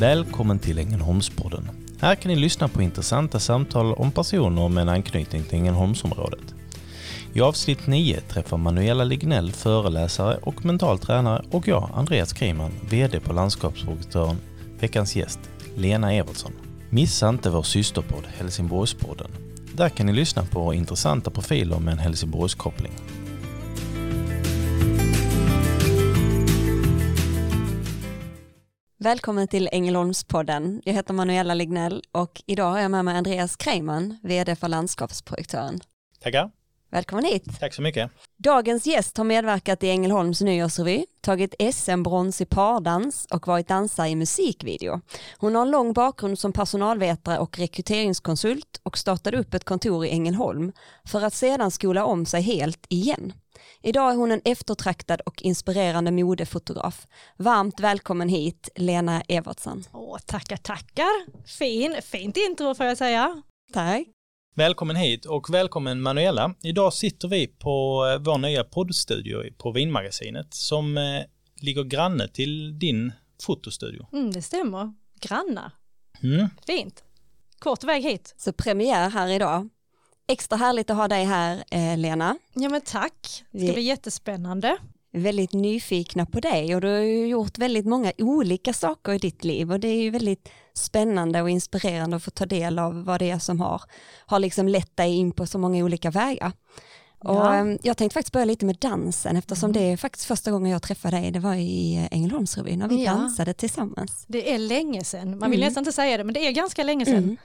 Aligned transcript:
Välkommen 0.00 0.58
till 0.58 0.78
Ängelholmspodden. 0.78 1.70
Här 2.00 2.14
kan 2.14 2.32
ni 2.32 2.36
lyssna 2.36 2.68
på 2.68 2.82
intressanta 2.82 3.40
samtal 3.40 3.92
om 3.94 4.10
personer 4.10 4.68
med 4.68 4.82
en 4.82 4.88
anknytning 4.88 5.42
till 5.42 5.58
Ängelholmsområdet. 5.58 6.54
I 7.32 7.40
avsnitt 7.40 7.86
9 7.86 8.20
träffar 8.20 8.56
Manuela 8.56 9.04
Lignell 9.04 9.52
föreläsare 9.52 10.36
och 10.42 10.64
mental 10.64 10.98
tränare 10.98 11.44
och 11.50 11.68
jag, 11.68 11.90
Andreas 11.94 12.32
Kriman, 12.32 12.72
VD 12.90 13.20
på 13.20 13.32
Landskapsprojektören, 13.32 14.36
veckans 14.80 15.16
gäst, 15.16 15.40
Lena 15.76 16.12
Evertsson. 16.12 16.52
Missa 16.90 17.28
inte 17.28 17.50
vår 17.50 17.62
systerpodd 17.62 18.24
Helsingborgspodden. 18.38 19.30
Där 19.74 19.88
kan 19.88 20.06
ni 20.06 20.12
lyssna 20.12 20.44
på 20.44 20.74
intressanta 20.74 21.30
profiler 21.30 21.78
med 21.78 21.92
en 21.92 21.98
Helsingborgskoppling. 21.98 22.92
Välkommen 29.04 29.48
till 29.48 29.68
Ängelholmspodden. 29.72 30.82
Jag 30.84 30.94
heter 30.94 31.14
Manuela 31.14 31.54
Lignell 31.54 32.02
och 32.12 32.42
idag 32.46 32.70
har 32.70 32.78
jag 32.78 32.90
med 32.90 33.04
mig 33.04 33.16
Andreas 33.16 33.56
Kreiman, 33.56 34.18
VD 34.22 34.56
för 34.56 34.68
Landskapsprojektören. 34.68 35.80
Tackar. 36.20 36.50
Välkommen 36.90 37.24
hit. 37.24 37.44
Tack 37.60 37.74
så 37.74 37.82
mycket. 37.82 38.10
Dagens 38.36 38.86
gäst 38.86 39.16
har 39.16 39.24
medverkat 39.24 39.82
i 39.82 39.90
Ängelholms 39.90 40.40
nyårsrevy, 40.40 41.06
tagit 41.20 41.54
SM-brons 41.74 42.40
i 42.40 42.44
pardans 42.44 43.26
och 43.30 43.46
varit 43.46 43.68
dansare 43.68 44.08
i 44.08 44.16
musikvideo. 44.16 45.00
Hon 45.38 45.54
har 45.54 45.62
en 45.62 45.70
lång 45.70 45.92
bakgrund 45.92 46.38
som 46.38 46.52
personalvetare 46.52 47.38
och 47.38 47.58
rekryteringskonsult 47.58 48.80
och 48.82 48.98
startade 48.98 49.36
upp 49.38 49.54
ett 49.54 49.64
kontor 49.64 50.06
i 50.06 50.10
Ängelholm 50.10 50.72
för 51.04 51.22
att 51.22 51.34
sedan 51.34 51.70
skola 51.70 52.04
om 52.04 52.26
sig 52.26 52.42
helt 52.42 52.86
igen. 52.88 53.32
Idag 53.86 54.12
är 54.12 54.16
hon 54.16 54.30
en 54.30 54.40
eftertraktad 54.44 55.20
och 55.20 55.42
inspirerande 55.42 56.10
modefotograf. 56.10 57.06
Varmt 57.36 57.80
välkommen 57.80 58.28
hit, 58.28 58.68
Lena 58.76 59.20
Evertsson. 59.20 59.84
Åh, 59.92 60.18
tackar, 60.26 60.56
tackar. 60.56 61.46
Fin, 61.58 61.96
fint 62.02 62.36
intro 62.36 62.74
får 62.74 62.86
jag 62.86 62.98
säga. 62.98 63.42
Tack. 63.72 64.06
Välkommen 64.54 64.96
hit 64.96 65.24
och 65.24 65.54
välkommen 65.54 66.00
Manuela. 66.00 66.54
Idag 66.62 66.92
sitter 66.92 67.28
vi 67.28 67.46
på 67.46 68.06
eh, 68.06 68.22
vår 68.22 68.38
nya 68.38 68.64
poddstudio 68.64 69.52
på 69.58 69.72
Vinmagasinet 69.72 70.54
som 70.54 70.98
eh, 70.98 71.02
ligger 71.60 71.84
granne 71.84 72.28
till 72.28 72.78
din 72.78 73.12
fotostudio. 73.42 74.06
Mm, 74.12 74.32
det 74.32 74.42
stämmer. 74.42 74.94
Grannar. 75.20 75.70
Mm. 76.22 76.48
Fint. 76.66 77.04
Kort 77.58 77.84
väg 77.84 78.02
hit. 78.02 78.34
Så 78.36 78.52
premiär 78.52 79.10
här 79.10 79.28
idag. 79.28 79.68
Extra 80.26 80.56
härligt 80.56 80.90
att 80.90 80.96
ha 80.96 81.08
dig 81.08 81.24
här, 81.24 81.64
eh, 81.70 81.96
Lena. 81.98 82.36
Ja 82.54 82.68
men 82.68 82.80
tack. 82.80 83.44
Det 83.50 83.58
ska 83.64 83.72
bli 83.72 83.82
jättespännande. 83.82 84.76
väldigt 85.12 85.52
nyfikna 85.52 86.26
på 86.26 86.40
dig 86.40 86.74
och 86.74 86.80
du 86.80 86.88
har 86.88 86.98
ju 86.98 87.26
gjort 87.26 87.58
väldigt 87.58 87.86
många 87.86 88.12
olika 88.18 88.72
saker 88.72 89.12
i 89.12 89.18
ditt 89.18 89.44
liv 89.44 89.72
och 89.72 89.80
det 89.80 89.88
är 89.88 90.02
ju 90.02 90.10
väldigt 90.10 90.48
spännande 90.74 91.42
och 91.42 91.50
inspirerande 91.50 92.16
att 92.16 92.22
få 92.22 92.30
ta 92.30 92.46
del 92.46 92.78
av 92.78 93.04
vad 93.04 93.20
det 93.20 93.30
är 93.30 93.38
som 93.38 93.60
har, 93.60 93.82
har 94.26 94.38
liksom 94.38 94.68
lett 94.68 94.96
dig 94.96 95.14
in 95.16 95.32
på 95.32 95.46
så 95.46 95.58
många 95.58 95.84
olika 95.84 96.10
vägar. 96.10 96.52
Och 97.18 97.34
Ja. 97.34 97.54
ehm, 97.54 97.78
jag 97.82 97.96
tänkte 97.96 98.14
faktiskt 98.14 98.32
börja 98.32 98.44
lite 98.44 98.64
med 98.66 98.76
dansen 98.76 99.36
eftersom 99.36 99.70
Mm. 99.70 99.82
det 99.82 99.92
är 99.92 99.96
faktiskt 99.96 100.24
första 100.26 100.50
gången 100.50 100.72
jag 100.72 100.82
träffade 100.82 101.16
dig, 101.16 101.30
det 101.30 101.40
var 101.40 101.54
i 101.54 101.96
eh, 101.96 102.16
Ängelholmsrevyn 102.18 102.78
när 102.78 102.88
vi 102.88 103.04
Ja. 103.04 103.12
dansade 103.12 103.54
tillsammans. 103.54 104.24
Det 104.28 104.52
är 104.54 104.58
länge 104.58 105.04
sedan. 105.04 105.38
Man 105.38 105.50
vill 105.50 105.60
Mm. 105.60 105.66
nästan 105.68 105.80
inte 105.80 105.92
säga 105.92 106.16
det 106.16 106.24
men 106.24 106.34
det 106.34 106.46
är 106.46 106.52
ganska 106.52 106.82
länge 106.84 107.04
sedan. 107.04 107.14
Mm. 107.24 107.36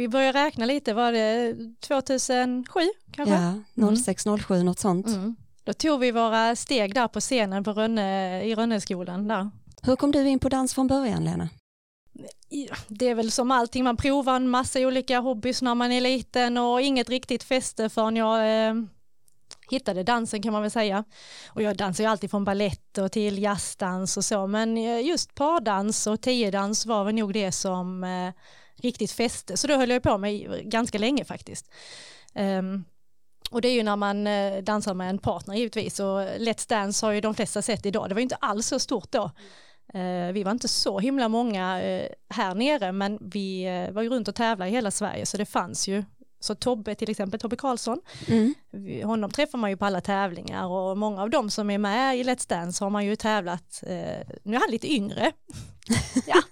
Vi 0.00 0.08
börjar 0.08 0.32
räkna 0.32 0.66
lite, 0.66 0.94
var 0.94 1.12
det 1.12 1.56
2007 1.80 2.80
kanske? 3.12 3.34
Ja, 3.34 3.54
06-07 3.74 4.62
något 4.62 4.78
sånt. 4.78 5.06
Mm. 5.06 5.36
Då 5.64 5.72
tog 5.72 6.00
vi 6.00 6.10
våra 6.10 6.56
steg 6.56 6.94
där 6.94 7.08
på 7.08 7.20
scenen 7.20 7.64
på 7.64 7.72
Rönne, 7.72 8.42
i 8.44 8.54
Rönneskolan 8.54 9.28
där. 9.28 9.50
Hur 9.82 9.96
kom 9.96 10.12
du 10.12 10.28
in 10.28 10.38
på 10.38 10.48
dans 10.48 10.74
från 10.74 10.86
början 10.86 11.24
Lena? 11.24 11.48
Det 12.88 13.08
är 13.08 13.14
väl 13.14 13.30
som 13.30 13.50
allting, 13.50 13.84
man 13.84 13.96
provar 13.96 14.36
en 14.36 14.48
massa 14.48 14.80
olika 14.80 15.20
hobbys 15.20 15.62
när 15.62 15.74
man 15.74 15.92
är 15.92 16.00
liten 16.00 16.56
och 16.56 16.80
inget 16.80 17.08
riktigt 17.08 17.42
fäste 17.42 17.88
förrän 17.88 18.16
jag 18.16 18.68
eh, 18.68 18.74
hittade 19.70 20.02
dansen 20.02 20.42
kan 20.42 20.52
man 20.52 20.62
väl 20.62 20.70
säga. 20.70 21.04
Och 21.48 21.62
jag 21.62 21.76
dansar 21.76 22.04
ju 22.04 22.10
alltid 22.10 22.30
från 22.30 22.44
ballett 22.44 22.98
och 22.98 23.12
till 23.12 23.42
jazzdans 23.42 24.16
och 24.16 24.24
så, 24.24 24.46
men 24.46 24.78
eh, 24.78 25.06
just 25.06 25.34
pardans 25.34 26.06
och 26.06 26.20
tiodans 26.20 26.86
var 26.86 27.04
väl 27.04 27.14
nog 27.14 27.32
det 27.32 27.52
som 27.52 28.04
eh, 28.04 28.32
riktigt 28.80 29.12
fäste, 29.12 29.56
så 29.56 29.66
då 29.66 29.76
höll 29.76 29.90
jag 29.90 30.02
på 30.02 30.18
med 30.18 30.64
ganska 30.70 30.98
länge 30.98 31.24
faktiskt. 31.24 31.70
Um, 32.34 32.84
och 33.50 33.60
det 33.60 33.68
är 33.68 33.72
ju 33.72 33.82
när 33.82 33.96
man 33.96 34.26
eh, 34.26 34.62
dansar 34.62 34.94
med 34.94 35.10
en 35.10 35.18
partner 35.18 35.54
givetvis 35.54 36.00
och 36.00 36.20
Let's 36.20 36.68
Dance 36.68 37.06
har 37.06 37.12
ju 37.12 37.20
de 37.20 37.34
flesta 37.34 37.62
sett 37.62 37.86
idag, 37.86 38.08
det 38.08 38.14
var 38.14 38.20
ju 38.20 38.22
inte 38.22 38.36
alls 38.36 38.66
så 38.66 38.78
stort 38.78 39.12
då. 39.12 39.30
Eh, 39.94 40.32
vi 40.32 40.42
var 40.42 40.50
inte 40.52 40.68
så 40.68 40.98
himla 40.98 41.28
många 41.28 41.82
eh, 41.82 42.08
här 42.28 42.54
nere 42.54 42.92
men 42.92 43.18
vi 43.20 43.64
var 43.92 44.02
ju 44.02 44.08
runt 44.08 44.28
och 44.28 44.34
tävlade 44.34 44.70
i 44.70 44.74
hela 44.74 44.90
Sverige 44.90 45.26
så 45.26 45.36
det 45.36 45.46
fanns 45.46 45.88
ju. 45.88 46.04
Så 46.40 46.54
Tobbe 46.54 46.94
till 46.94 47.10
exempel, 47.10 47.40
Tobbe 47.40 47.56
Karlsson, 47.56 48.00
Mm. 48.28 48.54
honom 49.08 49.30
träffar 49.30 49.58
man 49.58 49.70
ju 49.70 49.76
på 49.76 49.84
alla 49.84 50.00
tävlingar 50.00 50.66
och 50.66 50.98
många 50.98 51.22
av 51.22 51.30
dem 51.30 51.50
som 51.50 51.70
är 51.70 51.78
med 51.78 52.18
i 52.18 52.24
Let's 52.24 52.48
Dance 52.48 52.84
har 52.84 52.90
man 52.90 53.06
ju 53.06 53.16
tävlat, 53.16 53.82
eh, 53.86 54.26
nu 54.42 54.56
är 54.56 54.60
han 54.60 54.70
lite 54.70 54.92
yngre, 54.92 55.32
ja, 56.26 56.42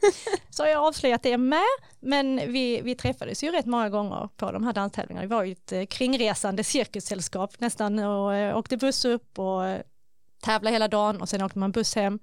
så 0.50 0.62
har 0.62 0.68
jag 0.68 0.86
avslöjat 0.86 1.22
det 1.22 1.38
med, 1.38 1.62
men 2.00 2.36
vi, 2.52 2.80
vi 2.80 2.94
träffades 2.94 3.44
ju 3.44 3.50
rätt 3.50 3.66
många 3.66 3.88
gånger 3.88 4.28
på 4.36 4.52
de 4.52 4.64
här 4.64 4.72
danstävlingarna, 4.72 5.26
vi 5.26 5.34
var 5.34 5.44
ju 5.44 5.52
ett 5.52 5.72
eh, 5.72 5.84
kringresande 5.84 6.64
cirkussällskap 6.64 7.60
nästan 7.60 7.98
och 7.98 8.34
eh, 8.34 8.58
åkte 8.58 8.76
buss 8.76 9.04
upp 9.04 9.38
och 9.38 9.66
eh, 9.66 9.82
tävlade 10.42 10.74
hela 10.74 10.88
dagen 10.88 11.20
och 11.20 11.28
sen 11.28 11.42
åkte 11.42 11.58
man 11.58 11.72
buss 11.72 11.94
hem. 11.94 12.18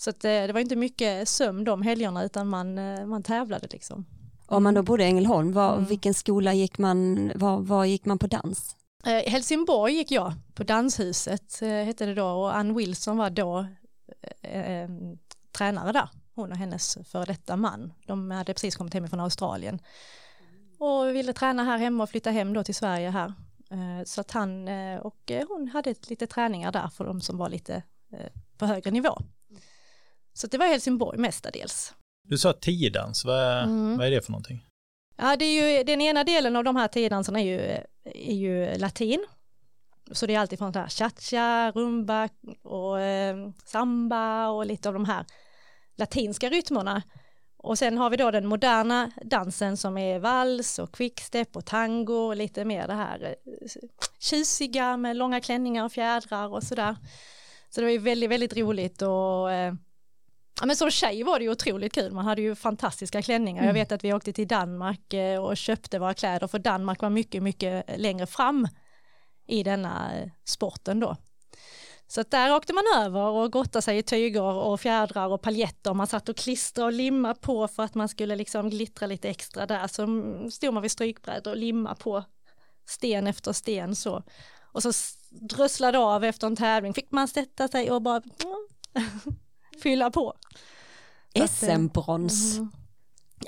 Så 0.00 0.10
att, 0.10 0.20
det 0.20 0.52
var 0.52 0.60
inte 0.60 0.76
mycket 0.76 1.28
sömn 1.28 1.64
de 1.64 1.82
helgerna 1.82 2.24
utan 2.24 2.48
man, 2.48 2.74
man 3.08 3.22
tävlade 3.22 3.66
liksom. 3.70 4.06
Om 4.50 4.62
man 4.62 4.74
då 4.74 4.82
bodde 4.82 5.04
i 5.04 5.06
Ängelholm, 5.06 5.52
var, 5.52 5.72
Mm. 5.72 5.84
vilken 5.84 6.14
skola 6.14 6.54
gick 6.54 6.78
man, 6.78 7.32
var, 7.34 7.60
var 7.60 7.84
gick 7.84 8.04
man 8.04 8.18
på 8.18 8.26
dans? 8.26 8.76
Eh, 9.06 9.30
Helsingborg 9.32 9.92
gick 9.94 10.10
jag 10.10 10.32
på 10.54 10.62
Danshuset 10.62 11.62
eh, 11.62 11.68
hette 11.68 12.06
det 12.06 12.14
då 12.14 12.26
och 12.26 12.56
Ann 12.56 12.74
Wilson 12.76 13.16
var 13.16 13.30
då 13.30 13.66
eh, 14.42 14.82
eh, 14.82 14.88
tränare 15.52 15.92
där. 15.92 16.08
Hon 16.34 16.52
och 16.52 16.58
hennes 16.58 16.98
före 17.04 17.24
detta 17.24 17.56
man. 17.56 17.92
De 18.06 18.30
hade 18.30 18.54
precis 18.54 18.76
kommit 18.76 18.94
hem 18.94 19.08
från 19.08 19.20
Australien. 19.20 19.78
Och 20.78 21.16
ville 21.16 21.32
träna 21.32 21.64
här 21.64 21.78
hemma 21.78 22.02
och 22.02 22.10
flytta 22.10 22.30
hem 22.30 22.52
då 22.52 22.64
till 22.64 22.74
Sverige 22.74 23.10
här. 23.10 23.32
Eh, 23.70 24.04
så 24.04 24.20
att 24.20 24.30
han 24.30 24.68
eh, 24.68 24.98
och 24.98 25.32
hon 25.48 25.68
hade 25.68 25.94
lite 26.08 26.26
träningar 26.26 26.72
där 26.72 26.88
för 26.88 27.04
de 27.04 27.20
som 27.20 27.38
var 27.38 27.48
lite 27.48 27.82
på 28.58 28.66
högre 28.66 28.90
nivå. 28.90 29.18
Så 30.32 30.46
det 30.46 30.58
var 30.58 30.66
Helsingborg 30.66 31.18
mestadels. 31.18 31.94
Du 32.28 32.38
sa 32.38 32.52
tiodans, 32.52 33.24
vad, 33.24 33.62
Mm. 33.62 33.96
vad 33.98 34.06
är 34.06 34.10
det 34.10 34.20
för 34.20 34.32
någonting? 34.32 34.64
Ja, 35.16 35.36
det 35.36 35.44
är 35.44 35.78
ju, 35.78 35.84
den 35.84 36.00
ena 36.00 36.24
delen 36.24 36.56
av 36.56 36.64
de 36.64 36.76
här 36.76 36.88
tiodanserna 36.88 37.40
är 37.40 37.44
ju, 37.44 37.60
är 38.04 38.34
ju 38.34 38.78
latin. 38.78 39.26
Så 40.12 40.26
det 40.26 40.34
är 40.34 40.38
alltid 40.38 40.58
från 40.58 40.74
här 40.74 40.88
cha-cha, 40.88 41.70
rumba 41.74 42.28
och 42.62 43.00
eh, 43.00 43.36
samba 43.64 44.48
och 44.48 44.66
lite 44.66 44.88
av 44.88 44.94
de 44.94 45.04
här 45.04 45.24
latinska 45.96 46.48
rytmerna. 46.50 47.02
Och 47.56 47.78
sen 47.78 47.98
har 47.98 48.10
vi 48.10 48.16
då 48.16 48.30
den 48.30 48.46
moderna 48.46 49.10
dansen 49.24 49.76
som 49.76 49.98
är 49.98 50.18
vals 50.18 50.78
och 50.78 50.92
quickstep 50.94 51.56
och 51.56 51.64
tango 51.66 52.14
och 52.14 52.36
lite 52.36 52.64
mer 52.64 52.86
det 52.86 52.94
här 52.94 53.22
eh, 53.46 53.68
tjusiga 54.20 54.96
med 54.96 55.16
långa 55.16 55.40
klänningar 55.40 55.84
och 55.84 55.92
fjädrar 55.92 56.48
och 56.54 56.62
sådär. 56.62 56.96
Så 57.70 57.80
det 57.80 57.86
var 57.86 57.92
ju 57.92 57.98
väldigt, 57.98 58.30
väldigt 58.30 58.56
roligt 58.56 59.02
och 59.02 59.52
eh, 59.52 59.74
Ja, 60.60 60.66
men 60.66 60.76
som 60.76 60.90
tjej 60.90 61.22
var 61.22 61.38
det 61.38 61.44
ju 61.44 61.50
otroligt 61.50 61.92
kul, 61.92 62.12
man 62.12 62.24
hade 62.24 62.42
ju 62.42 62.54
fantastiska 62.54 63.22
klänningar. 63.22 63.64
Jag 63.64 63.72
vet 63.72 63.92
att 63.92 64.04
vi 64.04 64.12
åkte 64.12 64.32
till 64.32 64.48
Danmark 64.48 65.14
eh, 65.14 65.44
och 65.44 65.56
köpte 65.56 65.98
våra 65.98 66.14
kläder 66.14 66.46
för 66.46 66.58
Danmark 66.58 67.02
var 67.02 67.10
mycket, 67.10 67.42
mycket 67.42 68.00
längre 68.00 68.26
fram 68.26 68.68
i 69.46 69.62
denna 69.62 70.18
eh, 70.18 70.30
sporten 70.44 71.00
då. 71.00 71.16
Så 72.06 72.22
där 72.22 72.56
åkte 72.56 72.72
man 72.72 72.84
över 72.96 73.20
och 73.20 73.52
gottade 73.52 73.82
sig 73.82 73.98
i 73.98 74.02
tyger 74.02 74.42
och 74.42 74.80
fjädrar 74.80 75.28
och 75.28 75.42
paljetter. 75.42 75.94
Man 75.94 76.06
satt 76.06 76.28
och 76.28 76.36
klistrade 76.36 76.86
och 76.86 76.92
limma 76.92 77.34
på 77.34 77.68
för 77.68 77.82
att 77.82 77.94
man 77.94 78.08
skulle 78.08 78.36
liksom 78.36 78.70
glittra 78.70 79.06
lite 79.06 79.28
extra 79.28 79.66
där. 79.66 79.86
Så 79.86 80.02
mm, 80.02 80.50
stod 80.50 80.74
man 80.74 80.82
vid 80.82 80.90
strykbrädor 80.90 81.50
och 81.50 81.56
limma 81.56 81.94
på 81.94 82.24
sten 82.86 83.26
efter 83.26 83.52
sten 83.52 83.96
så. 83.96 84.22
Och 84.72 84.82
så 84.82 84.92
drösslade 85.30 85.98
av 85.98 86.24
efter 86.24 86.46
en 86.46 86.56
tävling, 86.56 86.94
fick 86.94 87.10
man 87.10 87.28
sätta 87.28 87.68
sig 87.68 87.90
och 87.90 88.02
bara 88.02 88.22
fylla 89.82 90.10
på. 90.10 90.30
Att, 90.30 90.42
eh, 91.34 91.46
SM-brons. 91.46 92.56
Mm. 92.56 92.70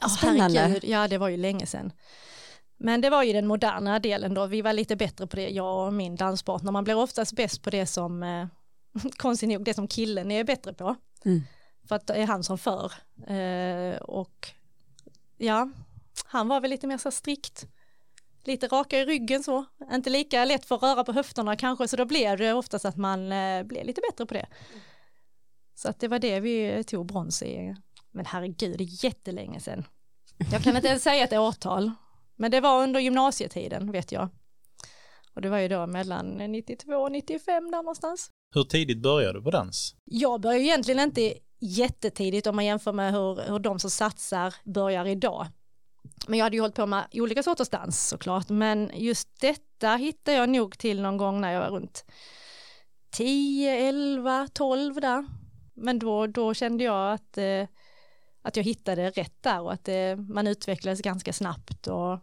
Ja, 0.01 0.09
Spännande. 0.09 0.61
herregud. 0.61 0.85
Ja, 0.85 1.09
det 1.09 1.19
var 1.19 1.29
ju 1.29 1.37
länge 1.37 1.67
sedan. 1.67 1.93
Men 2.77 3.01
det 3.01 3.11
var 3.11 3.23
ju 3.23 3.33
den 3.33 3.47
moderna 3.47 3.99
delen 3.99 4.35
då, 4.35 4.47
vi 4.47 4.63
var 4.63 4.73
lite 4.73 4.97
bättre 4.97 5.27
på 5.27 5.37
det, 5.37 5.49
jag 5.49 5.87
och 5.87 5.93
min 5.93 6.17
danspartner. 6.17 6.73
Man 6.73 6.85
blir 6.85 6.97
oftast 6.97 7.33
bäst 7.37 7.63
på 7.63 7.71
det 7.71 7.87
som, 7.87 8.23
eh, 8.23 8.47
konstigt 9.17 9.49
nog, 9.49 9.65
det 9.65 9.75
som 9.75 9.89
killen 9.89 10.31
är 10.31 10.45
bättre 10.45 10.73
på. 10.75 10.97
Mm. 11.25 11.43
För 11.89 11.97
att 11.97 12.07
det 12.07 12.15
är 12.15 12.27
han 12.27 12.45
som 12.45 12.59
för. 12.59 12.93
Eh, 13.27 13.97
och 13.97 14.49
ja, 15.39 15.71
han 16.25 16.49
var 16.49 16.61
väl 16.61 16.71
lite 16.71 16.87
mer 16.87 16.99
så 16.99 17.11
strikt. 17.11 17.67
Lite 18.45 18.67
raka 18.67 18.99
i 18.99 19.05
ryggen 19.05 19.43
så, 19.43 19.65
inte 19.93 20.11
lika 20.11 20.45
lätt 20.45 20.67
för 20.67 20.75
att 20.75 20.83
röra 20.83 21.05
på 21.05 21.13
höfterna 21.13 21.57
kanske, 21.57 21.89
så 21.89 21.97
då 21.97 22.05
blir 22.05 22.37
det 22.37 22.53
oftast 22.53 22.85
att 22.85 22.97
man 22.97 23.33
eh, 23.33 23.63
blir 23.63 23.85
lite 23.85 24.01
bättre 24.11 24.27
på 24.27 24.35
det. 24.35 24.47
Så 25.83 25.89
att 25.89 26.01
det 26.01 26.09
var 26.09 26.19
det 26.19 26.41
vi 26.41 26.85
tog 26.85 27.07
brons 27.07 27.43
i 27.43 27.75
men 28.11 28.27
herregud, 28.27 28.79
det 28.79 28.85
är 28.85 29.05
jättelänge 29.05 29.61
sedan. 29.61 29.85
Jag 30.53 30.63
kan 30.63 30.77
inte 30.77 30.89
ens 30.89 31.03
säga 31.03 31.25
ett 31.25 31.33
årtal, 31.33 31.91
men 32.37 32.51
det 32.51 32.61
var 32.61 32.83
under 32.83 33.01
gymnasietiden 33.01 33.93
vet 33.93 34.13
jag. 34.13 34.29
Och 35.35 35.43
det 35.43 35.49
var 35.49 35.59
ju 35.59 35.69
då 35.69 35.87
mellan 35.87 36.27
92 36.29 36.93
och 36.93 37.13
95 37.13 37.71
där 37.71 37.83
någonstans. 37.83 38.31
Hur 38.55 38.65
tidigt 38.65 39.03
började 39.03 39.39
du 39.39 39.43
på 39.43 39.51
dans? 39.51 39.95
Jag 40.05 40.41
började 40.41 40.65
egentligen 40.65 41.01
inte 41.01 41.35
jättetidigt 41.61 42.47
om 42.47 42.57
man 42.57 42.65
jämför 42.65 42.93
med 42.93 43.13
hur, 43.13 43.49
hur 43.49 43.59
de 43.59 43.79
som 43.79 43.91
satsar 43.91 44.55
börjar 44.65 45.07
idag. 45.07 45.47
Men 46.29 46.39
jag 46.39 46.47
hade 46.47 46.57
ju 46.57 46.61
hållit 46.61 46.77
på 46.77 46.87
med 46.87 47.07
olika 47.13 47.43
sorters 47.43 47.69
dans 47.69 48.09
såklart, 48.09 48.49
men 48.49 48.91
just 48.95 49.41
detta 49.41 49.97
hittade 49.97 50.37
jag 50.37 50.49
nog 50.49 50.79
till 50.79 51.03
någon 51.03 51.17
gång 51.17 51.41
när 51.41 51.53
jag 51.53 51.61
var 51.61 51.71
runt 51.71 52.05
10, 53.11 53.89
11, 53.89 54.49
12 54.53 55.01
där. 55.01 55.40
Men 55.81 55.99
då, 55.99 56.27
då 56.27 56.55
kände 56.55 56.85
jag 56.85 57.13
att, 57.13 57.39
eh, 57.39 57.67
att 58.43 58.57
jag 58.57 58.65
hittade 58.65 59.11
rätt 59.11 59.43
där 59.43 59.61
och 59.61 59.73
att 59.73 59.89
eh, 59.89 60.17
man 60.17 60.47
utvecklades 60.47 61.01
ganska 61.01 61.33
snabbt. 61.33 61.87
Och, 61.87 62.19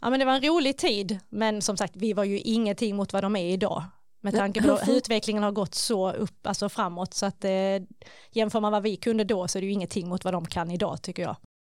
ja, 0.00 0.10
men 0.10 0.18
det 0.18 0.24
var 0.24 0.32
en 0.32 0.42
rolig 0.42 0.78
tid, 0.78 1.18
men 1.28 1.62
som 1.62 1.76
sagt, 1.76 1.96
vi 1.96 2.12
var 2.12 2.24
ju 2.24 2.38
ingenting 2.38 2.96
mot 2.96 3.12
vad 3.12 3.24
de 3.24 3.36
är 3.36 3.52
idag. 3.52 3.84
Med 4.20 4.34
tanke 4.34 4.62
på 4.62 4.76
hur 4.76 4.96
utvecklingen 4.96 5.42
har 5.42 5.52
gått 5.52 5.74
så 5.74 6.12
upp, 6.12 6.46
alltså 6.46 6.68
framåt, 6.68 7.14
så 7.14 7.26
att 7.26 7.44
eh, 7.44 7.50
jämför 8.30 8.60
man 8.60 8.72
vad 8.72 8.82
vi 8.82 8.96
kunde 8.96 9.24
då 9.24 9.48
så 9.48 9.58
är 9.58 9.60
det 9.60 9.66
ju 9.66 9.72
ingenting 9.72 10.08
mot 10.08 10.24
vad 10.24 10.34
de 10.34 10.46
kan 10.46 10.70
idag 10.70 11.02
tycker 11.02 11.22
jag. 11.22 11.36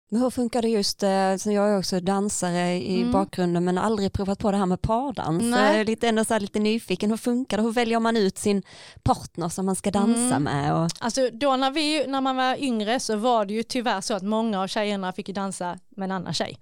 Men 0.09 0.21
hur 0.21 0.29
funkar 0.29 0.61
det 0.61 0.67
just, 0.67 1.03
eh, 1.03 1.35
så 1.35 1.51
jag 1.51 1.69
är 1.69 1.77
också 1.77 1.99
dansare 1.99 2.73
i 2.73 2.99
mm. 2.99 3.11
bakgrunden 3.11 3.65
men 3.65 3.77
aldrig 3.77 4.13
provat 4.13 4.39
på 4.39 4.51
det 4.51 4.57
här 4.57 4.65
med 4.65 4.81
pardans. 4.81 5.43
Nej. 5.43 5.71
Jag 5.71 5.81
är 5.81 5.85
lite, 5.85 6.07
ändå 6.07 6.25
så 6.25 6.33
här 6.33 6.39
lite 6.39 6.59
nyfiken, 6.59 7.09
hur 7.09 7.17
funkar 7.17 7.57
det? 7.57 7.63
Hur 7.63 7.71
väljer 7.71 7.99
man 7.99 8.17
ut 8.17 8.37
sin 8.37 8.63
partner 9.03 9.49
som 9.49 9.65
man 9.65 9.75
ska 9.75 9.91
dansa 9.91 10.35
mm. 10.35 10.43
med? 10.43 10.75
Och... 10.75 10.89
Alltså 10.99 11.29
då 11.33 11.55
när, 11.55 11.71
vi, 11.71 12.07
när 12.07 12.21
man 12.21 12.35
var 12.35 12.55
yngre 12.63 12.99
så 12.99 13.15
var 13.15 13.45
det 13.45 13.53
ju 13.53 13.63
tyvärr 13.63 14.01
så 14.01 14.13
att 14.13 14.23
många 14.23 14.61
av 14.61 14.67
tjejerna 14.67 15.13
fick 15.13 15.27
dansa 15.27 15.79
med 15.89 16.05
en 16.05 16.11
annan 16.11 16.33
tjej. 16.33 16.57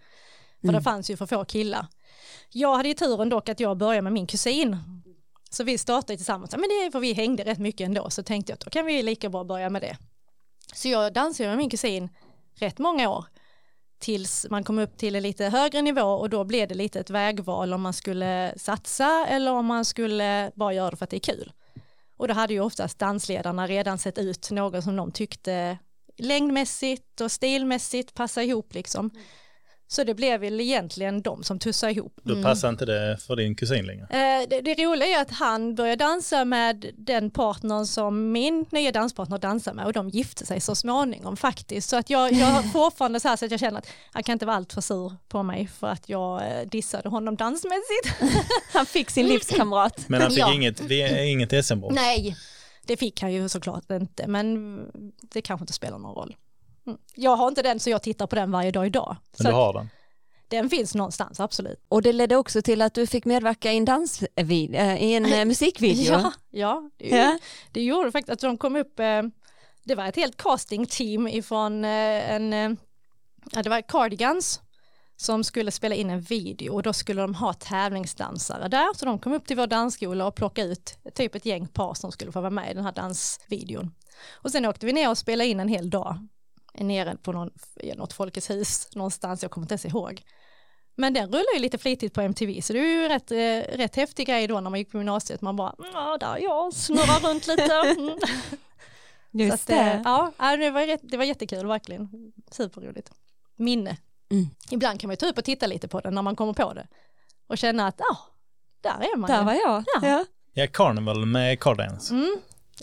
För 0.62 0.68
mm. 0.68 0.76
det 0.76 0.84
fanns 0.84 1.10
ju 1.10 1.18
för 1.18 1.26
få 1.26 1.46
killar. 1.46 1.88
Jag 2.50 2.76
hade 2.78 2.90
ju 2.90 2.94
turen 2.94 3.30
dock 3.30 3.50
att 3.50 3.60
jag 3.60 3.78
började 3.78 4.02
med 4.02 4.14
min 4.14 4.28
kusin. 4.28 4.78
Så 5.50 5.64
vi 5.64 5.78
startade 5.78 6.18
tillsammans, 6.18 6.52
men 6.52 6.62
det 6.62 6.86
är 6.86 6.92
för 6.92 7.00
vi 7.00 7.14
hängde 7.14 7.44
rätt 7.44 7.60
mycket 7.60 7.86
ändå 7.86 8.10
så 8.10 8.24
tänkte 8.24 8.52
jag 8.52 8.56
att 8.56 8.66
då 8.66 8.70
kan 8.70 8.86
vi 8.86 9.04
lika 9.04 9.30
bra 9.30 9.44
börja 9.44 9.70
med 9.70 9.82
det. 9.82 9.98
Så 10.74 10.88
jag 10.88 11.14
dansade 11.14 11.50
med 11.50 11.58
min 11.58 11.70
kusin 11.70 12.10
rätt 12.56 12.80
många 12.80 13.10
år 13.10 13.26
tills 14.00 14.46
man 14.50 14.64
kom 14.64 14.80
upp 14.80 14.98
till 14.98 15.16
en 15.16 15.24
lite 15.24 15.46
högre 15.46 15.82
nivå 15.82 16.02
och 16.02 16.30
då 16.30 16.44
blev 16.44 16.68
det 16.68 16.76
lite 16.76 17.00
ett 17.00 17.10
vägval 17.10 17.74
om 17.74 17.82
man 17.82 17.94
skulle 17.94 18.54
satsa 18.58 19.26
eller 19.30 19.52
om 19.52 19.66
man 19.66 19.86
skulle 19.86 20.52
bara 20.56 20.74
göra 20.74 20.92
det 20.92 20.98
för 20.98 21.04
att 21.04 21.10
det 21.10 21.18
är 21.18 21.34
kul. 21.36 21.52
Och 22.18 22.28
då 22.28 22.34
hade 22.34 22.54
ju 22.54 22.60
oftast 22.60 23.00
dansledarna 23.00 23.68
redan 23.68 23.98
sett 23.98 24.18
ut 24.18 24.52
någon 24.52 24.82
som 24.82 24.96
de 24.96 25.12
tyckte 25.12 25.78
längdmässigt 26.18 27.22
och 27.22 27.32
stilmässigt 27.32 28.14
passade 28.14 28.46
ihop 28.46 28.74
liksom. 28.74 29.10
Mm. 29.10 29.24
Så 29.94 30.04
det 30.04 30.14
blev 30.14 30.40
väl 30.40 30.62
egentligen 30.62 31.22
de 31.22 31.44
som 31.44 31.60
tussade 31.60 31.92
ihop. 31.92 32.20
Då 32.24 32.34
mm. 32.34 32.44
passar 32.44 32.70
inte 32.70 32.86
det 32.86 33.18
för 33.18 33.36
din 33.36 33.56
kusin 33.56 33.86
längre? 33.86 34.04
Eh, 34.04 34.50
det, 34.50 34.62
det 34.62 34.86
roliga 34.86 35.08
är 35.08 35.22
att 35.22 35.32
han 35.32 35.76
började 35.76 36.04
dansa 36.04 36.46
med 36.46 36.92
den 36.98 37.32
partnern 37.32 37.86
som 37.86 38.32
min 38.32 38.66
nya 38.72 38.92
danspartner 38.92 39.38
dansar 39.38 39.74
med 39.74 39.86
och 39.86 39.94
de 39.94 40.10
gifte 40.10 40.46
sig 40.46 40.62
så 40.62 40.76
småningom 40.76 41.38
faktiskt. 41.38 41.90
Så 41.90 41.96
att 41.96 42.10
jag, 42.10 42.34
jag 42.34 42.46
har 42.46 42.64
fortfarande 42.74 43.20
så 43.20 43.28
här 43.28 43.36
så 43.36 43.46
att 43.46 43.52
jag 43.52 43.60
känner 43.60 43.80
att 43.80 43.88
han 44.12 44.24
kan 44.24 44.34
inte 44.34 44.46
vara 44.46 44.56
allt 44.56 44.74
för 44.74 44.82
sur 44.82 45.14
på 45.28 45.44
mig 45.44 45.68
för 45.68 45.88
att 45.88 46.10
jag 46.10 46.42
eh, 46.42 46.68
dissade 46.68 47.10
honom 47.10 47.36
dansmässigt. 47.36 48.34
han 48.74 48.86
fick 48.86 49.10
sin 49.10 49.28
livskamrat. 49.28 50.10
Men 50.10 50.22
han 50.22 50.32
fick 50.32 50.40
ja. 50.40 50.54
inget, 50.54 50.92
inget 50.92 51.66
SM-brons? 51.66 51.96
Nej, 51.96 52.36
det 52.86 52.98
fick 52.98 53.22
han 53.22 53.34
ju 53.34 53.50
såklart 53.50 53.92
inte 53.92 54.28
men 54.28 54.78
det 55.22 55.42
kanske 55.42 55.64
inte 55.64 55.74
spelar 55.74 55.98
någon 56.00 56.16
roll. 56.16 56.36
Mm. 56.88 57.00
Jag 57.16 57.36
har 57.36 57.48
inte 57.48 57.62
den 57.62 57.80
så 57.80 57.90
jag 57.90 58.02
tittar 58.02 58.28
på 58.28 58.36
den 58.36 58.52
varje 58.52 58.72
dag 58.72 58.88
idag. 58.88 59.16
Men 59.38 59.52
du 59.52 59.58
har 59.58 59.74
den? 59.74 59.90
Den 60.48 60.70
finns 60.70 60.96
någonstans, 60.96 61.40
absolut. 61.40 61.80
Och 61.90 62.02
det 62.02 62.14
ledde 62.14 62.36
också 62.36 62.62
till 62.62 62.82
att 62.82 62.94
du 62.94 63.08
fick 63.08 63.26
medverka 63.26 63.72
i 63.72 63.78
en, 63.78 63.86
dans, 63.86 64.24
eh, 64.36 64.52
i 64.52 65.14
en 65.14 65.26
eh, 65.26 65.46
musikvideo. 65.46 66.14
Ja, 66.14 66.34
ja, 66.50 66.90
det, 66.98 67.08
ja. 67.08 67.40
det 67.72 67.84
gjorde 67.84 68.12
faktiskt 68.12 68.30
att 68.34 68.40
de 68.40 68.58
kom 68.58 68.76
upp, 68.76 69.00
eh, 69.00 69.22
det 69.84 69.96
var 69.96 70.06
ett 70.06 70.16
helt 70.16 70.38
castingteam 70.38 71.28
ifrån 71.28 71.86
en, 71.86 72.50
det 73.64 73.70
var 73.70 73.82
Cardigans 73.82 74.62
som 75.18 75.44
skulle 75.44 75.72
spela 75.72 75.96
in 75.96 76.10
en 76.10 76.22
video 76.22 76.74
och 76.74 76.84
då 76.84 76.94
skulle 76.94 77.22
de 77.22 77.36
ha 77.36 77.54
tävlingsdansare 77.54 78.68
där 78.68 78.94
så 78.98 79.06
de 79.06 79.20
kom 79.20 79.34
upp 79.34 79.48
till 79.48 79.58
vår 79.58 79.68
dansskola 79.68 80.28
och 80.28 80.36
plockade 80.36 80.68
ut 80.68 80.98
typ 81.16 81.36
ett 81.36 81.46
gäng 81.46 81.68
par 81.68 81.94
som 81.94 82.12
skulle 82.12 82.32
få 82.32 82.42
vara 82.42 82.50
med 82.50 82.72
i 82.72 82.74
den 82.74 82.84
här 82.84 82.92
dansvideon. 82.92 83.92
Och 84.32 84.52
sen 84.52 84.66
åkte 84.66 84.86
vi 84.86 84.94
ner 84.94 85.10
och 85.10 85.18
spelade 85.18 85.50
in 85.50 85.60
en 85.60 85.68
hel 85.68 85.90
dag 85.90 86.28
nere 86.74 87.18
på 87.18 87.32
någon, 87.32 87.50
något 87.96 88.14
Folkets 88.14 88.50
hus 88.50 88.88
någonstans, 88.96 89.42
jag 89.42 89.52
kommer 89.52 89.66
inte 89.66 89.74
ens 89.74 89.86
ihåg. 89.86 90.22
Men 90.96 91.14
den 91.14 91.28
rullar 91.28 91.54
ju 91.54 91.60
lite 91.60 91.78
flitigt 91.78 92.14
på 92.14 92.22
MTV 92.22 92.62
så 92.62 92.74
det 92.74 92.80
är 92.80 93.02
ju 93.02 93.08
rätt, 93.08 93.32
eh, 93.32 93.78
rätt 93.78 93.96
häftig 93.96 94.28
grej 94.28 94.48
då 94.48 94.60
när 94.60 94.70
man 94.70 94.80
gick 94.80 94.92
på 94.92 94.98
gymnasiet, 94.98 95.42
man 95.42 95.56
bara, 95.56 95.76
ja 95.94 96.18
där 96.20 96.38
jag 96.38 96.74
snurrar 96.74 97.30
runt 97.30 97.48
lite. 97.48 97.96
Mm. 99.36 99.48
Just 99.48 99.54
att, 99.54 99.68
det. 99.68 100.02
Ja, 100.06 100.58
det 100.58 100.72
var, 100.72 100.98
det 101.12 101.18
var 101.18 101.24
jättekul 101.24 101.68
verkligen, 101.68 102.10
superroligt. 102.52 103.12
Minne. 103.56 103.98
Mm. 104.32 104.46
Ibland 104.72 105.00
kan 105.00 105.08
man 105.08 105.12
ju 105.14 105.16
ta 105.16 105.28
upp 105.28 105.38
och 105.38 105.44
titta 105.44 105.68
lite 105.68 105.88
på 105.88 106.00
det 106.00 106.12
när 106.12 106.22
man 106.22 106.36
kommer 106.36 106.54
på 106.54 106.74
det 106.74 106.88
och 107.48 107.58
känna 107.58 107.88
att, 107.88 107.96
ja, 107.98 108.18
där 108.82 108.90
är 109.14 109.18
man 109.18 109.30
Där 109.30 109.40
ju. 109.40 109.46
var 109.46 109.54
jag. 109.54 109.84
Ja, 109.96 110.08
ja. 110.08 110.26
ja 110.54 110.68
Carnival 110.74 111.26
med 111.26 111.60
Cardance. 111.60 112.14
Mm. 112.14 112.36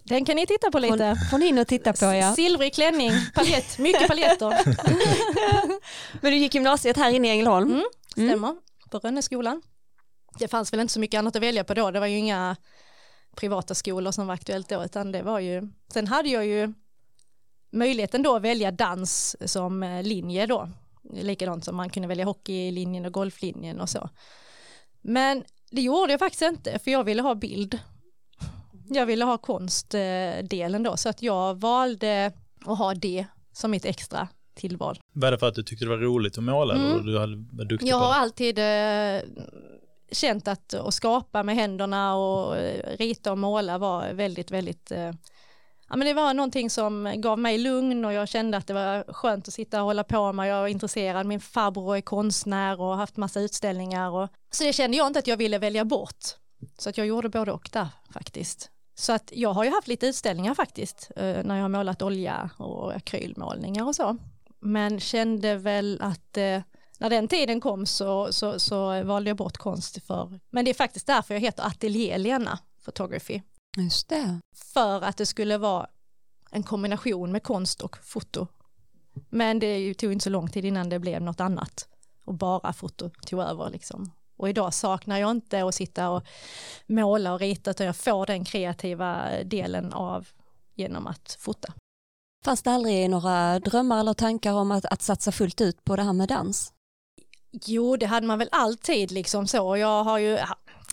Den 0.05 0.25
kan 0.25 0.37
ni 0.37 0.47
titta 0.47 0.71
på 0.71 0.79
lite. 0.79 1.17
Ni 1.39 1.47
in 1.47 1.59
och 1.59 1.67
titta 1.67 1.93
på 1.93 2.05
ja. 2.05 2.35
Silvrig 2.35 2.75
klänning, 2.75 3.13
paljett, 3.35 3.79
mycket 3.79 4.09
paljetter. 4.09 4.49
Men 6.23 6.33
du 6.33 6.39
gick 6.39 6.55
gymnasiet 6.55 6.97
här 6.97 7.11
inne 7.11 7.29
i 7.29 7.31
Ängelholm? 7.31 7.71
Mm, 7.71 7.85
stämmer, 8.13 8.49
mm. 8.49 8.61
på 8.91 8.99
Rönneskolan. 8.99 9.63
Det 10.39 10.49
fanns 10.49 10.73
väl 10.73 10.81
inte 10.81 10.93
så 10.93 11.01
mycket 11.01 11.19
annat 11.19 11.37
att 11.37 11.43
välja 11.43 11.65
på 11.65 11.75
då, 11.75 11.91
det 11.91 12.01
var 12.01 12.07
ju 12.07 12.17
inga 12.17 12.57
privata 13.37 13.75
skolor 13.75 14.13
som 14.13 14.27
var 14.27 14.35
aktuellt 14.35 14.69
då, 14.69 14.85
utan 14.85 15.13
det 15.13 15.23
var 15.23 15.39
ju, 15.39 15.69
sen 15.93 16.07
hade 16.07 16.29
jag 16.29 16.47
ju 16.47 16.73
möjligheten 17.73 18.23
då 18.23 18.37
att 18.37 18.43
välja 18.43 18.71
dans 18.71 19.37
som 19.53 19.83
eh, 19.83 20.03
linje 20.03 20.47
då, 20.47 20.69
likadant 21.13 21.65
som 21.65 21.77
man 21.77 21.91
kunde 21.91 22.09
välja 22.09 22.25
hockeylinjen 22.25 23.07
och 23.07 23.13
golflinjen 23.13 23.81
och 23.81 23.89
så. 23.89 24.11
Men 25.01 25.45
det 25.71 25.83
gjorde 25.83 26.13
jag 26.13 26.19
faktiskt 26.19 26.43
inte, 26.43 26.79
för 26.79 26.91
jag 26.91 27.05
ville 27.05 27.23
ha 27.23 27.35
bild 27.35 27.79
jag 28.95 29.07
ville 29.07 29.25
ha 29.25 29.39
konstdelen 29.39 30.83
då 30.83 30.97
så 30.97 31.09
att 31.09 31.23
jag 31.23 31.61
valde 31.61 32.33
att 32.65 32.79
ha 32.79 32.95
det 32.95 33.27
som 33.53 33.71
mitt 33.71 33.85
extra 33.85 34.29
tillval. 34.55 34.99
Var 35.13 35.31
det 35.31 35.39
för 35.39 35.49
att 35.49 35.55
du 35.55 35.63
tyckte 35.63 35.85
det 35.85 35.89
var 35.89 35.99
roligt 35.99 36.39
att 36.39 36.45
måla 36.45 36.75
mm. 36.75 36.93
eller 36.93 37.03
du 37.03 37.13
var 37.57 37.65
duktig 37.65 37.89
Jag 37.89 37.97
har 37.97 38.15
alltid 38.15 38.59
eh, 38.59 39.23
känt 40.13 40.49
att 40.49 40.75
att 40.75 40.95
skapa 40.95 41.43
med 41.43 41.55
händerna 41.55 42.17
och 42.17 42.57
eh, 42.57 42.97
rita 42.97 43.33
och 43.33 43.39
måla 43.39 43.79
var 43.79 44.13
väldigt, 44.13 44.51
väldigt 44.51 44.91
eh, 44.91 45.13
Ja, 45.93 45.97
men 45.97 46.07
det 46.07 46.15
var 46.15 46.35
någonting 46.35 46.71
som 46.71 47.15
gav 47.17 47.39
mig 47.39 47.59
lugn 47.59 48.05
och 48.05 48.13
jag 48.13 48.29
kände 48.29 48.57
att 48.57 48.67
det 48.67 48.75
var 48.75 49.13
skönt 49.13 49.49
att 49.49 49.55
sitta 49.55 49.81
och 49.81 49.87
hålla 49.87 50.05
på 50.05 50.33
med. 50.33 50.49
Jag 50.49 50.61
var 50.61 50.69
intresserad, 50.69 51.27
min 51.27 51.41
farbror 51.41 51.97
är 51.97 52.01
konstnär 52.01 52.81
och 52.81 52.87
har 52.87 52.95
haft 52.95 53.17
massa 53.17 53.41
utställningar. 53.41 54.11
Och... 54.11 54.29
Så 54.51 54.65
det 54.65 54.73
kände 54.73 54.97
jag 54.97 55.07
inte 55.07 55.19
att 55.19 55.27
jag 55.27 55.37
ville 55.37 55.59
välja 55.59 55.85
bort. 55.85 56.25
Så 56.79 56.91
att 56.91 56.99
jag 56.99 57.07
gjorde 57.07 57.29
både 57.29 57.53
och 57.53 57.69
där 57.73 57.89
faktiskt. 58.13 58.71
Så 58.95 59.13
att 59.13 59.33
jag 59.35 59.53
har 59.53 59.65
ju 59.65 59.71
haft 59.71 59.89
lite 59.89 60.07
utställningar 60.07 60.55
faktiskt, 60.55 61.11
eh, 61.17 61.45
när 61.45 61.57
jag 61.57 61.63
har 61.63 61.69
målat 61.69 62.03
olja 62.03 62.51
och 62.57 62.93
akrylmålningar 62.95 63.85
och 63.85 63.95
så. 63.95 64.17
Men 64.61 65.01
kände 65.01 65.57
väl 65.57 65.99
att 66.01 66.37
eh, 66.37 66.63
när 66.99 67.11
den 67.11 67.29
tiden 67.29 67.61
kom 67.61 67.87
så, 67.87 68.33
så, 68.33 68.59
så 68.59 69.03
valde 69.03 69.31
jag 69.31 69.37
bort 69.37 69.57
konst 69.57 70.07
för, 70.07 70.41
men 70.51 70.65
det 70.65 70.71
är 70.71 70.75
faktiskt 70.75 71.07
därför 71.07 71.35
jag 71.35 71.41
heter 71.41 71.67
Atelier 71.67 72.19
Lena 72.19 72.59
Photography. 72.85 73.43
Just 73.77 74.09
det. 74.09 74.41
För 74.55 75.03
att 75.03 75.17
det 75.17 75.27
skulle 75.27 75.59
vara 75.59 75.87
en 76.51 76.63
kombination 76.63 77.33
med 77.33 77.43
konst 77.43 77.83
och 77.83 77.97
foto. 78.05 78.47
Men 79.31 79.59
det 79.59 79.95
tog 79.95 80.13
inte 80.13 80.23
så 80.23 80.31
lång 80.31 80.49
tid 80.49 80.65
innan 80.65 80.89
det 80.89 80.99
blev 80.99 81.23
något 81.23 81.41
annat 81.41 81.89
och 82.25 82.35
bara 82.35 82.73
foto 82.73 83.11
tog 83.27 83.41
över 83.41 83.71
liksom. 83.71 84.11
Och 84.41 84.49
idag 84.49 84.75
saknar 84.75 85.19
jag 85.19 85.31
inte 85.31 85.65
att 85.65 85.75
sitta 85.75 86.11
och 86.11 86.23
måla 86.87 87.33
och 87.33 87.41
rita 87.41 87.71
utan 87.71 87.87
jag 87.87 87.97
får 87.97 88.27
den 88.27 88.45
kreativa 88.45 89.29
delen 89.45 89.93
av 89.93 90.29
genom 90.75 91.07
att 91.07 91.37
fota. 91.41 91.73
Fanns 92.45 92.63
det 92.63 92.71
aldrig 92.71 93.11
några 93.11 93.59
drömmar 93.59 94.01
eller 94.01 94.15
tankar 94.15 94.53
om 94.53 94.71
att, 94.71 94.85
att 94.85 95.03
satsa 95.03 95.33
fullt 95.33 95.61
ut 95.61 95.85
på 95.85 95.97
det 95.97 96.03
här 96.03 96.13
med 96.13 96.29
dans? 96.29 96.73
Jo, 97.53 97.97
det 97.97 98.07
hade 98.07 98.27
man 98.27 98.39
väl 98.39 98.49
alltid 98.53 99.11
liksom 99.11 99.47
så. 99.47 99.77
Jag 99.77 100.05
har 100.05 100.19
ju 100.19 100.39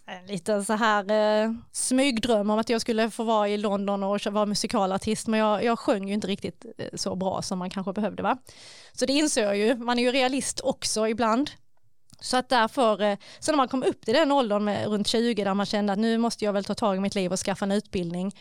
en 0.06 0.25
liten 0.27 0.66
så 0.66 0.74
här 0.74 1.12
eh, 1.12 1.51
smygdröm 1.72 2.50
om 2.50 2.60
att 2.60 2.70
jag 2.70 2.82
skulle 2.82 3.10
få 3.10 3.24
vara 3.24 3.50
i 3.50 3.58
London 3.58 4.04
och 4.04 4.25
vara 4.25 4.46
musikalartist, 4.46 5.27
men 5.27 5.39
jag, 5.39 5.63
jag 5.63 5.80
sjöng 5.80 6.08
ju 6.08 6.13
inte 6.13 6.27
riktigt 6.27 6.66
eh, 6.77 6.88
så 6.94 7.16
bra 7.16 7.42
som 7.42 7.60
man 7.60 7.70
kanske 7.70 7.94
behövde 7.94 8.24
va. 8.24 8.38
Så 8.94 9.06
det 9.06 9.13
inser 9.13 9.44
jag 9.44 9.58
ju, 9.58 9.75
man 9.75 10.00
är 10.00 10.04
ju 10.04 10.12
realist 10.12 10.60
också 10.63 11.08
ibland. 11.08 11.51
Så 12.19 12.38
att 12.38 12.50
därför, 12.50 13.01
eh, 13.01 13.17
så 13.39 13.51
när 13.51 13.57
man 13.57 13.67
kom 13.67 13.83
upp 13.83 14.05
till 14.05 14.13
den 14.13 14.31
åldern 14.31 14.63
med 14.63 14.88
runt 14.88 15.07
20 15.07 15.43
där 15.43 15.53
man 15.53 15.65
kände 15.65 15.93
att 15.93 16.00
nu 16.00 16.17
måste 16.17 16.45
jag 16.45 16.53
väl 16.53 16.63
ta 16.63 16.75
tag 16.75 16.97
i 16.97 17.00
mitt 17.00 17.15
liv 17.15 17.31
och 17.31 17.39
skaffa 17.39 17.65
en 17.65 17.71
utbildning 17.71 18.36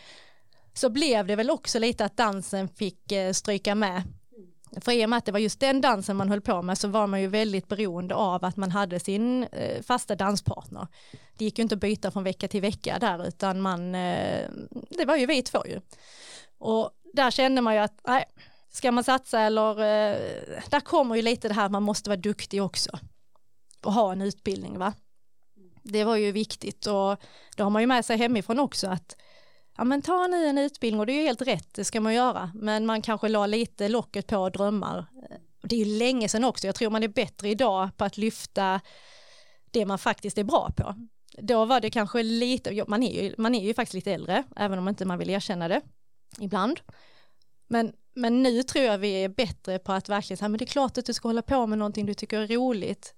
så 0.73 0.89
blev 0.89 1.27
det 1.27 1.35
väl 1.35 1.49
också 1.49 1.79
lite 1.79 2.05
att 2.05 2.17
dansen 2.17 2.67
fick 2.67 3.11
eh, 3.11 3.31
stryka 3.33 3.75
med 3.75 4.03
För 4.81 4.91
i 4.91 5.05
och 5.05 5.09
med 5.09 5.17
att 5.17 5.25
det 5.25 5.31
var 5.31 5.39
just 5.39 5.59
den 5.59 5.81
dansen 5.81 6.15
man 6.15 6.29
höll 6.29 6.41
på 6.41 6.61
med 6.61 6.77
så 6.77 6.87
var 6.87 7.07
man 7.07 7.21
ju 7.21 7.27
väldigt 7.27 7.67
beroende 7.67 8.15
av 8.15 8.45
att 8.45 8.57
man 8.57 8.71
hade 8.71 8.99
sin 8.99 9.43
eh, 9.43 9.81
fasta 9.81 10.15
danspartner. 10.15 10.87
Det 11.37 11.45
gick 11.45 11.57
ju 11.57 11.61
inte 11.61 11.75
att 11.75 11.81
byta 11.81 12.11
från 12.11 12.23
vecka 12.23 12.47
till 12.47 12.61
vecka 12.61 12.97
där 12.99 13.27
utan 13.27 13.61
man, 13.61 13.91
det 14.89 15.05
var 15.07 15.15
ju 15.15 15.25
vi 15.25 15.41
två 15.41 15.65
ju. 15.65 15.81
Och 16.57 16.91
där 17.13 17.31
kände 17.31 17.61
man 17.61 17.73
ju 17.73 17.79
att, 17.79 17.99
nej, 18.07 18.25
ska 18.69 18.91
man 18.91 19.03
satsa 19.03 19.39
eller, 19.39 19.75
där 20.69 20.79
kommer 20.79 21.15
ju 21.15 21.21
lite 21.21 21.47
det 21.47 21.53
här 21.53 21.69
man 21.69 21.83
måste 21.83 22.09
vara 22.09 22.17
duktig 22.17 22.63
också 22.63 22.99
ha 23.83 24.11
en 24.11 24.21
utbildning 24.21 24.77
va. 24.77 24.93
Det 25.83 26.03
var 26.03 26.15
ju 26.15 26.31
viktigt 26.31 26.87
och 26.87 27.17
då 27.55 27.63
har 27.63 27.69
man 27.69 27.81
ju 27.81 27.87
med 27.87 28.05
sig 28.05 28.17
hemifrån 28.17 28.59
också 28.59 28.87
att 28.87 29.15
ja 29.77 29.83
men 29.83 30.01
ta 30.01 30.27
nu 30.27 30.45
en 30.45 30.57
utbildning 30.57 30.99
och 30.99 31.05
det 31.05 31.13
är 31.13 31.19
ju 31.19 31.23
helt 31.23 31.41
rätt, 31.41 31.73
det 31.73 31.83
ska 31.83 32.01
man 32.01 32.13
göra, 32.13 32.51
men 32.55 32.85
man 32.85 33.01
kanske 33.01 33.27
la 33.27 33.45
lite 33.45 33.89
locket 33.89 34.27
på 34.27 34.49
drömmar. 34.49 35.05
Det 35.61 35.75
är 35.75 35.85
ju 35.85 35.97
länge 35.97 36.29
sedan 36.29 36.43
också, 36.43 36.67
jag 36.67 36.75
tror 36.75 36.89
man 36.89 37.03
är 37.03 37.07
bättre 37.07 37.49
idag 37.49 37.89
på 37.97 38.05
att 38.05 38.17
lyfta 38.17 38.81
det 39.71 39.85
man 39.85 39.99
faktiskt 39.99 40.37
är 40.37 40.43
bra 40.43 40.71
på. 40.77 40.95
Då 41.41 41.65
var 41.65 41.79
det 41.79 41.89
kanske 41.89 42.23
lite, 42.23 42.85
man 42.87 43.03
är 43.03 43.23
ju, 43.23 43.35
man 43.37 43.55
är 43.55 43.65
ju 43.65 43.73
faktiskt 43.73 43.93
lite 43.93 44.13
äldre, 44.13 44.43
även 44.55 44.79
om 44.79 44.87
inte 44.87 45.05
man 45.05 45.19
vill 45.19 45.29
erkänna 45.29 45.67
det 45.67 45.81
ibland. 46.39 46.79
Men, 47.67 47.93
men 48.15 48.43
nu 48.43 48.63
tror 48.63 48.85
jag 48.85 48.97
vi 48.97 49.23
är 49.23 49.29
bättre 49.29 49.79
på 49.79 49.91
att 49.91 50.09
verkligen 50.09 50.37
säga, 50.37 50.49
men 50.49 50.57
det 50.57 50.65
är 50.65 50.67
klart 50.67 50.97
att 50.97 51.05
du 51.05 51.13
ska 51.13 51.27
hålla 51.27 51.41
på 51.41 51.67
med 51.67 51.77
någonting 51.77 52.05
du 52.05 52.13
tycker 52.13 52.39
är 52.39 52.47
roligt. 52.47 53.13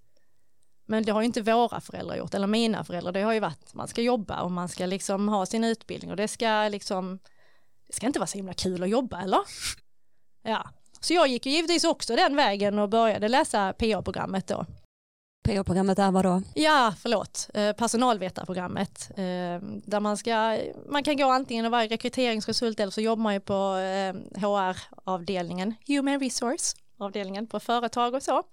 Men 0.89 1.03
det 1.03 1.11
har 1.11 1.21
ju 1.21 1.25
inte 1.25 1.41
våra 1.41 1.81
föräldrar 1.81 2.15
gjort, 2.15 2.33
eller 2.33 2.47
mina 2.47 2.83
föräldrar, 2.83 3.11
det 3.11 3.21
har 3.21 3.33
ju 3.33 3.39
varit, 3.39 3.73
man 3.73 3.87
ska 3.87 4.01
jobba 4.01 4.41
och 4.41 4.51
man 4.51 4.69
ska 4.69 4.85
liksom 4.85 5.29
ha 5.29 5.45
sin 5.45 5.63
utbildning 5.63 6.11
och 6.11 6.17
det 6.17 6.27
ska 6.27 6.67
liksom, 6.67 7.19
det 7.87 7.93
ska 7.95 8.07
inte 8.07 8.19
vara 8.19 8.27
så 8.27 8.37
himla 8.37 8.53
kul 8.53 8.83
att 8.83 8.89
jobba 8.89 9.21
eller? 9.21 9.39
Ja, 10.43 10.69
så 10.99 11.13
jag 11.13 11.27
gick 11.27 11.45
ju 11.45 11.51
givetvis 11.51 11.83
också 11.83 12.15
den 12.15 12.35
vägen 12.35 12.79
och 12.79 12.89
började 12.89 13.27
läsa 13.27 13.73
PA-programmet 13.73 14.47
då. 14.47 14.65
PA-programmet 15.43 15.99
är 15.99 16.11
vad 16.11 16.25
då? 16.25 16.41
Ja, 16.53 16.93
förlåt, 16.99 17.49
eh, 17.53 17.73
personalvetarprogrammet. 17.73 19.09
Eh, 19.09 19.59
där 19.85 19.99
man 19.99 20.17
ska, 20.17 20.57
man 20.89 21.03
kan 21.03 21.17
gå 21.17 21.29
antingen 21.29 21.65
och 21.65 21.71
vara 21.71 21.87
rekryteringskonsult 21.87 22.79
eller 22.79 22.91
så 22.91 23.01
jobbar 23.01 23.23
man 23.23 23.33
ju 23.33 23.39
på 23.39 23.53
HR-avdelningen, 24.35 25.69
eh, 25.69 25.95
Human 25.95 26.19
Resource 26.19 26.75
avdelningen 26.99 27.47
på 27.47 27.59
företag 27.59 28.13
och 28.13 28.23
så. 28.23 28.43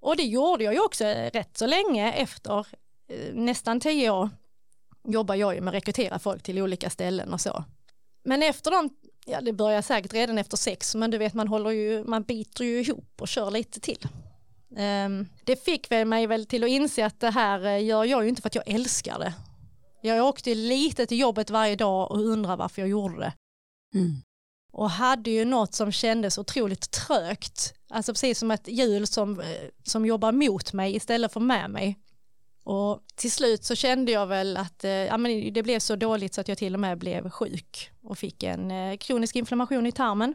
Och 0.00 0.16
det 0.16 0.22
gjorde 0.22 0.64
jag 0.64 0.74
ju 0.74 0.80
också 0.80 1.04
rätt 1.04 1.56
så 1.56 1.66
länge 1.66 2.12
efter 2.12 2.66
nästan 3.32 3.80
tio 3.80 4.10
år 4.10 4.30
jobbar 5.08 5.34
jag 5.34 5.54
ju 5.54 5.60
med 5.60 5.68
att 5.70 5.74
rekrytera 5.74 6.18
folk 6.18 6.42
till 6.42 6.62
olika 6.62 6.90
ställen 6.90 7.32
och 7.32 7.40
så. 7.40 7.64
Men 8.24 8.42
efter 8.42 8.70
de, 8.70 8.90
ja 9.26 9.40
det 9.40 9.52
börjar 9.52 9.82
säkert 9.82 10.12
redan 10.12 10.38
efter 10.38 10.56
sex, 10.56 10.94
men 10.94 11.10
du 11.10 11.18
vet 11.18 11.34
man 11.34 11.48
håller 11.48 11.70
ju, 11.70 12.04
man 12.04 12.22
biter 12.22 12.64
ju 12.64 12.80
ihop 12.80 13.20
och 13.20 13.28
kör 13.28 13.50
lite 13.50 13.80
till. 13.80 14.08
Um, 14.76 15.28
det 15.44 15.64
fick 15.64 15.90
väl 15.90 16.06
mig 16.06 16.26
väl 16.26 16.46
till 16.46 16.64
att 16.64 16.70
inse 16.70 17.06
att 17.06 17.20
det 17.20 17.30
här 17.30 17.66
eh, 17.66 17.84
gör 17.84 18.04
jag 18.04 18.22
ju 18.22 18.28
inte 18.28 18.42
för 18.42 18.48
att 18.48 18.54
jag 18.54 18.68
älskar 18.68 19.18
det. 19.18 19.34
Jag 20.02 20.26
åkte 20.26 20.54
lite 20.54 21.06
till 21.06 21.18
jobbet 21.18 21.50
varje 21.50 21.76
dag 21.76 22.10
och 22.10 22.20
undrade 22.20 22.56
varför 22.56 22.82
jag 22.82 22.88
gjorde 22.88 23.18
det. 23.18 23.32
Mm. 23.94 24.22
Och 24.72 24.90
hade 24.90 25.30
ju 25.30 25.44
något 25.44 25.74
som 25.74 25.92
kändes 25.92 26.38
otroligt 26.38 26.90
trögt. 26.90 27.74
Alltså 27.90 28.12
precis 28.12 28.38
som 28.38 28.50
ett 28.50 28.68
hjul 28.68 29.06
som, 29.06 29.40
eh, 29.40 29.46
som 29.82 30.06
jobbar 30.06 30.32
mot 30.32 30.72
mig 30.72 30.96
istället 30.96 31.32
för 31.32 31.40
med 31.40 31.70
mig. 31.70 31.98
Och 32.64 33.02
till 33.14 33.32
slut 33.32 33.64
så 33.64 33.74
kände 33.74 34.12
jag 34.12 34.26
väl 34.26 34.56
att 34.56 34.84
eh, 34.84 34.90
ja, 34.90 35.16
men 35.16 35.52
det 35.52 35.62
blev 35.62 35.78
så 35.78 35.96
dåligt 35.96 36.34
så 36.34 36.40
att 36.40 36.48
jag 36.48 36.58
till 36.58 36.74
och 36.74 36.80
med 36.80 36.98
blev 36.98 37.30
sjuk 37.30 37.90
och 38.02 38.18
fick 38.18 38.42
en 38.42 38.70
eh, 38.70 38.96
kronisk 38.96 39.36
inflammation 39.36 39.86
i 39.86 39.92
tarmen. 39.92 40.34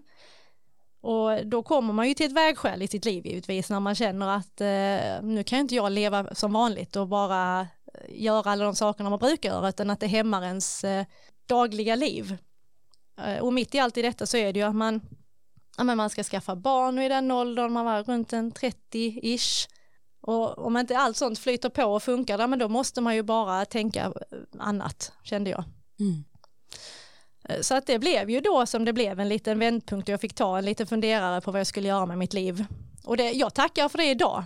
Och 1.01 1.45
då 1.45 1.63
kommer 1.63 1.93
man 1.93 2.07
ju 2.07 2.13
till 2.13 2.25
ett 2.25 2.31
vägskäl 2.31 2.81
i 2.81 2.87
sitt 2.87 3.05
liv 3.05 3.25
givetvis 3.25 3.69
när 3.69 3.79
man 3.79 3.95
känner 3.95 4.27
att 4.27 4.61
eh, 4.61 5.27
nu 5.27 5.43
kan 5.45 5.59
inte 5.59 5.75
jag 5.75 5.91
leva 5.91 6.35
som 6.35 6.53
vanligt 6.53 6.95
och 6.95 7.07
bara 7.07 7.59
eh, 7.61 7.67
göra 8.09 8.51
alla 8.51 8.65
de 8.65 8.75
sakerna 8.75 9.09
man 9.09 9.19
brukar 9.19 9.49
göra 9.49 9.69
utan 9.69 9.89
att 9.89 9.99
det 9.99 10.07
hämmar 10.07 10.43
ens 10.43 10.83
eh, 10.83 11.05
dagliga 11.45 11.95
liv. 11.95 12.37
Eh, 13.25 13.37
och 13.37 13.53
mitt 13.53 13.75
i 13.75 13.79
allt 13.79 13.97
i 13.97 14.01
detta 14.01 14.25
så 14.25 14.37
är 14.37 14.53
det 14.53 14.59
ju 14.59 14.65
att 14.65 14.75
man, 14.75 15.01
ja, 15.77 15.83
men 15.83 15.97
man 15.97 16.09
ska 16.09 16.23
skaffa 16.23 16.55
barn 16.55 16.97
och 16.97 17.03
i 17.03 17.09
den 17.09 17.31
åldern, 17.31 17.73
man 17.73 17.85
var 17.85 18.03
runt 18.03 18.33
en 18.33 18.51
30-ish. 18.51 19.67
Och 20.21 20.65
om 20.65 20.77
inte 20.77 20.97
allt 20.97 21.17
sånt 21.17 21.39
flyter 21.39 21.69
på 21.69 21.83
och 21.83 22.03
funkar, 22.03 22.47
men 22.47 22.59
då 22.59 22.67
måste 22.67 23.01
man 23.01 23.15
ju 23.15 23.23
bara 23.23 23.65
tänka 23.65 24.13
annat, 24.59 25.11
kände 25.23 25.49
jag. 25.49 25.63
Mm. 25.99 26.23
Eh, 27.49 27.61
så 27.61 27.75
att 27.75 27.87
det 27.87 27.99
blev 27.99 28.29
ju 28.29 28.41
då 28.41 28.65
som 28.65 28.85
det 28.85 28.93
blev 28.93 29.19
en 29.19 29.29
liten 29.29 29.59
vändpunkt 29.59 30.09
och 30.09 30.13
jag 30.13 30.21
fick 30.21 30.35
ta 30.35 30.57
en 30.57 30.65
liten 30.65 30.87
funderare 30.87 31.41
på 31.41 31.51
vad 31.51 31.59
jag 31.59 31.67
skulle 31.67 31.87
göra 31.87 32.05
med 32.05 32.17
mitt 32.17 32.33
liv. 32.33 32.65
Och 33.03 33.17
det, 33.17 33.31
jag 33.31 33.53
tackar 33.53 33.89
för 33.89 33.97
det 33.97 34.09
idag. 34.09 34.43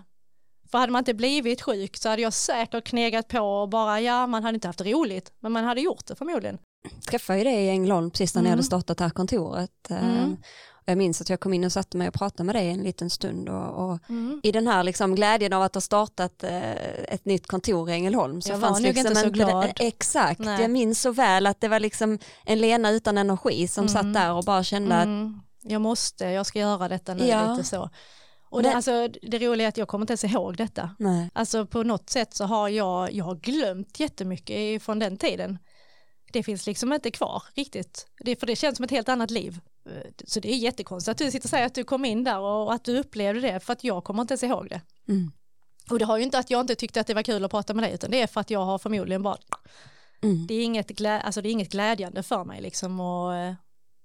För 0.71 0.77
hade 0.77 0.91
man 0.91 0.99
inte 0.99 1.13
blivit 1.13 1.61
sjuk 1.61 1.97
så 1.97 2.09
hade 2.09 2.21
jag 2.21 2.33
säkert 2.33 2.83
knegat 2.83 3.27
på 3.27 3.39
och 3.39 3.69
bara, 3.69 4.01
ja 4.01 4.27
man 4.27 4.43
hade 4.43 4.55
inte 4.55 4.67
haft 4.67 4.81
roligt, 4.81 5.33
men 5.39 5.51
man 5.51 5.63
hade 5.63 5.81
gjort 5.81 6.05
det 6.05 6.15
förmodligen. 6.15 6.57
Jag 6.93 7.03
träffade 7.03 7.39
ju 7.39 7.43
dig 7.43 7.65
i 7.65 7.69
Ängelholm 7.69 8.11
precis 8.11 8.35
när 8.35 8.39
mm. 8.39 8.43
ni 8.45 8.49
hade 8.49 8.63
startat 8.63 8.97
det 8.97 9.03
här 9.03 9.11
kontoret. 9.11 9.89
Mm. 9.89 10.37
Jag 10.89 10.97
minns 10.97 11.21
att 11.21 11.29
jag 11.29 11.39
kom 11.39 11.53
in 11.53 11.63
och 11.63 11.71
satte 11.71 11.97
mig 11.97 12.07
och 12.07 12.13
pratade 12.13 12.43
med 12.43 12.55
dig 12.55 12.69
en 12.69 12.83
liten 12.83 13.09
stund 13.09 13.49
och, 13.49 13.85
och 13.85 13.99
mm. 14.09 14.39
i 14.43 14.51
den 14.51 14.67
här 14.67 14.83
liksom 14.83 15.15
glädjen 15.15 15.53
av 15.53 15.61
att 15.61 15.73
ha 15.73 15.81
startat 15.81 16.43
eh, 16.43 16.73
ett 17.07 17.25
nytt 17.25 17.47
kontor 17.47 17.89
i 17.89 17.93
Ängelholm 17.93 18.41
så 18.41 18.51
jag 18.51 18.61
fanns 18.61 18.79
var 18.79 18.87
liksom 18.87 19.07
inte 19.07 19.21
så 19.21 19.29
glad. 19.29 19.71
exakt, 19.79 20.39
Nej. 20.39 20.61
jag 20.61 20.71
minns 20.71 21.01
så 21.01 21.11
väl 21.11 21.47
att 21.47 21.61
det 21.61 21.67
var 21.67 21.79
liksom 21.79 22.19
en 22.45 22.59
Lena 22.59 22.91
utan 22.91 23.17
energi 23.17 23.67
som 23.67 23.83
mm. 23.83 23.93
satt 23.93 24.13
där 24.13 24.33
och 24.33 24.43
bara 24.43 24.63
kände 24.63 24.95
mm. 24.95 25.25
att 25.25 25.71
jag 25.71 25.81
måste, 25.81 26.25
jag 26.25 26.45
ska 26.45 26.59
göra 26.59 26.87
detta 26.87 27.13
nu 27.13 27.27
ja. 27.27 27.51
lite 27.51 27.63
så. 27.63 27.89
Och 28.51 28.63
det, 28.63 28.73
alltså, 28.73 29.07
det 29.21 29.39
roliga 29.39 29.67
är 29.67 29.69
att 29.69 29.77
jag 29.77 29.87
kommer 29.87 30.03
inte 30.03 30.11
ens 30.11 30.23
ihåg 30.23 30.57
detta. 30.57 30.95
Nej. 30.99 31.29
Alltså 31.33 31.65
på 31.65 31.83
något 31.83 32.09
sätt 32.09 32.33
så 32.33 32.45
har 32.45 32.69
jag, 32.69 33.13
jag 33.13 33.25
har 33.25 33.35
glömt 33.35 33.99
jättemycket 33.99 34.83
från 34.83 34.99
den 34.99 35.17
tiden. 35.17 35.57
Det 36.33 36.43
finns 36.43 36.65
liksom 36.65 36.93
inte 36.93 37.11
kvar 37.11 37.43
riktigt. 37.55 38.07
Det, 38.19 38.35
för 38.35 38.47
det 38.47 38.55
känns 38.55 38.77
som 38.77 38.83
ett 38.83 38.91
helt 38.91 39.09
annat 39.09 39.31
liv. 39.31 39.59
Så 40.27 40.39
det 40.39 40.53
är 40.53 40.57
jättekonstigt 40.57 41.11
att 41.11 41.17
du 41.17 41.31
sitter 41.31 41.45
och 41.45 41.49
säger 41.49 41.65
att 41.65 41.75
du 41.75 41.83
kom 41.83 42.05
in 42.05 42.23
där 42.23 42.39
och 42.39 42.73
att 42.73 42.83
du 42.83 42.99
upplevde 42.99 43.41
det 43.41 43.59
för 43.59 43.73
att 43.73 43.83
jag 43.83 44.03
kommer 44.03 44.21
inte 44.21 44.31
ens 44.31 44.43
ihåg 44.43 44.69
det. 44.69 44.81
Mm. 45.07 45.31
Och 45.89 45.99
det 45.99 46.05
har 46.05 46.17
ju 46.17 46.23
inte 46.23 46.39
att 46.39 46.49
jag 46.49 46.61
inte 46.61 46.75
tyckte 46.75 47.01
att 47.01 47.07
det 47.07 47.13
var 47.13 47.23
kul 47.23 47.45
att 47.45 47.51
prata 47.51 47.73
med 47.73 47.83
dig 47.83 47.93
utan 47.93 48.11
det 48.11 48.21
är 48.21 48.27
för 48.27 48.41
att 48.41 48.49
jag 48.49 48.65
har 48.65 48.77
förmodligen 48.77 49.23
bara 49.23 49.37
mm. 50.21 50.47
det, 50.47 50.53
är 50.53 50.63
inget 50.63 50.89
glä, 50.89 51.21
alltså 51.21 51.41
det 51.41 51.49
är 51.49 51.51
inget 51.51 51.71
glädjande 51.71 52.23
för 52.23 52.43
mig 52.43 52.61
liksom 52.61 52.99
och 52.99 53.35
eh, 53.35 53.53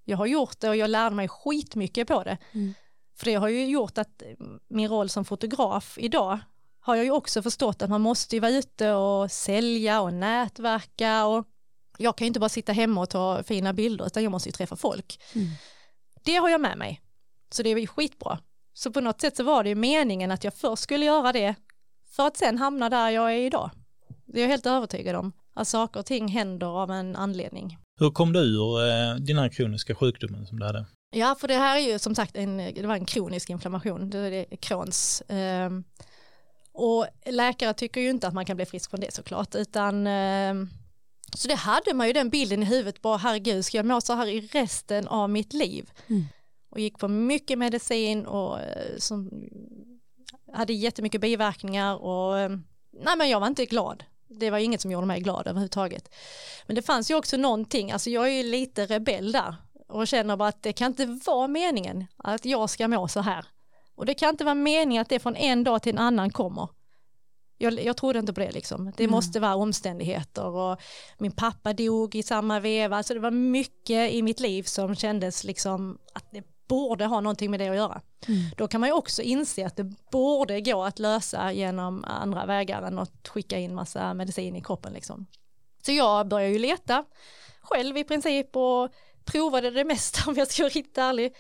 jag 0.05 0.17
har 0.17 0.27
gjort 0.27 0.61
det 0.61 0.69
och 0.69 0.77
jag 0.77 0.91
lärde 0.91 1.17
mig 1.17 1.29
skitmycket 1.29 2.09
på 2.09 2.23
det. 2.23 2.39
Mm. 2.53 2.75
För 3.17 3.25
det 3.25 3.35
har 3.35 3.49
ju 3.49 3.67
gjort 3.67 3.99
att 3.99 4.23
min 4.69 4.89
roll 4.89 5.09
som 5.09 5.25
fotograf 5.25 5.99
idag 6.01 6.39
har 6.81 6.97
jag 6.97 7.05
ju 7.05 7.11
också 7.11 7.43
förstått 7.43 7.83
att 7.83 7.91
man 7.91 8.01
måste 8.01 8.37
ju 8.37 8.41
vara 8.41 8.53
ute 8.53 8.93
och 8.93 9.31
sälja 9.31 10.01
och 10.01 10.15
nätverka 10.15 11.27
och 11.27 11.47
jag 11.99 12.17
kan 12.17 12.25
ju 12.25 12.27
inte 12.27 12.41
bara 12.41 12.49
sitta 12.49 12.73
hemma 12.73 13.01
och 13.01 13.11
ta 13.11 13.43
fina 13.43 13.73
bilder 13.73 14.07
utan 14.07 14.23
jag 14.23 14.33
måste 14.33 14.49
ju 14.49 14.53
träffa 14.53 14.77
folk. 14.77 15.21
Mm. 15.35 15.49
Det 16.25 16.37
har 16.37 16.49
jag 16.49 16.61
med 16.61 16.79
mig. 16.79 17.01
Så 17.51 17.63
det 17.63 17.71
är 17.71 17.79
ju 17.79 17.87
skitbra. 17.87 18.39
Så 18.73 18.91
på 18.91 19.01
något 19.01 19.21
sätt 19.21 19.37
så 19.37 19.45
var 19.45 19.63
det 19.63 19.69
ju 19.69 19.75
meningen 19.75 20.31
att 20.31 20.45
jag 20.45 20.55
först 20.55 20.83
skulle 20.83 21.07
göra 21.07 21.33
det 21.33 21.55
för 22.11 22.27
att 22.27 22.37
sen 22.37 22.59
hamna 22.59 22.91
där 22.91 23.11
jag 23.11 23.33
är 23.33 23.39
idag. 23.39 23.71
Det 24.27 24.39
är 24.39 24.43
jag 24.43 24.49
helt 24.49 24.67
övertygad 24.67 25.17
om. 25.17 25.33
Att 25.55 25.69
saker 25.69 26.01
och 26.01 26.07
ting 26.07 26.29
händer 26.29 26.83
av 26.83 26.91
en 26.91 27.17
anledning. 27.17 27.79
Hur 28.01 28.11
kom 28.11 28.33
du 28.33 28.41
ur 28.41 28.81
eh, 28.81 29.15
den 29.15 29.39
här 29.39 29.49
kroniska 29.49 29.95
sjukdomen 29.95 30.47
som 30.47 30.59
du 30.59 30.67
hade? 30.67 30.87
Ja, 31.17 31.37
för 31.41 31.49
det 31.49 31.55
här 31.55 31.77
är 31.77 31.93
ju 31.93 31.99
som 31.99 32.15
sagt 32.15 32.37
en, 32.37 32.57
det 32.57 32.87
var 32.87 32.95
en 32.95 33.05
kronisk 33.05 33.51
inflammation, 33.51 34.11
det 34.11 34.19
är 34.19 34.57
Crohns. 34.57 35.21
Eh, 35.21 35.71
och 36.73 37.07
läkare 37.27 37.75
tycker 37.75 38.01
ju 38.01 38.11
inte 38.11 38.29
att 38.29 38.35
man 38.35 38.45
kan 38.45 38.57
bli 38.57 38.67
frisk 38.67 38.91
från 38.91 39.01
det 39.01 39.15
såklart, 39.15 39.55
utan 39.55 40.07
eh, 40.07 40.55
så 41.35 41.49
det 41.49 41.55
hade 41.55 41.95
man 41.95 42.07
ju 42.07 42.13
den 42.13 42.31
bilden 42.31 42.63
i 42.63 42.67
huvudet, 42.67 43.03
bara 43.03 43.17
herregud, 43.17 43.65
ska 43.65 43.79
jag 43.79 43.87
må 43.87 44.01
så 44.01 44.13
här 44.13 44.27
i 44.27 44.41
resten 44.41 45.09
av 45.09 45.31
mitt 45.31 45.53
liv? 45.53 45.91
Mm. 46.07 46.25
Och 46.71 46.81
gick 46.81 46.99
på 46.99 47.09
mycket 47.09 47.59
medicin 47.59 48.27
och 48.27 48.61
eh, 48.61 48.97
som 48.99 49.31
hade 50.53 50.73
jättemycket 50.73 51.21
biverkningar 51.21 51.97
och 51.97 52.39
eh, 52.39 52.51
nej 52.93 53.17
men 53.17 53.29
jag 53.29 53.41
var 53.41 53.47
inte 53.47 53.67
glad. 53.67 54.05
Det 54.29 54.51
var 54.51 54.59
inget 54.59 54.81
som 54.81 54.91
gjorde 54.91 55.07
mig 55.07 55.21
glad 55.21 55.47
överhuvudtaget. 55.47 56.15
Men 56.67 56.77
det 56.77 56.83
fanns 56.83 57.11
ju 57.11 57.15
också 57.15 57.37
någonting, 57.37 57.93
alltså 57.93 58.11
jag 58.11 58.27
är 58.27 58.33
ju 58.33 58.43
lite 58.43 58.87
rebell 58.87 59.33
där 59.33 59.57
och 59.89 60.09
känner 60.09 60.37
bara 60.37 60.49
att 60.49 60.63
det 60.63 60.73
kan 60.73 60.87
inte 60.87 61.21
vara 61.27 61.49
meningen 61.49 62.07
att 62.17 62.45
jag 62.45 62.71
ska 62.71 62.89
må 62.89 63.09
så 63.09 63.21
här. 63.21 63.47
Och 63.95 64.07
det 64.07 64.15
kan 64.15 64.29
inte 64.29 64.45
vara 64.45 64.55
meningen 64.55 65.01
att 65.03 65.09
det 65.09 65.19
från 65.19 65.37
en 65.37 65.65
dag 65.65 65.83
till 65.83 65.93
en 65.93 65.99
annan 65.99 66.31
kommer 66.31 66.69
jag, 67.59 67.85
jag 67.85 67.97
trodde 67.97 68.19
inte 68.19 68.33
på 68.33 68.41
det 68.41 68.53
liksom. 68.53 68.93
Det 68.97 69.05
mm. 69.05 69.11
måste 69.11 69.41
vara 69.41 69.55
omständigheter 69.55 70.47
och 70.47 70.81
min 71.19 71.33
pappa 71.33 71.73
dog 71.73 72.15
i 72.15 72.23
samma 72.23 72.61
veva. 72.61 72.97
Alltså 72.97 73.15
det 73.15 73.21
var 73.21 73.31
mycket 73.31 74.13
i 74.13 74.23
mitt 74.23 74.41
liv 74.41 74.63
som 74.63 74.95
kändes 74.95 75.45
liksom 75.45 75.99
att 76.13 76.25
det 76.31 76.45
borde 76.69 77.05
ha 77.05 77.21
någonting 77.21 77.51
med 77.51 77.61
det 77.61 77.69
att 77.69 77.77
göra. 77.77 78.01
Mm. 78.29 78.41
Då 78.57 78.69
kan 78.69 78.81
man 78.81 78.89
ju 78.89 78.93
också 78.93 79.23
inse 79.23 79.67
att 79.67 79.77
det 79.77 79.85
borde 80.11 80.61
gå 80.61 80.85
att 80.85 80.99
lösa 80.99 81.53
genom 81.53 82.05
andra 82.05 82.47
vägar 82.47 82.83
än 82.83 82.99
att 82.99 83.29
skicka 83.29 83.59
in 83.59 83.75
massa 83.75 84.15
medicin 84.15 84.57
i 84.57 84.63
kroppen 84.63 84.93
liksom. 84.93 85.27
Så 85.87 85.93
jag 85.93 86.29
började 86.29 86.53
ju 86.53 86.59
leta 86.59 87.05
själv 87.61 87.97
i 87.97 88.05
princip 88.05 88.57
och 88.57 88.93
provade 89.25 89.71
det 89.71 89.85
mesta 89.85 90.21
om 90.31 90.35
jag 90.37 90.49
ska 90.49 90.63
vara 90.63 90.71
riktigt 90.71 90.99
ärlig. 90.99 91.35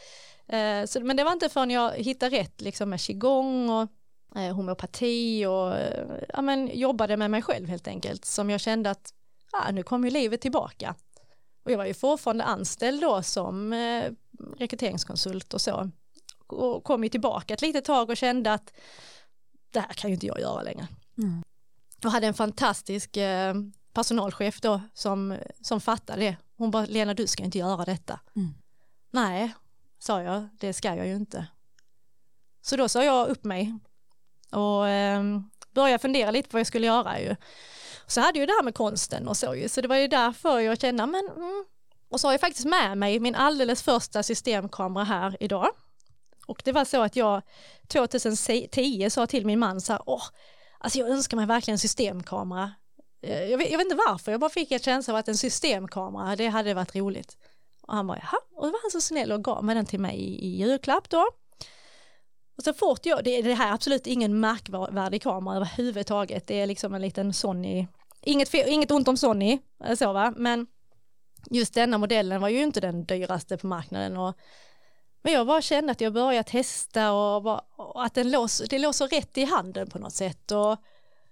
Eh, 0.48 0.86
så, 0.86 1.00
men 1.00 1.16
det 1.16 1.24
var 1.24 1.32
inte 1.32 1.48
förrän 1.48 1.70
jag 1.70 1.92
hittade 1.92 2.36
rätt 2.36 2.60
liksom 2.60 2.90
med 2.90 3.00
qigong 3.00 3.70
och 3.70 3.88
eh, 4.34 4.54
homeopati 4.54 5.46
och 5.46 5.76
eh, 5.76 6.22
ja, 6.28 6.42
men, 6.42 6.78
jobbade 6.78 7.16
med 7.16 7.30
mig 7.30 7.42
själv 7.42 7.68
helt 7.68 7.88
enkelt 7.88 8.24
som 8.24 8.50
jag 8.50 8.60
kände 8.60 8.90
att 8.90 9.14
ah, 9.52 9.70
nu 9.70 9.82
kommer 9.82 10.08
ju 10.08 10.14
livet 10.14 10.40
tillbaka. 10.40 10.94
Och 11.64 11.70
jag 11.70 11.78
var 11.78 11.84
ju 11.84 11.94
fortfarande 11.94 12.44
anställd 12.44 13.00
då 13.00 13.22
som 13.22 13.72
eh, 13.72 14.10
rekryteringskonsult 14.58 15.54
och 15.54 15.60
så. 15.60 15.90
Och 16.46 16.84
kom 16.84 17.04
ju 17.04 17.08
tillbaka 17.08 17.54
ett 17.54 17.62
litet 17.62 17.84
tag 17.84 18.10
och 18.10 18.16
kände 18.16 18.52
att 18.52 18.72
det 19.70 19.80
här 19.80 19.92
kan 19.92 20.10
ju 20.10 20.14
inte 20.14 20.26
jag 20.26 20.40
göra 20.40 20.62
längre. 20.62 20.88
Mm. 21.18 21.42
Och 22.04 22.10
hade 22.10 22.26
en 22.26 22.34
fantastisk 22.34 23.16
eh, 23.16 23.54
personalchef 23.92 24.60
då 24.60 24.80
som, 24.94 25.38
som 25.60 25.80
fattade 25.80 26.20
det. 26.20 26.36
Hon 26.56 26.70
bara, 26.70 26.86
Lena 26.86 27.14
du 27.14 27.26
ska 27.26 27.44
inte 27.44 27.58
göra 27.58 27.84
detta. 27.84 28.20
Mm. 28.36 28.54
Nej, 29.10 29.54
sa 29.98 30.22
jag, 30.22 30.48
det 30.60 30.72
ska 30.72 30.94
jag 30.94 31.06
ju 31.06 31.16
inte. 31.16 31.46
Så 32.60 32.76
då 32.76 32.88
sa 32.88 33.04
jag 33.04 33.28
upp 33.28 33.44
mig 33.44 33.78
och 34.54 34.88
eh, 34.88 35.22
började 35.74 35.98
fundera 35.98 36.30
lite 36.30 36.48
på 36.48 36.54
vad 36.54 36.60
jag 36.60 36.66
skulle 36.66 36.86
göra 36.86 37.20
ju. 37.20 37.36
Så 38.06 38.20
hade 38.20 38.38
ju 38.38 38.46
det 38.46 38.52
här 38.52 38.62
med 38.62 38.74
konsten 38.74 39.28
och 39.28 39.36
så 39.36 39.54
ju, 39.54 39.68
så 39.68 39.80
det 39.80 39.88
var 39.88 39.96
ju 39.96 40.08
därför 40.08 40.60
jag 40.60 40.80
kände, 40.80 41.06
men 41.06 41.28
mm. 41.36 41.64
och 42.10 42.20
så 42.20 42.28
har 42.28 42.32
jag 42.32 42.40
faktiskt 42.40 42.66
med 42.66 42.98
mig 42.98 43.20
min 43.20 43.34
alldeles 43.34 43.82
första 43.82 44.22
systemkamera 44.22 45.04
här 45.04 45.36
idag. 45.40 45.68
Och 46.46 46.62
det 46.64 46.72
var 46.72 46.84
så 46.84 47.02
att 47.02 47.16
jag 47.16 47.42
2010 47.88 49.10
sa 49.10 49.26
till 49.26 49.46
min 49.46 49.58
man 49.58 49.80
så 49.80 49.92
här, 49.92 50.02
åh, 50.06 50.22
alltså 50.78 50.98
jag 50.98 51.08
önskar 51.08 51.36
mig 51.36 51.46
verkligen 51.46 51.74
en 51.74 51.78
systemkamera. 51.78 52.72
Eh, 53.22 53.44
jag 53.44 53.58
vet, 53.58 53.70
jag 53.70 53.78
vet 53.78 53.84
inte 53.84 54.02
varför, 54.08 54.32
jag 54.32 54.40
bara 54.40 54.50
fick 54.50 54.72
en 54.72 54.78
känsla 54.78 55.14
av 55.14 55.18
att 55.18 55.28
en 55.28 55.36
systemkamera, 55.36 56.36
det 56.36 56.46
hade 56.46 56.74
varit 56.74 56.96
roligt. 56.96 57.36
Och 57.82 57.94
han 57.94 58.06
bara, 58.06 58.18
jaha, 58.18 58.38
och 58.56 58.66
då 58.66 58.72
var 58.72 58.82
han 58.82 58.90
så 58.90 59.00
snäll 59.00 59.32
och 59.32 59.44
gav 59.44 59.64
mig 59.64 59.74
den 59.74 59.86
till 59.86 60.00
mig 60.00 60.18
i 60.18 60.56
julklapp 60.58 61.10
då. 61.10 61.26
Och 62.56 62.64
så 62.64 62.72
fort 62.72 63.06
jag, 63.06 63.24
det, 63.24 63.42
det 63.42 63.54
här 63.54 63.68
är 63.68 63.72
absolut 63.72 64.06
ingen 64.06 64.40
märkvärdig 64.40 65.22
kamera 65.22 65.56
överhuvudtaget, 65.56 66.46
det 66.46 66.60
är 66.60 66.66
liksom 66.66 66.94
en 66.94 67.02
liten 67.02 67.32
Sony, 67.32 67.86
inget, 68.22 68.48
fel, 68.48 68.68
inget 68.68 68.90
ont 68.90 69.08
om 69.08 69.16
Sony, 69.16 69.58
eh, 69.84 69.96
så 69.96 70.12
va, 70.12 70.34
men 70.36 70.66
just 71.50 71.74
denna 71.74 71.98
modellen 71.98 72.40
var 72.40 72.48
ju 72.48 72.62
inte 72.62 72.80
den 72.80 73.04
dyraste 73.04 73.56
på 73.56 73.66
marknaden 73.66 74.16
och 74.16 74.38
men 75.24 75.32
jag 75.32 75.46
bara 75.46 75.62
kände 75.62 75.92
att 75.92 76.00
jag 76.00 76.12
började 76.12 76.50
testa 76.50 77.12
och, 77.12 77.42
bara, 77.42 77.64
och 77.76 78.04
att 78.04 78.14
den 78.14 78.30
lås, 78.30 78.62
det 78.70 78.78
låg 78.78 78.94
så 78.94 79.06
rätt 79.06 79.38
i 79.38 79.44
handen 79.44 79.90
på 79.90 79.98
något 79.98 80.12
sätt 80.12 80.52
och 80.52 80.76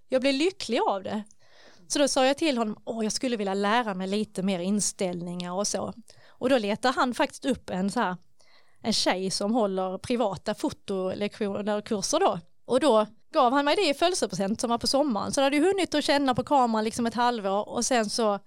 jag 0.08 0.20
blev 0.20 0.34
lycklig 0.34 0.80
av 0.88 1.02
det. 1.02 1.22
Så 1.88 1.98
då 1.98 2.08
sa 2.08 2.26
jag 2.26 2.38
till 2.38 2.58
honom, 2.58 2.78
åh 2.84 3.04
jag 3.04 3.12
skulle 3.12 3.36
vilja 3.36 3.54
lära 3.54 3.94
mig 3.94 4.06
lite 4.06 4.42
mer 4.42 4.58
inställningar 4.58 5.52
och 5.52 5.66
så. 5.66 5.92
Och 6.28 6.48
då 6.48 6.58
letar 6.58 6.92
han 6.92 7.14
faktiskt 7.14 7.44
upp 7.44 7.70
en 7.70 7.90
så 7.90 8.00
här, 8.00 8.16
en 8.82 8.92
tjej 8.92 9.30
som 9.30 9.54
håller 9.54 9.98
privata 9.98 10.54
fotolektioner, 10.54 11.80
kurser 11.80 12.20
då. 12.20 12.40
Och 12.64 12.80
då 12.80 13.06
gav 13.32 13.52
han 13.52 13.64
mig 13.64 13.76
det 13.76 13.88
i 13.88 13.94
födelsedagspresent 13.94 14.60
som 14.60 14.70
var 14.70 14.78
på 14.78 14.86
sommaren. 14.86 15.32
Så 15.32 15.40
jag 15.40 15.44
hade 15.44 15.56
ju 15.56 15.64
hunnit 15.64 15.94
att 15.94 16.04
känna 16.04 16.34
på 16.34 16.44
kameran 16.44 16.84
liksom 16.84 17.06
ett 17.06 17.14
halvår 17.14 17.68
och 17.68 17.84
sen 17.84 18.10
så 18.10 18.38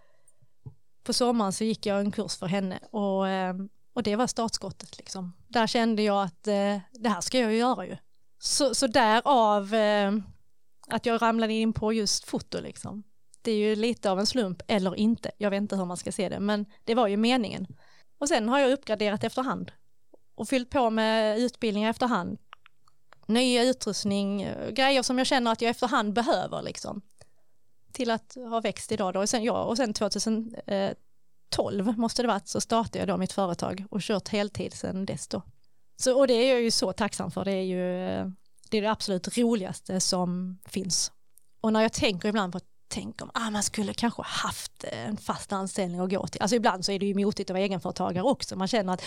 på 1.04 1.13
sommaren 1.13 1.54
så 1.54 1.63
gick 1.63 1.86
jag 1.86 2.00
en 2.00 2.12
kurs 2.12 2.38
för 2.38 2.48
henne 2.48 2.80
och, 2.92 3.27
ehm, 3.27 3.70
och 3.94 4.04
det 4.04 4.15
var 4.15 4.27
startskottet 4.27 4.98
liksom. 4.98 5.34
Där 5.48 5.68
kände 5.68 6.01
jag 6.01 6.24
att 6.24 6.48
eh, 6.48 6.77
det 6.92 7.10
här 7.10 7.22
ska 7.22 7.39
jag 7.39 7.51
ju 7.51 7.58
göra 7.58 7.86
ju. 7.86 7.98
Så, 8.39 8.75
så 8.75 8.88
därav 8.88 9.74
ehm, 9.74 10.24
att 10.88 11.06
jag 11.06 11.22
ramlade 11.22 11.54
in 11.54 11.74
på 11.74 11.94
just 11.94 12.25
foto 12.25 12.62
liksom. 12.62 13.04
Det 13.42 13.51
är 13.51 13.58
ju 13.58 13.75
lite 13.75 14.12
av 14.12 14.20
en 14.20 14.25
slump 14.25 14.62
eller 14.68 14.96
inte. 14.96 15.32
Jag 15.38 15.50
vet 15.50 15.62
inte 15.62 15.75
hur 15.75 15.86
man 15.86 15.98
ska 15.98 16.12
se 16.12 16.30
det 16.30 16.39
men 16.39 16.65
det 16.84 16.96
var 16.96 17.08
ju 17.08 17.18
meningen. 17.18 17.68
Och 18.18 18.27
sen 18.27 18.50
har 18.50 18.60
jag 18.60 18.72
uppgraderat 18.72 19.24
efterhand 19.24 19.72
och 20.36 20.50
fyllt 20.50 20.70
på 20.70 20.89
med 20.89 21.39
utbildningar 21.39 21.89
efterhand. 21.89 22.38
Nya 23.28 23.63
utrustning, 23.63 24.48
grejer 24.71 25.02
som 25.02 25.17
jag 25.17 25.28
känner 25.28 25.52
att 25.52 25.62
jag 25.62 25.69
efterhand 25.69 26.13
behöver 26.13 26.62
liksom. 26.62 27.02
Till 27.91 28.12
att 28.12 28.36
ha 28.36 28.60
växt 28.60 28.91
idag 28.91 29.13
då. 29.13 29.19
Och 29.19 29.30
sen, 29.30 29.43
ja, 29.43 29.63
och 29.63 29.78
sen 29.78 29.93
2012 29.93 31.88
eh, 31.89 31.95
måste 31.98 32.21
det 32.21 32.28
varit 32.28 32.48
så 32.48 32.62
startade 32.62 33.00
jag 33.00 33.08
då 33.08 33.17
mitt 33.17 33.34
företag 33.34 33.86
och 33.91 34.02
kört 34.02 34.28
heltid 34.28 34.74
sedan 34.74 35.06
dess 35.06 35.28
då. 35.28 35.41
Så, 35.98 36.19
och 36.19 36.28
det 36.28 36.34
är 36.34 36.54
jag 36.54 36.62
ju 36.62 36.71
så 36.71 36.93
tacksam 36.93 37.32
för. 37.32 37.45
Det 37.45 37.52
är 37.52 37.63
ju 37.63 38.08
eh, 38.08 38.28
det, 38.69 38.78
är 38.78 38.82
det 38.82 38.91
absolut 38.91 39.38
roligaste 39.38 40.00
som 40.00 40.60
finns. 40.65 41.12
Och 41.62 41.74
när 41.74 41.82
jag 41.82 41.93
tänker 41.93 42.30
ibland 42.30 42.54
på 42.54 42.60
tänk 42.88 43.21
om 43.21 43.32
ah, 43.34 43.50
man 43.50 43.63
skulle 43.63 43.93
kanske 43.93 44.21
haft 44.26 44.84
en 44.84 45.17
fast 45.17 45.54
anställning 45.54 46.00
att 46.00 46.10
gå 46.10 46.28
till. 46.28 46.41
Alltså 46.41 46.56
ibland 46.56 46.86
så 46.86 46.91
är 46.91 47.00
det 47.00 47.06
ju 47.06 47.15
motigt 47.15 47.50
att 47.50 47.54
vara 47.54 47.63
egenföretagare 47.63 48.24
också. 48.24 48.56
Man 48.56 48.67
känner 48.67 48.93
att 48.93 49.04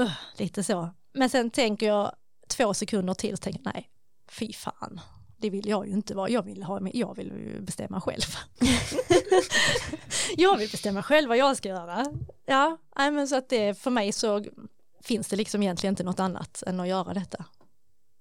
uh, 0.00 0.10
lite 0.36 0.62
så. 0.64 0.90
Men 1.12 1.30
sen 1.30 1.50
tänker 1.50 1.86
jag 1.86 2.12
två 2.48 2.74
sekunder 2.74 3.14
till 3.14 3.32
och 3.32 3.40
tänker 3.40 3.60
nej, 3.64 3.90
fy 4.30 4.52
fan. 4.52 5.00
Det 5.36 5.50
vill 5.50 5.68
jag 5.68 5.86
ju 5.86 5.92
inte 5.92 6.14
vara. 6.14 6.28
Jag 6.30 6.42
vill, 6.42 6.62
ha, 6.62 6.80
jag 6.92 7.16
vill 7.16 7.56
bestämma 7.60 8.00
själv. 8.00 8.36
jag 10.36 10.56
vill 10.58 10.70
bestämma 10.70 11.02
själv 11.02 11.28
vad 11.28 11.36
jag 11.38 11.56
ska 11.56 11.68
göra. 11.68 12.06
Ja, 12.46 12.78
nej, 12.96 13.10
men 13.10 13.28
så 13.28 13.36
att 13.36 13.48
det 13.48 13.78
för 13.78 13.90
mig 13.90 14.12
så 14.12 14.44
finns 15.02 15.28
det 15.28 15.36
liksom 15.36 15.62
egentligen 15.62 15.92
inte 15.92 16.02
något 16.02 16.20
annat 16.20 16.62
än 16.66 16.80
att 16.80 16.88
göra 16.88 17.14
detta. 17.14 17.44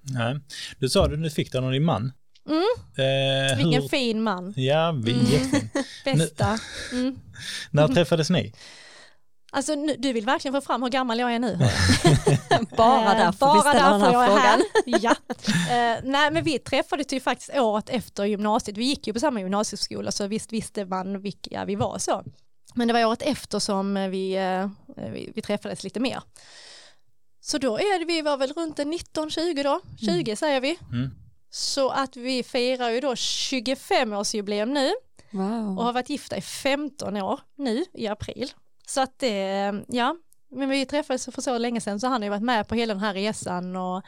Nej, 0.02 0.39
du 0.80 0.89
sa 0.89 1.06
att 1.06 1.24
du 1.24 1.30
fick 1.30 1.52
den 1.52 1.63
av 1.63 1.72
din 1.72 1.84
man. 1.86 2.12
Mm. 2.50 2.63
Eh, 2.98 3.58
Vilken 3.58 3.82
hur- 3.82 3.89
fin 3.89 4.22
man. 4.24 4.54
Ja, 4.56 4.92
vi, 4.92 5.12
Mm. 5.12 6.18
Bästa. 6.18 6.60
Mm. 6.94 7.20
När 7.72 7.88
träffades 7.88 8.30
ni? 8.30 8.54
Alltså 9.52 9.76
nu, 9.76 9.96
du 10.00 10.14
vill 10.14 10.26
verkligen 10.26 10.54
få 10.54 10.62
fram 10.62 10.82
hur 10.84 10.90
gammal 10.90 11.20
jag 11.20 11.34
är 11.36 11.40
nu. 11.40 11.58
Bara 12.78 13.12
Eh, 13.12 13.18
därför 13.18 13.54
vi 13.54 13.60
ställer 13.60 13.92
den 13.92 14.02
här 14.02 14.14
jag 14.14 14.24
är 14.24 14.28
frågan. 14.28 14.62
Ja. 15.02 15.16
Eh, 15.76 16.00
nej 16.04 16.32
men 16.32 16.44
vi 16.44 16.60
träffades 16.60 17.14
ju 17.14 17.20
faktiskt 17.20 17.50
året 17.56 17.90
efter 17.90 18.26
gymnasiet. 18.26 18.78
Vi 18.78 18.84
gick 18.86 19.08
ju 19.08 19.14
på 19.14 19.20
samma 19.20 19.40
gymnasieskola 19.40 20.12
så 20.12 20.28
visst 20.28 20.54
visste 20.54 20.86
man 20.86 21.22
vilka 21.22 21.66
vi 21.66 21.76
var 21.76 21.98
så. 21.98 22.24
Men 22.74 22.88
det 22.88 22.94
var 22.94 23.06
året 23.06 23.22
efter 23.22 23.60
som 23.60 23.94
vi, 24.12 24.34
eh, 24.36 24.70
vi, 25.14 25.32
vi 25.36 25.42
träffades 25.42 25.84
lite 25.84 26.00
mer. 26.00 26.22
Så 27.42 27.58
då 27.58 27.78
är 27.78 28.00
det, 28.00 28.06
vi 28.06 28.22
var 28.22 28.38
väl 28.38 28.54
runt 28.54 28.80
en 28.80 28.94
19-20 28.94 29.64
då, 29.64 29.82
20 30.06 30.36
säger 30.36 30.62
vi. 30.62 30.80
Mm. 30.92 31.10
Så 31.52 31.90
att 31.90 32.16
vi 32.18 32.44
firar 32.44 32.90
ju 32.90 33.00
då 33.00 33.14
25-årsjubileum 33.14 34.66
nu 34.74 34.90
och 34.90 34.96
Wow. 35.40 35.84
har 35.84 35.94
varit 35.94 36.10
gifta 36.10 36.38
i 36.38 36.42
15 36.42 37.18
år 37.18 37.40
nu 37.56 37.86
i 37.94 38.08
april. 38.08 38.52
Så 38.89 39.02
att 39.02 39.19
det, 39.19 39.73
ja, 39.88 40.15
men 40.52 40.69
vi 40.69 40.86
träffades 40.86 41.25
för 41.25 41.41
så 41.41 41.58
länge 41.58 41.82
sedan 41.82 41.99
så 41.99 42.08
han 42.08 42.21
har 42.21 42.23
ju 42.25 42.30
varit 42.30 42.43
med 42.43 42.67
på 42.67 42.75
hela 42.75 42.93
den 42.93 43.04
här 43.04 43.13
resan 43.13 43.75
och 43.75 44.04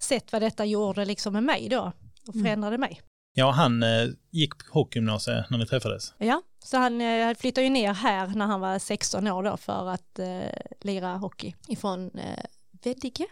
sett 0.00 0.32
vad 0.32 0.42
detta 0.42 0.64
gjorde 0.64 1.04
liksom 1.04 1.32
med 1.32 1.42
mig 1.42 1.68
då 1.68 1.92
och 2.28 2.34
Mm. 2.34 2.44
förändrade 2.46 2.78
mig. 2.78 3.00
Ja, 3.34 3.50
han 3.50 3.82
eh, 3.82 4.08
gick 4.30 4.58
på 4.58 4.78
hockeygymnasiet 4.78 5.50
när 5.50 5.58
ni 5.58 5.66
träffades. 5.66 6.14
Ja, 6.18 6.42
så 6.64 6.76
han 6.76 7.00
eh, 7.00 7.34
flyttade 7.34 7.64
ju 7.64 7.70
ner 7.70 7.92
här 7.92 8.26
när 8.26 8.46
han 8.46 8.60
var 8.60 8.78
16 8.78 9.26
år 9.26 9.42
då 9.42 9.56
för 9.56 9.88
att 9.88 10.18
eh, 10.18 10.60
lira 10.80 11.16
hockey 11.16 11.54
ifrån 11.68 12.10
eh, 12.18 12.44
Veddige. 12.84 13.26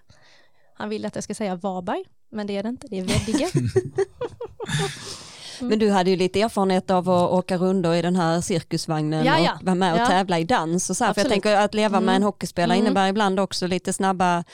Han 0.75 0.89
vill 0.89 1.05
att 1.07 1.15
jag 1.15 1.25
ska 1.25 1.35
säga 1.35 1.55
Varberg, 1.57 2.05
men 2.31 2.47
det 2.47 2.57
är 2.57 2.63
det 2.63 2.69
inte, 2.69 2.87
det 2.91 2.99
är 2.99 3.05
Veddige. 3.05 3.49
Men 5.61 5.79
du 5.79 5.91
hade 5.91 6.11
ju 6.11 6.17
lite 6.17 6.41
erfarenhet 6.41 6.91
av 6.91 7.11
att 7.11 7.31
åka 7.31 7.57
rundor 7.57 7.95
i 7.95 8.03
den 8.03 8.17
här 8.17 8.41
cirkusvagnen 8.41 9.25
Ja, 9.25 9.39
ja. 9.39 9.53
och 9.61 9.65
vara 9.65 9.75
med 9.75 9.93
och 9.95 10.01
Ja. 10.01 10.07
tävla 10.07 10.39
i 10.39 10.45
dans 10.45 10.91
och 10.91 10.97
så 10.97 11.05
här. 11.05 11.13
För 11.13 11.21
jag 11.21 11.29
tänker 11.31 11.57
att 11.57 11.75
leva 11.75 12.01
med 12.01 12.09
en 12.09 12.17
Mm. 12.17 12.23
hockeyspelare 12.27 12.77
Mm. 12.77 12.87
innebär 12.87 13.09
ibland 13.09 13.41
också 13.41 13.67
lite 13.67 13.93
snabba, 13.93 14.45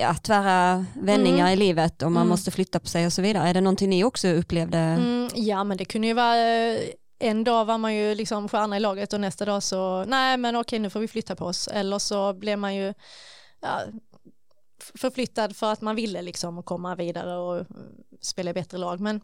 ja, 0.00 0.14
tvära 0.14 0.86
vändningar 0.94 1.46
Mm. 1.46 1.52
i 1.52 1.56
livet 1.56 2.02
och 2.02 2.12
man 2.12 2.20
Mm. 2.20 2.28
måste 2.28 2.50
flytta 2.50 2.80
på 2.80 2.86
sig 2.86 3.06
och 3.06 3.12
så 3.12 3.22
vidare. 3.22 3.48
Är 3.48 3.54
det 3.54 3.60
någonting 3.60 3.90
ni 3.90 4.04
också 4.04 4.28
upplevde? 4.28 4.78
Mm, 4.78 5.28
ja 5.34 5.64
men 5.64 5.76
det 5.76 5.84
kunde 5.84 6.06
ju 6.08 6.14
vara, 6.14 6.36
eh, 6.38 6.78
en 7.18 7.44
dag 7.44 7.64
var 7.64 7.78
man 7.78 7.94
ju 7.94 8.14
liksom 8.14 8.48
stjärna 8.48 8.76
i 8.76 8.80
laget 8.80 9.12
och 9.12 9.20
nästa 9.20 9.44
dag 9.44 9.62
så, 9.62 10.04
nej 10.04 10.36
men 10.36 10.56
okej 10.56 10.78
nu 10.78 10.90
får 10.90 11.00
vi 11.00 11.08
flytta 11.08 11.36
på 11.36 11.44
oss. 11.44 11.68
Eller 11.68 11.98
så 11.98 12.32
blev 12.32 12.58
man 12.58 12.74
ju 12.74 12.94
ja, 13.60 13.80
förflyttad 14.94 15.56
för 15.56 15.72
att 15.72 15.80
man 15.80 15.96
ville 15.96 16.22
liksom 16.22 16.62
komma 16.62 16.94
vidare 16.94 17.36
och 17.36 17.66
spela 18.20 18.50
i 18.50 18.54
bättre 18.54 18.78
lag. 18.78 19.00
Men, 19.00 19.20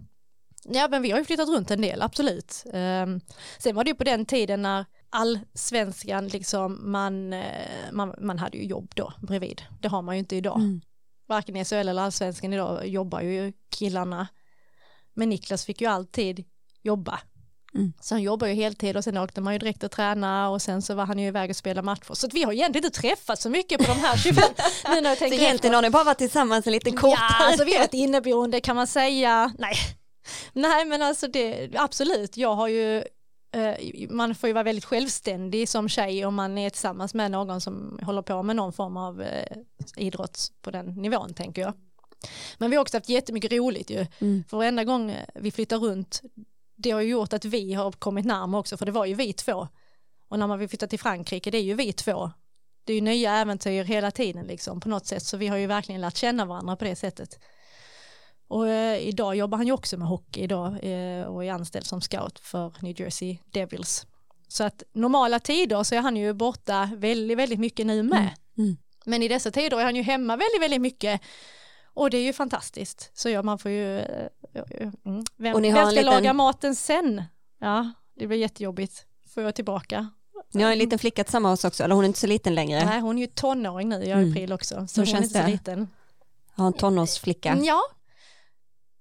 ja, 0.64 0.88
men 0.90 1.02
vi 1.02 1.10
har 1.10 1.18
ju 1.18 1.24
flyttat 1.24 1.48
runt 1.48 1.70
en 1.70 1.80
del, 1.80 2.02
absolut. 2.02 2.62
Um, 2.66 3.20
sen 3.58 3.74
var 3.74 3.84
det 3.84 3.90
ju 3.90 3.94
på 3.94 4.04
den 4.04 4.26
tiden 4.26 4.62
när 4.62 4.84
allsvenskan, 5.10 6.28
liksom, 6.28 6.90
man, 6.92 7.32
eh, 7.32 7.42
man, 7.92 8.14
man 8.18 8.38
hade 8.38 8.58
ju 8.58 8.64
jobb 8.64 8.92
då 8.94 9.12
bredvid. 9.22 9.62
Det 9.80 9.88
har 9.88 10.02
man 10.02 10.14
ju 10.14 10.18
inte 10.18 10.36
idag 10.36 10.56
Mm. 10.58 10.80
varken 11.28 11.56
i 11.56 11.64
SHL 11.64 11.74
eller 11.74 12.02
allsvenskan 12.02 12.52
idag 12.52 12.86
jobbar 12.88 13.20
ju 13.20 13.52
killarna. 13.70 14.26
Men 15.14 15.28
Niklas 15.28 15.64
fick 15.64 15.80
ju 15.80 15.86
alltid 15.86 16.44
jobba. 16.82 17.20
Mm. 17.74 17.92
Så 18.00 18.14
han 18.14 18.22
jobbar 18.22 18.46
ju 18.46 18.54
heltid 18.54 18.96
och 18.96 19.04
sen 19.04 19.16
åkte 19.16 19.40
man 19.40 19.52
ju 19.52 19.58
direkt 19.58 19.82
och 19.84 19.90
träna 19.90 20.48
och 20.50 20.62
sen 20.62 20.82
så 20.82 20.94
var 20.94 21.06
han 21.06 21.18
ju 21.18 21.26
iväg 21.26 21.50
och 21.50 21.56
spela 21.56 21.82
matcher. 21.82 22.14
Så 22.14 22.26
att 22.26 22.34
vi 22.34 22.42
har 22.42 22.52
egentligen 22.52 22.84
inte 22.86 23.00
träffats 23.00 23.42
så 23.42 23.50
mycket 23.50 23.78
på 23.78 23.92
de 23.94 23.98
här 24.00 24.16
25 24.24 24.44
nu 24.94 25.00
när 25.00 25.08
jag 25.10 25.18
Så 25.18 25.24
egentligen 25.24 25.74
har 25.74 25.82
ni 25.82 25.90
bara 25.90 26.04
varit 26.04 26.18
tillsammans 26.18 26.66
en 26.66 26.72
lite 26.72 26.90
kortare 26.90 27.36
Ja, 27.40 27.46
alltså 27.46 27.64
vi 27.64 27.76
har 27.76 27.84
ett 27.84 27.94
inneboende 27.94 28.60
kan 28.60 28.76
man 28.76 28.86
säga. 28.86 29.52
Nej, 29.58 29.74
Nej 30.52 30.84
men 30.84 31.02
alltså 31.02 31.28
det, 31.28 31.70
absolut, 31.76 32.36
jag 32.36 32.54
har 32.54 32.68
ju 32.68 33.04
eh, 33.52 34.08
man 34.10 34.34
får 34.34 34.48
ju 34.48 34.52
vara 34.52 34.64
väldigt 34.64 34.84
självständig 34.84 35.68
som 35.68 35.88
tjej 35.88 36.24
om 36.26 36.34
man 36.34 36.58
är 36.58 36.70
tillsammans 36.70 37.14
med 37.14 37.30
någon 37.30 37.60
som 37.60 37.98
håller 38.02 38.22
på 38.22 38.42
med 38.42 38.56
någon 38.56 38.72
form 38.72 38.96
av 38.96 39.22
eh, 39.22 39.56
idrott 39.96 40.52
på 40.62 40.70
den 40.70 40.86
nivån 40.86 41.34
tänker 41.34 41.62
jag. 41.62 41.74
Men 42.58 42.70
vi 42.70 42.76
har 42.76 42.82
också 42.82 42.96
haft 42.96 43.08
jättemycket 43.08 43.52
roligt 43.52 43.90
ju. 43.90 44.06
Mm. 44.18 44.44
För 44.48 44.56
varenda 44.56 44.84
gång 44.84 45.16
vi 45.34 45.50
flyttar 45.50 45.78
runt, 45.78 46.22
det 46.76 46.90
har 46.90 47.00
ju 47.00 47.10
gjort 47.10 47.32
att 47.32 47.44
vi 47.44 47.74
har 47.74 47.92
kommit 47.92 48.26
närmare 48.26 48.60
också, 48.60 48.76
för 48.76 48.86
det 48.86 48.92
var 48.92 49.06
ju 49.06 49.14
vi 49.14 49.32
två. 49.32 49.68
Och 50.28 50.38
när 50.38 50.46
man 50.46 50.58
vill 50.58 50.68
flytta 50.68 50.86
till 50.86 50.98
Frankrike, 50.98 51.50
det 51.50 51.58
är 51.58 51.62
ju 51.62 51.74
vi 51.74 51.92
två. 51.92 52.30
Det 52.84 52.92
är 52.92 52.94
ju 52.94 53.00
nya 53.00 53.32
äventyr 53.34 53.84
hela 53.84 54.10
tiden 54.10 54.46
liksom 54.46 54.80
på 54.80 54.88
något 54.88 55.06
sätt, 55.06 55.22
så 55.22 55.36
vi 55.36 55.46
har 55.46 55.56
ju 55.56 55.66
verkligen 55.66 56.00
lärt 56.00 56.16
känna 56.16 56.44
varandra 56.44 56.76
på 56.76 56.84
det 56.84 56.96
sättet. 56.96 57.38
Och 58.50 58.68
eh, 58.68 58.98
idag 59.08 59.34
jobbar 59.36 59.58
han 59.58 59.66
ju 59.66 59.72
också 59.72 59.96
med 59.98 60.08
hockey 60.08 60.40
idag 60.40 60.66
eh, 60.82 61.24
och 61.24 61.44
är 61.44 61.52
anställd 61.52 61.86
som 61.86 62.00
scout 62.00 62.38
för 62.38 62.72
New 62.80 63.00
Jersey 63.00 63.38
Devils. 63.52 64.06
Så 64.48 64.64
att 64.64 64.82
normala 64.92 65.38
tider 65.40 65.82
så 65.82 65.94
är 65.94 66.00
han 66.00 66.16
ju 66.16 66.32
borta 66.32 66.90
väldigt, 66.96 67.38
väldigt 67.38 67.60
mycket 67.60 67.86
nu 67.86 68.02
med. 68.02 68.18
Mm. 68.18 68.30
Mm. 68.58 68.76
Men 69.04 69.22
i 69.22 69.28
dessa 69.28 69.50
tider 69.50 69.80
är 69.80 69.84
han 69.84 69.96
ju 69.96 70.02
hemma 70.02 70.36
väldigt, 70.36 70.62
väldigt 70.62 70.80
mycket. 70.80 71.20
Och 71.94 72.10
det 72.10 72.16
är 72.18 72.22
ju 72.22 72.32
fantastiskt. 72.32 73.10
Så 73.14 73.28
ja, 73.28 73.42
man 73.42 73.58
får 73.58 73.70
ju, 73.70 73.98
eh, 73.98 74.26
mm. 75.04 75.24
vem, 75.36 75.54
Och 75.54 75.62
ni 75.62 75.70
har 75.70 75.78
vem 75.78 75.86
ska 75.86 75.90
liten- 76.00 76.06
laga 76.06 76.32
maten 76.32 76.74
sen? 76.74 77.22
Ja, 77.60 77.92
det 78.16 78.26
blir 78.26 78.38
jättejobbigt. 78.38 79.06
Får 79.34 79.42
jag 79.42 79.54
tillbaka? 79.54 80.08
Ni 80.52 80.62
har 80.62 80.72
en 80.72 80.78
liten 80.78 80.98
flicka 80.98 81.24
tillsammans 81.24 81.64
också, 81.64 81.84
eller 81.84 81.94
hon 81.94 82.04
är 82.04 82.08
inte 82.08 82.20
så 82.20 82.26
liten 82.26 82.54
längre. 82.54 82.84
Nej, 82.84 83.00
hon 83.00 83.16
är 83.18 83.20
ju 83.20 83.26
tonåring 83.26 83.88
nu 83.88 84.02
i 84.04 84.10
Mm. 84.10 84.30
april 84.30 84.52
också. 84.52 84.86
Så 84.88 85.00
Hur 85.00 85.06
hon 85.06 85.14
är 85.14 85.18
känns 85.18 85.26
inte 85.26 85.38
så 85.40 85.46
det? 85.46 85.52
liten. 85.52 85.88
Har 86.52 86.66
en 86.66 86.72
tonårsflicka. 86.72 87.58
Ja. 87.62 87.80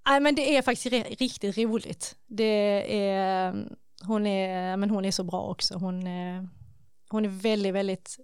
Nej, 0.09 0.19
men 0.19 0.35
det 0.35 0.57
är 0.57 0.61
faktiskt 0.61 1.19
riktigt 1.21 1.57
roligt. 1.57 2.15
Det 2.27 2.95
är, 2.97 3.67
hon, 4.03 4.27
är, 4.27 4.77
men 4.77 4.89
hon 4.89 5.05
är 5.05 5.11
så 5.11 5.23
bra 5.23 5.41
också. 5.41 5.77
Hon, 5.77 6.07
är- 6.07 6.49
hon 7.09 7.25
är 7.25 7.29
väldigt, 7.29 7.73
väldigt 7.73 8.17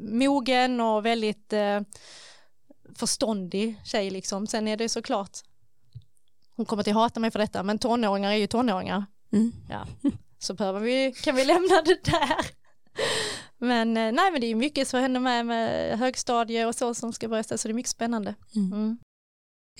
mogen 0.00 0.80
och 0.80 1.06
väldigt 1.06 1.52
eh, 1.52 1.80
förståndig 2.94 3.80
tjej 3.84 4.10
liksom. 4.10 4.46
Sen 4.46 4.68
är 4.68 4.76
det 4.76 4.88
såklart, 4.88 5.38
hon 6.56 6.66
kommer 6.66 6.82
till 6.82 6.92
hata 6.92 7.20
mig 7.20 7.30
för 7.30 7.38
detta, 7.38 7.62
men 7.62 7.78
tonåringar 7.78 8.30
är 8.32 8.36
ju 8.36 8.46
tonåringar. 8.46 9.04
Mm. 9.32 9.52
Ja. 9.68 9.86
Så 10.38 10.54
behöver 10.54 10.80
vi, 10.80 11.12
kan 11.12 11.36
vi 11.36 11.44
lämna 11.44 11.82
det 11.82 12.04
där. 12.04 12.46
Men 13.58 13.96
eh, 13.96 14.12
nej 14.12 14.30
men 14.32 14.40
det 14.40 14.46
är 14.46 14.54
mycket 14.54 14.88
som 14.88 15.00
händer 15.00 15.20
med, 15.20 15.46
med 15.46 15.98
högstadie 15.98 16.66
och 16.66 16.74
så 16.74 16.94
som 16.94 17.12
ska 17.12 17.28
börja 17.28 17.42
så 17.42 17.56
det 17.68 17.68
är 17.68 17.74
mycket 17.74 17.90
spännande. 17.90 18.34
Mm. 18.56 18.72
Mm. 18.72 18.98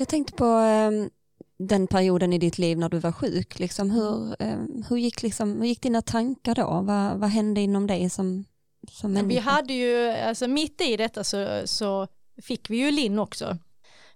Jag 0.01 0.09
tänkte 0.09 0.33
på 0.33 0.45
ehm, 0.45 1.11
den 1.59 1.87
perioden 1.87 2.33
i 2.33 2.39
ditt 2.39 2.59
liv 2.59 2.79
när 2.79 2.89
du 2.89 2.99
var 2.99 3.13
sjuk. 3.13 3.59
Liksom, 3.59 3.91
hur, 3.91 4.37
ehm, 4.39 4.85
hur, 4.89 4.97
gick, 4.97 5.23
liksom, 5.23 5.61
hur 5.61 5.67
gick 5.67 5.83
dina 5.83 6.03
tankar 6.03 6.55
då? 6.55 6.81
Vad, 6.83 7.19
vad 7.19 7.31
hände 7.31 7.61
inom 7.61 7.87
dig 7.87 8.11
som, 8.11 8.45
som 8.91 9.13
människa? 9.13 9.29
Vi 9.29 9.39
hade 9.39 9.73
ju, 9.73 10.11
alltså 10.11 10.49
mitt 10.49 10.81
i 10.81 10.97
detta 10.97 11.25
så, 11.25 11.63
så 11.65 12.07
fick 12.43 12.71
vi 12.71 12.77
ju 12.77 12.91
Linn 12.91 13.19
också. 13.19 13.57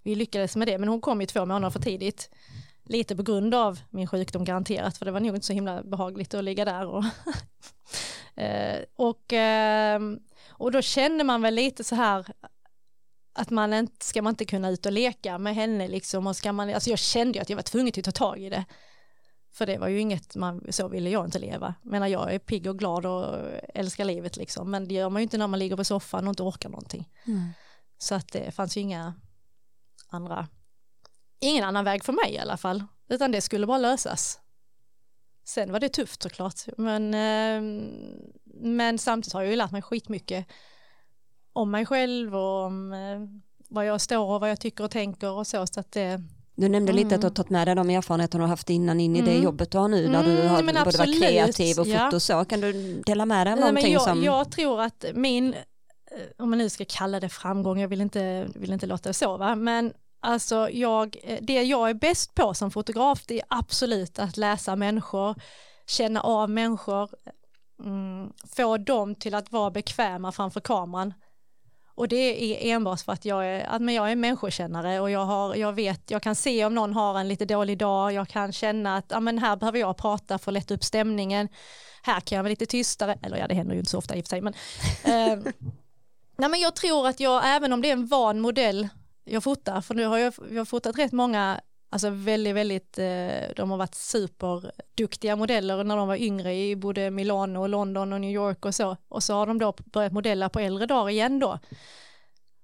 Vi 0.03 0.15
lyckades 0.15 0.55
med 0.55 0.67
det, 0.67 0.77
men 0.77 0.89
hon 0.89 1.01
kom 1.01 1.21
ju 1.21 1.27
två 1.27 1.45
månader 1.45 1.69
för 1.69 1.79
tidigt. 1.79 2.29
Lite 2.85 3.15
på 3.15 3.23
grund 3.23 3.55
av 3.55 3.79
min 3.89 4.07
sjukdom 4.07 4.45
garanterat, 4.45 4.97
för 4.97 5.05
det 5.05 5.11
var 5.11 5.19
nog 5.19 5.35
inte 5.35 5.47
så 5.47 5.53
himla 5.53 5.83
behagligt 5.83 6.33
att 6.33 6.43
ligga 6.43 6.65
där. 6.65 6.87
Och, 6.87 7.03
Eh, 8.37 8.79
och, 8.95 9.33
ehm, 9.33 10.19
och 10.49 10.71
då 10.71 10.81
kände 10.81 11.23
man 11.23 11.41
väl 11.41 11.55
lite 11.55 11.83
så 11.83 11.95
här 11.95 12.25
att 13.35 13.49
man 13.49 13.73
inte, 13.73 14.05
ska 14.05 14.21
man 14.21 14.31
inte 14.31 14.45
kunna 14.45 14.69
ut 14.69 14.85
och 14.85 14.91
leka 14.91 15.37
med 15.37 15.55
henne 15.55 15.87
liksom 15.87 16.27
och 16.27 16.35
ska 16.35 16.53
man, 16.53 16.73
alltså 16.73 16.89
jag 16.89 16.99
kände 16.99 17.37
ju 17.37 17.41
att 17.41 17.49
jag 17.49 17.55
var 17.55 17.63
tvungen 17.63 17.93
att 17.97 18.03
ta 18.03 18.11
tag 18.11 18.39
i 18.39 18.49
det. 18.49 18.65
För 19.51 19.65
det 19.65 19.77
var 19.77 19.87
ju 19.87 19.99
inget, 19.99 20.35
man, 20.35 20.65
så 20.69 20.87
ville 20.87 21.09
jag 21.09 21.25
inte 21.25 21.39
leva. 21.39 21.75
Menar 21.81 22.07
jag 22.07 22.33
är 22.33 22.39
pigg 22.39 22.67
och 22.67 22.79
glad 22.79 23.05
och 23.05 23.35
älskar 23.73 24.05
livet 24.05 24.37
liksom, 24.37 24.71
men 24.71 24.87
det 24.87 24.93
gör 24.93 25.09
man 25.09 25.21
ju 25.21 25.23
inte 25.23 25.37
när 25.37 25.47
man 25.47 25.59
ligger 25.59 25.75
på 25.75 25.83
soffan 25.83 26.27
och 26.27 26.31
inte 26.31 26.43
orkar 26.43 26.69
någonting. 26.69 27.09
Mm. 27.27 27.49
Så 27.97 28.15
att 28.15 28.31
det 28.31 28.51
fanns 28.51 28.77
ju 28.77 28.81
inga 28.81 29.13
andra, 30.07 30.47
ingen 31.39 31.63
annan 31.63 31.85
väg 31.85 32.03
för 32.03 32.13
mig 32.13 32.33
i 32.33 32.39
alla 32.39 32.57
fall, 32.57 32.83
utan 33.09 33.31
det 33.31 33.41
skulle 33.41 33.67
bara 33.67 33.77
lösas. 33.77 34.39
Sen 35.43 35.71
var 35.71 35.79
det 35.79 35.89
tufft 35.89 36.23
såklart, 36.23 36.59
men, 36.77 37.13
eh, 37.13 37.61
men 38.45 38.97
samtidigt 38.97 39.33
har 39.33 39.41
jag 39.41 39.51
ju 39.51 39.55
lärt 39.55 39.71
mig 39.71 39.81
skitmycket 39.81 40.47
om 41.55 41.71
mig 41.71 41.85
själv 41.85 42.35
och 42.35 42.61
om 42.65 42.93
eh, 42.93 43.19
vad 43.69 43.85
jag 43.85 44.01
står 44.01 44.25
och 44.33 44.39
vad 44.41 44.49
jag 44.49 44.59
tycker 44.59 44.83
och 44.83 44.91
tänker 44.91 45.31
och 45.31 45.47
så. 45.47 45.67
så 45.67 45.79
att 45.79 45.91
det, 45.91 46.21
Du 46.55 46.69
nämnde 46.69 46.93
lite 46.93 47.05
Mm. 47.07 47.15
att 47.15 47.21
du 47.21 47.27
har 47.27 47.33
tagit 47.33 47.49
med 47.49 47.67
dig 47.67 47.75
de 47.75 47.89
erfarenheter 47.89 48.37
du 48.37 48.41
har 48.43 48.49
haft 48.49 48.69
innan 48.69 48.99
in 48.99 49.15
i 49.15 49.21
det 49.21 49.31
Mm. 49.31 49.43
jobbet 49.43 49.71
du 49.71 49.77
har 49.77 49.87
nu 49.87 50.07
där 50.07 50.23
du 50.23 50.31
Mm, 50.31 50.47
har 50.47 50.85
både 50.85 50.97
varit 50.97 51.21
kreativ 51.21 51.79
och 51.79 51.87
ja. 51.87 52.05
fått 52.05 52.13
och 52.13 52.21
så. 52.21 52.45
Kan 52.45 52.61
du 52.61 53.01
dela 53.05 53.25
med 53.25 53.47
dig 53.47 53.53
av 53.53 53.59
någonting 53.59 53.93
jag, 53.93 54.01
som... 54.01 54.23
jag 54.23 54.51
tror 54.51 54.81
att 54.81 55.05
min, 55.13 55.53
eh, 55.53 55.59
om 56.37 56.49
man 56.49 56.57
nu 56.57 56.69
ska 56.69 56.85
kalla 56.89 57.19
det 57.19 57.29
framgång, 57.29 57.79
jag 57.79 57.87
vill 57.87 58.01
inte, 58.01 58.47
vill 58.55 58.73
inte 58.73 58.85
låta 58.85 59.09
det 59.09 59.13
så, 59.13 59.37
va? 59.37 59.55
men 59.55 59.93
alltså 60.19 60.69
jag, 60.69 61.17
det 61.41 61.63
jag 61.63 61.89
är 61.89 61.93
bäst 61.93 62.35
på 62.35 62.53
som 62.53 62.71
fotograf 62.71 63.23
det 63.27 63.35
är 63.39 63.45
absolut 63.47 64.19
att 64.19 64.37
läsa 64.37 64.75
människor, 64.75 65.35
känna 65.87 66.21
av 66.21 66.49
människor, 66.49 67.09
mm, 67.83 68.29
få 68.55 68.77
dem 68.77 69.15
till 69.15 69.35
att 69.35 69.51
vara 69.51 69.71
bekväma 69.71 70.31
framför 70.31 70.59
kameran. 70.61 71.13
Och 71.95 72.07
det 72.07 72.15
är 72.15 72.75
enbart 72.75 73.01
för 73.01 73.13
att 73.13 73.25
jag 73.25 73.47
är, 73.47 73.65
att 73.65 73.93
jag 73.93 74.11
är 74.11 74.15
människokännare 74.15 74.99
och 74.99 75.11
jag, 75.11 75.25
har, 75.25 75.55
jag 75.55 75.73
vet, 75.73 76.11
jag 76.11 76.21
kan 76.21 76.35
se 76.35 76.65
om 76.65 76.75
någon 76.75 76.93
har 76.93 77.19
en 77.19 77.27
lite 77.27 77.45
dålig 77.45 77.77
dag, 77.77 78.13
jag 78.13 78.27
kan 78.27 78.53
känna 78.53 78.97
att 78.97 79.05
ja, 79.09 79.19
men 79.19 79.37
här 79.37 79.55
behöver 79.55 79.79
jag 79.79 79.97
prata 79.97 80.37
för 80.37 80.51
att 80.51 80.53
lätta 80.53 80.73
upp 80.73 80.83
stämningen, 80.83 81.49
här 82.01 82.19
kan 82.19 82.35
jag 82.35 82.43
vara 82.43 82.49
lite 82.49 82.65
tystare, 82.65 83.17
eller 83.21 83.37
ja 83.37 83.47
det 83.47 83.55
händer 83.55 83.73
ju 83.73 83.79
inte 83.79 83.91
så 83.91 83.97
ofta 83.97 84.15
i 84.15 84.21
och 84.21 84.25
för 84.25 84.29
sig, 84.29 84.41
men, 84.41 84.53
eh, 85.03 85.53
nej, 86.37 86.49
men 86.49 86.59
jag 86.59 86.75
tror 86.75 87.07
att 87.07 87.19
jag, 87.19 87.41
även 87.45 87.73
om 87.73 87.81
det 87.81 87.89
är 87.89 87.93
en 87.93 88.07
van 88.07 88.39
modell 88.39 88.87
jag 89.25 89.43
fotar, 89.43 89.81
för 89.81 89.93
nu 89.93 90.05
har 90.05 90.17
jag, 90.17 90.33
jag 90.51 90.57
har 90.57 90.65
fotat 90.65 90.97
rätt 90.97 91.11
många, 91.11 91.61
alltså 91.89 92.09
väldigt, 92.09 92.55
väldigt, 92.55 92.97
eh, 92.97 93.55
de 93.55 93.71
har 93.71 93.77
varit 93.77 93.95
superduktiga 93.95 95.35
modeller 95.35 95.83
när 95.83 95.97
de 95.97 96.07
var 96.07 96.15
yngre 96.15 96.55
i 96.55 96.75
både 96.75 97.11
Milano 97.11 97.59
och 97.59 97.69
London 97.69 98.13
och 98.13 98.21
New 98.21 98.31
York 98.31 98.65
och 98.65 98.75
så, 98.75 98.97
och 99.07 99.23
så 99.23 99.33
har 99.33 99.47
de 99.47 99.59
då 99.59 99.73
börjat 99.85 100.13
modella 100.13 100.49
på 100.49 100.59
äldre 100.59 100.85
dagar 100.85 101.09
igen 101.09 101.39
då. 101.39 101.59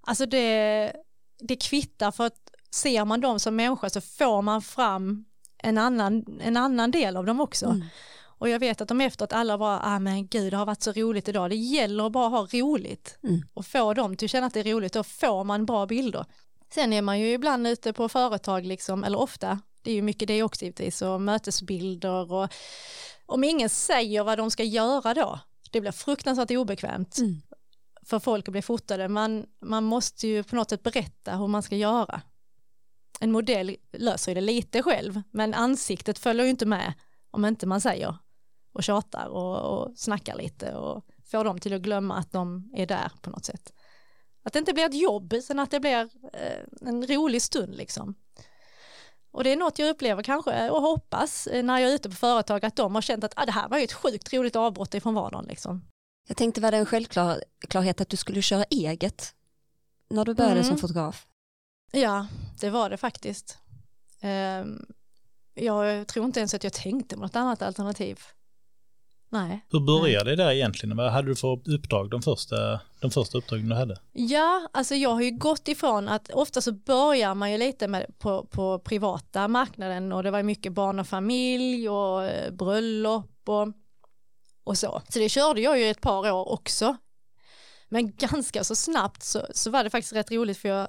Alltså 0.02 0.26
det, 0.26 0.94
det 1.40 1.56
kvittar 1.56 2.12
för 2.12 2.26
att 2.26 2.52
ser 2.72 3.06
man 3.06 3.22
dem 3.22 3.40
som 3.40 3.56
människa 3.56 3.90
så 3.90 4.02
får 4.02 4.42
man 4.42 4.62
fram 4.62 5.26
en 5.64 5.78
annan, 5.78 6.40
en 6.42 6.58
annan 6.58 6.92
del 6.92 7.18
av 7.18 7.26
dem 7.26 7.40
också. 7.40 7.66
Mm. 7.66 7.84
Och 8.42 8.50
jag 8.50 8.60
vet 8.60 8.82
att 8.82 8.88
de 8.88 9.02
efteråt 9.02 9.34
alla 9.34 9.58
bara, 9.58 9.80
ah 9.80 10.00
men 10.00 10.28
gud 10.28 10.54
det 10.54 10.58
har 10.58 10.66
varit 10.66 10.84
så 10.84 10.92
roligt 10.92 11.30
idag, 11.30 11.50
det 11.50 11.56
gäller 11.56 12.06
att 12.06 12.12
bara 12.12 12.28
ha 12.28 12.48
roligt 12.52 13.18
Mm. 13.24 13.42
och 13.54 13.66
få 13.66 13.94
dem 13.94 14.16
till 14.18 14.26
att 14.26 14.32
känna 14.32 14.48
att 14.48 14.54
det 14.54 14.60
är 14.60 14.74
roligt, 14.74 14.94
då 14.94 15.04
får 15.04 15.44
man 15.44 15.66
bra 15.66 15.86
bilder. 15.86 16.26
Sen 16.74 16.94
är 16.94 17.02
man 17.02 17.20
ju 17.20 17.34
ibland 17.34 17.68
ute 17.68 17.94
på 17.94 18.10
företag 18.10 18.66
liksom, 18.66 19.04
eller 19.04 19.20
ofta, 19.20 19.60
det 19.82 19.92
är 19.92 19.96
ju 19.96 20.02
mycket 20.02 20.28
det 20.28 20.44
också 20.44 20.66
givetvis, 20.66 21.02
och 21.02 21.22
mötesbilder 21.22 22.32
och 22.32 22.50
om 23.26 23.44
ingen 23.44 23.70
säger 23.70 24.24
vad 24.24 24.38
de 24.38 24.52
ska 24.52 24.64
göra 24.64 25.14
då, 25.14 25.40
det 25.72 25.82
blir 25.82 25.92
fruktansvärt 25.92 26.52
obekvämt 26.52 27.18
Mm. 27.18 27.42
för 28.04 28.20
folk 28.20 28.48
att 28.48 28.52
bli 28.52 28.62
fotade, 28.62 29.08
man, 29.08 29.46
man 29.62 29.84
måste 29.84 30.28
ju 30.28 30.44
på 30.44 30.56
något 30.56 30.70
sätt 30.70 30.84
berätta 30.84 31.38
hur 31.38 31.48
man 31.48 31.64
ska 31.64 31.76
göra. 31.76 32.22
En 33.20 33.32
modell 33.32 33.78
löser 33.92 34.32
ju 34.32 34.36
det 34.36 34.42
lite 34.42 34.84
själv, 34.84 35.22
men 35.32 35.54
ansiktet 35.54 36.20
följer 36.20 36.44
ju 36.44 36.50
inte 36.50 36.66
med 36.66 36.94
om 37.32 37.46
inte 37.46 37.68
man 37.68 37.82
säger 37.82 38.16
och 38.74 38.84
tjatar 38.84 39.28
och, 39.28 39.58
och 39.58 39.98
snackar 39.98 40.36
lite 40.36 40.74
och 40.76 41.06
får 41.32 41.44
dem 41.44 41.60
till 41.60 41.74
att 41.74 41.82
glömma 41.82 42.16
att 42.18 42.32
de 42.32 42.72
är 42.76 42.86
där 42.86 43.12
på 43.22 43.30
något 43.30 43.46
sätt. 43.46 43.74
Att 44.43 44.54
det 44.54 44.60
inte 44.60 44.73
blir 44.73 44.86
ett 44.86 45.01
jobb, 45.01 45.34
utan 45.34 45.60
att 45.60 45.71
det 45.71 45.80
blir 45.80 46.10
eh, 46.34 46.88
en 46.88 47.08
rolig 47.08 47.41
stund 47.41 47.75
liksom. 47.75 48.15
Och 49.32 49.43
det 49.43 49.49
är 49.51 49.56
något 49.58 49.80
jag 49.80 49.89
upplever 49.89 50.23
kanske 50.23 50.69
och 50.69 50.82
hoppas 50.82 51.47
eh, 51.47 51.63
när 51.63 51.80
jag 51.80 51.89
är 51.91 51.95
ute 51.95 52.10
på 52.10 52.15
företag 52.15 52.65
att 52.65 52.75
de 52.75 52.95
har 52.95 53.01
känt 53.01 53.23
att 53.23 53.34
ah, 53.36 53.45
det 53.45 53.51
här 53.51 53.69
var 53.69 53.77
ju 53.77 53.84
ett 53.84 53.93
sjukt 53.93 54.34
roligt 54.34 54.56
avbrott 54.56 54.93
ifrån 54.93 55.13
vardagen 55.13 55.45
liksom. 55.45 55.86
Jag 56.27 56.38
tänkte 56.38 56.62
var 56.62 56.71
det 56.71 56.77
en 56.77 56.86
självklarhet 56.86 58.01
att 58.01 58.10
du 58.10 58.17
skulle 58.17 58.41
köra 58.41 58.63
eget 58.63 59.36
när 60.10 60.25
du 60.25 60.34
började 60.34 60.56
Mm. 60.60 60.67
som 60.67 60.77
fotograf? 60.77 61.27
Ja, 61.91 62.27
det 62.60 62.69
var 62.69 62.89
det 62.89 62.97
faktiskt. 62.97 63.58
Ehm, 64.21 64.86
jag 65.54 66.08
tror 66.08 66.25
inte 66.25 66.39
ens 66.39 66.54
att 66.54 66.63
jag 66.63 66.73
tänkte 66.73 67.15
på 67.15 67.21
något 67.21 67.36
annat 67.36 67.62
alternativ. 67.62 68.19
Nej. 69.34 69.65
Hur 69.72 69.80
började 69.80 70.30
det 70.30 70.36
där 70.36 70.52
egentligen? 70.52 70.98
Vad 70.98 71.12
hade 71.12 71.28
du 71.28 71.36
för 71.36 71.70
uppdrag 71.70 72.10
de 72.10 72.22
första, 72.22 72.80
de 73.00 73.12
första 73.12 73.38
uppdragen 73.38 73.70
du 73.70 73.76
hade? 73.76 73.98
Ja, 74.12 74.67
alltså 74.74 74.96
jag 74.96 75.10
har 75.10 75.22
ju 75.22 75.32
gått 75.32 75.67
ifrån 75.67 76.08
att 76.08 76.30
ofta 76.30 76.62
så 76.62 76.72
börjar 76.72 77.36
man 77.36 77.52
ju 77.52 77.58
lite 77.58 77.88
med 77.88 78.06
på, 78.20 78.46
på 78.46 78.80
privata 78.80 79.48
marknaden 79.48 80.12
och 80.12 80.24
det 80.24 80.32
var 80.32 80.44
mycket 80.44 80.74
barn 80.74 81.00
och 81.00 81.08
familj 81.08 81.89
och 81.89 82.24
eh, 82.24 82.52
bröllop 82.52 83.32
och, 83.46 83.67
och 84.63 84.78
så. 84.78 85.02
Så 85.10 85.20
det 85.20 85.30
körde 85.30 85.62
jag 85.62 85.80
ju 85.80 85.89
ett 85.89 86.02
par 86.02 86.32
år 86.32 86.52
också. 86.52 86.98
Men 87.89 88.15
ganska 88.15 88.63
så 88.63 88.76
snabbt 88.76 89.24
så, 89.24 89.46
så 89.54 89.70
var 89.70 89.84
det 89.84 89.89
faktiskt 89.89 90.13
rätt 90.13 90.32
roligt 90.32 90.58
för 90.58 90.70
jag, 90.70 90.88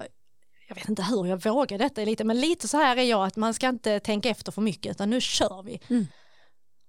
jag 0.69 0.75
vet 0.75 0.89
inte 0.89 1.03
hur 1.03 1.27
jag 1.27 1.45
vågar 1.45 1.79
detta 1.79 2.05
lite, 2.05 2.25
men 2.25 2.41
lite 2.41 2.69
så 2.69 2.77
här 2.77 2.97
är 2.97 3.03
jag 3.03 3.27
att 3.27 3.37
man 3.37 3.55
ska 3.55 3.69
inte 3.69 4.01
tänka 4.01 4.29
efter 4.29 4.53
för 4.53 4.63
mycket 4.63 4.91
utan 4.91 5.11
nu 5.11 5.21
kör 5.21 5.63
vi. 5.63 5.81
Mm. 5.89 6.07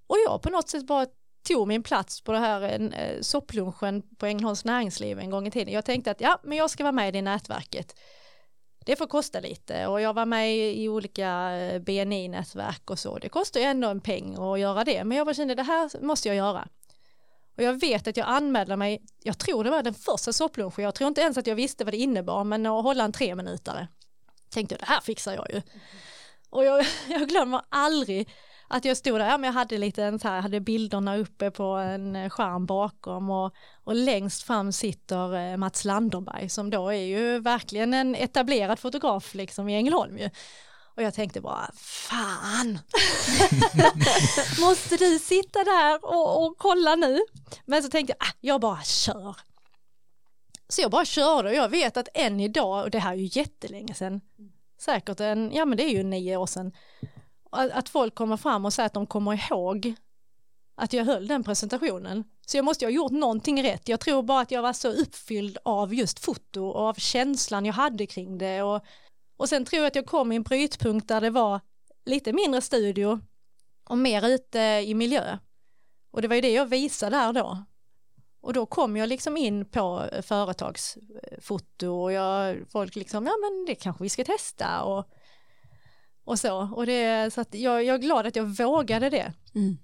Och 0.08 0.18
jag 0.26 0.42
på 0.42 0.50
något 0.50 0.70
sätt 0.70 0.88
bara 0.88 1.08
tog 1.44 1.68
min 1.68 1.84
plats 1.84 2.22
på 2.22 2.32
det 2.32 2.40
här 2.40 2.92
eh, 2.94 3.22
sopplunchen 3.22 4.04
på 4.18 4.26
Ängelholms 4.26 4.66
näringsliv 4.66 5.20
en 5.20 5.30
gång 5.30 5.48
i 5.48 5.52
tiden. 5.52 5.74
Jag 5.74 5.86
tänkte 5.86 6.12
att 6.12 6.22
ja, 6.22 6.40
men 6.44 6.58
jag 6.58 6.70
ska 6.70 6.84
vara 6.84 6.92
med 6.92 7.10
i 7.10 7.12
det 7.12 7.22
nätverket. 7.22 7.96
Det 8.86 8.96
får 8.96 9.08
kosta 9.08 9.40
lite 9.40 9.88
och 9.88 10.02
jag 10.02 10.14
var 10.14 10.26
med 10.26 10.56
i 10.58 10.90
olika 10.90 11.52
eh, 11.52 11.80
BNI-nätverk 11.80 12.90
och 12.90 13.00
så. 13.00 13.18
Det 13.18 13.30
kostar 13.30 13.60
ju 13.60 13.66
ändå 13.66 13.88
en 13.88 14.02
peng 14.02 14.36
att 14.36 14.60
göra 14.60 14.84
det, 14.84 15.04
men 15.04 15.18
jag 15.18 15.28
bara 15.28 15.34
kände 15.34 15.56
det 15.56 15.64
här 15.64 16.02
måste 16.02 16.28
jag 16.28 16.38
göra. 16.38 16.68
Och 17.58 17.64
jag 17.64 17.80
vet 17.80 18.08
att 18.08 18.18
jag 18.18 18.28
anmälde 18.28 18.76
mig, 18.76 19.02
jag 19.24 19.38
tror 19.38 19.64
det 19.64 19.70
var 19.70 19.84
den 19.84 19.94
första 19.94 20.34
sopplunchen, 20.34 20.84
jag 20.84 20.96
tror 20.96 21.08
inte 21.08 21.22
ens 21.22 21.38
att 21.38 21.48
jag 21.48 21.56
visste 21.56 21.84
vad 21.84 21.94
det 21.94 21.98
innebar, 21.98 22.44
men 22.44 22.66
att 22.66 22.84
hålla 22.84 23.04
en 23.04 23.12
tre 23.12 23.36
minuter. 23.36 23.88
Tänkte 24.50 24.76
det 24.76 24.86
här 24.86 25.02
fixar 25.02 25.34
jag 25.34 25.48
ju. 25.54 25.62
Och 26.50 26.66
jag, 26.66 26.86
jag 27.08 27.30
glömmer 27.30 27.62
aldrig 27.70 28.30
att 28.74 28.86
jag 28.86 28.98
stod 28.98 29.20
där, 29.20 29.28
ja, 29.28 29.38
men 29.38 29.48
jag 29.48 29.54
hade 29.54 29.78
lite 29.78 30.20
så 30.20 30.28
här, 30.28 30.42
hade 30.42 30.60
bilderna 30.60 31.18
uppe 31.18 31.52
på 31.52 31.64
en 31.64 32.16
eh, 32.16 32.30
skärm 32.30 32.66
bakom 32.66 33.30
och, 33.30 33.54
och 33.84 33.96
längst 33.96 34.44
fram 34.44 34.72
sitter 34.72 35.36
eh, 35.36 35.58
Mats 35.58 35.86
Landerberg 35.86 36.50
som 36.50 36.70
då 36.70 36.90
är 36.90 37.04
ju 37.04 37.40
verkligen 37.40 37.94
en 37.94 38.16
etablerad 38.16 38.80
fotograf 38.80 39.34
liksom 39.34 39.70
i 39.70 39.76
Ängelholm 39.76 40.18
ju. 40.18 40.30
Och 40.96 41.04
jag 41.04 41.14
tänkte 41.14 41.42
bara, 41.42 41.72
fan, 41.76 42.80
måste 44.60 44.98
du 44.98 45.20
sitta 45.20 45.64
där 45.64 46.06
och, 46.06 46.46
och 46.46 46.58
kolla 46.58 46.96
nu? 46.96 47.20
Men 47.66 47.84
så 47.84 47.90
tänkte 47.90 48.16
jag, 48.20 48.28
ah, 48.28 48.34
jag 48.40 48.62
bara 48.62 48.82
kör. 48.84 49.36
Så 50.68 50.82
jag 50.82 50.92
bara 50.92 51.06
körde 51.06 51.50
och 51.50 51.56
jag 51.56 51.70
vet 51.70 51.98
att 51.98 52.08
än 52.14 52.40
idag, 52.40 52.84
och 52.84 52.92
det 52.92 53.00
här 53.00 53.12
är 53.12 53.18
ju 53.18 53.30
jättelänge 53.32 53.94
sedan, 53.94 54.22
säkert 54.82 55.20
en, 55.20 55.52
ja 55.54 55.66
men 55.66 55.78
det 55.78 55.84
är 55.84 55.90
ju 55.98 56.04
nio 56.04 56.38
år 56.38 56.48
sedan, 56.48 56.72
att 57.54 57.90
folk 57.90 58.16
kommer 58.16 58.38
fram 58.38 58.66
och 58.66 58.74
säger 58.74 58.88
att 58.88 58.94
de 58.94 59.06
kommer 59.06 59.52
ihåg 59.52 59.96
att 60.76 60.94
jag 60.94 61.06
höll 61.06 61.28
den 61.28 61.44
presentationen. 61.44 62.24
Så 62.48 62.58
jag 62.58 62.66
måste 62.66 62.86
ju 62.86 62.92
ha 62.92 62.96
gjort 62.96 63.12
någonting 63.12 63.64
rätt. 63.64 63.90
Jag 63.90 64.00
tror 64.00 64.24
bara 64.24 64.42
att 64.42 64.52
jag 64.52 64.62
var 64.62 64.74
så 64.74 64.88
uppfylld 64.88 65.58
av 65.66 65.94
just 65.94 66.20
foto 66.20 66.66
och 66.66 66.82
av 66.82 66.94
känslan 66.94 67.66
jag 67.66 67.74
hade 67.74 68.06
kring 68.06 68.38
det. 68.38 68.62
Och, 68.62 68.86
och 69.38 69.50
sen 69.50 69.66
tror 69.66 69.82
jag 69.82 69.88
att 69.88 69.96
jag 69.96 70.06
kom 70.06 70.32
i 70.32 70.36
en 70.36 70.44
brytpunkt 70.44 71.08
där 71.08 71.22
det 71.22 71.30
var 71.30 71.60
lite 72.06 72.34
mindre 72.34 72.62
studio 72.62 73.20
och 73.84 73.98
mer 73.98 74.28
ute 74.28 74.60
i 74.60 74.94
miljö. 74.94 75.38
Och 76.12 76.22
det 76.22 76.28
var 76.28 76.36
ju 76.36 76.42
det 76.42 76.52
jag 76.52 76.66
visade 76.66 77.18
där 77.18 77.34
då. 77.34 77.64
Och 78.42 78.54
då 78.54 78.66
kom 78.66 78.98
jag 78.98 79.10
liksom 79.10 79.38
in 79.38 79.66
på 79.66 80.04
eh, 80.12 80.22
företagsfoto 80.22 81.88
och 81.88 82.12
jag, 82.12 82.58
folk 82.70 82.96
liksom, 82.96 83.26
ja 83.26 83.34
men 83.42 83.66
det 83.66 83.76
kanske 83.76 84.04
vi 84.04 84.10
ska 84.10 84.24
testa 84.24 84.84
och 84.84 85.08
och 86.26 86.40
så. 86.40 86.70
Och 86.76 86.86
det, 86.86 87.34
så 87.34 87.42
att 87.42 87.54
jag, 87.54 87.84
jag 87.84 87.94
är 87.94 88.00
glad 88.00 88.26
att 88.26 88.36
jag 88.36 88.46
vågade 88.46 89.10
det. 89.10 89.34
Mm. 89.56 89.78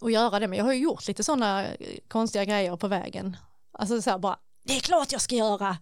Och 0.00 0.10
göra 0.10 0.38
det, 0.38 0.48
men 0.48 0.58
jag 0.58 0.64
har 0.64 0.72
ju 0.72 0.82
gjort 0.82 1.08
lite 1.08 1.24
sådana 1.24 1.66
konstiga 2.08 2.44
grejer 2.44 2.76
på 2.76 2.88
vägen. 2.88 3.36
Alltså 3.72 4.02
så 4.02 4.10
här 4.10 4.18
bara, 4.18 4.38
det 4.64 4.76
är 4.76 4.80
klart 4.80 5.12
jag 5.12 5.20
ska 5.20 5.34
göra. 5.34 5.76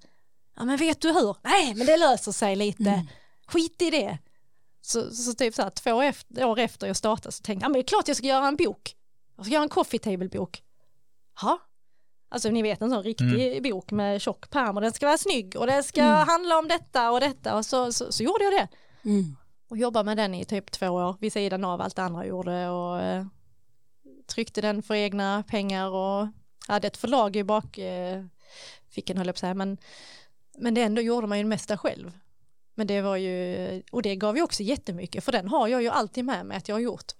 Ja 0.56 0.64
men 0.64 0.76
vet 0.76 1.00
du 1.00 1.12
hur? 1.12 1.36
Nej 1.42 1.74
men 1.74 1.86
det 1.86 1.96
löser 1.96 2.32
sig 2.32 2.56
lite. 2.56 2.90
Mm. 2.90 3.06
Skit 3.46 3.82
i 3.82 3.90
det. 3.90 4.18
Så, 4.80 5.14
så 5.14 5.34
typ 5.34 5.54
så 5.54 5.62
här, 5.62 5.70
två 5.70 6.02
efter, 6.02 6.44
år 6.44 6.58
efter 6.58 6.86
jag 6.86 6.96
startade 6.96 7.32
så 7.32 7.42
tänkte 7.42 7.64
jag, 7.64 7.68
ja 7.68 7.68
men 7.68 7.72
det 7.72 7.80
är 7.80 7.88
klart 7.88 8.08
jag 8.08 8.16
ska 8.16 8.26
göra 8.26 8.48
en 8.48 8.56
bok. 8.56 8.96
Jag 9.36 9.46
ska 9.46 9.52
göra 9.52 9.62
en 9.62 9.68
coffee 9.68 9.98
table 9.98 10.28
bok. 10.28 10.62
Ja, 11.40 11.58
Alltså 12.28 12.50
ni 12.50 12.62
vet 12.62 12.82
en 12.82 12.90
sån 12.90 13.02
riktig 13.02 13.56
mm. 13.56 13.62
bok 13.62 13.90
med 13.90 14.22
tjock 14.22 14.50
pärm 14.50 14.76
och 14.76 14.82
den 14.82 14.92
ska 14.92 15.06
vara 15.06 15.18
snygg 15.18 15.56
och 15.56 15.66
det 15.66 15.82
ska 15.82 16.00
mm. 16.00 16.28
handla 16.28 16.58
om 16.58 16.68
detta 16.68 17.10
och 17.10 17.20
detta 17.20 17.56
och 17.56 17.66
så, 17.66 17.92
så, 17.92 18.12
så 18.12 18.22
gjorde 18.22 18.44
jag 18.44 18.52
det. 18.52 18.68
Mm 19.04 19.36
och 19.72 19.78
jobbade 19.78 20.04
med 20.04 20.16
den 20.16 20.34
i 20.34 20.44
typ 20.44 20.70
två 20.70 20.88
år 20.88 21.16
vid 21.20 21.32
sidan 21.32 21.64
av 21.64 21.80
allt 21.80 21.96
det 21.96 22.02
andra 22.02 22.20
jag 22.20 22.28
gjorde 22.28 22.68
och 22.68 23.00
eh, 23.00 23.26
tryckte 24.26 24.60
den 24.60 24.82
för 24.82 24.94
egna 24.94 25.44
pengar 25.48 25.88
och 25.88 26.28
hade 26.68 26.86
ett 26.86 26.96
förlag 26.96 27.36
i 27.36 27.44
bakfickan 27.44 29.16
eh, 29.16 29.16
höll 29.16 29.26
jag 29.26 29.26
på 29.26 29.30
att 29.30 29.38
säga 29.38 29.54
men, 29.54 29.78
men 30.58 30.74
det 30.74 30.82
ändå 30.82 31.02
gjorde 31.02 31.26
man 31.26 31.38
ju 31.38 31.44
det 31.44 31.48
mesta 31.48 31.78
själv. 31.78 32.12
Men 32.74 32.86
det 32.86 33.00
var 33.00 33.16
ju, 33.16 33.82
och 33.92 34.02
det 34.02 34.16
gav 34.16 34.36
ju 34.36 34.42
också 34.42 34.62
jättemycket 34.62 35.24
för 35.24 35.32
den 35.32 35.48
har 35.48 35.68
jag 35.68 35.82
ju 35.82 35.88
alltid 35.88 36.24
med 36.24 36.46
mig 36.46 36.56
att 36.56 36.68
jag 36.68 36.74
har 36.74 36.80
gjort. 36.80 37.12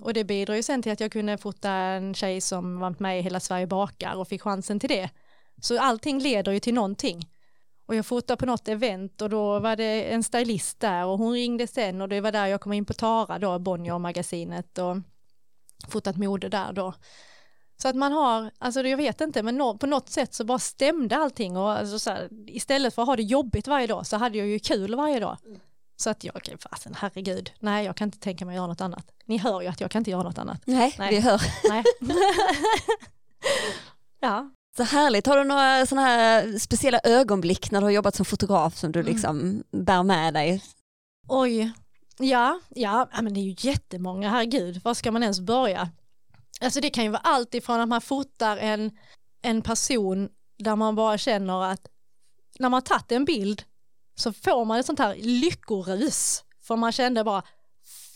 Och 0.00 0.14
det 0.14 0.24
bidrar 0.24 0.54
ju 0.54 0.62
sen 0.62 0.82
till 0.82 0.92
att 0.92 1.00
jag 1.00 1.12
kunde 1.12 1.38
fota 1.38 1.70
en 1.70 2.14
tjej 2.14 2.40
som 2.40 2.78
var 2.80 2.94
med 2.98 3.18
i 3.18 3.22
Hela 3.22 3.40
Sverige 3.40 3.66
bakar 3.66 4.16
och 4.16 4.28
fick 4.28 4.42
chansen 4.42 4.80
till 4.80 4.88
det. 4.88 5.10
Så 5.60 5.80
allting 5.80 6.18
leder 6.18 6.52
ju 6.52 6.60
till 6.60 6.74
någonting. 6.74 7.28
Och 7.90 7.96
jag 7.96 8.06
fotade 8.06 8.36
på 8.36 8.46
något 8.46 8.68
event 8.68 9.22
och 9.22 9.30
då 9.30 9.58
var 9.58 9.76
det 9.76 10.12
en 10.12 10.22
stylist 10.22 10.80
där 10.80 11.06
och 11.06 11.18
hon 11.18 11.32
ringde 11.32 11.66
sen 11.66 12.00
och 12.00 12.08
det 12.08 12.20
var 12.20 12.32
där 12.32 12.46
jag 12.46 12.60
kom 12.60 12.72
in 12.72 12.84
på 12.84 12.92
Tara 12.92 13.38
då, 13.38 13.58
Bonnier-magasinet 13.58 14.78
och 14.78 14.96
fotat 15.88 16.16
mode 16.16 16.48
där 16.48 16.72
då. 16.72 16.94
Så 17.82 17.88
att 17.88 17.96
man 17.96 18.12
har, 18.12 18.50
alltså 18.58 18.82
jag 18.82 18.96
vet 18.96 19.20
inte, 19.20 19.42
men 19.42 19.56
no, 19.56 19.78
på 19.78 19.86
något 19.86 20.08
sätt 20.08 20.34
så 20.34 20.44
bara 20.44 20.58
stämde 20.58 21.16
allting 21.16 21.56
och 21.56 21.70
alltså 21.70 21.98
så 21.98 22.10
här, 22.10 22.28
istället 22.46 22.94
för 22.94 23.02
att 23.02 23.08
ha 23.08 23.16
det 23.16 23.22
jobbigt 23.22 23.68
varje 23.68 23.86
dag 23.86 24.06
så 24.06 24.16
hade 24.16 24.38
jag 24.38 24.46
ju 24.46 24.58
kul 24.58 24.94
varje 24.94 25.20
dag. 25.20 25.36
Så 25.96 26.10
att 26.10 26.24
jag, 26.24 26.56
fasen 26.60 26.94
herregud, 26.98 27.52
nej 27.58 27.84
jag 27.84 27.96
kan 27.96 28.08
inte 28.08 28.18
tänka 28.18 28.44
mig 28.44 28.52
att 28.52 28.56
göra 28.56 28.66
något 28.66 28.80
annat. 28.80 29.10
Ni 29.24 29.38
hör 29.38 29.60
ju 29.60 29.68
att 29.68 29.80
jag 29.80 29.90
kan 29.90 30.00
inte 30.00 30.10
göra 30.10 30.22
något 30.22 30.38
annat. 30.38 30.62
Nej, 30.64 30.94
nej. 30.98 31.10
vi 31.10 31.20
hör. 31.20 31.40
Nej. 31.68 31.84
ja, 34.20 34.50
härligt. 34.84 35.26
Har 35.26 35.36
du 35.36 35.44
några 35.44 35.86
sådana 35.86 36.06
här 36.06 36.58
speciella 36.58 37.00
ögonblick 37.04 37.70
när 37.70 37.80
du 37.80 37.86
har 37.86 37.90
jobbat 37.90 38.14
som 38.14 38.24
fotograf 38.24 38.76
som 38.76 38.92
du 38.92 39.00
mm. 39.00 39.12
liksom 39.12 39.40
mm. 39.40 39.62
bär 39.84 40.02
med 40.02 40.34
dig? 40.34 40.62
Oj, 41.28 41.72
ja, 42.18 42.60
ja, 42.68 43.08
men 43.22 43.34
det 43.34 43.40
är 43.40 43.42
ju 43.42 43.54
jättemånga, 43.58 44.30
herregud, 44.30 44.80
var 44.84 44.94
ska 44.94 45.12
man 45.12 45.22
ens 45.22 45.40
börja? 45.40 45.90
Alltså 46.60 46.80
det 46.80 46.90
kan 46.90 47.04
ju 47.04 47.10
vara 47.10 47.22
allt 47.24 47.54
ifrån 47.54 47.80
att 47.80 47.88
man 47.88 48.00
fotar 48.00 48.56
en, 48.56 48.90
en 49.42 49.62
person 49.62 50.28
där 50.58 50.76
man 50.76 50.96
bara 50.96 51.18
känner 51.18 51.64
att 51.64 51.86
när 52.58 52.68
man 52.68 52.82
tagit 52.82 53.12
en 53.12 53.24
bild 53.24 53.62
så 54.14 54.32
får 54.32 54.64
man 54.64 54.78
ett 54.78 54.86
sånt 54.86 54.98
här 54.98 55.14
lyckorus 55.14 56.44
för 56.62 56.76
man 56.76 56.92
kände 56.92 57.24
bara 57.24 57.42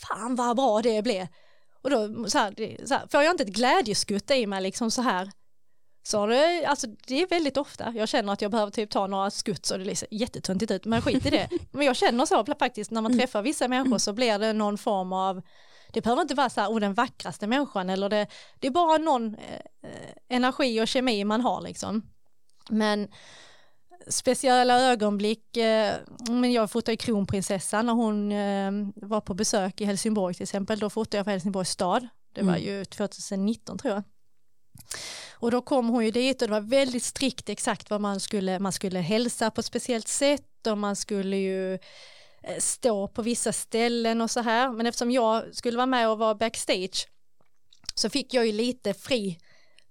fan 0.01 0.35
vad 0.35 0.57
bra 0.57 0.83
det 0.83 1.03
blev. 1.03 1.27
Och 1.83 1.91
då 1.91 2.29
så 2.29 2.39
här, 2.39 2.87
så 2.87 2.95
här, 2.95 3.07
får 3.09 3.23
jag 3.23 3.31
inte 3.31 3.43
ett 3.43 3.55
glädjeskutt 3.55 4.31
i 4.31 4.47
mig 4.47 4.63
liksom 4.63 4.91
så 4.91 5.03
här 5.03 5.33
så 6.07 6.27
det, 6.27 6.65
alltså 6.65 6.87
det 7.07 7.23
är 7.23 7.27
väldigt 7.27 7.57
ofta, 7.57 7.93
jag 7.97 8.09
känner 8.09 8.33
att 8.33 8.43
jag 8.43 8.51
behöver 8.51 8.73
typ 8.73 8.91
ta 8.91 9.07
några 9.07 9.31
skutt 9.31 9.67
så 9.67 9.77
det 9.77 9.97
ser 9.97 10.09
jättetöntigt 10.11 10.71
ut, 10.71 10.85
men 10.85 11.03
skit 11.03 11.27
i 11.27 11.31
det. 11.31 11.49
Men 11.73 11.87
jag 11.87 11.97
känner 11.97 12.27
så 12.27 12.45
faktiskt, 12.59 12.91
när 12.91 13.03
man 13.03 13.13
mm. 13.13 13.21
träffar 13.21 13.43
vissa 13.43 13.69
människor 13.69 13.99
så 13.99 14.13
blir 14.13 14.39
det 14.39 14.53
någon 14.53 14.79
form 14.79 15.13
av, 15.13 15.43
det 15.93 16.01
behöver 16.01 16.23
inte 16.23 16.35
vara 16.35 16.51
så 16.51 16.61
här, 16.61 16.69
oh, 16.69 16.81
den 16.81 16.95
vackraste 16.95 17.47
människan, 17.47 17.91
eller 17.91 18.09
det, 18.09 18.27
det 18.59 18.67
är 18.67 18.71
bara 18.71 18.99
någon 18.99 19.35
eh, 19.35 19.91
energi 20.29 20.81
och 20.81 20.89
kemi 20.89 21.25
man 21.25 21.41
har 21.41 21.61
liksom. 21.61 22.03
Men 22.71 23.09
speciella 24.09 24.81
ögonblick, 24.81 25.57
eh, 25.57 25.95
men 26.29 26.53
jag 26.53 26.71
fotade 26.71 26.97
kronprinsessan 26.97 27.87
när 27.87 27.93
hon 27.93 28.33
eh, 28.33 28.73
var 29.09 29.21
på 29.21 29.35
besök 29.35 29.81
i 29.81 29.85
Helsingborg 29.85 30.35
till 30.35 30.43
exempel, 30.43 30.79
då 30.79 30.91
fotade 30.91 31.17
jag 31.17 31.25
för 31.25 31.31
Helsingborgs 31.31 31.71
stad, 31.71 32.09
det 32.35 32.43
var 32.43 32.57
mm. 32.57 32.65
ju 32.65 32.85
2019 32.85 33.79
tror 33.79 33.95
jag. 33.95 34.03
Och 35.33 35.51
då 35.51 35.63
kom 35.63 35.89
hon 35.89 36.05
ju 36.05 36.11
dit 36.11 36.43
och 36.43 36.49
det 36.49 36.55
var 36.55 36.61
väldigt 36.61 37.03
strikt 37.03 37.49
exakt 37.49 37.91
vad 37.91 38.01
man 38.01 38.21
skulle, 38.21 38.59
man 38.59 38.73
skulle 38.73 38.99
hälsa 38.99 39.51
på 39.51 39.61
ett 39.61 39.67
speciellt 39.67 40.09
sätt 40.09 40.67
och 40.67 40.79
man 40.79 40.97
skulle 40.97 41.37
ju 41.37 41.75
eh, 42.43 42.59
stå 42.59 43.09
på 43.09 43.23
vissa 43.23 43.53
ställen 43.53 44.21
och 44.21 44.31
så 44.31 44.41
här. 44.41 44.73
Men 44.73 44.87
eftersom 44.87 45.11
jag 45.11 45.57
skulle 45.57 45.77
vara 45.77 45.87
med 45.87 46.09
och 46.09 46.19
vara 46.19 46.35
backstage 46.35 47.07
så 47.95 48.11
fick 48.11 48.35
jag 48.35 48.47
ju 48.47 48.53
lite 48.53 48.95
fri 48.95 49.39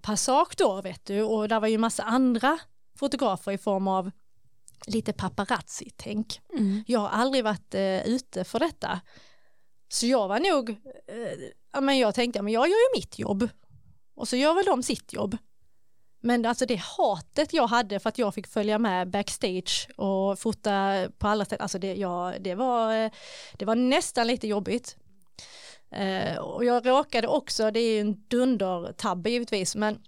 passage 0.02 0.54
då 0.58 0.82
vet 0.82 1.06
du 1.06 1.22
och 1.22 1.48
där 1.48 1.60
var 1.60 1.68
ju 1.68 1.78
massa 1.78 2.04
andra 2.04 2.60
fotografer 2.96 3.52
i 3.52 3.58
form 3.58 3.88
av 3.88 4.12
lite 4.88 5.14
paparazzi-tänk. 5.14 6.42
Mm. 6.54 6.84
Jag 6.88 7.00
har 7.00 7.10
aldrig 7.10 7.44
varit 7.44 7.76
eh, 7.76 8.08
ute 8.08 8.44
för 8.44 8.60
detta. 8.60 9.02
Så 9.90 10.06
jag 10.06 10.28
var 10.28 10.40
nog, 10.40 10.70
eh, 10.70 11.82
men 11.82 11.98
jag 11.98 12.16
tänkte, 12.16 12.42
men 12.42 12.54
jag 12.54 12.68
gör 12.68 12.76
ju 12.76 13.00
mitt 13.00 13.20
jobb 13.20 13.50
och 14.16 14.28
så 14.28 14.36
gör 14.36 14.54
väl 14.54 14.66
de 14.66 14.84
sitt 14.84 15.14
jobb. 15.14 15.38
Men 16.22 16.46
alltså 16.46 16.66
det 16.66 16.76
hatet 16.76 17.54
jag 17.54 17.68
hade 17.68 18.00
för 18.00 18.10
att 18.10 18.18
jag 18.18 18.34
fick 18.34 18.48
följa 18.48 18.80
med 18.80 19.10
backstage 19.10 19.90
och 19.98 20.40
fota 20.40 21.08
på 21.18 21.28
alla 21.28 21.46
sätt, 21.46 21.62
alltså 21.62 21.80
det, 21.80 21.96
ja, 21.96 22.34
det, 22.40 22.56
var, 22.56 23.12
det 23.58 23.66
var 23.66 23.76
nästan 23.76 24.28
lite 24.28 24.48
jobbigt. 24.48 24.98
Eh, 25.92 26.38
och 26.38 26.66
jag 26.66 26.88
råkade 26.88 27.28
också, 27.28 27.72
det 27.72 27.80
är 27.80 27.94
ju 27.94 28.02
en 28.02 28.28
dundertabbe 28.28 29.30
givetvis, 29.30 29.76
men 29.76 30.00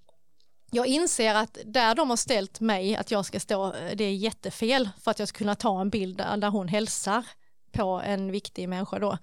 jag 0.72 0.88
inser 0.88 1.36
att 1.36 1.58
där 1.66 1.96
de 1.96 2.10
har 2.10 2.18
ställt 2.18 2.60
mig 2.60 2.96
att 2.96 3.12
jag 3.12 3.26
ska 3.26 3.40
stå, 3.40 3.74
det 3.96 4.04
är 4.04 4.16
jättefel 4.16 4.90
för 5.02 5.12
att 5.12 5.20
jag 5.20 5.28
ska 5.28 5.38
kunna 5.38 5.56
ta 5.56 5.82
en 5.82 5.90
bild 5.90 6.18
där 6.18 6.50
hon 6.50 6.68
hälsar 6.68 7.26
på 7.72 8.02
en 8.06 8.32
viktig 8.32 8.70
människa 8.70 9.00
då. 9.00 9.18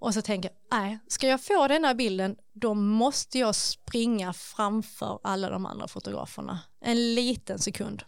Och 0.00 0.14
så 0.14 0.22
tänker 0.22 0.48
jag, 0.48 0.80
nej, 0.80 0.98
ska 1.08 1.28
jag 1.28 1.44
få 1.44 1.68
den 1.68 1.84
här 1.84 1.94
bilden 1.94 2.36
då 2.52 2.74
måste 2.74 3.38
jag 3.38 3.54
springa 3.54 4.32
framför 4.32 5.18
alla 5.22 5.50
de 5.50 5.66
andra 5.66 5.88
fotograferna. 5.88 6.58
En 6.80 7.14
liten 7.14 7.58
sekund. 7.58 8.02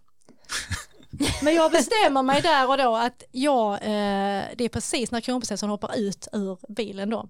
Men 1.43 1.55
jag 1.55 1.73
bestämmer 1.73 2.23
mig 2.23 2.43
där 2.43 2.69
och 2.69 2.79
då 2.79 2.97
att 2.97 3.23
jag, 3.31 3.75
eh, 3.75 4.45
det 4.57 4.65
är 4.65 4.69
precis 4.69 5.11
när 5.11 5.21
kronprinsessan 5.21 5.71
hoppar 5.71 5.97
ut 5.97 6.29
ur 6.33 6.59
bilen 6.75 7.11
då. 7.11 7.29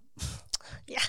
Ja. 0.86 1.00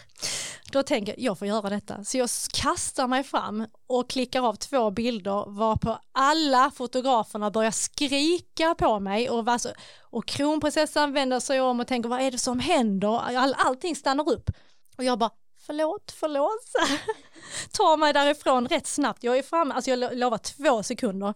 Då 0.74 0.84
tänker 0.84 1.12
jag, 1.12 1.20
jag 1.20 1.40
får 1.40 1.48
göra 1.48 1.70
detta. 1.70 2.04
Så 2.04 2.18
jag 2.18 2.30
kastar 2.54 3.08
mig 3.08 3.24
fram 3.24 3.68
och 3.88 4.10
klickar 4.10 4.48
av 4.48 4.54
två 4.54 4.92
bilder 4.92 5.52
varpå 5.52 6.00
alla 6.12 6.72
fotograferna 6.72 7.52
börjar 7.52 7.72
skrika 7.72 8.76
på 8.76 9.00
mig 9.00 9.30
och, 9.30 9.46
var 9.46 9.58
så, 9.58 9.70
och 10.02 10.26
kronprinsessan 10.26 11.14
vänder 11.14 11.40
sig 11.40 11.62
om 11.62 11.80
och 11.80 11.88
tänker 11.88 12.10
vad 12.10 12.22
är 12.22 12.32
det 12.32 12.38
som 12.38 12.60
händer? 12.60 13.38
All, 13.38 13.56
allting 13.58 13.96
stannar 13.96 14.30
upp. 14.30 14.50
Och 14.98 15.04
jag 15.04 15.20
bara, 15.20 15.32
förlåt, 15.66 16.16
förlåt. 16.20 16.72
tar 17.72 17.98
mig 17.98 18.14
därifrån 18.14 18.68
rätt 18.68 18.88
snabbt. 18.88 19.24
Jag 19.24 19.38
är 19.38 19.44
framme, 19.44 19.74
alltså 19.74 19.92
jag 19.92 20.18
lovar 20.18 20.38
två 20.38 20.84
sekunder. 20.84 21.34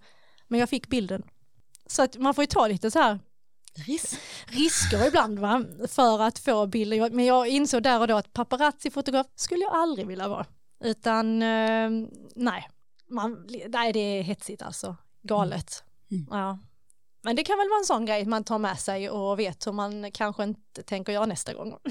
Men 0.47 0.59
jag 0.59 0.69
fick 0.69 0.87
bilden. 0.87 1.23
Så 1.87 2.03
att 2.03 2.17
man 2.17 2.33
får 2.33 2.41
ju 2.41 2.47
ta 2.47 2.67
lite 2.67 2.91
så 2.91 2.99
här 2.99 3.19
Risk. 3.85 4.19
risker 4.47 5.07
ibland 5.07 5.39
va? 5.39 5.63
för 5.87 6.21
att 6.21 6.39
få 6.39 6.67
bilder. 6.67 7.09
Men 7.09 7.25
jag 7.25 7.47
insåg 7.47 7.83
där 7.83 7.99
och 7.99 8.07
då 8.07 8.17
att 8.17 8.33
paparazzi-fotograf 8.33 9.27
skulle 9.35 9.61
jag 9.61 9.73
aldrig 9.73 10.07
vilja 10.07 10.27
vara. 10.27 10.45
Utan 10.83 11.41
eh, 11.41 11.89
nej, 12.35 12.69
man, 13.09 13.47
nej, 13.67 13.93
det 13.93 13.99
är 13.99 14.21
hetsigt 14.21 14.61
alltså. 14.61 14.95
Galet. 15.21 15.83
Mm. 16.11 16.27
Ja. 16.31 16.59
Men 17.21 17.35
det 17.35 17.43
kan 17.43 17.57
väl 17.57 17.69
vara 17.69 17.79
en 17.79 17.85
sån 17.85 18.05
grej 18.05 18.25
man 18.25 18.43
tar 18.43 18.57
med 18.57 18.79
sig 18.79 19.09
och 19.09 19.39
vet 19.39 19.67
hur 19.67 19.71
man 19.71 20.11
kanske 20.11 20.43
inte 20.43 20.83
tänker 20.83 21.13
göra 21.13 21.25
nästa 21.25 21.53
gång. 21.53 21.77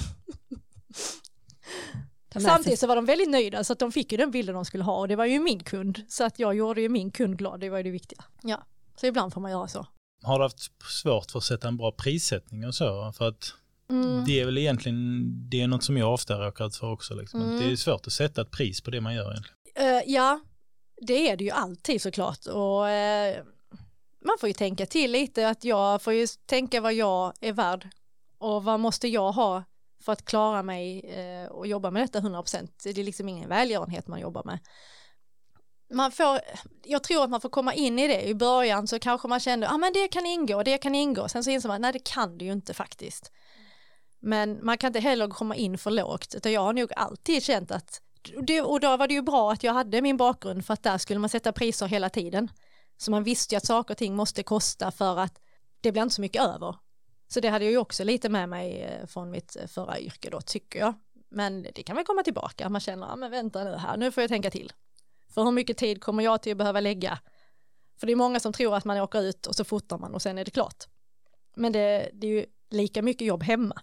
Samtidigt 2.40 2.79
så 2.79 2.87
var 2.87 2.96
de 2.96 3.05
väldigt 3.05 3.29
nöjda 3.31 3.64
så 3.64 3.72
att 3.72 3.79
de 3.79 3.92
fick 3.92 4.12
ju 4.12 4.18
den 4.18 4.31
bilden 4.31 4.55
de 4.55 4.64
skulle 4.64 4.85
ha 4.85 4.99
och 4.99 5.09
det 5.09 5.16
var 5.16 5.25
ju 5.25 5.40
min 5.40 5.64
kund. 5.64 6.03
Så 6.09 6.25
att 6.25 6.38
jag 6.38 6.55
gjorde 6.55 6.81
ju 6.81 6.88
min 6.88 7.11
kund 7.11 7.38
glad, 7.38 7.61
det 7.61 7.68
var 7.68 7.77
ju 7.77 7.83
det 7.83 7.90
viktiga. 7.90 8.25
Ja, 8.42 8.62
så 8.96 9.07
ibland 9.07 9.33
får 9.33 9.40
man 9.40 9.51
göra 9.51 9.68
så. 9.68 9.87
Har 10.27 10.39
du 10.39 10.45
haft 10.45 10.71
svårt 11.03 11.31
för 11.31 11.39
att 11.39 11.45
sätta 11.45 11.69
en 11.69 11.77
bra 11.77 11.93
prissättning 11.93 12.67
och 12.67 12.75
så? 12.75 13.12
För 13.12 13.29
att 13.29 13.55
Mm. 13.91 14.25
det 14.25 14.41
är 14.41 14.45
väl 14.45 14.59
egentligen, 14.59 15.25
det 15.51 15.61
är 15.61 15.69
något 15.69 15.85
som 15.85 15.97
jag 15.97 16.12
ofta 16.15 16.39
råkar 16.39 16.67
ut 16.67 16.77
för 16.77 16.93
också. 16.93 17.15
Liksom. 17.15 17.43
Mm. 17.43 17.59
Det 17.59 17.73
är 17.73 17.77
svårt 17.77 18.07
att 18.07 18.12
sätta 18.12 18.43
ett 18.43 18.51
pris 18.51 18.81
på 18.81 18.91
det 18.91 19.01
man 19.01 19.15
gör 19.15 19.31
egentligen. 19.31 19.57
Eh, 19.97 20.03
ja, 20.07 20.41
det 21.03 21.31
är 21.31 21.37
det 21.37 21.45
ju 21.45 21.51
alltid 21.51 22.03
såklart. 22.03 22.47
Och, 22.47 22.89
eh, 22.89 23.45
man 24.25 24.37
får 24.41 24.49
ju 24.49 24.53
tänka 24.53 24.87
till 24.87 25.11
lite 25.12 25.49
att 25.49 25.65
jag 25.65 26.03
får 26.03 26.12
ju 26.12 26.27
tänka 26.47 26.81
vad 26.81 26.95
jag 26.95 27.33
är 27.41 27.53
värd 27.53 27.89
och 28.39 28.65
vad 28.65 28.81
måste 28.81 29.09
jag 29.09 29.33
ha 29.33 29.65
för 30.03 30.12
att 30.12 30.25
klara 30.25 30.62
mig 30.62 31.01
eh, 31.01 31.47
och 31.51 31.67
jobba 31.67 31.91
med 31.91 32.03
detta 32.03 32.21
100%. 32.21 32.71
Det 32.85 32.91
är 32.91 33.05
liksom 33.05 33.29
ingen 33.29 33.49
välgörenhet 33.49 34.07
man 34.07 34.21
jobbar 34.21 34.43
med. 34.45 34.59
Man 35.90 36.12
får, 36.12 36.40
jag 36.85 37.03
tror 37.03 37.25
att 37.25 37.31
man 37.31 37.40
får 37.40 37.49
komma 37.49 37.75
in 37.75 37.99
i 37.99 38.09
det. 38.09 38.22
I 38.22 38.35
början 38.35 38.87
så 38.87 38.99
kanske 38.99 39.29
man 39.29 39.40
kände, 39.40 39.66
ja 39.66 39.75
ah, 39.75 39.79
men 39.79 39.92
det 39.92 40.09
kan 40.09 40.27
ingå, 40.27 40.62
det 40.62 40.79
kan 40.79 40.94
ingå. 40.94 41.29
Sen 41.29 41.44
så 41.44 41.51
inser 41.51 41.68
man, 41.68 41.81
nej 41.81 41.92
det 41.92 42.05
kan 42.05 42.38
det 42.38 42.44
ju 42.44 42.53
inte 42.53 42.75
faktiskt. 42.75 43.33
Men 44.20 44.64
man 44.64 44.79
kan 44.79 44.88
inte 44.88 45.01
heller 45.01 45.29
komma 45.29 45.57
in 45.57 45.79
för 45.79 45.90
lågt, 45.90 46.35
utan 46.35 46.53
jag 46.53 46.61
har 46.61 46.72
nog 46.72 46.92
alltid 46.96 47.42
känt 47.42 47.70
att 47.70 48.01
det, 48.42 48.62
och 48.62 48.81
då 48.81 48.96
var 48.96 49.09
det 49.09 49.14
ju 49.14 49.22
bra 49.22 49.53
att 49.53 49.62
jag 49.62 49.72
hade 49.72 50.03
min 50.03 50.16
bakgrund 50.16 50.66
för 50.66 50.75
att 50.75 50.83
där 50.83 50.99
skulle 50.99 51.20
man 51.20 51.31
sätta 51.31 51.53
priser 51.53 51.87
hela 51.87 52.11
tiden. 52.11 52.51
Så 52.96 53.11
man 53.11 53.25
visste 53.25 53.55
ju 53.55 53.57
att 53.57 53.66
saker 53.66 53.94
och 53.94 53.99
ting 53.99 54.16
måste 54.16 54.42
kosta 54.42 54.90
för 54.90 55.18
att 55.18 55.40
det 55.81 55.92
blir 55.92 56.03
inte 56.03 56.14
så 56.14 56.20
mycket 56.20 56.42
över. 56.42 56.77
Så 57.29 57.40
det 57.40 57.49
hade 57.49 57.64
jag 57.64 57.72
ju 57.72 57.79
också 57.79 58.05
lite 58.05 58.29
med 58.29 58.49
mig 58.49 58.83
eh, 58.83 59.07
från 59.07 59.31
mitt 59.31 59.57
eh, 59.57 59.66
förra 59.66 60.01
yrke 60.01 60.31
då 60.31 60.40
tycker 60.40 60.79
jag. 60.79 60.94
Men 61.29 61.62
det 61.62 61.83
kan 61.83 61.96
väl 61.96 62.05
komma 62.05 62.22
tillbaka, 62.22 62.68
man 62.68 62.81
känner, 62.81 63.07
ja 63.07 63.16
men 63.16 63.31
vänta 63.31 63.64
nu 63.64 63.77
här, 63.77 63.96
nu 63.96 64.12
får 64.12 64.22
jag 64.22 64.29
tänka 64.29 64.51
till. 64.51 64.72
För 65.37 65.44
hur 65.44 65.53
mycket 65.53 65.77
tid 65.77 66.03
kommer 66.03 66.25
jag 66.25 66.42
till 66.42 66.53
att 66.53 66.59
behöva 66.59 66.81
lägga? 66.81 67.18
För 68.01 68.07
det 68.07 68.12
är 68.12 68.16
många 68.16 68.40
som 68.40 68.53
tror 68.53 68.77
att 68.77 68.85
man 68.85 68.99
åker 68.99 69.22
ut 69.22 69.46
och 69.46 69.55
så 69.55 69.64
fotar 69.64 69.99
man 69.99 70.14
och 70.14 70.22
sen 70.22 70.38
är 70.38 70.44
det 70.44 70.51
klart. 70.51 70.85
Men 71.57 71.72
det, 71.72 72.11
det 72.12 72.27
är 72.27 72.31
ju 72.31 72.46
lika 72.70 73.03
mycket 73.03 73.27
jobb 73.27 73.42
hemma 73.42 73.81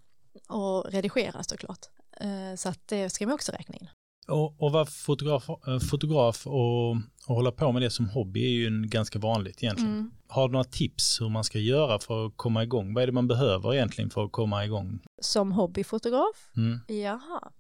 och 0.49 0.85
redigera 0.91 1.43
såklart. 1.43 1.79
Eh, 2.19 2.55
Så 2.57 2.69
att 2.69 2.87
det 2.87 3.09
ska 3.09 3.25
man 3.25 3.33
också 3.35 3.51
räkna 3.51 3.75
in. 3.75 3.89
Och, 4.27 4.61
och 4.63 4.71
vara 4.71 4.85
fotograf, 4.85 5.49
eh, 5.49 5.79
fotograf 5.91 6.47
och, 6.47 6.91
och 7.27 7.35
hålla 7.35 7.51
på 7.51 7.71
med 7.71 7.81
det 7.81 7.89
som 7.91 8.09
hobby 8.09 8.45
är 8.45 8.49
ju 8.49 8.67
en 8.67 8.89
ganska 8.89 9.19
vanligt 9.19 9.63
egentligen. 9.63 9.93
Mm. 9.93 10.11
Har 10.27 10.47
du 10.47 10.51
några 10.51 10.63
tips 10.63 11.21
hur 11.21 11.29
man 11.29 11.43
ska 11.43 11.59
göra 11.59 11.99
för 11.99 12.25
att 12.27 12.33
komma 12.35 12.63
igång? 12.63 12.93
Vad 12.93 13.03
är 13.03 13.07
det 13.07 13.13
man 13.13 13.27
behöver 13.27 13.73
egentligen 13.73 14.09
för 14.09 14.25
att 14.25 14.31
komma 14.31 14.65
igång? 14.65 14.99
Som 15.21 15.51
hobbyfotograf 15.51 16.51
Mm. 16.57 16.79
Jaha. 16.87 17.51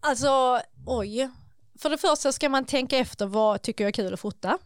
Alltså, 0.00 0.60
oj. 0.86 1.30
För 1.82 1.90
det 1.90 1.98
första 1.98 2.32
ska 2.32 2.48
man 2.48 2.64
tänka 2.64 2.98
efter 2.98 3.26
vad 3.26 3.62
tycker 3.62 3.84
jag 3.84 3.88
är 3.88 3.92
kul 3.92 4.14
att 4.14 4.20
fota. 4.20 4.58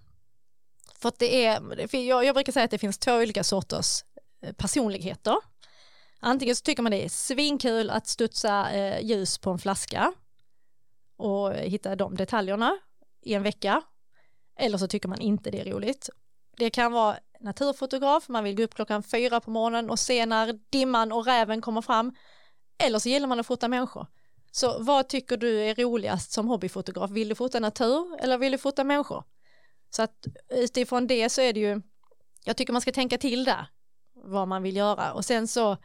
För 0.95 1.09
att 1.09 1.19
det 1.19 1.45
är, 1.45 1.97
jag, 1.97 2.25
jag 2.25 2.35
brukar 2.35 2.53
säga 2.53 2.65
att 2.65 2.71
det 2.71 2.79
finns 2.79 2.99
två 2.99 3.13
olika 3.13 3.45
sorters 3.45 4.05
eh, 4.43 4.53
personligheter. 4.53 5.37
Antingen 6.21 6.57
så 6.57 6.63
tycker 6.63 6.83
man 6.83 6.93
det 6.93 7.05
är 7.05 7.09
svinkul 7.09 7.91
att 7.91 8.07
studsa 8.07 8.71
eh, 8.73 9.01
ljus 9.05 9.39
på 9.39 9.51
en 9.51 9.59
flaska 9.59 10.13
och 11.17 11.55
hitta 11.55 11.97
de 11.97 12.15
detaljerna 12.15 12.79
i 13.23 13.35
en 13.35 13.43
vecka. 13.43 13.83
Eller 14.59 14.79
så 14.79 14.89
tycker 14.89 15.09
man 15.09 15.21
inte 15.21 15.51
det 15.51 15.61
är 15.61 15.65
roligt. 15.65 16.11
Det 16.57 16.71
kan 16.71 16.93
vara 16.93 17.19
naturfotograf, 17.41 18.29
man 18.29 18.45
vill 18.45 18.57
gå 18.57 18.63
upp 18.63 18.75
klockan 18.75 19.03
fyra 19.03 19.41
på 19.41 19.51
morgonen 19.51 19.91
och 19.91 19.99
se 19.99 20.27
när 20.27 20.59
dimman 20.71 21.13
och 21.13 21.27
räven 21.27 21.61
kommer 21.61 21.83
fram. 21.83 22.15
Eller 22.79 22.99
så 22.99 23.09
gillar 23.09 23.29
man 23.29 23.41
att 23.41 23.47
fota 23.47 23.69
människor. 23.69 24.07
Så 24.57 24.83
vad 24.83 25.09
tycker 25.09 25.37
du 25.37 25.63
är 25.63 25.75
roligast 25.75 26.33
som 26.33 26.49
hobbyfotograf? 26.49 27.11
Vill 27.11 27.29
du 27.29 27.35
fota 27.35 27.61
natur 27.61 28.17
eller 28.21 28.39
vill 28.39 28.53
du 28.53 28.59
fota 28.59 28.85
människor? 28.85 29.25
Så 29.91 30.03
att 30.03 30.27
utifrån 30.49 31.07
det 31.07 31.29
så 31.31 31.41
är 31.41 31.53
det 31.53 31.61
ju, 31.61 31.83
jag 32.45 32.57
tycker 32.57 32.73
man 32.73 32.83
ska 32.83 32.93
tänka 32.93 33.19
till 33.19 33.45
där 33.45 33.67
vad 34.15 34.49
man 34.49 34.63
vill 34.63 34.77
göra 34.77 35.13
och 35.13 35.25
sen 35.25 35.49
så, 35.49 35.77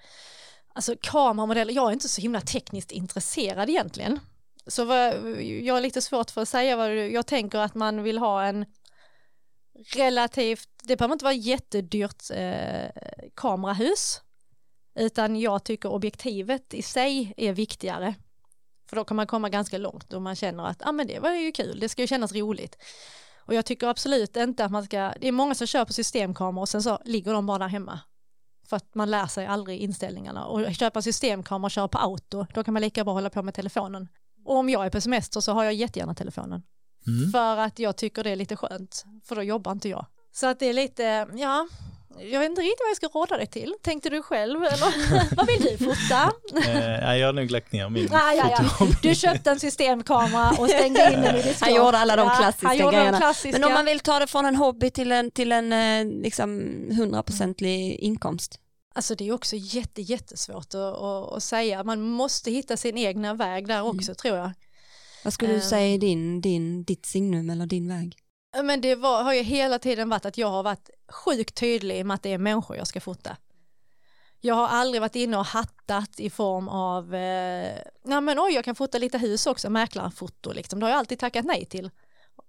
alltså 0.75 0.95
kameramodeller, 1.01 1.73
jag 1.73 1.89
är 1.89 1.93
inte 1.93 2.10
så 2.10 2.21
himla 2.21 2.41
tekniskt 2.41 2.91
intresserad 2.91 3.69
egentligen. 3.69 4.19
Så 4.67 4.86
vad, 4.86 5.13
jag 5.41 5.73
har 5.73 5.81
lite 5.81 6.01
svårt 6.01 6.31
för 6.31 6.41
att 6.41 6.49
säga 6.49 6.75
vad 6.75 6.89
du- 6.89 7.12
jag 7.12 7.25
tänker 7.27 7.60
att 7.60 7.75
man 7.75 8.03
vill 8.03 8.17
ha 8.17 8.43
en 8.43 8.65
relativt, 9.95 10.69
det 10.84 10.97
behöver 10.97 11.13
inte 11.13 11.25
vara 11.25 11.34
jättedyrt 11.34 12.23
eh, 12.34 12.89
kamerahus 13.36 14.21
utan 14.95 15.39
jag 15.39 15.63
tycker 15.63 15.89
objektivet 15.91 16.73
i 16.73 16.81
sig 16.81 17.34
är 17.38 17.53
viktigare. 17.53 18.15
För 18.91 18.95
då 18.95 19.04
kan 19.04 19.17
man 19.17 19.27
komma 19.27 19.49
ganska 19.49 19.77
långt 19.77 20.13
och 20.13 20.21
man 20.21 20.36
känner 20.36 20.67
att 20.67 20.82
ah, 20.86 20.91
men 20.91 21.08
det 21.08 21.19
var 21.19 21.32
ju 21.32 21.51
kul, 21.51 21.80
det 21.80 21.89
ska 21.89 22.01
ju 22.01 22.08
kännas 22.08 22.34
roligt. 22.34 22.77
Och 23.39 23.54
jag 23.54 23.65
tycker 23.65 23.88
absolut 23.88 24.36
inte 24.36 24.65
att 24.65 24.71
man 24.71 24.84
ska, 24.84 25.13
det 25.21 25.27
är 25.27 25.32
många 25.32 25.56
som 25.56 25.86
på 25.86 25.93
systemkameror 25.93 26.62
och 26.62 26.69
sen 26.69 26.84
så 26.84 26.99
ligger 27.06 27.34
de 27.34 27.45
bara 27.45 27.58
där 27.58 27.67
hemma. 27.67 27.99
För 28.69 28.77
att 28.77 28.95
man 28.95 29.12
lär 29.12 29.27
sig 29.27 29.45
aldrig 29.45 29.80
inställningarna. 29.80 30.45
Och 30.45 30.75
köpa 30.75 31.01
systemkamera 31.01 31.65
och 31.65 31.71
köra 31.71 31.88
på 31.88 31.97
auto, 31.97 32.45
då 32.54 32.63
kan 32.63 32.73
man 32.73 32.82
lika 32.82 33.04
bra 33.04 33.13
hålla 33.13 33.30
på 33.30 33.41
med 33.41 33.54
telefonen. 33.54 34.08
Och 34.45 34.56
om 34.56 34.69
jag 34.69 34.86
är 34.86 34.89
på 34.89 35.01
semester 35.01 35.39
så 35.39 35.51
har 35.51 35.63
jag 35.63 35.73
jättegärna 35.73 36.13
telefonen. 36.13 36.63
Mm. 37.08 37.32
För 37.32 37.58
att 37.58 37.80
jag 37.80 37.95
tycker 37.95 38.23
det 38.23 38.30
är 38.30 38.36
lite 38.36 38.56
skönt, 38.56 39.06
för 39.25 39.36
då 39.36 39.43
jobbar 39.43 39.71
inte 39.71 39.89
jag. 39.89 40.06
Så 40.32 40.47
att 40.47 40.60
det 40.60 40.65
är 40.65 40.73
lite, 40.73 41.27
ja, 41.36 41.67
jag 42.19 42.39
vet 42.39 42.50
inte 42.50 42.62
riktigt 42.62 42.80
vad 42.80 42.89
jag 42.89 42.97
ska 42.97 43.08
råda 43.08 43.38
dig 43.38 43.47
till. 43.47 43.74
Tänkte 43.82 44.10
du 44.10 44.21
själv 44.21 44.63
eller 44.63 45.36
vad 45.36 45.47
vill 45.47 45.62
du 45.62 45.78
fota? 45.78 46.32
Eh, 46.69 47.15
jag 47.17 47.28
har 47.28 47.34
nog 47.34 47.52
lagt 47.52 47.71
ner 47.71 47.89
min 47.89 48.10
Ah, 48.13 48.34
ja, 48.34 48.50
ja. 48.80 48.88
Du 49.02 49.15
köpte 49.15 49.52
en 49.52 49.60
systemkamera 49.60 50.50
och 50.60 50.69
stängde 50.69 51.13
in 51.13 51.21
den 51.21 51.36
i 51.36 51.41
ditt 51.41 51.56
skåp. 51.58 51.67
Han 51.67 51.76
gjorde 51.76 51.97
alla 51.97 52.15
de 52.15 52.28
Ja, 52.28 52.36
klassiska 52.39 52.67
han 52.67 52.78
gjorde 52.78 52.91
grejerna. 52.91 53.12
De 53.12 53.17
klassiska. 53.17 53.60
Men 53.60 53.63
om 53.67 53.74
man 53.74 53.86
vill 53.86 54.00
ta 54.00 54.19
det 54.19 54.28
från 54.28 54.45
en 54.45 54.56
hobby 54.56 54.89
till 54.89 55.12
en, 55.12 55.32
till 55.32 55.52
en 55.52 55.74
eh, 55.74 56.06
liksom 56.21 56.50
hundraprocentig 56.97 57.95
inkomst. 58.00 58.60
Alltså 58.95 59.15
det 59.15 59.28
är 59.28 59.34
också 59.34 59.56
jätte, 59.56 60.02
jättesvårt 60.02 60.74
att, 60.74 60.76
att, 60.76 61.34
att 61.34 61.43
säga. 61.43 61.84
Man 61.84 62.02
måste 62.02 62.52
hitta 62.52 62.78
sin 62.78 62.97
egna 62.97 63.34
väg 63.34 63.67
där 63.67 63.82
också 63.82 64.15
tror 64.15 64.38
jag. 64.38 64.52
Vad 65.24 65.34
skulle 65.34 65.52
du 65.52 65.56
Ehm. 65.60 65.62
säga 65.69 65.93
är 65.93 65.97
din, 65.97 66.41
din, 66.41 66.84
ditt 66.84 67.06
signum 67.06 67.50
eller 67.50 67.65
din 67.65 67.88
väg? 67.89 68.17
Men 68.63 68.82
det 68.82 68.95
var, 68.95 69.24
har 69.24 69.34
ju 69.34 69.41
hela 69.41 69.80
tiden 69.80 70.10
varit 70.10 70.26
att 70.26 70.38
jag 70.38 70.47
har 70.47 70.63
varit 70.63 70.89
sjukt 71.12 71.56
tydlig 71.56 72.06
med 72.06 72.15
att 72.15 72.24
det 72.24 72.34
är 72.34 72.38
människor 72.38 72.78
jag 72.78 72.88
ska 72.88 73.02
fota. 73.02 73.38
Jag 74.39 74.56
har 74.56 74.67
aldrig 74.67 75.02
varit 75.02 75.15
inne 75.15 75.38
och 75.38 75.45
hattat 75.45 76.19
i 76.19 76.30
form 76.30 76.67
av, 76.69 77.15
eh, 77.15 77.78
nej 78.03 78.22
men 78.22 78.39
oj 78.39 78.51
jag 78.53 78.66
kan 78.66 78.76
fota 78.76 78.97
lite 78.97 79.18
hus 79.18 79.47
också, 79.47 79.70
mäklarfoto 79.70 80.51
liksom. 80.51 80.80
Det 80.80 80.86
har 80.86 80.91
jag 80.91 80.99
alltid 80.99 81.20
tackat 81.20 81.45
nej 81.45 81.66
till. 81.66 81.91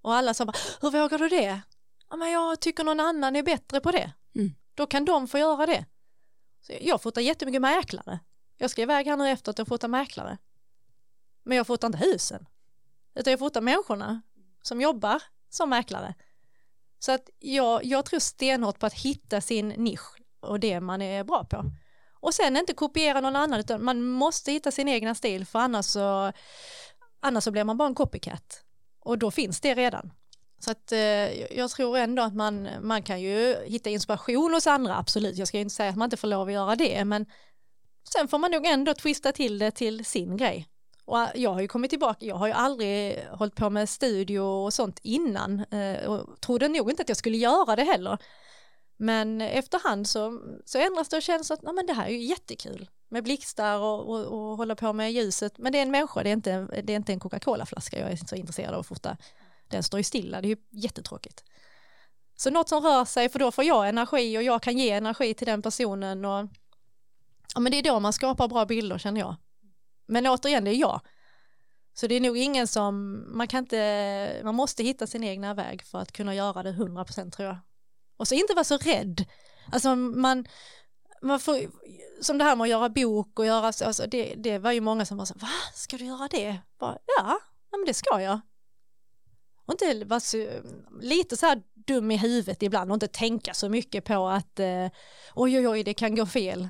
Och 0.03 0.15
alla 0.15 0.35
sa 0.35 0.45
bara, 0.45 0.57
hur 0.81 0.91
vågar 0.91 1.19
du 1.19 1.29
det? 1.29 1.61
Ja, 2.11 2.17
men 2.17 2.31
jag 2.31 2.61
tycker 2.61 2.85
någon 2.85 3.01
annan 3.01 3.37
är 3.37 3.43
bättre 3.43 3.81
på 3.81 3.91
det. 3.91 4.13
Mm. 4.35 4.55
Då 4.75 4.87
kan 4.87 5.05
de 5.05 5.29
få 5.29 5.39
göra 5.39 5.67
det. 5.67 5.87
Så 6.61 6.73
jag 6.81 7.03
fotar 7.03 7.21
jättemycket 7.21 7.63
mäklare. 7.63 8.21
Jag 8.57 8.71
ska 8.71 8.83
iväg 8.83 9.07
här 9.07 9.17
nu 9.17 9.29
efter 9.29 9.51
att 9.51 9.59
jag 9.59 9.69
fotar 9.69 9.89
mäklare. 9.89 10.39
Men 11.43 11.57
jag 11.57 11.67
fotar 11.67 11.87
inte 11.87 11.99
husen. 11.99 12.47
Utan 13.15 13.31
jag 13.31 13.39
fotar 13.39 13.61
människorna 13.61 14.23
som 14.63 14.81
jobbar 14.81 15.23
som 15.49 15.71
mäklare. 15.71 16.15
Så 17.05 17.13
att 17.13 17.31
jag, 17.39 17.85
jag 17.85 18.05
tror 18.05 18.21
stenhårt 18.21 18.79
på 18.79 18.87
att 18.87 18.95
hitta 18.95 19.41
sin 19.41 19.69
nisch 19.69 20.17
och 20.41 20.61
det 20.61 20.81
man 20.81 21.03
är 21.03 21.25
bra 21.25 21.45
på. 21.45 21.65
Och 22.21 22.35
sen 22.35 22.57
inte 22.57 22.75
kopiera 22.75 23.21
någon 23.21 23.37
annan 23.37 23.61
utan 23.61 23.85
man 23.85 24.03
måste 24.03 24.53
hitta 24.53 24.71
sin 24.71 24.89
egna 24.89 25.15
stil 25.15 25.47
för 25.47 25.59
annars 25.59 25.87
så, 25.87 26.33
annars 27.21 27.45
så 27.45 27.51
blir 27.51 27.65
man 27.65 27.77
bara 27.77 27.89
en 27.89 27.95
copycat. 27.95 28.65
Och 29.01 29.19
då 29.19 29.31
finns 29.31 29.61
det 29.61 29.75
redan. 29.75 30.13
Så 30.59 30.71
att 30.71 30.93
eh, 30.93 31.57
jag 31.57 31.71
tror 31.71 31.99
ändå 31.99 32.23
att 32.23 32.35
man, 32.35 32.69
man 32.81 33.03
kan 33.03 33.21
ju 33.21 33.57
hitta 33.65 33.91
inspiration 33.91 34.55
hos 34.55 34.67
andra, 34.67 34.97
absolut. 34.97 35.37
Jag 35.37 35.49
ska 35.49 35.57
ju 35.57 35.63
inte 35.63 35.75
säga 35.75 35.91
att 35.91 35.97
man 35.97 36.07
inte 36.07 36.17
får 36.17 36.29
lov 36.29 36.49
att 36.49 36.55
göra 36.55 36.77
det, 36.77 37.05
men 37.05 37.27
sen 38.13 38.29
får 38.29 38.39
man 38.39 38.51
nog 38.51 38.67
ändå 38.67 38.95
twista 38.95 39.33
till 39.33 39.59
det 39.59 39.71
till 39.71 40.05
sin 40.05 40.37
grej. 40.37 40.69
Och 41.13 41.19
äh, 41.19 41.29
jag 41.35 41.53
har 41.53 41.61
ju 41.61 41.69
kommit 41.69 41.91
tillbaka, 41.91 42.27
jag 42.27 42.37
har 42.37 42.47
ju 42.47 42.53
aldrig 42.53 43.25
hållit 43.31 43.55
på 43.55 43.71
med 43.71 43.89
studio 43.89 44.41
och 44.41 44.75
sånt 44.75 45.01
innan 45.03 45.65
eh, 45.71 46.07
och 46.07 46.41
trodde 46.41 46.69
nog 46.69 46.91
inte 46.91 47.03
att 47.03 47.09
jag 47.09 47.17
skulle 47.17 47.37
göra 47.37 47.77
det 47.77 47.83
heller. 47.83 48.19
Men 48.97 49.41
efterhand 49.41 50.09
så, 50.09 50.41
så 50.65 50.79
ändras 50.79 51.09
det 51.09 51.17
och 51.17 51.23
känns 51.23 51.51
att 51.51 51.63
nej, 51.63 51.75
men 51.75 51.87
det 51.87 51.93
här 51.93 52.07
är 52.07 52.11
ju 52.11 52.23
jättekul 52.23 52.91
med 53.09 53.25
blixtar 53.25 53.79
och, 53.79 54.09
och, 54.09 54.27
och 54.27 54.57
hålla 54.57 54.75
på 54.75 54.93
med 54.93 55.13
ljuset. 55.13 55.59
Men 55.59 55.73
det 55.73 55.79
är 55.79 55.83
en 55.83 55.91
människa, 55.91 56.23
det 56.23 56.29
är 56.29 56.33
inte, 56.33 56.67
det 56.83 56.93
är 56.93 56.97
inte 56.97 57.13
en 57.13 57.21
Coca-Cola-flaska 57.21 57.99
jag 57.99 58.13
är 58.13 58.17
så 58.17 58.37
intresserad 58.37 58.75
av 58.75 58.81
att 58.81 58.87
fota. 58.87 59.17
Den 59.69 59.83
står 59.83 60.01
ju 60.01 60.05
stilla, 60.05 60.41
det 60.41 60.47
är 60.47 60.51
ju 60.51 60.57
jättetråkigt. 60.71 61.45
Så 62.37 62.51
något 62.51 62.69
som 62.69 62.83
rör 62.83 63.05
sig, 63.05 63.29
för 63.29 63.39
då 63.39 63.51
får 63.51 63.65
jag 63.65 63.89
energi 63.89 64.39
och 64.39 64.43
jag 64.43 64.63
kan 64.63 64.79
ge 64.79 64.91
energi 64.91 65.35
till 65.35 65.47
den 65.47 65.63
personen 65.63 66.25
och 66.25 66.49
ja, 67.55 67.61
men 67.61 67.73
det 67.73 67.79
är 67.79 67.83
då 67.83 68.01
man 68.01 68.13
skapar 68.13 68.49
bra 68.49 68.67
bilder 68.67 68.99
känner 68.99 69.21
jag. 69.21 69.37
Men 70.07 70.27
återigen, 70.27 70.65
det 70.65 70.71
är 70.71 70.81
jag. 70.81 71.01
Så 71.95 72.07
det 72.07 72.15
är 72.15 72.21
nog 72.21 72.39
ingen 72.39 72.67
som, 72.67 73.25
man 73.37 73.49
kan 73.49 73.59
inte, 73.59 74.41
man 74.45 74.55
måste 74.55 74.83
hitta 74.83 75.07
sin 75.07 75.25
egna 75.25 75.55
väg 75.55 75.83
för 75.83 75.99
att 75.99 76.13
kunna 76.13 76.35
göra 76.35 76.63
det 76.63 76.73
100% 76.73 77.31
tror 77.31 77.49
jag. 77.49 77.57
Och 78.17 78.29
så 78.29 78.35
inte 78.35 78.55
vara 78.55 78.65
så 78.65 78.77
rädd. 78.77 79.25
Alltså 79.73 79.97
man, 79.97 80.47
man 81.23 81.41
får, 81.41 81.59
som 82.21 82.39
det 82.39 82.45
här 82.45 82.57
med 82.57 82.65
att 82.65 82.71
göra 82.71 82.89
bok 82.89 83.39
och 83.39 83.47
göra 83.47 83.73
så, 83.73 83.85
alltså 83.85 84.07
det, 84.07 84.35
det 84.35 84.59
var 84.59 84.73
ju 84.73 84.81
många 84.81 85.05
som 85.05 85.17
var 85.19 85.25
så, 85.25 85.35
va, 85.35 85.49
ska 85.75 85.97
du 85.97 86.05
göra 86.05 86.29
det? 86.29 86.59
Bara, 86.79 86.99
ja, 87.19 87.39
ja 87.71 87.79
men 87.79 87.87
det 87.87 87.95
ska 87.95 88.21
jag. 88.21 88.41
Och 89.67 89.73
inte 89.73 90.05
vara 90.05 90.21
så, 90.21 90.49
lite 91.01 91.37
så 91.37 91.47
här 91.47 91.63
dum 91.75 92.11
i 92.11 92.17
huvudet 92.17 92.63
ibland 92.63 92.91
och 92.91 92.95
inte 92.95 93.09
tänka 93.09 93.55
så 93.55 93.69
mycket 93.69 94.05
på 94.05 94.29
att 94.29 94.61
eh, 94.61 94.87
oj 95.35 95.59
oj 95.59 95.69
oj 95.69 95.85
det 95.85 95.95
kan 95.95 96.15
gå 96.15 96.27
fel. 96.27 96.69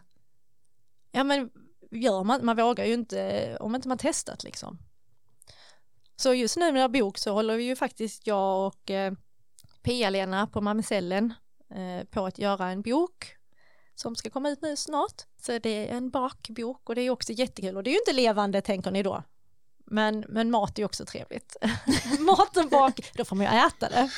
Ja 1.10 1.24
men 1.24 1.50
gör 1.92 2.24
man, 2.24 2.44
man 2.44 2.56
vågar 2.56 2.84
ju 2.84 2.94
inte 2.94 3.56
om 3.60 3.74
inte 3.74 3.88
man 3.88 3.98
testat 3.98 4.44
liksom. 4.44 4.78
Så 6.16 6.34
just 6.34 6.56
nu 6.56 6.72
med 6.72 6.90
bok 6.90 7.18
så 7.18 7.32
håller 7.32 7.56
vi 7.56 7.64
ju 7.64 7.76
faktiskt 7.76 8.26
jag 8.26 8.66
och 8.66 8.90
eh, 8.90 9.12
Pia-Lena 9.82 10.46
på 10.46 10.60
Mamsellen 10.60 11.34
eh, 11.74 12.04
på 12.04 12.26
att 12.26 12.38
göra 12.38 12.68
en 12.68 12.82
bok 12.82 13.36
som 13.94 14.16
ska 14.16 14.30
komma 14.30 14.50
ut 14.50 14.62
nu 14.62 14.76
snart. 14.76 15.22
Så 15.42 15.58
det 15.58 15.88
är 15.88 15.96
en 15.96 16.10
bakbok 16.10 16.88
och 16.88 16.94
det 16.94 17.02
är 17.02 17.10
också 17.10 17.32
jättekul 17.32 17.76
och 17.76 17.82
det 17.82 17.90
är 17.90 17.92
ju 17.92 17.98
inte 17.98 18.12
levande 18.12 18.60
tänker 18.60 18.90
ni 18.90 19.02
då. 19.02 19.22
Men, 19.84 20.24
men 20.28 20.50
mat 20.50 20.78
är 20.78 20.84
också 20.84 21.04
trevligt. 21.04 21.56
mat 22.18 22.56
och 22.56 22.68
bak, 22.68 23.10
då 23.14 23.24
får 23.24 23.36
man 23.36 23.46
ju 23.46 23.66
äta 23.66 23.88
det. 23.88 24.10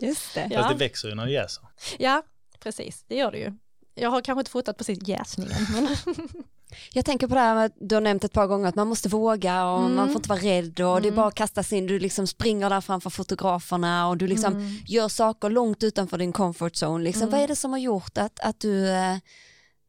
Just 0.06 0.34
det. 0.34 0.50
Fast 0.54 0.68
det 0.68 0.74
växer 0.74 1.08
ju 1.08 1.14
när 1.14 1.26
det 1.26 1.32
jäser. 1.32 1.64
Ja, 1.98 2.22
precis, 2.58 3.04
det 3.08 3.16
gör 3.16 3.32
det 3.32 3.38
ju. 3.38 3.52
Jag 3.94 4.10
har 4.10 4.20
kanske 4.20 4.40
inte 4.40 4.50
fotat 4.50 4.78
precis 4.78 5.08
jäsningen. 5.08 5.66
Men 5.74 5.88
Jag 6.92 7.04
tänker 7.04 7.26
på 7.28 7.34
det 7.34 7.40
här 7.40 7.54
med, 7.54 7.72
du 7.80 7.94
har 7.96 8.00
nämnt 8.02 8.24
ett 8.24 8.32
par 8.32 8.46
gånger 8.46 8.68
att 8.68 8.74
man 8.74 8.88
måste 8.88 9.08
våga 9.08 9.64
och 9.64 9.78
Mm. 9.80 9.94
man 9.96 10.06
får 10.08 10.16
inte 10.16 10.28
vara 10.28 10.40
rädd 10.40 10.80
och 10.80 11.00
det 11.00 11.08
är 11.08 11.12
Mm. 11.12 11.14
bara 11.16 11.26
att 11.26 11.34
kasta 11.34 11.62
sig 11.62 11.78
in, 11.78 11.86
du 11.86 11.98
liksom 11.98 12.26
springer 12.26 12.70
där 12.70 12.80
framför 12.80 13.10
fotograferna 13.10 14.08
och 14.08 14.16
du 14.16 14.26
liksom 14.26 14.52
Mm. 14.52 14.72
gör 14.86 15.08
saker 15.08 15.50
långt 15.50 15.82
utanför 15.82 16.18
din 16.18 16.32
comfort 16.32 16.72
zone. 16.82 17.04
Liksom. 17.04 17.22
Mm. 17.22 17.30
Vad 17.32 17.40
är 17.40 17.48
det 17.48 17.56
som 17.56 17.70
har 17.72 17.78
gjort 17.78 18.18
att, 18.18 18.40
att, 18.40 18.60
du, 18.60 18.88
eh, 18.88 19.16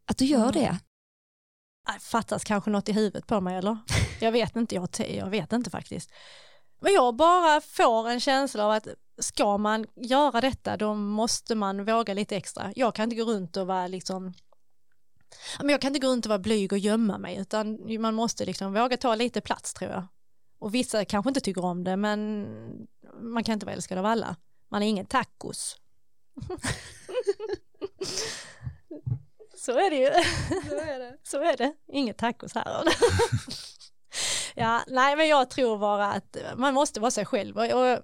att 0.05 0.17
du 0.17 0.25
gör 0.25 0.39
Mm. 0.49 0.51
det? 0.53 0.77
Fattas 1.99 2.43
kanske 2.43 2.69
något 2.69 2.89
i 2.89 2.91
huvudet 2.93 3.27
på 3.27 3.41
mig 3.41 3.57
eller? 3.57 3.77
Jag 4.19 4.31
vet 4.31 4.55
inte, 4.55 4.75
jag, 4.75 4.89
jag 5.09 5.29
vet 5.29 5.53
inte 5.53 5.69
faktiskt. 5.69 6.09
Men 6.81 6.93
jag 6.93 7.15
bara 7.15 7.61
får 7.61 8.09
en 8.09 8.19
känsla 8.19 8.65
av 8.65 8.71
att 8.71 8.87
ska 9.19 9.57
man 9.57 9.85
göra 9.95 10.41
detta 10.41 10.77
då 10.77 10.93
måste 10.95 11.55
man 11.55 11.85
våga 11.85 12.13
lite 12.13 12.35
extra. 12.35 12.73
Jag 12.75 12.95
kan 12.95 13.03
inte 13.03 13.15
gå 13.15 13.23
runt 13.23 13.57
och 13.57 13.67
vara 13.67 13.87
liksom 13.87 14.33
men 15.59 15.69
jag 15.69 15.81
kan 15.81 15.95
inte 15.95 16.07
gå 16.07 16.11
runt 16.11 16.25
och 16.25 16.29
vara 16.29 16.39
blyg 16.39 16.71
och 16.71 16.79
gömma 16.79 17.17
mig 17.17 17.37
utan 17.37 17.79
man 18.01 18.15
måste 18.15 18.45
liksom 18.45 18.73
våga 18.73 18.97
ta 18.97 19.15
lite 19.15 19.41
plats 19.41 19.73
tror 19.73 19.91
jag. 19.91 20.07
Och 20.59 20.75
vissa 20.75 21.05
kanske 21.05 21.29
inte 21.29 21.41
tycker 21.41 21.65
om 21.65 21.83
det 21.83 21.97
men 21.97 22.47
man 23.21 23.43
kan 23.43 23.53
inte 23.53 23.65
vara 23.65 23.75
älskad 23.75 23.97
av 23.97 24.05
alla. 24.05 24.35
Man 24.69 24.83
är 24.83 24.87
ingen 24.87 25.05
tacos. 25.05 25.77
Så 29.57 29.71
är 29.71 29.89
det 29.89 29.95
ju. 29.95 30.11
Så 30.69 30.75
är 30.75 30.99
det. 30.99 31.17
Så 31.23 31.43
är 31.43 31.57
det. 31.57 31.73
Inget 31.87 32.17
tacos 32.17 32.53
här. 32.53 32.65
ja, 34.55 34.81
nej 34.87 35.15
men 35.15 35.27
jag 35.27 35.49
tror 35.49 35.77
bara 35.77 36.11
att 36.11 36.37
man 36.55 36.73
måste 36.73 36.99
vara 36.99 37.11
sig 37.11 37.25
själv. 37.25 37.57
Och, 37.57 37.99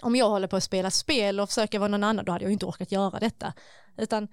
om 0.00 0.16
jag 0.16 0.28
håller 0.28 0.48
på 0.48 0.56
att 0.56 0.64
spela 0.64 0.90
spel 0.90 1.40
och 1.40 1.48
försöker 1.48 1.78
vara 1.78 1.88
någon 1.88 2.04
annan 2.04 2.24
då 2.24 2.32
hade 2.32 2.44
jag 2.44 2.52
inte 2.52 2.66
orkat 2.66 2.92
göra 2.92 3.18
detta. 3.18 3.52
Utan 3.96 4.28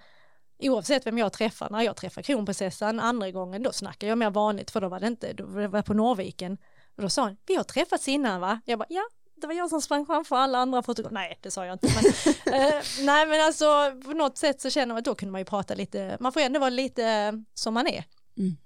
oavsett 0.70 1.06
vem 1.06 1.18
jag 1.18 1.34
träffar, 1.34 1.70
när 1.70 1.82
jag 1.82 1.96
träffar 1.96 2.22
kronprinsessan 2.22 3.00
andra 3.00 3.32
gången 3.32 3.64
då 3.64 3.72
snackar 3.72 4.08
jag 4.08 4.18
mer 4.18 4.30
vanligt 4.30 4.72
för 4.72 4.82
då 4.82 4.88
var 4.88 5.00
det 5.00 5.08
inte, 5.08 5.34
då 5.34 5.46
var 5.46 5.62
jag 5.62 5.86
på 5.86 5.94
Norrviken. 5.94 6.58
Och 6.96 7.02
då 7.02 7.10
sa 7.10 7.24
hon, 7.24 7.38
vi 7.46 7.56
har 7.56 7.64
träffats 7.64 8.08
innan 8.08 8.42
va? 8.42 8.62
Jag 8.66 8.80
bara, 8.80 8.88
ja 8.90 9.04
det 9.36 9.48
var 9.48 9.54
jag 9.54 9.70
som 9.70 9.82
sprang 9.82 10.06
framför 10.06 10.36
alla 10.36 10.58
andra 10.58 10.84
fotografer. 10.84 11.14
Nej, 11.14 11.40
det 11.42 11.52
sa 11.52 11.66
jag 11.66 11.76
inte. 11.76 11.88
Men, 11.96 12.54
eh, 12.54 12.82
nej, 13.02 13.28
men 13.28 13.46
alltså 13.46 13.66
på 14.06 14.14
något 14.14 14.38
sätt 14.38 14.62
så 14.62 14.70
känner 14.70 14.88
man 14.88 14.98
att 14.98 15.06
då 15.06 15.16
kunde 15.16 15.32
man 15.32 15.42
ju 15.42 15.46
prata 15.46 15.76
lite, 15.76 16.18
man 16.20 16.32
får 16.32 16.40
ändå 16.40 16.60
vara 16.60 16.70
lite 16.70 17.06
eh, 17.06 17.32
som 17.54 17.74
man 17.74 17.88
är. 17.88 18.04
Mm. 18.38 18.58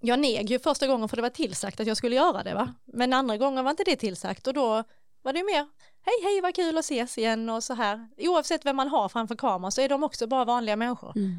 Jag 0.00 0.18
neg 0.18 0.50
ju 0.50 0.58
första 0.58 0.86
gången 0.86 1.08
för 1.08 1.16
det 1.16 1.22
var 1.22 1.30
tillsagt 1.30 1.80
att 1.80 1.86
jag 1.86 1.96
skulle 1.96 2.16
göra 2.16 2.42
det 2.42 2.54
va. 2.54 2.74
Men 2.84 3.12
andra 3.12 3.36
gången 3.36 3.64
var 3.64 3.70
inte 3.70 3.84
det 3.84 3.96
tillsagt 3.96 4.46
och 4.46 4.54
då 4.54 4.84
var 5.26 5.32
det 5.32 5.44
mer, 5.44 5.66
hej 6.02 6.14
hej 6.22 6.40
vad 6.40 6.54
kul 6.54 6.78
att 6.78 6.84
ses 6.84 7.18
igen 7.18 7.48
och 7.50 7.64
så 7.64 7.74
här. 7.74 8.08
Oavsett 8.18 8.66
vem 8.66 8.76
man 8.76 8.88
har 8.88 9.08
framför 9.08 9.36
kameran 9.36 9.72
så 9.72 9.80
är 9.80 9.88
de 9.88 10.02
också 10.02 10.26
bara 10.26 10.44
vanliga 10.44 10.76
människor. 10.76 11.12
Mm. 11.16 11.36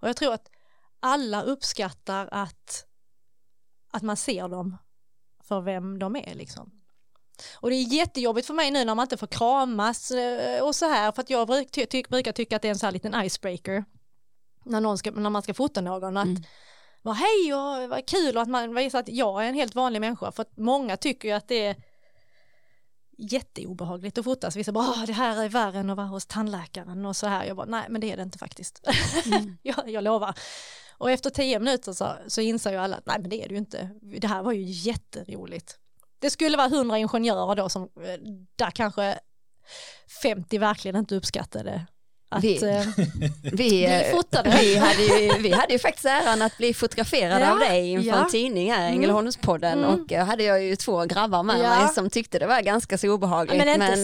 Och 0.00 0.08
jag 0.08 0.16
tror 0.16 0.34
att 0.34 0.50
alla 1.00 1.42
uppskattar 1.42 2.28
att, 2.32 2.86
att 3.90 4.02
man 4.02 4.16
ser 4.16 4.48
dem 4.48 4.76
för 5.44 5.60
vem 5.60 5.98
de 5.98 6.16
är 6.16 6.34
liksom. 6.34 6.70
Och 7.60 7.70
det 7.70 7.76
är 7.76 7.82
jättejobbigt 7.82 8.46
för 8.46 8.54
mig 8.54 8.70
nu 8.70 8.84
när 8.84 8.94
man 8.94 9.04
inte 9.04 9.16
får 9.16 9.26
kramas 9.26 10.10
eh, 10.10 10.62
och 10.62 10.74
så 10.74 10.88
här 10.88 11.12
för 11.12 11.22
att 11.22 11.30
jag 11.30 11.46
bruk, 11.46 11.70
ty, 11.70 11.86
ty, 11.86 12.02
brukar 12.08 12.32
tycka 12.32 12.56
att 12.56 12.62
det 12.62 12.68
är 12.68 12.70
en 12.70 12.78
sån 12.78 12.86
här 12.86 12.92
liten 12.92 13.24
icebreaker 13.24 13.84
när, 14.64 14.80
någon 14.80 14.98
ska, 14.98 15.10
när 15.10 15.30
man 15.30 15.42
ska 15.42 15.54
fota 15.54 15.80
någon 15.80 16.16
att 16.16 16.26
Mm. 16.26 16.42
vara 17.02 17.14
hej 17.14 17.54
och 17.54 17.88
vad 17.90 18.06
kul 18.06 18.36
och 18.36 18.42
att 18.42 18.48
man 18.48 18.74
visar 18.74 18.98
att 18.98 19.08
jag 19.08 19.44
är 19.44 19.48
en 19.48 19.54
helt 19.54 19.74
vanlig 19.74 20.00
människa 20.00 20.32
för 20.32 20.42
att 20.42 20.56
många 20.56 20.96
tycker 20.96 21.28
ju 21.28 21.34
att 21.34 21.48
det 21.48 21.66
är 21.66 21.76
jätteobehagligt 23.18 24.18
att 24.18 24.24
fotas. 24.24 24.56
Vissa 24.56 24.72
bara, 24.72 24.88
"Åh, 24.88 25.04
det 25.06 25.12
här 25.12 25.44
är 25.44 25.48
värre 25.48 25.78
än 25.78 25.90
att 25.90 25.96
vara 25.96 26.06
hos 26.06 26.26
tandläkaren 26.26 27.06
och 27.06 27.16
så 27.16 27.26
här. 27.26 27.44
Jag 27.44 27.56
bara, 27.56 27.66
nej 27.66 27.86
men 27.88 28.00
det 28.00 28.12
är 28.12 28.16
det 28.16 28.22
inte 28.22 28.38
faktiskt. 28.38 28.88
Mm. 29.26 29.58
jag, 29.62 29.90
jag 29.90 30.04
lovar. 30.04 30.38
Och 30.98 31.10
efter 31.10 31.30
tio 31.30 31.58
minuter 31.58 31.92
så, 31.92 32.16
så 32.26 32.40
inser 32.40 32.70
ju 32.72 32.76
alla 32.76 32.96
att 32.96 33.06
nej 33.06 33.18
men 33.20 33.30
det 33.30 33.44
är 33.44 33.48
det 33.48 33.54
ju 33.54 33.58
inte. 33.58 33.90
Det 34.20 34.26
här 34.26 34.42
var 34.42 34.52
ju 34.52 34.62
jätteroligt. 34.62 35.78
Det 36.18 36.30
skulle 36.30 36.56
vara 36.56 36.68
hundra 36.68 36.98
ingenjörer 36.98 37.54
då 37.54 37.68
som, 37.68 37.82
eh, 37.82 38.20
där 38.56 38.70
kanske 38.70 39.18
50 40.22 40.58
verkligen 40.58 40.96
inte 40.96 41.16
uppskattade 41.16 41.86
att 42.30 42.44
Vi- 42.44 42.64
eh, 42.64 42.84
Vi, 43.52 43.84
eh, 43.84 44.16
fotade. 44.16 44.50
vi, 44.60 44.76
hade 44.76 45.02
ju, 45.02 45.32
vi 45.42 45.52
hade 45.52 45.72
ju 45.72 45.78
faktiskt 45.78 46.04
äran 46.06 46.42
att 46.42 46.56
bli 46.58 46.74
fotograferade 46.74 47.40
Ja, 47.40 47.52
av 47.52 47.58
dig 47.58 47.88
inför 47.90 48.08
ja. 48.08 48.16
en 48.24 48.30
tidning 48.30 48.72
här, 48.72 48.80
Mm. 48.88 48.92
Ängelholmspodden 48.94 49.78
Mm. 49.84 49.90
och 49.90 50.12
eh, 50.12 50.26
hade 50.26 50.42
jag 50.42 50.62
ju 50.62 50.76
två 50.76 51.04
grabbar 51.04 51.42
med 51.42 51.56
Ja. 51.60 51.68
mig 51.84 51.88
som 51.94 52.10
tyckte 52.10 52.38
det 52.38 52.46
var 52.46 52.60
ganska 52.60 52.98
så 52.98 53.08
obehagligt. 53.08 53.64
men 53.64 53.68
inte 53.68 53.86
eh, 53.86 53.94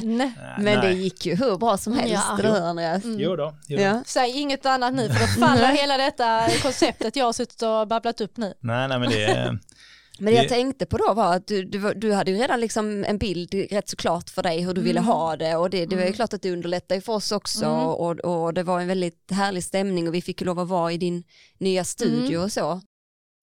sen. 0.00 0.16
Nej, 0.18 0.32
men 0.58 0.80
det 0.80 0.92
gick 0.92 1.26
ju 1.26 1.34
hur 1.34 1.56
bra 1.56 1.76
som 1.76 1.92
helst, 1.92 2.14
Ja. 2.28 2.38
eller 2.38 2.50
hur 2.52 2.60
Andreas? 2.66 3.04
Mm. 3.04 3.20
Jo 3.20 3.36
då, 3.36 3.54
jo 3.68 3.76
då. 3.76 3.82
Ja. 3.82 4.02
Säg 4.06 4.30
inget 4.40 4.66
annat 4.66 4.94
nu 4.94 5.08
för 5.08 5.20
då 5.20 5.46
faller 5.46 5.68
hela 5.68 5.96
detta 5.96 6.48
konceptet 6.62 7.16
jag 7.16 7.24
har 7.24 7.32
suttit 7.32 7.62
och 7.62 7.88
babblat 7.88 8.20
upp 8.20 8.36
nu. 8.36 8.54
Nej, 8.60 8.88
nej 8.88 8.98
men 8.98 9.08
det 9.10 9.24
är... 9.24 9.58
Men 10.18 10.34
det 10.34 10.38
jag 10.40 10.48
tänkte 10.48 10.86
på 10.86 10.96
då 10.96 11.14
var 11.14 11.34
att 11.36 11.46
du, 11.46 11.64
du, 11.64 11.94
du 11.94 12.12
hade 12.12 12.30
ju 12.30 12.36
redan 12.36 12.60
liksom 12.60 13.04
en 13.04 13.18
bild 13.18 13.54
rätt 13.54 13.88
så 13.88 13.96
klart 13.96 14.30
för 14.30 14.42
dig 14.42 14.60
hur 14.60 14.74
du 14.74 14.80
ville 14.80 15.00
Mm. 15.00 15.08
ha 15.12 15.36
det 15.36 15.56
och 15.56 15.70
det, 15.70 15.86
det 15.86 15.96
var 15.96 16.02
ju 16.02 16.06
Mm. 16.06 16.14
klart 16.16 16.32
att 16.34 16.42
det 16.42 16.52
underlättade 16.52 17.00
för 17.00 17.12
oss 17.12 17.32
också 17.32 17.64
Mm. 17.64 17.86
och, 17.86 18.10
och 18.20 18.54
det 18.54 18.62
var 18.62 18.80
en 18.80 18.88
väldigt 18.88 19.30
härlig 19.30 19.64
stämning 19.64 20.08
och 20.08 20.14
vi 20.14 20.22
fick 20.22 20.40
ju 20.40 20.44
lov 20.46 20.58
att 20.58 20.68
vara 20.68 20.92
i 20.92 20.98
din 20.98 21.24
nya 21.58 21.84
studio 21.84 22.28
Mm. 22.34 22.42
och 22.44 22.52
så. 22.52 22.80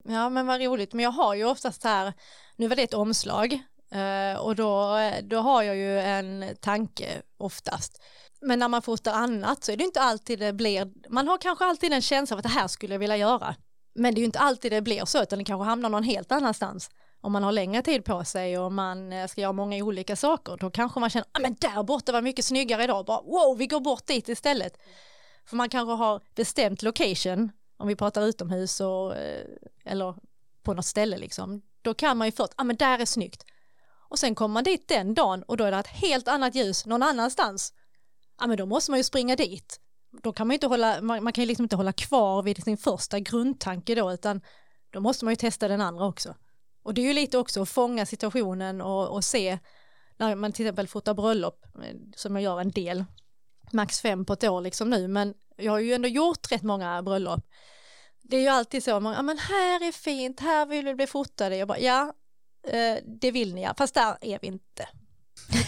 Ja 0.08 0.28
men 0.28 0.46
vad 0.46 0.60
roligt, 0.60 0.92
men 0.92 1.02
jag 1.02 1.10
har 1.10 1.34
ju 1.34 1.44
oftast 1.44 1.84
här, 1.84 2.12
nu 2.56 2.68
var 2.68 2.76
det 2.76 2.82
ett 2.82 2.94
omslag 2.94 3.52
eh, 3.92 4.40
och 4.40 4.56
då, 4.56 4.98
då 5.22 5.36
har 5.38 5.62
jag 5.62 5.76
ju 5.76 5.98
en 6.00 6.44
tanke 6.60 7.06
oftast. 7.38 8.02
Men 8.40 8.58
när 8.58 8.68
man 8.68 8.82
fotar 8.82 9.12
annat 9.12 9.64
så 9.64 9.72
är 9.72 9.76
det 9.76 9.84
inte 9.84 10.00
alltid 10.00 10.38
det 10.38 10.52
blir, 10.52 10.88
man 11.08 11.28
har 11.28 11.38
kanske 11.38 11.64
alltid 11.64 11.92
en 11.92 12.02
känsla 12.02 12.34
av 12.34 12.38
att 12.38 12.42
det 12.42 12.48
här 12.60 12.68
skulle 12.68 12.94
jag 12.94 12.98
vilja 12.98 13.16
göra. 13.16 13.54
Men 13.94 14.14
det 14.14 14.18
är 14.18 14.20
ju 14.20 14.26
inte 14.26 14.38
alltid 14.38 14.72
det 14.72 14.82
blir 14.82 15.04
så 15.04 15.22
utan 15.22 15.38
det 15.38 15.44
kanske 15.44 15.64
hamnar 15.64 15.88
någon 15.88 16.02
helt 16.02 16.32
annanstans. 16.32 16.90
Om 17.20 17.32
man 17.32 17.42
har 17.42 17.52
längre 17.52 17.82
tid 17.82 18.04
på 18.04 18.24
sig 18.24 18.58
och 18.58 18.72
man 18.72 19.12
eh, 19.12 19.26
ska 19.26 19.40
göra 19.40 19.52
många 19.52 19.84
olika 19.84 20.16
saker 20.16 20.56
då 20.56 20.70
kanske 20.70 21.00
man 21.00 21.10
känner, 21.10 21.28
ah, 21.32 21.40
men 21.40 21.56
där 21.60 21.82
borta 21.82 22.12
var 22.12 22.22
mycket 22.22 22.44
snyggare 22.44 22.84
idag, 22.84 23.04
bara 23.04 23.22
wow 23.22 23.58
vi 23.58 23.66
går 23.66 23.80
bort 23.80 24.06
dit 24.06 24.28
istället. 24.28 24.78
För 25.46 25.56
man 25.56 25.68
kanske 25.68 25.92
har 25.92 26.20
bestämt 26.34 26.82
location, 26.82 27.52
om 27.76 27.88
vi 27.88 27.96
pratar 27.96 28.22
utomhus 28.22 28.80
och, 28.80 29.16
eh, 29.16 29.46
eller 29.84 30.14
på 30.62 30.74
något 30.74 30.86
ställe 30.86 31.18
liksom. 31.18 31.62
Då 31.82 31.94
kan 31.94 32.16
man 32.16 32.28
ju 32.28 32.32
först, 32.32 32.52
ja 32.56 32.62
ah, 32.62 32.64
men 32.64 32.76
där 32.76 32.98
är 32.98 33.04
snyggt. 33.04 33.44
Och 34.08 34.18
sen 34.18 34.34
kommer 34.34 34.52
man 34.52 34.64
dit 34.64 34.88
den 34.88 35.14
dagen 35.14 35.42
och 35.42 35.56
då 35.56 35.64
är 35.64 35.70
det 35.70 35.78
ett 35.78 35.86
helt 35.86 36.28
annat 36.28 36.54
ljus 36.54 36.86
någon 36.86 37.02
annanstans. 37.02 37.72
Ja 38.40 38.46
men 38.46 38.56
då 38.56 38.66
måste 38.66 38.90
man 38.90 38.98
ju 38.98 39.04
springa 39.04 39.36
dit. 39.36 39.80
Då 40.22 40.32
kan 40.32 40.46
man 40.46 40.52
ju 40.52 40.56
inte 40.56 40.66
hålla, 40.66 41.02
man, 41.02 41.24
man 41.24 41.32
kan 41.32 41.42
ju 41.42 41.48
liksom 41.48 41.64
inte 41.64 41.76
hålla 41.76 41.92
kvar 41.92 42.42
vid 42.42 42.64
sin 42.64 42.76
första 42.76 43.20
grundtanke 43.20 43.94
då 43.94 44.12
utan 44.12 44.40
då 44.90 45.00
måste 45.00 45.24
man 45.24 45.32
ju 45.32 45.36
testa 45.36 45.68
den 45.68 45.80
andra 45.80 46.06
också. 46.06 46.34
Och 46.82 46.94
det 46.94 47.00
är 47.00 47.06
ju 47.06 47.12
lite 47.12 47.38
också 47.38 47.62
att 47.62 47.68
fånga 47.68 48.06
situationen 48.06 48.80
och, 48.80 49.08
och 49.08 49.24
se 49.24 49.58
när 50.16 50.34
man 50.34 50.52
till 50.52 50.66
exempel 50.66 50.88
fotar 50.88 51.14
bröllop, 51.14 51.64
eh, 51.74 51.96
som 52.16 52.36
jag 52.36 52.42
gör 52.42 52.60
en 52.60 52.70
del, 52.70 53.04
max 53.72 54.00
fem 54.00 54.24
på 54.24 54.32
ett 54.32 54.44
år 54.44 54.60
liksom 54.60 54.90
nu, 54.90 55.08
men 55.08 55.34
jag 55.56 55.72
har 55.72 55.78
ju 55.78 55.92
ändå 55.92 56.08
gjort 56.08 56.52
rätt 56.52 56.62
många 56.62 57.02
bröllop. 57.02 57.40
Det 58.22 58.36
är 58.36 58.40
ju 58.40 58.48
alltid 58.48 58.84
så, 58.84 58.90
ja 58.90 59.22
men 59.22 59.38
här 59.38 59.88
är 59.88 59.92
fint, 59.92 60.40
här 60.40 60.66
vill 60.66 60.84
vi 60.84 60.94
bli 60.94 61.06
fotade. 61.06 61.56
Jag 61.56 61.68
bara, 61.68 61.78
ja, 61.78 62.12
eh, 62.66 62.96
det 63.20 63.30
vill 63.30 63.54
ni 63.54 63.62
ja, 63.62 63.74
fast 63.78 63.94
där 63.94 64.16
är 64.20 64.38
vi 64.42 64.46
inte. 64.46 64.88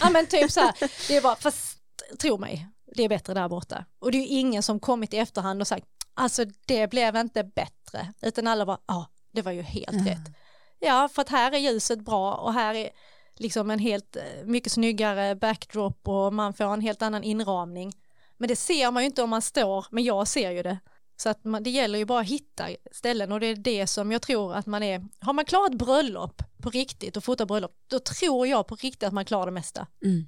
Ja 0.01 0.09
men 0.09 0.25
typ 0.27 0.51
så 0.51 0.59
här, 0.59 0.73
det 1.07 1.17
är 1.17 1.21
bara, 1.21 1.35
fast 1.35 1.77
tro 2.19 2.37
mig, 2.37 2.67
det 2.95 3.03
är 3.03 3.09
bättre 3.09 3.33
där 3.33 3.49
borta. 3.49 3.85
Och 3.99 4.11
det 4.11 4.17
är 4.17 4.21
ju 4.21 4.27
ingen 4.27 4.63
som 4.63 4.79
kommit 4.79 5.13
i 5.13 5.17
efterhand 5.17 5.61
och 5.61 5.67
sagt, 5.67 5.85
alltså 6.13 6.45
det 6.65 6.89
blev 6.89 7.15
inte 7.15 7.43
bättre, 7.43 8.13
utan 8.21 8.47
alla 8.47 8.65
bara, 8.65 8.79
ja, 8.87 9.09
det 9.31 9.41
var 9.41 9.51
ju 9.51 9.61
helt 9.61 9.93
mm. 9.93 10.05
rätt. 10.05 10.35
Ja, 10.79 11.09
för 11.13 11.21
att 11.21 11.29
här 11.29 11.51
är 11.51 11.57
ljuset 11.57 12.05
bra 12.05 12.33
och 12.33 12.53
här 12.53 12.73
är 12.75 12.89
liksom 13.35 13.71
en 13.71 13.79
helt 13.79 14.15
eh, 14.15 14.23
mycket 14.45 14.71
snyggare 14.71 15.35
backdrop 15.35 16.07
och 16.07 16.33
man 16.33 16.53
får 16.53 16.73
en 16.73 16.81
helt 16.81 17.01
annan 17.01 17.23
inramning. 17.23 17.93
Men 18.37 18.47
det 18.47 18.55
ser 18.55 18.91
man 18.91 19.03
ju 19.03 19.07
inte 19.07 19.23
om 19.23 19.29
man 19.29 19.41
står, 19.41 19.85
men 19.91 20.03
jag 20.03 20.27
ser 20.27 20.51
ju 20.51 20.63
det. 20.63 20.79
Så 21.17 21.29
att 21.29 21.43
man, 21.43 21.63
det 21.63 21.69
gäller 21.69 21.99
ju 21.99 22.05
bara 22.05 22.19
att 22.19 22.27
hitta 22.27 22.67
ställen 22.91 23.31
och 23.31 23.39
det 23.39 23.47
är 23.47 23.55
det 23.55 23.87
som 23.87 24.11
jag 24.11 24.21
tror 24.21 24.53
att 24.53 24.65
man 24.65 24.83
är, 24.83 25.05
har 25.19 25.33
man 25.33 25.45
klarat 25.45 25.73
bröllop 25.73 26.41
på 26.61 26.69
riktigt 26.69 27.17
och 27.17 27.23
fotat 27.23 27.47
bröllop, 27.47 27.71
då 27.87 27.99
tror 27.99 28.47
jag 28.47 28.67
på 28.67 28.75
riktigt 28.75 29.03
att 29.03 29.13
man 29.13 29.25
klarar 29.25 29.45
det 29.45 29.51
mesta. 29.51 29.87
Mm. 30.03 30.27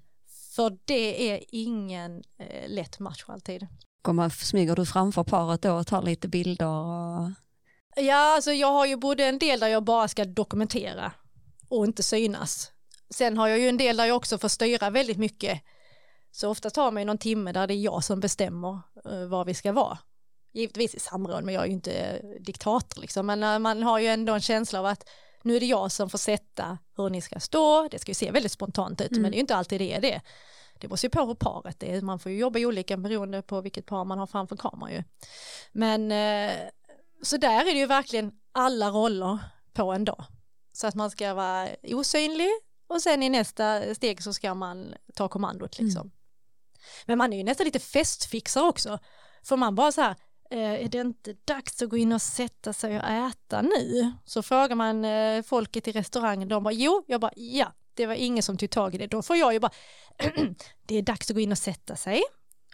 För 0.57 0.77
det 0.85 1.31
är 1.31 1.43
ingen 1.51 2.23
eh, 2.39 2.69
lätt 2.69 2.99
match 2.99 3.23
alltid. 3.27 3.67
Kommer, 4.01 4.29
smyger 4.29 4.75
du 4.75 4.85
framför 4.85 5.23
paret 5.23 5.61
då 5.61 5.73
och 5.73 5.87
tar 5.87 6.01
lite 6.01 6.27
bilder? 6.27 6.67
Och... 6.67 7.31
Ja, 7.95 8.35
alltså 8.35 8.51
jag 8.51 8.71
har 8.71 8.85
ju 8.85 8.95
både 8.95 9.25
en 9.25 9.39
del 9.39 9.59
där 9.59 9.67
jag 9.67 9.83
bara 9.83 10.07
ska 10.07 10.25
dokumentera 10.25 11.11
och 11.69 11.85
inte 11.85 12.03
synas. 12.03 12.71
Sen 13.09 13.37
har 13.37 13.47
jag 13.47 13.59
ju 13.59 13.69
en 13.69 13.77
del 13.77 13.97
där 13.97 14.05
jag 14.05 14.17
också 14.17 14.37
får 14.37 14.47
styra 14.47 14.89
väldigt 14.89 15.17
mycket. 15.17 15.61
Så 16.31 16.49
ofta 16.49 16.69
tar 16.69 16.91
man 16.91 17.01
ju 17.01 17.05
någon 17.05 17.17
timme 17.17 17.51
där 17.51 17.67
det 17.67 17.73
är 17.73 17.81
jag 17.81 18.03
som 18.03 18.19
bestämmer 18.19 18.81
uh, 19.09 19.25
var 19.27 19.45
vi 19.45 19.53
ska 19.53 19.71
vara. 19.71 19.97
Givetvis 20.53 20.95
i 20.95 20.99
samråd, 20.99 21.43
men 21.43 21.53
jag 21.53 21.63
är 21.63 21.67
ju 21.67 21.73
inte 21.73 22.21
diktator 22.39 23.01
liksom. 23.01 23.25
Men 23.25 23.43
uh, 23.43 23.59
man 23.59 23.83
har 23.83 23.99
ju 23.99 24.07
ändå 24.07 24.33
en 24.33 24.41
känsla 24.41 24.79
av 24.79 24.85
att 24.85 25.03
nu 25.47 25.55
är 25.55 25.59
det 25.59 25.65
jag 25.65 25.91
som 25.91 26.09
får 26.09 26.17
sätta 26.17 26.77
hur 26.97 27.09
ni 27.09 27.21
ska 27.21 27.39
stå. 27.39 27.87
Det 27.91 27.99
ska 27.99 28.09
ju 28.09 28.15
se 28.15 28.31
väldigt 28.31 28.51
spontant 28.51 29.01
ut, 29.01 29.11
mm. 29.11 29.21
men 29.21 29.31
det 29.31 29.35
är 29.35 29.37
ju 29.37 29.41
inte 29.41 29.55
alltid 29.55 29.81
det 29.81 29.93
är 29.93 30.01
det. 30.01 30.21
Det 30.79 30.87
måste 30.87 31.05
ju 31.05 31.09
på 31.09 31.25
hur 31.25 31.35
paret 31.35 31.83
är. 31.83 32.01
Man 32.01 32.19
får 32.19 32.31
ju 32.31 32.37
jobba 32.37 32.59
olika 32.59 32.97
beroende 32.97 33.41
på 33.41 33.61
vilket 33.61 33.85
par 33.85 34.05
man 34.05 34.19
har 34.19 34.27
framför 34.27 34.57
kameran 34.57 34.93
ju. 34.93 35.03
Men 35.71 36.11
uh, 36.11 36.69
så 37.21 37.37
där 37.37 37.61
är 37.61 37.73
det 37.73 37.79
ju 37.79 37.85
verkligen 37.85 38.31
alla 38.51 38.89
roller 38.89 39.39
på 39.73 39.93
en 39.93 40.05
dag. 40.05 40.23
Så 40.73 40.87
att 40.87 40.95
man 40.95 41.11
ska 41.11 41.33
vara 41.33 41.69
osynlig 41.83 42.49
och 42.87 43.01
sen 43.01 43.23
i 43.23 43.29
nästa 43.29 43.95
steg 43.95 44.23
så 44.23 44.33
ska 44.33 44.53
man 44.53 44.93
ta 45.15 45.27
kommandot 45.27 45.79
liksom. 45.79 46.01
Mm. 46.01 46.11
Men 47.05 47.17
man 47.17 47.33
är 47.33 47.37
ju 47.37 47.43
nästan 47.43 47.65
lite 47.65 47.79
festfixar 47.79 48.67
också. 48.67 48.99
För 49.43 49.57
man 49.57 49.75
bara 49.75 49.91
så 49.91 50.01
här, 50.01 50.11
eh, 50.11 50.15
Eh, 50.51 50.85
är 50.85 50.89
det 50.89 50.97
inte 50.97 51.35
dags 51.45 51.81
att 51.81 51.89
gå 51.89 51.97
in 51.97 52.13
och 52.13 52.21
sätta 52.21 52.73
sig 52.73 52.99
och 52.99 53.07
äta 53.07 53.61
nu? 53.61 54.13
Så 54.25 54.43
frågar 54.43 54.75
man 54.75 55.05
eh, 55.05 55.43
folket 55.43 55.87
i 55.87 55.91
restaurangen, 55.91 56.47
de 56.47 56.63
bara 56.63 56.73
jo, 56.73 57.03
jag 57.07 57.21
bara 57.21 57.31
ja, 57.35 57.73
det 57.93 58.05
var 58.05 58.13
ingen 58.13 58.43
som 58.43 58.57
tog 58.57 58.69
tag 58.69 58.95
i 58.95 58.97
det. 58.97 59.07
Då 59.07 59.21
får 59.21 59.35
jag 59.35 59.53
ju 59.53 59.59
bara, 59.59 59.71
det 60.85 60.95
är 60.95 61.01
dags 61.01 61.29
att 61.29 61.35
gå 61.35 61.39
in 61.39 61.51
och 61.51 61.57
sätta 61.57 61.95
sig. 61.95 62.23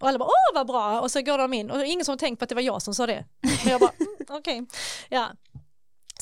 Och 0.01 0.07
alla 0.07 0.19
bara, 0.19 0.29
åh 0.29 0.55
vad 0.55 0.67
bra, 0.67 1.01
och 1.01 1.11
så 1.11 1.21
går 1.21 1.37
de 1.37 1.53
in 1.53 1.71
och 1.71 1.85
ingen 1.85 2.05
som 2.05 2.17
tänkt 2.17 2.39
på 2.39 2.43
att 2.43 2.49
det 2.49 2.55
var 2.55 2.61
jag 2.61 2.81
som 2.81 2.95
sa 2.95 3.07
det. 3.07 3.25
Men 3.63 3.71
jag 3.71 3.81
bara, 3.81 3.91
mm, 3.99 4.15
okej, 4.29 4.61
okay. 4.61 4.65
ja. 5.09 5.31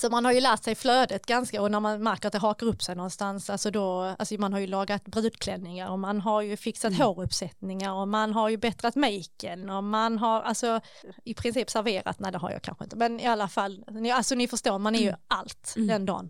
Så 0.01 0.09
man 0.09 0.25
har 0.25 0.31
ju 0.31 0.39
lärt 0.39 0.63
sig 0.63 0.75
flödet 0.75 1.25
ganska 1.25 1.61
och 1.61 1.71
när 1.71 1.79
man 1.79 2.03
märker 2.03 2.27
att 2.27 2.31
det 2.31 2.39
hakar 2.39 2.67
upp 2.67 2.83
sig 2.83 2.95
någonstans, 2.95 3.49
alltså 3.49 3.71
då, 3.71 4.15
alltså 4.19 4.35
man 4.35 4.53
har 4.53 4.59
ju 4.59 4.67
lagat 4.67 5.05
brudklänningar 5.05 5.89
och 5.89 5.99
man 5.99 6.21
har 6.21 6.41
ju 6.41 6.57
fixat 6.57 6.93
mm. 6.93 7.01
håruppsättningar 7.01 7.93
och 7.93 8.07
man 8.07 8.33
har 8.33 8.49
ju 8.49 8.57
bättrat 8.57 8.95
maken 8.95 9.69
och 9.69 9.83
man 9.83 10.17
har 10.17 10.41
alltså 10.41 10.81
i 11.25 11.33
princip 11.33 11.69
serverat, 11.69 12.19
nej 12.19 12.31
det 12.31 12.37
har 12.37 12.51
jag 12.51 12.61
kanske 12.61 12.83
inte, 12.83 12.95
men 12.95 13.19
i 13.19 13.25
alla 13.25 13.47
fall, 13.47 13.85
alltså 14.13 14.35
ni 14.35 14.47
förstår, 14.47 14.79
man 14.79 14.95
är 14.95 14.99
ju 14.99 15.07
mm. 15.07 15.19
allt 15.27 15.73
mm. 15.75 15.87
den 15.87 16.05
dagen. 16.05 16.29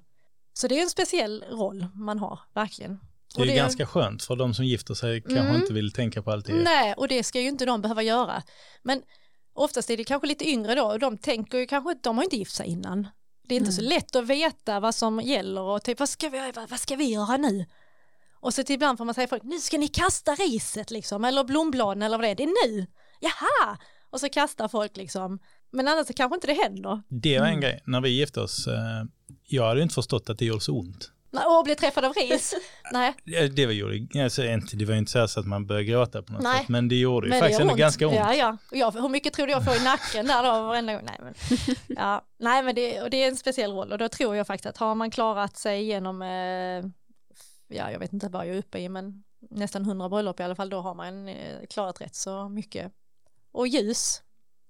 Så 0.53 0.67
det 0.67 0.77
är 0.77 0.81
en 0.81 0.89
speciell 0.89 1.45
roll 1.49 1.87
man 1.93 2.19
har, 2.19 2.39
verkligen. 2.53 2.99
Det 3.35 3.41
är 3.41 3.45
det... 3.45 3.55
ganska 3.55 3.85
skönt 3.85 4.23
för 4.23 4.35
de 4.35 4.53
som 4.53 4.65
gifter 4.65 4.93
sig 4.93 5.21
kanske 5.21 5.39
mm. 5.39 5.61
inte 5.61 5.73
vill 5.73 5.93
tänka 5.93 6.21
på 6.21 6.31
allt 6.31 6.45
det. 6.45 6.53
Nej, 6.53 6.93
och 6.93 7.07
det 7.07 7.23
ska 7.23 7.41
ju 7.41 7.47
inte 7.47 7.65
de 7.65 7.81
behöva 7.81 8.03
göra. 8.03 8.43
Men 8.83 9.01
oftast 9.53 9.89
är 9.89 9.97
det 9.97 10.03
kanske 10.03 10.27
lite 10.27 10.49
yngre 10.49 10.75
då 10.75 10.83
och 10.83 10.99
de 10.99 11.17
tänker 11.17 11.57
ju 11.57 11.65
kanske, 11.65 11.95
de 12.03 12.17
har 12.17 12.23
inte 12.23 12.37
gift 12.37 12.55
sig 12.55 12.67
innan. 12.67 13.07
Det 13.51 13.55
är 13.55 13.57
inte 13.57 13.81
mm. 13.81 13.89
så 13.89 13.95
lätt 13.95 14.15
att 14.15 14.27
veta 14.27 14.79
vad 14.79 14.95
som 14.95 15.19
gäller 15.19 15.61
och 15.61 15.83
typ 15.83 15.99
vad 15.99 16.09
ska 16.09 16.29
vi, 16.29 16.51
vad, 16.55 16.69
vad 16.69 16.79
ska 16.79 16.95
vi 16.95 17.13
göra 17.13 17.37
nu? 17.37 17.65
Och 18.33 18.53
så 18.53 18.63
ibland 18.69 18.97
får 18.97 19.05
man 19.05 19.15
säga 19.15 19.27
folk, 19.27 19.43
nu 19.43 19.59
ska 19.59 19.77
ni 19.77 19.87
kasta 19.87 20.31
riset 20.31 20.91
liksom, 20.91 21.25
eller 21.25 21.43
blombladen 21.43 22.03
eller 22.03 22.17
vad 22.17 22.27
det 22.27 22.29
är, 22.29 22.35
det 22.35 22.43
är 22.43 22.67
nu, 22.67 22.87
jaha! 23.19 23.77
Och 24.09 24.19
så 24.19 24.29
kastar 24.29 24.67
folk 24.67 24.97
liksom, 24.97 25.39
men 25.71 25.87
annars 25.87 26.07
så 26.07 26.13
kanske 26.13 26.35
inte 26.35 26.47
det 26.47 26.53
händer. 26.53 27.01
Det 27.09 27.39
var 27.39 27.45
en 27.45 27.51
mm. 27.51 27.61
grej, 27.61 27.83
när 27.85 28.01
vi 28.01 28.09
gifte 28.09 28.41
oss, 28.41 28.67
eh, 28.67 29.03
jag 29.43 29.67
hade 29.67 29.81
inte 29.81 29.95
förstått 29.95 30.29
att 30.29 30.37
det 30.37 30.45
gjorde 30.45 30.61
så 30.61 30.79
ont. 30.79 31.11
Och 31.31 31.63
bli 31.63 31.75
träffad 31.75 32.05
av 32.05 32.13
ris? 32.13 32.53
Nej. 32.91 33.13
Det 33.55 33.65
var, 33.65 33.73
gjorde, 33.73 34.23
alltså, 34.23 34.43
inte, 34.43 34.75
det 34.75 34.85
var 34.85 34.95
inte 34.95 35.27
så 35.27 35.39
att 35.39 35.45
man 35.45 35.67
började 35.67 35.85
gråta 35.85 36.21
på 36.21 36.33
något 36.33 36.43
Nej. 36.43 36.59
sätt, 36.59 36.69
men 36.69 36.87
det 36.87 36.95
gjorde 36.95 37.27
ju 37.27 37.33
faktiskt 37.33 37.59
ändå 37.59 37.73
ganska 37.73 38.07
ont. 38.07 38.15
Ja, 38.15 38.35
ja. 38.35 38.57
Jag, 38.71 38.91
hur 38.91 39.09
mycket 39.09 39.33
tror 39.33 39.45
du 39.45 39.51
jag 39.51 39.65
får 39.65 39.75
i 39.75 39.83
nacken 39.83 40.27
där 40.27 40.43
då 40.43 40.49
varenda 40.49 40.93
gång? 40.93 41.03
Nej, 41.05 41.17
men, 41.19 41.33
ja. 41.97 42.25
Nej, 42.39 42.63
men 42.63 42.75
det, 42.75 43.01
och 43.01 43.09
det 43.09 43.23
är 43.23 43.27
en 43.27 43.37
speciell 43.37 43.71
roll 43.71 43.91
och 43.91 43.97
då 43.97 44.09
tror 44.09 44.35
jag 44.35 44.47
faktiskt 44.47 44.65
att 44.65 44.77
har 44.77 44.95
man 44.95 45.11
klarat 45.11 45.57
sig 45.57 45.83
genom, 45.83 46.21
eh, 46.21 46.89
ja 47.77 47.91
jag 47.91 47.99
vet 47.99 48.13
inte 48.13 48.27
vad 48.27 48.47
jag 48.47 48.55
är 48.55 48.59
uppe 48.59 48.79
i, 48.79 48.89
men 48.89 49.23
nästan 49.49 49.85
hundra 49.85 50.09
bröllop 50.09 50.39
i 50.39 50.43
alla 50.43 50.55
fall, 50.55 50.69
då 50.69 50.81
har 50.81 50.95
man 50.95 51.27
eh, 51.27 51.65
klarat 51.69 52.01
rätt 52.01 52.15
så 52.15 52.49
mycket. 52.49 52.91
Och 53.51 53.67
ljus, 53.67 54.21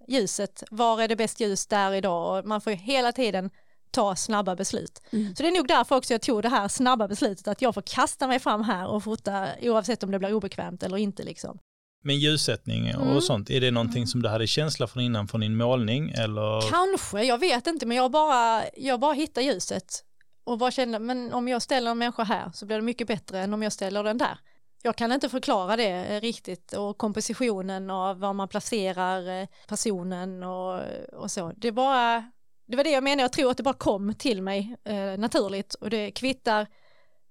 ljuset, 0.08 0.64
var 0.72 1.02
är 1.02 1.08
det 1.08 1.16
bäst 1.16 1.40
ljus 1.40 1.68
där 1.68 1.94
idag? 1.94 2.38
Och 2.38 2.46
man 2.46 2.62
får 2.62 2.74
ju 2.74 2.78
hela 2.78 3.12
tiden 3.12 3.50
ta 3.92 4.16
snabba 4.16 4.56
beslut. 4.56 5.02
Mm. 5.12 5.36
Så 5.36 5.44
det 5.44 5.50
är 5.50 5.58
nog 5.58 5.68
därför 5.68 5.96
också 5.96 6.14
jag 6.14 6.22
tog 6.22 6.42
det 6.42 6.50
här 6.50 6.68
snabba 6.68 7.08
beslutet 7.08 7.48
att 7.48 7.62
jag 7.62 7.74
får 7.74 7.82
kasta 7.82 8.28
mig 8.28 8.40
fram 8.40 8.64
här 8.64 8.88
och 8.88 9.04
fota 9.04 9.48
oavsett 9.62 10.04
om 10.04 10.12
det 10.12 10.20
blir 10.20 10.34
obekvämt 10.34 10.84
eller 10.84 10.98
inte 10.98 11.24
liksom. 11.24 11.60
Men 12.04 12.20
ljussättning 12.20 12.96
och 12.96 13.06
mm. 13.06 13.22
sånt, 13.22 13.50
är 13.50 13.62
det 13.62 13.72
någonting 13.72 14.08
som 14.08 14.22
du 14.22 14.30
hade 14.30 14.48
känsla 14.48 14.88
från 14.88 15.04
innan 15.04 15.28
från 15.28 15.42
din 15.42 15.58
målning 15.58 16.10
eller? 16.10 16.70
Kanske, 16.70 17.24
jag 17.24 17.38
vet 17.38 17.68
inte 17.68 17.86
men 17.86 17.98
jag 17.98 18.12
bara, 18.12 18.64
jag 18.78 19.00
bara 19.00 19.14
hittar 19.14 19.42
ljuset 19.42 20.04
och 20.44 20.58
bara 20.58 20.72
känner, 20.72 21.00
men 21.00 21.34
om 21.34 21.48
jag 21.48 21.62
ställer 21.62 21.92
en 21.92 21.98
människa 21.98 22.24
här 22.24 22.52
så 22.54 22.66
blir 22.66 22.76
det 22.76 22.82
mycket 22.82 23.08
bättre 23.08 23.40
än 23.40 23.54
om 23.54 23.64
jag 23.64 23.74
ställer 23.74 24.04
den 24.04 24.18
där. 24.18 24.40
Jag 24.84 24.96
kan 24.96 25.12
inte 25.12 25.30
förklara 25.30 25.76
det 25.76 26.20
riktigt 26.20 26.74
och 26.74 26.98
kompositionen 26.98 27.90
av 27.90 28.20
var 28.20 28.34
man 28.34 28.48
placerar 28.48 29.42
eh, 29.42 29.48
personen 29.68 30.44
och, 30.44 30.82
och 31.14 31.32
så. 31.32 31.54
Det 31.58 31.72
bara, 31.72 32.32
det 32.66 32.78
var 32.78 32.84
det 32.84 32.92
jag 32.92 33.04
menade, 33.04 33.22
jag 33.22 33.34
tror 33.34 33.52
att 33.52 33.58
det 33.58 33.64
bara 33.64 33.74
kom 33.74 34.14
till 34.14 34.42
mig 34.42 34.76
eh, 34.84 35.18
naturligt 35.18 35.74
och 35.74 35.90
det 35.90 36.12
kvittar 36.12 36.68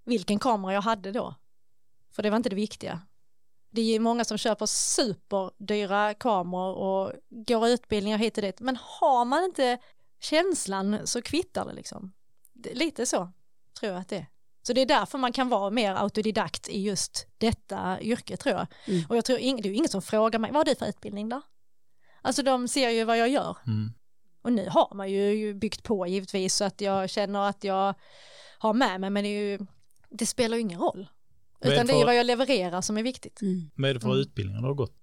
vilken 0.05 0.39
kamera 0.39 0.73
jag 0.73 0.83
hade 0.83 1.13
då. 1.13 1.35
För 2.13 2.23
det 2.23 2.31
var 2.31 2.37
inte 2.37 2.49
det 2.49 2.57
viktiga. 2.57 3.01
Det 3.71 3.95
är 3.95 4.01
många 4.01 4.25
som 4.25 4.39
köper 4.39 4.67
superdyra 4.67 6.15
kameror 6.15 6.75
och 6.75 7.13
går 7.31 7.69
utbildningar 7.69 8.19
hit 8.19 8.39
och 8.39 8.43
dit, 8.43 8.61
men 8.61 8.79
har 8.81 9.25
man 9.25 9.45
inte 9.45 9.79
känslan 10.21 11.07
så 11.07 11.23
kvittar 11.23 11.67
det 11.67 11.73
liksom. 11.73 12.13
Lite 12.73 13.07
så 13.07 13.33
tror 13.81 13.93
jag 13.93 14.01
att 14.01 14.09
det 14.09 14.17
är. 14.17 14.27
Så 14.63 14.73
det 14.73 14.81
är 14.81 14.87
därför 14.87 15.19
man 15.19 15.33
kan 15.33 15.49
vara 15.49 15.71
mer 15.71 15.95
autodidakt 15.95 16.69
i 16.69 16.83
just 16.83 17.27
detta 17.39 18.01
yrke 18.01 18.37
tror 18.37 18.55
jag. 18.55 18.67
Mm. 18.87 19.05
Och 19.09 19.17
jag 19.17 19.25
tror 19.25 19.37
det 19.37 19.45
är 19.45 19.73
ingen 19.73 19.89
som 19.89 20.03
frågar 20.03 20.39
mig, 20.39 20.51
vad 20.51 20.59
har 20.59 20.65
du 20.65 20.75
för 20.75 20.87
utbildning 20.87 21.29
då? 21.29 21.43
Alltså 22.23 22.43
de 22.43 22.69
ser 22.69 22.91
ju 22.91 23.05
vad 23.05 23.19
jag 23.19 23.29
gör. 23.29 23.57
Mm. 23.67 23.93
Och 24.43 24.53
nu 24.53 24.69
har 24.69 24.95
man 24.95 25.11
ju 25.11 25.55
byggt 25.55 25.83
på 25.83 26.07
givetvis 26.07 26.55
så 26.55 26.65
att 26.65 26.81
jag 26.81 27.11
känner 27.11 27.49
att 27.49 27.65
jag 27.65 27.95
har 28.59 28.75
med 28.75 29.01
mig 29.01 29.11
men 29.11 29.25
det, 29.25 29.29
är 29.31 29.51
ju, 29.51 29.59
det 30.11 30.27
spelar 30.27 30.57
ju 30.57 30.61
ingen 30.61 30.81
roll. 30.81 31.09
Utan 31.61 31.87
det 31.87 31.93
är 31.93 31.99
ju 31.99 32.05
vad 32.05 32.17
jag 32.17 32.27
levererar 32.27 32.81
som 32.81 32.99
är 32.99 33.03
viktigt. 33.03 33.43
Mm. 33.43 33.71
Vad 33.77 33.91
är 33.91 33.95
det 33.95 34.01
för 34.01 34.09
mm. 34.09 34.21
utbildningar 34.21 34.61
du 34.61 34.67
har 34.67 34.75
gått? 34.75 34.97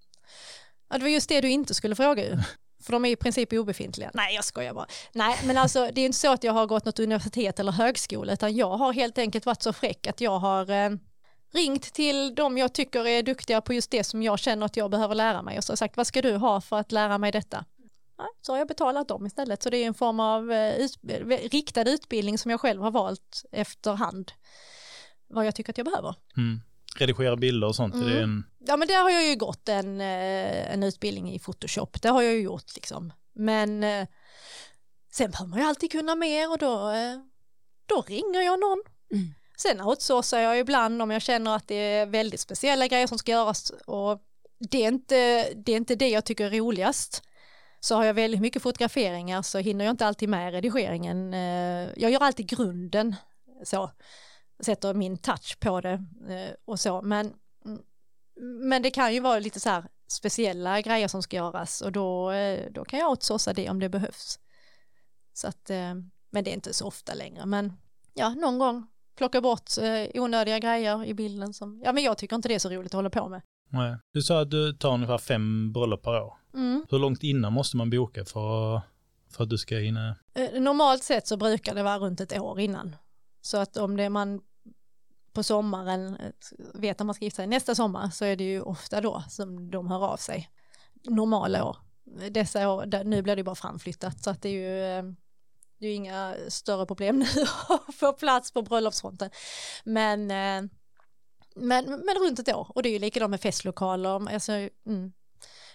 Ja, 0.90 0.98
det 0.98 1.04
var 1.04 1.10
just 1.10 1.30
det 1.30 1.42
du 1.42 1.50
inte 1.50 1.74
skulle 1.74 1.96
fråga 1.96 2.26
ju. 2.26 2.38
För 2.84 2.92
de 2.92 3.06
är 3.06 3.10
i 3.10 3.16
princip 3.16 3.54
obefintliga. 3.54 4.12
Nej, 4.14 4.36
jag 4.36 4.46
skojar 4.46 4.74
bara. 4.74 4.88
Nej, 5.14 5.40
men 5.46 5.58
alltså 5.58 5.90
det 5.94 6.02
är 6.02 6.06
inte 6.06 6.18
så 6.18 6.32
att 6.32 6.44
jag 6.44 6.54
har 6.54 6.66
gått 6.66 6.86
något 6.86 7.00
universitet 7.00 7.60
eller 7.60 7.72
högskola, 7.72 8.34
utan 8.34 8.56
jag 8.56 8.78
har 8.78 8.94
helt 8.94 9.18
enkelt 9.18 9.46
varit 9.46 9.62
så 9.62 9.74
fräck 9.74 10.08
att 10.08 10.22
jag 10.22 10.40
har 10.40 10.70
eh, 10.70 10.90
ringt 11.54 11.94
till 11.94 12.36
de 12.36 12.58
jag 12.58 12.74
tycker 12.74 13.08
är 13.08 13.24
duktiga 13.24 13.62
på 13.62 13.74
just 13.74 13.92
det 13.92 14.04
som 14.04 14.24
jag 14.24 14.40
känner 14.40 14.66
att 14.66 14.78
jag 14.78 14.92
behöver 14.92 15.16
lära 15.16 15.42
mig 15.42 15.58
och 15.58 15.64
så 15.64 15.78
sagt, 15.78 15.98
vad 15.98 16.08
ska 16.08 16.22
du 16.22 16.36
ha 16.36 16.62
för 16.62 16.80
att 16.80 16.92
lära 16.92 17.18
mig 17.18 17.32
detta? 17.32 17.66
Så 18.41 18.51
har 18.51 18.57
jag 18.57 18.68
betalat 18.68 19.07
dem 19.07 19.26
istället. 19.26 19.63
Så 19.63 19.70
det 19.70 19.78
är 19.78 19.88
en 19.88 19.93
form 19.93 20.20
av 20.20 20.51
eh, 20.51 20.78
ut, 20.78 20.97
riktad 21.51 21.89
utbildning 21.89 22.38
som 22.38 22.51
jag 22.51 22.61
själv 22.61 22.82
har 22.82 22.91
valt 22.91 23.45
efterhand 23.51 24.32
vad 25.28 25.45
jag 25.45 25.55
tycker 25.55 25.74
att 25.74 25.78
jag 25.78 25.86
behöver. 25.86 26.15
Mm. 26.38 26.61
Redigera 26.97 27.36
bilder 27.36 27.68
och 27.68 27.76
sånt? 27.76 27.95
Mm. 27.95 28.24
En... 28.24 28.43
Ja 28.59 28.78
men 28.78 28.88
där 28.88 29.03
har 29.03 29.09
jag 29.09 29.28
ju 29.28 29.36
gått 29.36 29.70
en, 29.70 30.01
eh, 30.01 30.74
en 30.74 30.84
utbildning 30.84 31.34
i 31.34 31.39
Photoshop, 31.39 32.01
det 32.01 32.09
har 32.09 32.22
jag 32.22 32.34
ju 32.34 32.41
gjort 32.41 32.76
liksom. 32.76 33.13
Men 33.34 33.84
eh, 33.84 34.07
sen 35.11 35.32
behöver 35.32 35.49
man 35.49 35.59
ju 35.59 35.65
alltid 35.65 35.91
kunna 35.91 36.15
mer 36.15 36.51
och 36.51 36.57
då 36.57 36.93
då 37.86 38.01
ringer 38.01 38.41
jag 38.41 38.59
någon. 38.59 38.84
Mm. 39.13 39.34
Sen 39.57 39.82
outsourcar 39.82 40.39
jag 40.39 40.59
ibland 40.59 41.01
om 41.01 41.11
jag 41.11 41.22
känner 41.22 41.55
att 41.55 41.68
det 41.68 41.76
är 41.76 42.05
väldigt 42.05 42.39
speciella 42.39 42.88
grejer 42.88 43.07
som 43.07 43.18
ska 43.18 43.32
göras 43.32 43.70
och 43.86 44.22
det 44.70 44.84
är 44.84 44.88
inte 44.88 45.49
det, 45.53 45.72
är 45.72 45.78
inte 45.78 45.95
det 45.95 46.09
jag 46.09 46.26
tycker 46.26 46.45
är 46.45 46.59
roligast. 46.59 47.24
Så 47.80 47.96
har 47.96 48.04
jag 48.04 48.14
väldigt 48.14 48.42
mycket 48.42 48.62
fotograferingar 48.62 49.42
så 49.42 49.58
hinner 49.58 49.86
jag 49.86 49.92
inte 49.94 50.06
alltid 50.06 50.30
med 50.30 50.52
redigeringen. 50.52 51.34
Eh, 51.34 51.90
jag 51.98 52.12
gör 52.12 52.20
alltid 52.20 52.48
grunden 52.48 53.16
så, 53.64 53.92
sätter 54.60 54.94
min 54.94 55.18
touch 55.18 55.60
på 55.60 55.82
det 55.82 56.04
eh, 56.30 56.56
och 56.66 56.80
så, 56.80 57.02
men, 57.02 57.34
mm, 57.66 57.82
men 58.70 58.82
det 58.82 58.92
kan 58.92 59.14
ju 59.14 59.20
vara 59.20 59.40
lite 59.40 59.60
så 59.60 59.70
här 59.70 59.86
speciella 60.08 60.82
grejer 60.82 61.08
som 61.08 61.24
ska 61.24 61.36
göras 61.36 61.82
och 61.82 61.92
då, 61.92 62.32
eh, 62.32 62.72
då 62.72 62.86
kan 62.86 63.00
jag 63.00 63.10
outsourca 63.10 63.54
det 63.54 63.70
om 63.70 63.80
det 63.80 63.90
behövs. 63.90 64.40
Så 65.34 65.48
att, 65.48 65.70
men 66.30 66.44
det 66.44 66.50
är 66.50 66.54
inte 66.54 66.74
så 66.74 66.88
ofta 66.88 67.14
längre, 67.14 67.46
men 67.46 67.74
ja, 68.14 68.30
någon 68.30 68.60
gång 68.60 68.88
plocka 69.16 69.42
bort 69.42 69.72
onödiga 70.14 70.60
grejer 70.60 71.06
i 71.06 71.14
bilden 71.14 71.54
som, 71.54 71.82
ja 71.84 71.94
men 71.94 72.04
jag 72.04 72.18
tycker 72.18 72.36
inte 72.36 72.48
det 72.48 72.56
är 72.56 72.60
så 72.60 72.70
roligt 72.70 72.92
att 72.92 72.98
hålla 72.98 73.10
på 73.10 73.30
med. 73.30 73.42
Nej. 73.70 73.97
Du 74.13 74.22
sa 74.22 74.41
att 74.41 74.51
du 74.51 74.74
tar 74.74 74.93
ungefär 74.93 75.18
fem 75.18 75.74
bröllop 75.74 76.03
per 76.03 76.22
år. 76.22 76.34
Mm. 76.53 76.86
Hur 76.89 76.99
långt 76.99 77.24
innan 77.24 77.53
måste 77.53 77.78
man 77.78 77.89
boka 77.89 78.26
för, 78.26 78.82
för 79.32 79.43
att 79.43 79.49
du 79.49 79.57
ska 79.57 79.76
hinna? 79.76 80.15
Eh, 80.34 80.61
Normalt 80.61 81.03
sett 81.03 81.28
så 81.28 81.38
brukar 81.38 81.76
det 81.76 81.84
vara 81.84 81.99
runt 81.99 82.22
ett 82.22 82.39
år 82.39 82.59
innan. 82.59 82.95
Så 83.41 83.57
att 83.57 83.78
om 83.78 83.97
det 83.97 84.03
är 84.03 84.09
man 84.09 84.41
på 85.34 85.43
sommaren 85.43 86.15
eh, 86.15 86.32
vet 86.74 87.01
att 87.01 87.07
man 87.07 87.13
ska 87.13 87.26
gifta 87.26 87.36
sig 87.36 87.47
nästa 87.47 87.76
sommar 87.76 88.09
så 88.09 88.26
är 88.26 88.36
det 88.36 88.43
ju 88.43 88.61
ofta 88.61 89.01
då 89.01 89.24
som 89.30 89.72
de 89.72 89.88
hör 89.88 90.05
av 90.05 90.18
sig. 90.18 90.49
Normala 91.03 91.65
år. 91.65 91.78
Dessa 92.30 92.70
år, 92.70 93.03
nu 93.03 93.22
blir 93.22 93.36
det 93.36 93.43
bara 93.43 93.55
framflyttat 93.55 94.24
så 94.24 94.30
att 94.30 94.41
det 94.41 94.49
är 94.49 94.53
ju 94.53 94.97
eh, 94.97 95.13
det 95.80 95.88
är 95.88 95.95
inga 95.95 96.36
större 96.47 96.86
problem 96.86 97.20
nu 97.20 97.26
att 97.70 97.95
få 97.95 98.13
plats 98.13 98.51
på 98.51 98.61
bröllopsfronten. 98.61 99.30
Men, 99.84 100.32
men, 101.58 101.86
men 101.86 102.16
runt 102.24 102.39
ett 102.39 102.55
år 102.55 102.68
och 102.76 102.84
det 102.84 102.89
är 102.89 102.93
ju 102.93 102.99
likadant 102.99 103.32
med 103.32 103.41
festlokaler. 103.41 104.34
Alltså, 104.34 104.51
mm. 104.86 105.12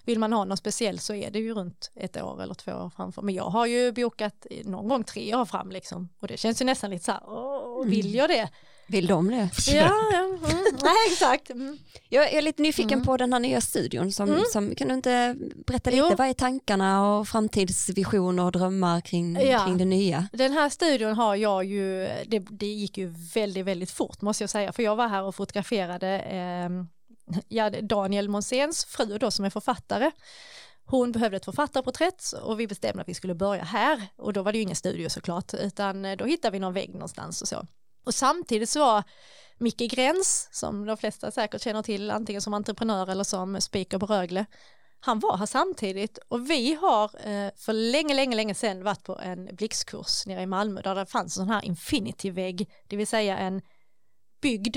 Vill 0.05 0.19
man 0.19 0.33
ha 0.33 0.45
något 0.45 0.59
speciellt 0.59 1.03
så 1.03 1.15
är 1.15 1.31
det 1.31 1.39
ju 1.39 1.55
runt 1.55 1.91
ett 1.95 2.23
år 2.23 2.43
eller 2.43 2.55
två 2.55 2.73
år 2.73 2.91
framför. 2.97 3.23
Men 3.23 3.35
jag 3.35 3.45
har 3.45 3.67
ju 3.67 3.93
bokat 3.93 4.47
någon 4.65 4.89
gång 4.89 5.05
tre 5.05 5.35
år 5.35 5.45
fram 5.45 5.71
liksom. 5.71 6.09
Och 6.21 6.29
det 6.29 6.37
känns 6.37 6.61
ju 6.61 6.65
nästan 6.65 6.91
lite 6.91 7.05
så 7.05 7.13
här, 7.13 7.23
åh, 7.27 7.87
vill 7.87 8.15
jag 8.15 8.31
det? 8.31 8.51
Vill 8.93 9.07
de 9.07 9.31
det? 9.31 9.49
Ja, 9.67 9.91
ja 10.13 10.19
mm, 10.25 10.65
nej 10.83 10.95
exakt. 11.13 11.51
Mm. 11.51 11.79
Jag 12.09 12.33
är 12.33 12.43
lite 12.43 12.63
nyfiken 12.63 12.93
Mm. 12.93 13.05
på 13.07 13.17
den 13.17 13.33
här 13.33 13.41
nya 13.41 13.61
studion. 13.61 14.13
Som, 14.13 14.29
Mm. 14.29 14.43
som, 14.53 14.75
kan 14.75 14.89
du 14.89 14.95
inte 14.95 15.37
berätta 15.67 15.91
lite, 15.91 15.99
Jo. 16.11 16.15
vad 16.19 16.29
är 16.29 16.33
tankarna 16.33 17.07
och 17.19 17.29
framtidsvisioner 17.29 18.45
och 18.45 18.53
drömmar 18.53 19.01
kring, 19.01 19.37
Ja. 19.41 19.65
kring 19.65 19.79
det 19.79 19.85
nya? 19.85 20.29
Den 20.33 20.53
här 20.53 20.69
studion 20.69 21.15
har 21.15 21.37
jag 21.37 21.65
ju, 21.65 22.09
det, 22.27 22.39
det 22.51 22.67
gick 22.67 22.99
ju 22.99 23.15
väldigt, 23.35 23.65
väldigt 23.67 23.91
fort 23.91 24.21
måste 24.23 24.43
jag 24.43 24.51
säga. 24.51 24.73
För 24.73 24.83
jag 24.83 24.97
var 24.97 25.09
här 25.09 25.23
och 25.23 25.35
fotograferade 25.35 26.09
eh, 26.21 26.71
ja, 27.49 27.71
Daniel 27.71 28.29
Monséns 28.29 28.85
fru 28.85 29.19
då 29.19 29.31
som 29.31 29.45
är 29.45 29.51
författare. 29.51 30.11
Hon 30.85 31.13
behövde 31.13 31.37
ett 31.37 31.45
författarporträtt 31.45 32.25
och 32.43 32.61
vi 32.61 32.67
bestämde 32.67 33.03
att 33.03 33.09
vi 33.09 33.15
skulle 33.15 33.35
börja 33.35 33.65
här. 33.65 34.07
Och 34.17 34.33
då 34.33 34.43
var 34.43 34.53
det 34.53 34.59
ju 34.59 34.63
ingen 34.63 34.77
studio 34.77 35.09
såklart, 35.09 35.55
utan 35.55 36.05
eh, 36.05 36.17
då 36.17 36.25
hittade 36.25 36.53
vi 36.53 36.59
någon 36.59 36.73
vägg 36.75 36.93
någonstans 36.95 37.43
och 37.43 37.49
så. 37.49 37.67
Och 38.05 38.15
samtidigt 38.15 38.71
så 38.71 38.81
var 38.81 39.05
Micke 39.59 39.91
Gräns, 39.91 40.49
som 40.53 40.87
de 40.87 40.97
flesta 40.97 41.31
säkert 41.31 41.63
känner 41.63 41.83
till, 41.83 42.11
antingen 42.11 42.43
som 42.43 42.55
entreprenör 42.55 43.11
eller 43.11 43.25
som 43.25 43.61
speaker 43.61 43.99
på 43.99 44.07
Rögle, 44.07 44.47
han 45.01 45.19
var 45.19 45.37
här 45.37 45.47
samtidigt. 45.47 46.19
Och 46.29 46.51
vi 46.51 46.75
har 46.75 47.05
eh, 47.05 47.51
för 47.57 47.73
länge, 47.73 48.15
länge, 48.15 48.37
länge 48.37 48.55
sedan 48.55 48.85
varit 48.85 49.03
på 49.05 49.19
en 49.19 49.57
blixtkurs 49.57 50.27
nere 50.27 50.43
i 50.43 50.47
Malmö 50.47 50.81
där 50.81 50.95
det 50.95 51.07
fanns 51.07 51.39
en 51.39 51.47
sån 51.47 51.55
här 51.55 51.65
infinity-vägg, 51.65 52.71
det 52.89 52.97
vill 52.97 53.07
säga 53.07 53.39
en 53.39 53.63
byggd 54.41 54.77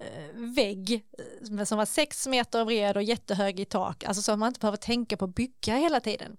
eh, 0.00 0.34
vägg 0.56 1.04
eh, 1.58 1.64
som 1.64 1.78
var 1.78 1.84
sex 1.84 2.26
meter 2.26 2.64
bred 2.64 2.96
och 2.96 3.02
jättehög 3.02 3.60
i 3.60 3.64
tak, 3.64 4.04
alltså 4.04 4.22
så 4.22 4.32
att 4.32 4.38
man 4.38 4.48
inte 4.48 4.60
behöver 4.60 4.76
tänka 4.76 5.16
på 5.16 5.24
att 5.24 5.34
bygga 5.34 5.76
hela 5.76 6.00
tiden. 6.00 6.36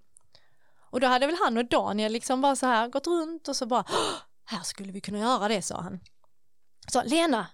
Och 0.92 1.00
då 1.00 1.08
hade 1.08 1.26
väl 1.26 1.38
han 1.44 1.58
och 1.58 1.66
Daniel 1.66 2.12
liksom 2.12 2.42
bara 2.42 2.56
så 2.56 2.66
här 2.66 2.88
gått 2.88 3.08
runt 3.08 3.48
och 3.48 3.56
så 3.56 3.66
bara, 3.66 3.86
här 4.50 4.64
skulle 4.64 4.92
vi 4.92 5.02
kunna 5.02 5.20
göra 5.20 5.48
det, 5.48 5.62
sa 5.62 5.82
han. 5.82 6.00
Så 6.92 7.04
Lena, 7.04 7.48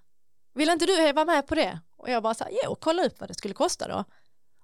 vill 0.53 0.69
inte 0.69 0.85
du 0.85 1.13
vara 1.13 1.25
med 1.25 1.47
på 1.47 1.55
det? 1.55 1.79
Och 1.97 2.09
jag 2.09 2.23
bara 2.23 2.35
här, 2.39 2.49
jo, 2.63 2.75
kolla 2.81 3.05
upp 3.05 3.19
vad 3.19 3.29
det 3.29 3.33
skulle 3.33 3.53
kosta 3.53 3.87
då. 3.87 4.03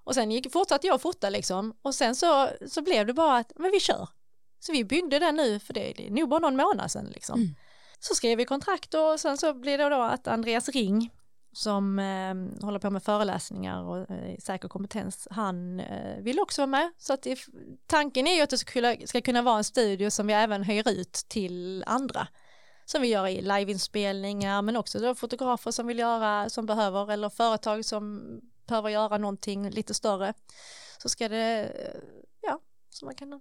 Och 0.04 0.14
sen 0.14 0.30
gick, 0.30 0.52
fortsatte 0.52 0.86
jag 0.86 1.00
fota 1.00 1.30
liksom 1.30 1.74
och 1.82 1.94
sen 1.94 2.16
så, 2.16 2.48
så 2.68 2.82
blev 2.82 3.06
det 3.06 3.12
bara 3.12 3.36
att, 3.36 3.52
men 3.56 3.70
vi 3.70 3.80
kör. 3.80 4.08
Så 4.58 4.72
vi 4.72 4.84
byggde 4.84 5.18
den 5.18 5.36
nu, 5.36 5.58
för 5.58 5.74
det, 5.74 6.06
är 6.06 6.10
nog 6.10 6.28
bara 6.28 6.40
någon 6.40 6.56
månad 6.56 6.90
sedan 6.90 7.06
liksom. 7.06 7.40
Mm. 7.40 7.54
Så 7.98 8.14
skrev 8.14 8.38
vi 8.38 8.44
kontrakt 8.44 8.94
och 8.94 9.20
sen 9.20 9.38
så 9.38 9.54
blir 9.54 9.78
det 9.78 9.88
då 9.88 10.02
att 10.02 10.28
Andreas 10.28 10.68
Ring 10.68 11.10
som 11.52 11.98
eh, 11.98 12.64
håller 12.64 12.78
på 12.78 12.90
med 12.90 13.02
föreläsningar 13.02 13.82
och 13.82 14.10
eh, 14.10 14.36
säker 14.38 14.68
kompetens, 14.68 15.28
han 15.30 15.80
eh, 15.80 16.22
vill 16.22 16.40
också 16.40 16.62
vara 16.62 16.66
med. 16.66 16.92
Så 16.98 17.12
att 17.12 17.26
if, 17.26 17.46
tanken 17.86 18.26
är 18.26 18.34
ju 18.34 18.42
att 18.42 18.50
det 18.50 18.58
ska 18.58 18.72
kunna, 18.72 18.96
ska 19.06 19.20
kunna 19.20 19.42
vara 19.42 19.58
en 19.58 19.64
studio 19.64 20.10
som 20.10 20.26
vi 20.26 20.32
även 20.32 20.62
hyr 20.62 20.88
ut 20.88 21.12
till 21.12 21.84
andra. 21.86 22.28
Som 22.84 23.02
vi 23.02 23.08
gör 23.08 23.28
i 23.28 23.40
liveinspelningar 23.40 24.62
men 24.62 24.76
också 24.76 24.98
då 24.98 25.14
fotografer 25.14 25.70
som 25.70 25.86
vill 25.86 25.98
göra, 25.98 26.50
som 26.50 26.66
behöver 26.66 27.12
eller 27.12 27.28
företag 27.28 27.84
som 27.84 28.22
behöver 28.66 28.88
göra 28.88 29.18
någonting 29.18 29.70
lite 29.70 29.94
större. 29.94 30.34
Så 30.98 31.08
ska 31.08 31.28
det, 31.28 31.64
eh, 31.64 32.00
ja, 32.40 32.60
så 32.90 33.04
man 33.04 33.14
kan 33.14 33.40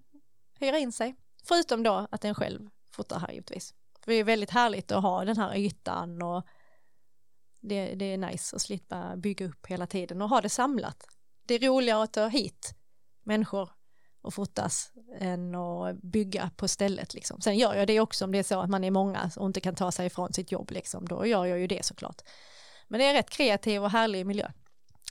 hyra 0.60 0.78
in 0.78 0.92
sig. 0.92 1.16
Förutom 1.44 1.84
då 1.84 2.08
att 2.12 2.26
en 2.26 2.36
själv 2.36 2.70
fotar 2.92 3.20
här 3.20 3.32
givetvis. 3.32 3.74
För 4.00 4.12
det 4.12 4.18
är 4.18 4.24
väldigt 4.24 4.50
härligt 4.50 4.92
att 4.92 5.04
ha 5.04 5.26
den 5.26 5.38
här 5.38 5.56
ytan 5.56 6.22
och 6.22 6.46
det, 7.62 7.96
det 7.96 8.06
är 8.06 8.18
nice 8.18 8.56
att 8.56 8.62
slippa 8.62 9.16
bygga 9.16 9.46
upp 9.46 9.68
hela 9.68 9.88
tiden 9.88 10.22
och 10.22 10.30
ha 10.30 10.42
det 10.42 10.50
samlat. 10.50 11.04
Det 11.46 11.56
är 11.56 11.60
roligare 11.60 12.04
att 12.04 12.14
ta 12.14 12.28
hit 12.28 12.76
människor 13.24 13.70
och 14.22 14.34
fotas 14.34 14.92
än 15.20 15.56
att 15.56 16.02
bygga 16.02 16.52
på 16.56 16.68
stället 16.68 17.14
liksom. 17.14 17.42
Sen 17.42 17.58
gör 17.58 17.74
jag 17.74 17.88
det 17.88 18.00
också 18.00 18.26
om 18.26 18.32
det 18.32 18.38
är 18.38 18.44
så 18.44 18.62
att 18.62 18.70
man 18.70 18.84
är 18.84 18.92
många 18.92 19.32
och 19.38 19.46
inte 19.46 19.62
kan 19.62 19.76
ta 19.76 19.92
sig 19.92 20.08
ifrån 20.08 20.34
sitt 20.34 20.52
jobb 20.52 20.72
liksom. 20.72 21.08
Då 21.08 21.26
gör 21.26 21.46
jag 21.46 21.60
ju 21.60 21.68
det 21.68 21.86
såklart. 21.86 22.22
Men 22.88 23.00
det 23.00 23.06
är 23.06 23.10
en 23.10 23.16
rätt 23.16 23.30
kreativ 23.30 23.84
och 23.84 23.92
härlig 23.92 24.26
miljö. 24.26 24.52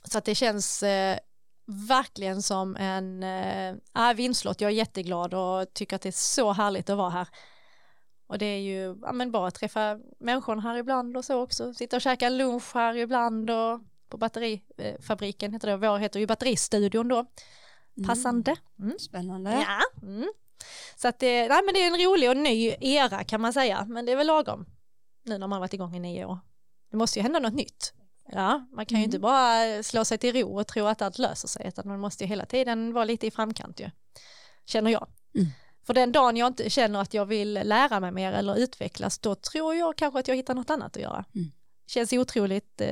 Så 0.03 0.17
att 0.17 0.25
det 0.25 0.35
känns 0.35 0.83
eh, 0.83 1.17
verkligen 1.87 2.41
som 2.41 2.75
en 2.75 3.23
eh, 3.23 3.69
äh. 3.69 4.31
Jag 4.43 4.61
är 4.61 4.69
jätteglad 4.69 5.33
och 5.33 5.73
tycker 5.73 5.95
att 5.95 6.01
det 6.01 6.09
är 6.09 6.11
så 6.11 6.53
härligt 6.53 6.89
att 6.89 6.97
vara 6.97 7.09
här. 7.09 7.27
Och 8.31 8.37
det 8.37 8.45
är 8.45 8.59
ju 8.59 8.97
ja, 9.01 9.11
men 9.11 9.31
bara 9.31 9.47
att 9.47 9.55
träffa 9.55 9.99
människorna 10.19 10.61
här 10.61 10.77
ibland 10.77 11.17
och 11.17 11.25
så 11.25 11.41
också. 11.41 11.73
Sitta 11.73 11.95
och 11.95 12.01
käka 12.01 12.29
lunch 12.29 12.73
här 12.75 12.97
ibland 12.97 13.49
och 13.49 13.79
på 14.09 14.17
batterifabriken 14.17 15.53
heter 15.53 15.67
det. 15.67 15.77
Vår 15.77 15.97
heter 15.97 16.19
ju 16.19 16.27
batteristudion 16.27 17.07
då. 17.07 17.25
Passande. 18.07 18.55
Mm. 18.79 18.99
Spännande. 18.99 19.51
Ja. 19.51 20.07
Mm. 20.07 20.31
Så 20.95 21.07
att 21.07 21.19
det, 21.19 21.47
nej, 21.47 21.61
men 21.65 21.73
det 21.73 21.79
är 21.83 21.87
en 21.87 22.05
rolig 22.11 22.29
och 22.29 22.37
ny 22.37 22.75
era 22.81 23.23
kan 23.23 23.41
man 23.41 23.53
säga. 23.53 23.85
Men 23.85 24.05
det 24.05 24.11
är 24.11 24.15
väl 24.15 24.27
lagom. 24.27 24.65
Nu 25.23 25.37
när 25.37 25.47
man 25.47 25.59
varit 25.59 25.73
igång 25.73 25.95
i 25.95 25.99
nio 25.99 26.25
år. 26.25 26.39
Det 26.91 26.97
måste 26.97 27.19
ju 27.19 27.23
hända 27.23 27.39
något 27.39 27.53
nytt. 27.53 27.93
Ja, 28.31 28.67
man 28.71 28.85
kan 28.85 28.97
ju 28.97 29.01
Mm. 29.03 29.07
inte 29.07 29.19
bara 29.19 29.83
slå 29.83 30.05
sig 30.05 30.17
till 30.17 30.35
ro 30.35 30.59
och 30.59 30.67
tro 30.67 30.85
att 30.85 31.01
allt 31.01 31.17
löser 31.19 31.47
sig. 31.47 31.67
Utan 31.67 31.87
man 31.87 31.99
måste 31.99 32.23
ju 32.23 32.27
hela 32.27 32.45
tiden 32.45 32.93
vara 32.93 33.05
lite 33.05 33.27
i 33.27 33.31
framkant 33.31 33.79
ju. 33.79 33.89
Känner 34.65 34.91
jag. 34.91 35.07
För 35.83 35.93
den 35.93 36.11
dagen 36.11 36.37
jag 36.37 36.47
inte 36.47 36.69
känner 36.69 37.01
att 37.01 37.13
jag 37.13 37.25
vill 37.25 37.53
lära 37.53 37.99
mig 37.99 38.11
mer 38.11 38.33
eller 38.33 38.55
utvecklas, 38.55 39.19
då 39.19 39.35
tror 39.35 39.75
jag 39.75 39.95
kanske 39.95 40.19
att 40.19 40.27
jag 40.27 40.35
hittar 40.35 40.55
något 40.55 40.69
annat 40.69 40.95
att 40.95 41.01
göra. 41.01 41.25
Mm. 41.35 41.51
Känns 41.87 42.13
otroligt, 42.13 42.81
eh, 42.81 42.87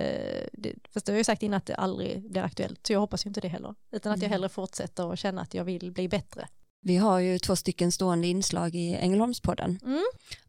det, 0.53 0.73
fast 0.93 1.05
det 1.05 1.11
har 1.11 1.15
jag 1.15 1.19
ju 1.19 1.23
sagt 1.23 1.43
innan 1.43 1.57
att 1.57 1.65
det 1.65 1.75
aldrig 1.75 2.31
blir 2.31 2.41
aktuellt, 2.41 2.87
så 2.87 2.93
jag 2.93 2.99
hoppas 2.99 3.25
ju 3.25 3.27
inte 3.27 3.41
det 3.41 3.47
heller. 3.47 3.75
Utan 3.91 4.11
att 4.11 4.17
jag 4.17 4.23
Mm. 4.23 4.31
hellre 4.31 4.49
fortsätter 4.49 5.05
och 5.05 5.17
känner 5.17 5.41
att 5.41 5.53
jag 5.53 5.63
vill 5.63 5.91
bli 5.91 6.07
bättre. 6.09 6.47
Vi 6.81 6.97
har 6.97 7.19
ju 7.19 7.39
två 7.39 7.55
stycken 7.55 7.91
stående 7.91 8.27
inslag 8.27 8.75
i 8.75 8.95
Ängelholmspodden. 8.95 9.79
Mm. 9.85 10.03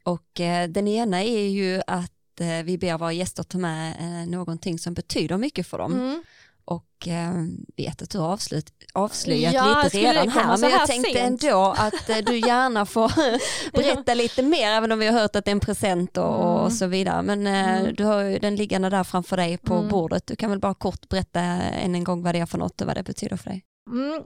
Och 0.05 0.41
eh, 0.41 0.69
den 0.69 0.89
ena 0.89 1.23
är 1.23 1.49
ju 1.49 1.83
att 1.87 2.41
eh, 2.41 2.63
vi 2.65 2.79
ber 2.79 2.99
våra 2.99 3.13
gäster 3.13 3.43
ta 3.43 3.59
med 3.59 3.97
eh, 4.01 4.31
någonting 4.31 4.79
som 4.79 4.95
betyder 4.95 5.37
mycket 5.37 5.67
för 5.67 5.79
dem. 5.79 5.93
Mm. 5.95 6.23
Och 6.71 7.09
eh, 7.09 7.33
vet 7.77 8.03
att 8.03 8.11
du 8.11 8.19
har 8.19 8.29
avslut, 8.33 8.67
avslöjat 8.95 9.55
Ja, 9.55 9.83
lite 9.85 9.99
redan 9.99 10.29
här, 10.29 10.59
men 10.59 10.71
jag 10.71 10.87
tänkte 10.87 11.13
sent? 11.13 11.43
ändå 11.45 11.75
att 11.79 12.09
eh, 12.11 12.17
du 12.19 12.39
gärna 12.39 12.87
får 12.87 13.13
berätta 13.73 14.15
lite 14.15 14.43
mer, 14.43 14.67
även 14.69 14.93
om 14.93 14.99
vi 14.99 15.07
har 15.07 15.21
hört 15.21 15.37
att 15.37 15.45
det 15.45 15.51
är 15.51 15.53
en 15.53 15.61
present 15.61 16.17
och, 16.17 16.25
och 16.53 16.59
Mm. 16.61 16.71
så 16.71 16.87
vidare. 16.87 17.23
Men 17.23 17.47
eh, 17.47 17.79
Mm. 17.81 17.95
du 17.95 18.05
har 18.05 18.23
ju 18.23 18.39
den 18.39 18.57
liggande 18.57 18.91
där 18.91 19.05
framför 19.05 19.37
dig 19.37 19.59
på 19.59 19.75
Mm. 19.75 19.89
bordet. 19.89 20.27
Du 20.27 20.37
kan 20.37 20.51
väl 20.51 20.59
bara 20.61 20.75
kort 20.75 21.09
berätta 21.09 21.41
än 21.41 21.95
en 21.95 22.05
gång 22.05 22.23
vad 22.23 22.35
det 22.35 22.39
är 22.41 22.47
för 22.47 22.59
något 22.59 22.81
och 22.81 22.87
vad 22.87 22.97
det 22.97 23.03
betyder 23.03 23.37
för 23.37 23.51
dig. 23.51 23.65
Mm, 23.91 24.23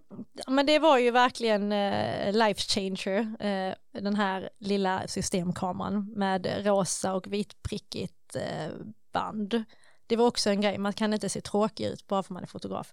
men 0.49 0.67
det 0.67 0.79
var 0.79 0.99
ju 0.99 1.11
verkligen 1.11 1.73
eh, 1.73 2.33
life 2.33 2.61
changer, 2.61 3.21
eh, 3.41 4.01
den 4.03 4.17
här 4.17 4.49
lilla 4.59 5.03
systemkameran 5.09 6.13
med 6.17 6.67
rosa 6.67 7.15
och 7.15 7.33
vitprickigt 7.33 8.37
eh, 8.37 8.73
band. 9.13 9.65
Det 10.07 10.17
var 10.17 10.27
också 10.27 10.51
en 10.51 10.61
grej, 10.61 10.79
man 10.79 10.93
kan 10.93 11.15
inte 11.15 11.29
se 11.29 11.41
tråkig 11.41 11.87
ut 11.87 12.07
bara 12.07 12.23
för 12.23 12.35
man 12.35 12.43
är 12.43 12.47
fotograf 12.47 12.93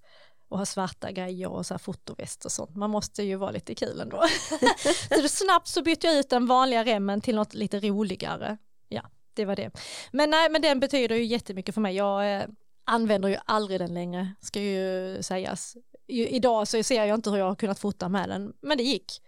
och 0.51 0.57
ha 0.57 0.66
svarta 0.66 1.12
grejer 1.12 1.51
och 1.51 1.66
så 1.66 1.74
här 1.74 1.80
fotoväst 1.80 2.45
och 2.45 2.51
sånt. 2.51 2.76
Man 2.76 2.89
måste 2.89 3.24
ju 3.24 3.36
vara 3.36 3.51
lite 3.51 3.76
kul 3.76 3.99
ändå. 4.01 4.24
så 5.09 5.22
det 5.22 5.30
snabbt 5.30 5.68
så 5.68 5.82
bytte 5.82 6.07
jag 6.07 6.16
ut 6.16 6.30
den 6.30 6.45
vanliga 6.45 6.86
remmen 6.86 7.22
till 7.22 7.36
något 7.36 7.53
lite 7.53 7.80
roligare. 7.80 8.57
Ja, 8.89 9.01
det 9.34 9.45
var 9.45 9.55
det. 9.55 9.72
Men 10.12 10.30
nej, 10.30 10.49
men 10.49 10.62
den 10.62 10.80
betyder 10.80 11.16
ju 11.16 11.24
jättemycket 11.24 11.76
för 11.76 11.82
mig. 11.82 11.95
Jag 11.95 12.36
eh, 12.36 12.47
använder 12.86 13.30
ju 13.30 13.38
aldrig 13.45 13.80
den 13.80 13.93
längre, 13.93 14.34
ska 14.41 14.62
ju 14.62 15.18
sägas. 15.24 15.78
I, 16.07 16.28
idag 16.28 16.68
så 16.68 16.84
ser 16.84 17.05
jag 17.05 17.16
inte 17.16 17.30
hur 17.30 17.38
jag 17.38 17.45
har 17.45 17.55
kunnat 17.55 17.80
fota 17.80 18.09
med 18.09 18.30
den, 18.30 18.53
men 18.62 18.78
det 18.78 18.84
gick. 18.84 19.22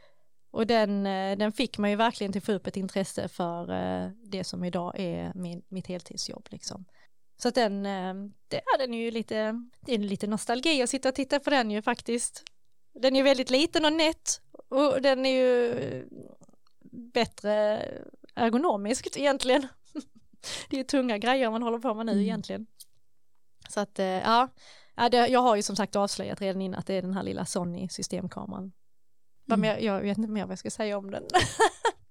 Och 0.51 0.67
den, 0.67 1.05
eh, 1.05 1.37
den 1.37 1.51
fick 1.51 1.77
mig 1.77 1.91
ju 1.91 1.95
verkligen 1.95 2.31
till 2.31 2.39
att 2.39 2.45
få 2.45 2.51
upp 2.51 2.67
ett 2.67 2.77
intresse 2.77 3.27
för 3.27 3.71
eh, 3.71 4.09
det 4.25 4.43
som 4.43 4.63
idag 4.63 4.99
är 4.99 5.31
min, 5.35 5.61
mitt 5.69 5.87
heltidsjobb. 5.87 6.47
Liksom. 6.51 6.85
Så 7.43 7.49
att 7.49 7.55
den, 7.55 7.85
eh, 7.85 8.13
det 8.47 8.57
är 8.57 8.77
den 8.77 8.93
ju 8.93 9.11
lite, 9.11 9.61
det 9.85 9.93
är 9.93 9.97
lite 9.97 10.27
nostalgi 10.27 10.81
att 10.81 10.89
sitta 10.89 11.09
och 11.09 11.15
titta 11.15 11.39
på 11.39 11.49
den 11.49 11.71
ju 11.71 11.81
faktiskt. 11.81 12.43
Den 12.93 13.15
är 13.15 13.17
ju 13.17 13.23
väldigt 13.23 13.49
liten 13.49 13.85
och 13.85 13.93
nätt 13.93 14.41
och 14.69 15.01
den 15.01 15.25
är 15.25 15.37
ju 15.37 16.07
bättre 16.91 17.81
ergonomiskt 18.35 19.17
egentligen. 19.17 19.67
Det 20.69 20.75
är 20.75 20.77
ju 20.77 20.83
tunga 20.83 21.17
grejer 21.17 21.51
man 21.51 21.63
håller 21.63 21.79
på 21.79 21.93
med 21.93 22.05
nu 22.05 22.11
mm. 22.11 22.23
egentligen. 22.23 22.65
Så 23.69 23.79
att 23.79 23.99
ja, 23.99 24.49
jag 25.11 25.39
har 25.39 25.55
ju 25.55 25.61
som 25.61 25.75
sagt 25.75 25.95
avslöjat 25.95 26.41
redan 26.41 26.61
innan 26.61 26.79
att 26.79 26.87
det 26.87 26.93
är 26.93 27.01
den 27.01 27.13
här 27.13 27.23
lilla 27.23 27.45
Sony 27.45 27.89
systemkameran 27.89 28.71
Mm. 29.51 29.63
Jag, 29.63 29.83
jag 29.83 30.01
vet 30.01 30.17
inte 30.17 30.29
mer 30.29 30.41
vad 30.41 30.51
jag 30.51 30.59
ska 30.59 30.71
säga 30.71 30.97
om 30.97 31.11
den. 31.11 31.23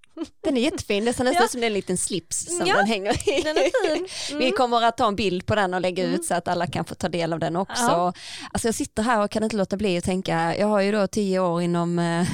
Den 0.44 0.56
är 0.56 0.60
jättefin, 0.60 1.04
det 1.04 1.12
ser 1.12 1.24
nästan 1.24 1.44
ut 1.44 1.50
som 1.50 1.62
en 1.62 1.72
liten 1.72 1.96
slips 1.96 2.56
som 2.58 2.66
ja, 2.66 2.76
den 2.76 2.86
hänger 2.86 3.28
i. 3.38 3.42
Den 3.42 3.56
är 3.56 3.62
fin. 3.62 4.06
Mm. 4.32 4.44
Vi 4.44 4.50
kommer 4.50 4.84
att 4.84 4.96
ta 4.96 5.08
en 5.08 5.16
bild 5.16 5.46
på 5.46 5.54
den 5.54 5.74
och 5.74 5.80
lägga 5.80 6.04
mm. 6.04 6.14
ut 6.14 6.24
så 6.24 6.34
att 6.34 6.48
alla 6.48 6.66
kan 6.66 6.84
få 6.84 6.94
ta 6.94 7.08
del 7.08 7.32
av 7.32 7.38
den 7.38 7.56
också. 7.56 7.82
Ja. 7.82 8.12
Alltså 8.52 8.68
jag 8.68 8.74
sitter 8.74 9.02
här 9.02 9.24
och 9.24 9.30
kan 9.30 9.44
inte 9.44 9.56
låta 9.56 9.76
bli 9.76 9.98
att 9.98 10.04
tänka, 10.04 10.56
jag 10.56 10.66
har 10.66 10.80
ju 10.80 10.92
då 10.92 11.06
tio 11.06 11.40
år 11.40 11.62
inom 11.62 11.98
eh, 11.98 12.26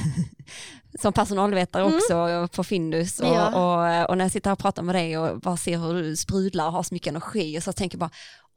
som 1.01 1.13
personalvetare 1.13 1.83
mm. 1.83 1.95
också 1.95 2.47
på 2.55 2.63
Findus 2.63 3.19
och, 3.19 3.27
ja. 3.27 3.47
och, 3.47 4.09
och, 4.09 4.17
när 4.17 4.25
jag 4.25 4.31
sitter 4.31 4.49
här 4.49 4.53
och 4.53 4.59
pratar 4.59 4.83
med 4.83 4.95
dig 4.95 5.17
och 5.17 5.39
bara 5.39 5.57
ser 5.57 5.77
hur 5.77 5.93
du 5.93 6.15
sprudlar 6.15 6.65
och 6.65 6.71
har 6.71 6.83
så 6.83 6.93
mycket 6.93 7.07
energi 7.07 7.59
och 7.59 7.63
så 7.63 7.73
tänker 7.73 7.95
jag 7.95 7.99
bara 7.99 8.11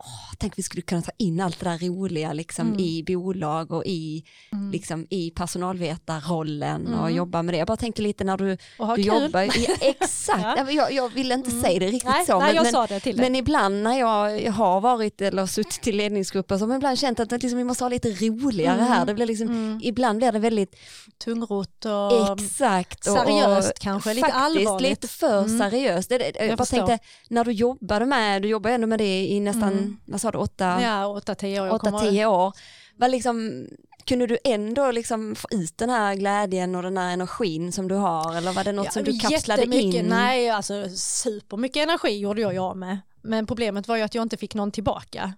åh, 0.04 0.34
tänk 0.38 0.58
vi 0.58 0.62
skulle 0.62 0.82
kunna 0.82 1.02
ta 1.02 1.10
in 1.18 1.40
allt 1.40 1.60
det 1.60 1.70
där 1.70 1.78
roliga 1.78 2.32
liksom 2.32 2.66
mm. 2.66 2.80
i 2.80 3.04
bolag 3.06 3.72
och 3.72 3.82
i, 3.86 4.24
mm. 4.52 4.70
liksom, 4.70 5.06
i 5.10 5.30
personalvetarrollen 5.30 6.86
mm. 6.86 7.00
och 7.00 7.10
jobba 7.10 7.42
med 7.42 7.54
det. 7.54 7.58
Jag 7.58 7.66
bara 7.66 7.76
tänkte 7.76 8.02
lite 8.02 8.24
när 8.24 8.36
du, 8.36 8.56
du 8.96 9.02
jobbar, 9.02 9.42
ja, 9.68 9.74
exakt, 9.80 10.58
ja. 10.58 10.70
jag, 10.70 10.92
jag 10.92 11.08
vill 11.08 11.32
inte 11.32 11.50
mm. 11.50 11.62
säga 11.62 11.78
det 11.80 11.86
riktigt 11.86 12.10
nej, 12.10 12.26
så, 12.26 12.38
nej, 12.38 12.72
men, 13.04 13.16
men, 13.16 13.34
ibland 13.34 13.82
när 13.82 13.98
jag 13.98 14.50
har 14.50 14.80
varit 14.80 15.20
eller 15.20 15.46
suttit 15.46 15.86
i 15.86 15.92
ledningsgrupper 15.92 16.56
så 16.56 16.62
har 16.62 16.68
man 16.68 16.76
ibland 16.76 16.98
känt 16.98 17.20
att 17.20 17.32
liksom, 17.32 17.58
vi 17.58 17.64
måste 17.64 17.84
ha 17.84 17.88
lite 17.88 18.08
roligare 18.08 18.80
här, 18.80 18.96
mm. 18.96 19.06
det 19.06 19.14
blir 19.14 19.26
liksom, 19.26 19.46
mm. 19.46 19.80
ibland 19.82 20.18
blir 20.18 20.32
det 20.32 20.38
väldigt 20.38 20.76
tungrot 21.24 21.84
och 21.84 22.40
exakt, 22.40 23.06
och, 23.06 23.18
seriöst 23.18 23.70
och, 23.70 23.78
kanske, 23.78 24.14
lite 24.14 24.32
allvarligt. 24.32 24.90
lite 24.90 25.08
för 25.08 25.58
seriöst. 25.58 26.10
Jag, 26.10 26.48
jag 26.48 26.58
bara 26.58 26.64
tänkte, 26.64 26.98
när 27.28 27.44
du 27.44 27.52
jobbade 27.52 28.06
med, 28.06 28.42
du 28.42 28.48
jobbar 28.48 28.70
ändå 28.70 28.86
med 28.86 28.98
det 28.98 29.26
i 29.26 29.40
nästan 29.40 29.91
vad 30.04 30.20
sa 30.20 30.30
du, 30.30 30.38
åtta, 30.38 30.82
ja, 30.82 31.06
åtta 31.06 31.34
tio 31.34 31.60
år. 31.60 31.70
Åtta, 31.70 31.98
tio 31.98 32.26
år. 32.26 32.52
Var 32.96 33.08
liksom, 33.08 33.66
kunde 34.04 34.26
du 34.26 34.38
ändå 34.44 34.90
liksom 34.90 35.34
få 35.34 35.48
ut 35.50 35.78
den 35.78 35.90
här 35.90 36.14
glädjen 36.14 36.74
och 36.74 36.82
den 36.82 36.96
här 36.96 37.12
energin 37.12 37.72
som 37.72 37.88
du 37.88 37.94
har 37.94 38.36
eller 38.36 38.52
var 38.52 38.64
det 38.64 38.72
något 38.72 38.84
ja, 38.84 38.90
som 38.90 39.04
du 39.04 39.18
kapslade 39.18 39.76
in? 39.76 40.06
Nej, 40.06 40.50
alltså 40.50 40.88
supermycket 40.96 41.82
energi 41.82 42.18
gjorde 42.18 42.40
jag 42.40 42.58
av 42.58 42.76
med. 42.76 42.98
Men 43.22 43.46
problemet 43.46 43.88
var 43.88 43.96
ju 43.96 44.02
att 44.02 44.14
jag 44.14 44.22
inte 44.22 44.36
fick 44.36 44.54
någon 44.54 44.72
tillbaka. 44.72 45.32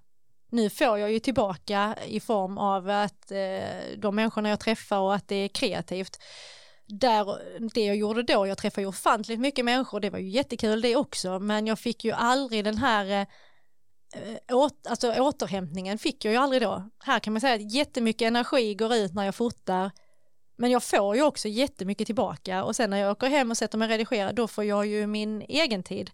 Nu 0.50 0.70
får 0.70 0.98
jag 0.98 1.12
ju 1.12 1.18
tillbaka 1.18 1.96
i 2.06 2.20
form 2.20 2.58
av 2.58 2.90
att 2.90 3.30
eh, 3.30 3.98
de 3.98 4.16
människorna 4.16 4.48
jag 4.48 4.60
träffar 4.60 4.98
och 4.98 5.14
att 5.14 5.28
det 5.28 5.36
är 5.36 5.48
kreativt. 5.48 6.18
Där, 6.86 7.38
det 7.74 7.84
jag 7.84 7.96
gjorde 7.96 8.22
då, 8.22 8.46
jag 8.46 8.58
träffade 8.58 8.82
ju 8.82 8.88
ofantligt 8.88 9.40
mycket 9.40 9.64
människor, 9.64 10.00
det 10.00 10.10
var 10.10 10.18
ju 10.18 10.28
jättekul 10.28 10.80
det 10.80 10.96
också, 10.96 11.38
men 11.38 11.66
jag 11.66 11.78
fick 11.78 12.04
ju 12.04 12.12
aldrig 12.12 12.64
den 12.64 12.78
här 12.78 13.20
eh, 13.20 13.20
Eh, 13.20 13.28
Eh, 14.14 14.56
åt, 14.56 14.86
alltså 14.86 15.12
återhämtningen 15.20 15.98
fick 15.98 16.24
jag 16.24 16.32
ju 16.32 16.38
aldrig 16.38 16.62
då. 16.62 16.90
Här 17.04 17.18
kan 17.20 17.32
man 17.32 17.40
säga 17.40 17.54
att 17.54 17.72
jättemycket 17.72 18.26
energi 18.26 18.74
går 18.74 18.94
ut 18.94 19.14
när 19.14 19.24
jag 19.24 19.34
fotar 19.34 19.90
men 20.56 20.70
jag 20.70 20.82
får 20.82 21.16
ju 21.16 21.22
också 21.22 21.48
jättemycket 21.48 22.06
tillbaka 22.06 22.64
och 22.64 22.76
sen 22.76 22.90
när 22.90 22.96
jag 22.96 23.10
åker 23.10 23.26
hem 23.26 23.50
och 23.50 23.56
sätter 23.56 23.78
mig 23.78 23.86
och 23.86 23.90
redigerar 23.90 24.32
då 24.32 24.48
får 24.48 24.64
jag 24.64 24.86
ju 24.86 25.06
min 25.06 25.42
egen 25.42 25.82
tid. 25.82 26.10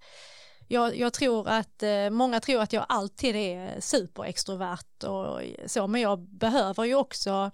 Jag, 0.69 0.97
jag 0.97 1.13
tror 1.13 1.49
att 1.49 1.83
eh, 1.83 2.11
många 2.11 2.41
tror 2.41 2.63
att 2.63 2.73
jag 2.73 2.87
alltid 2.89 3.37
är 3.37 3.81
superextrovert 3.81 5.05
och 5.05 5.41
så 5.67 5.87
men 5.87 6.01
jag 6.01 6.19
behöver 6.19 6.85
ju 6.85 6.95
också 6.95 7.51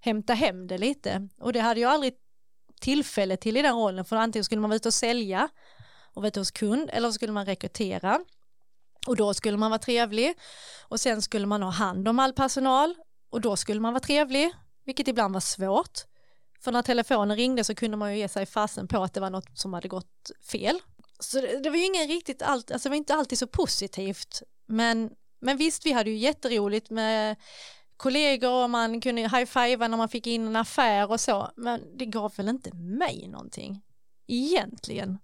hämta 0.00 0.34
hem 0.34 0.66
det 0.66 0.78
lite 0.78 1.28
och 1.40 1.52
det 1.52 1.60
hade 1.60 1.80
jag 1.80 1.92
aldrig 1.92 2.14
tillfälle 2.80 3.36
till 3.36 3.56
i 3.56 3.62
den 3.62 3.76
rollen 3.76 4.04
för 4.04 4.16
antingen 4.16 4.44
skulle 4.44 4.60
man 4.60 4.70
vara 4.70 4.76
ute 4.76 4.88
och 4.88 4.94
sälja 4.94 5.48
och 6.14 6.22
vara 6.22 6.28
ute 6.28 6.40
hos 6.40 6.50
kund 6.50 6.90
eller 6.92 7.08
så 7.08 7.12
skulle 7.12 7.32
man 7.32 7.46
rekrytera 7.46 8.20
och 9.06 9.16
då 9.16 9.34
skulle 9.34 9.56
man 9.56 9.70
vara 9.70 9.78
trevlig 9.78 10.34
och 10.82 11.00
sen 11.00 11.22
skulle 11.22 11.46
man 11.46 11.62
ha 11.62 11.70
hand 11.70 12.08
om 12.08 12.18
all 12.18 12.32
personal 12.32 12.94
och 13.30 13.40
då 13.40 13.56
skulle 13.56 13.80
man 13.80 13.92
vara 13.92 14.00
trevlig, 14.00 14.52
vilket 14.84 15.08
ibland 15.08 15.34
var 15.34 15.40
svårt. 15.40 16.00
För 16.60 16.72
när 16.72 16.82
telefonen 16.82 17.36
ringde 17.36 17.64
så 17.64 17.74
kunde 17.74 17.96
man 17.96 18.12
ju 18.12 18.18
ge 18.18 18.28
sig 18.28 18.46
fasen 18.46 18.88
på 18.88 19.02
att 19.02 19.14
det 19.14 19.20
var 19.20 19.30
något 19.30 19.58
som 19.58 19.74
hade 19.74 19.88
gått 19.88 20.30
fel. 20.50 20.80
Så 21.18 21.40
det, 21.40 21.60
det 21.62 21.70
var 21.70 21.76
ju 21.76 21.84
ingen 21.84 22.08
riktigt, 22.08 22.42
allt, 22.42 22.70
alltså 22.70 22.88
det 22.88 22.90
var 22.90 22.96
inte 22.96 23.14
alltid 23.14 23.38
så 23.38 23.46
positivt. 23.46 24.42
Men, 24.66 25.10
men 25.40 25.56
visst, 25.56 25.86
vi 25.86 25.92
hade 25.92 26.10
ju 26.10 26.16
jätteroligt 26.16 26.90
med 26.90 27.36
kollegor 27.96 28.62
och 28.64 28.70
man 28.70 29.00
kunde 29.00 29.22
high-fivea 29.22 29.88
när 29.88 29.96
man 29.96 30.08
fick 30.08 30.26
in 30.26 30.46
en 30.46 30.56
affär 30.56 31.10
och 31.10 31.20
så. 31.20 31.50
Men 31.56 31.98
det 31.98 32.06
gav 32.06 32.32
väl 32.36 32.48
inte 32.48 32.74
mig 32.74 33.28
någonting 33.28 33.82
egentligen 34.26 35.18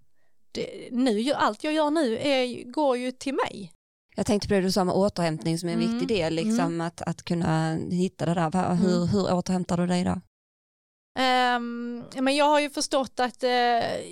det, 0.57 0.89
nu, 0.91 1.33
allt 1.33 1.63
jag 1.63 1.73
gör 1.73 1.89
nu 1.89 2.17
är, 2.17 2.71
går 2.71 2.97
ju 2.97 3.11
till 3.11 3.33
mig. 3.33 3.71
Jag 4.15 4.25
tänkte 4.25 4.47
på 4.47 4.53
det 4.53 4.61
du 4.61 4.71
sa 4.71 4.83
med 4.83 4.95
återhämtning 4.95 5.57
som 5.57 5.69
är 5.69 5.73
en 5.73 5.81
mm. 5.81 5.91
viktig 5.91 6.17
del, 6.17 6.33
liksom, 6.33 6.59
mm. 6.59 6.81
att, 6.81 7.01
att 7.01 7.23
kunna 7.23 7.75
hitta 7.91 8.25
det 8.25 8.33
där. 8.33 8.75
Hur, 8.75 8.95
mm. 8.95 9.07
hur 9.07 9.33
återhämtar 9.33 9.77
du 9.77 9.87
dig 9.87 10.03
då? 10.03 10.21
Um, 11.19 12.03
men 12.19 12.35
jag 12.35 12.45
har 12.45 12.59
ju 12.59 12.69
förstått 12.69 13.19
att 13.19 13.43
uh, 13.43 13.49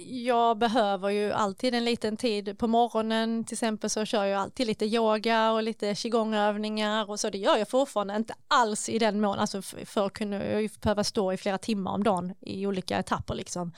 jag 0.07 0.57
behöver 0.57 1.09
ju 1.09 1.31
alltid 1.31 1.75
en 1.75 1.85
liten 1.85 2.17
tid 2.17 2.57
på 2.57 2.67
morgonen 2.67 3.43
till 3.43 3.55
exempel 3.55 3.89
så 3.89 4.05
kör 4.05 4.25
jag 4.25 4.41
alltid 4.41 4.67
lite 4.67 4.85
yoga 4.85 5.51
och 5.51 5.63
lite 5.63 5.95
qigongövningar 5.95 7.09
och 7.09 7.19
så 7.19 7.29
det 7.29 7.37
gör 7.37 7.57
jag 7.57 7.69
fortfarande 7.69 8.15
inte 8.15 8.33
alls 8.47 8.89
i 8.89 8.99
den 8.99 9.21
mån, 9.21 9.39
alltså 9.39 9.61
för 9.61 10.09
kunde 10.09 10.51
jag 10.51 10.61
ju 10.61 10.69
behöva 10.81 11.03
stå 11.03 11.33
i 11.33 11.37
flera 11.37 11.57
timmar 11.57 11.91
om 11.91 12.03
dagen 12.03 12.33
i 12.41 12.67
olika 12.67 12.97
etapper 12.97 13.35
liksom. 13.35 13.71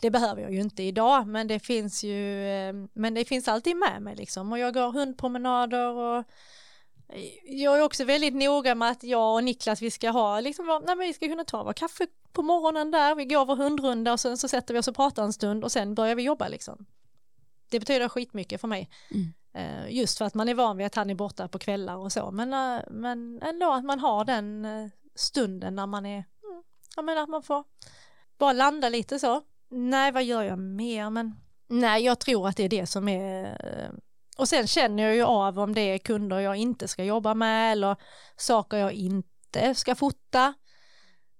Det 0.00 0.10
behöver 0.10 0.42
jag 0.42 0.52
ju 0.52 0.60
inte 0.60 0.82
idag, 0.82 1.26
men 1.26 1.48
det 1.48 1.60
finns 1.60 2.04
ju, 2.04 2.46
eh, 2.46 2.74
men 2.92 3.14
det 3.14 3.24
finns 3.24 3.48
alltid 3.48 3.76
med 3.76 4.02
mig 4.02 4.16
liksom 4.16 4.52
och 4.52 4.58
jag 4.58 4.74
går 4.74 4.92
hundpromenader 4.92 5.88
och 5.88 6.18
eh, 7.08 7.24
jag 7.44 7.78
är 7.78 7.82
också 7.82 8.04
väldigt 8.04 8.34
noga 8.34 8.74
med 8.74 8.90
att 8.90 9.04
jag 9.04 9.34
och 9.34 9.44
Niklas 9.44 9.82
vi 9.82 9.90
ska 9.90 10.10
ha 10.10 10.40
liksom, 10.40 10.66
nej 10.86 10.96
men 10.96 11.06
vi 11.06 11.12
ska 11.12 11.28
kunna 11.28 11.44
ta 11.44 11.62
vår 11.62 11.72
kaffe 11.72 12.06
på 12.32 12.42
morgonen 12.42 12.90
där, 12.90 13.14
vi 13.14 13.24
går 13.24 13.46
vår 13.46 13.56
hundrunda 13.56 14.12
och 14.12 14.20
sen 14.20 14.38
så 14.38 14.48
sätter 14.48 14.74
vi 14.74 14.80
oss 14.80 14.88
och 14.88 14.96
pratar 14.96 15.24
en 15.24 15.32
stund 15.32 15.64
och 15.64 15.72
sen 15.72 15.94
börjar 15.94 16.14
vi 16.14 16.22
jobba 16.22 16.48
liksom. 16.48 16.86
Det 17.70 17.80
betyder 17.80 18.08
skitmycket 18.08 18.60
för 18.60 18.68
mig. 18.68 18.90
Mm. 19.10 19.32
Eh, 19.54 19.94
just 19.94 20.18
för 20.18 20.24
att 20.24 20.34
man 20.34 20.48
är 20.48 20.54
van 20.54 20.76
vid 20.76 20.86
att 20.86 20.94
han 20.94 21.10
är 21.10 21.14
borta 21.14 21.48
på 21.48 21.58
kvällar 21.58 21.96
och 21.96 22.12
så, 22.12 22.30
men, 22.30 22.80
men 22.90 23.42
ändå 23.42 23.72
att 23.72 23.84
man 23.84 23.98
har 23.98 24.24
den 24.24 24.66
stunden 25.14 25.74
när 25.74 25.86
man 25.86 26.06
är, 26.06 26.16
mm, 26.16 26.62
ja 26.96 27.02
men 27.02 27.18
att 27.18 27.28
man 27.28 27.42
får 27.42 27.64
bara 28.38 28.52
landa 28.52 28.88
lite 28.88 29.18
så. 29.18 29.42
Nej, 29.70 30.12
vad 30.12 30.24
gör 30.24 30.42
jag 30.42 30.58
mer? 30.58 31.10
Men 31.10 31.34
nej, 31.68 32.04
jag 32.04 32.20
tror 32.20 32.48
att 32.48 32.56
det 32.56 32.62
är 32.62 32.68
det 32.68 32.86
som 32.86 33.08
är 33.08 33.44
eh, 33.44 33.90
och 34.40 34.48
sen 34.48 34.66
känner 34.66 35.02
jag 35.02 35.14
ju 35.14 35.22
av 35.22 35.58
om 35.58 35.74
det 35.74 35.80
är 35.80 35.98
kunder 35.98 36.38
jag 36.38 36.56
inte 36.56 36.88
ska 36.88 37.04
jobba 37.04 37.34
med 37.34 37.72
eller 37.72 37.96
saker 38.36 38.76
jag 38.76 38.92
inte 38.92 39.74
ska 39.74 39.94
fota. 39.94 40.54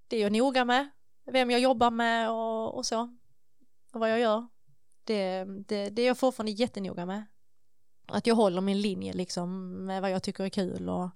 Det 0.08 0.16
är 0.16 0.20
jag 0.20 0.32
noga 0.32 0.64
med, 0.64 0.90
vem 1.32 1.50
jag 1.50 1.60
jobbar 1.60 1.90
med 1.90 2.30
och, 2.30 2.74
och 2.74 2.86
så. 2.86 3.00
Och 3.92 4.00
vad 4.00 4.10
jag 4.10 4.20
gör. 4.20 4.46
Det, 5.04 5.44
det, 5.44 5.90
det 5.90 6.02
är 6.02 6.06
jag 6.06 6.18
fortfarande 6.18 6.52
jättenoga 6.52 7.06
med. 7.06 7.26
Att 8.06 8.26
jag 8.26 8.34
håller 8.34 8.60
min 8.60 8.80
linje 8.80 9.12
liksom 9.12 9.76
med 9.86 10.02
vad 10.02 10.10
jag 10.10 10.22
tycker 10.22 10.44
är 10.44 10.48
kul 10.48 10.88
och 10.88 11.10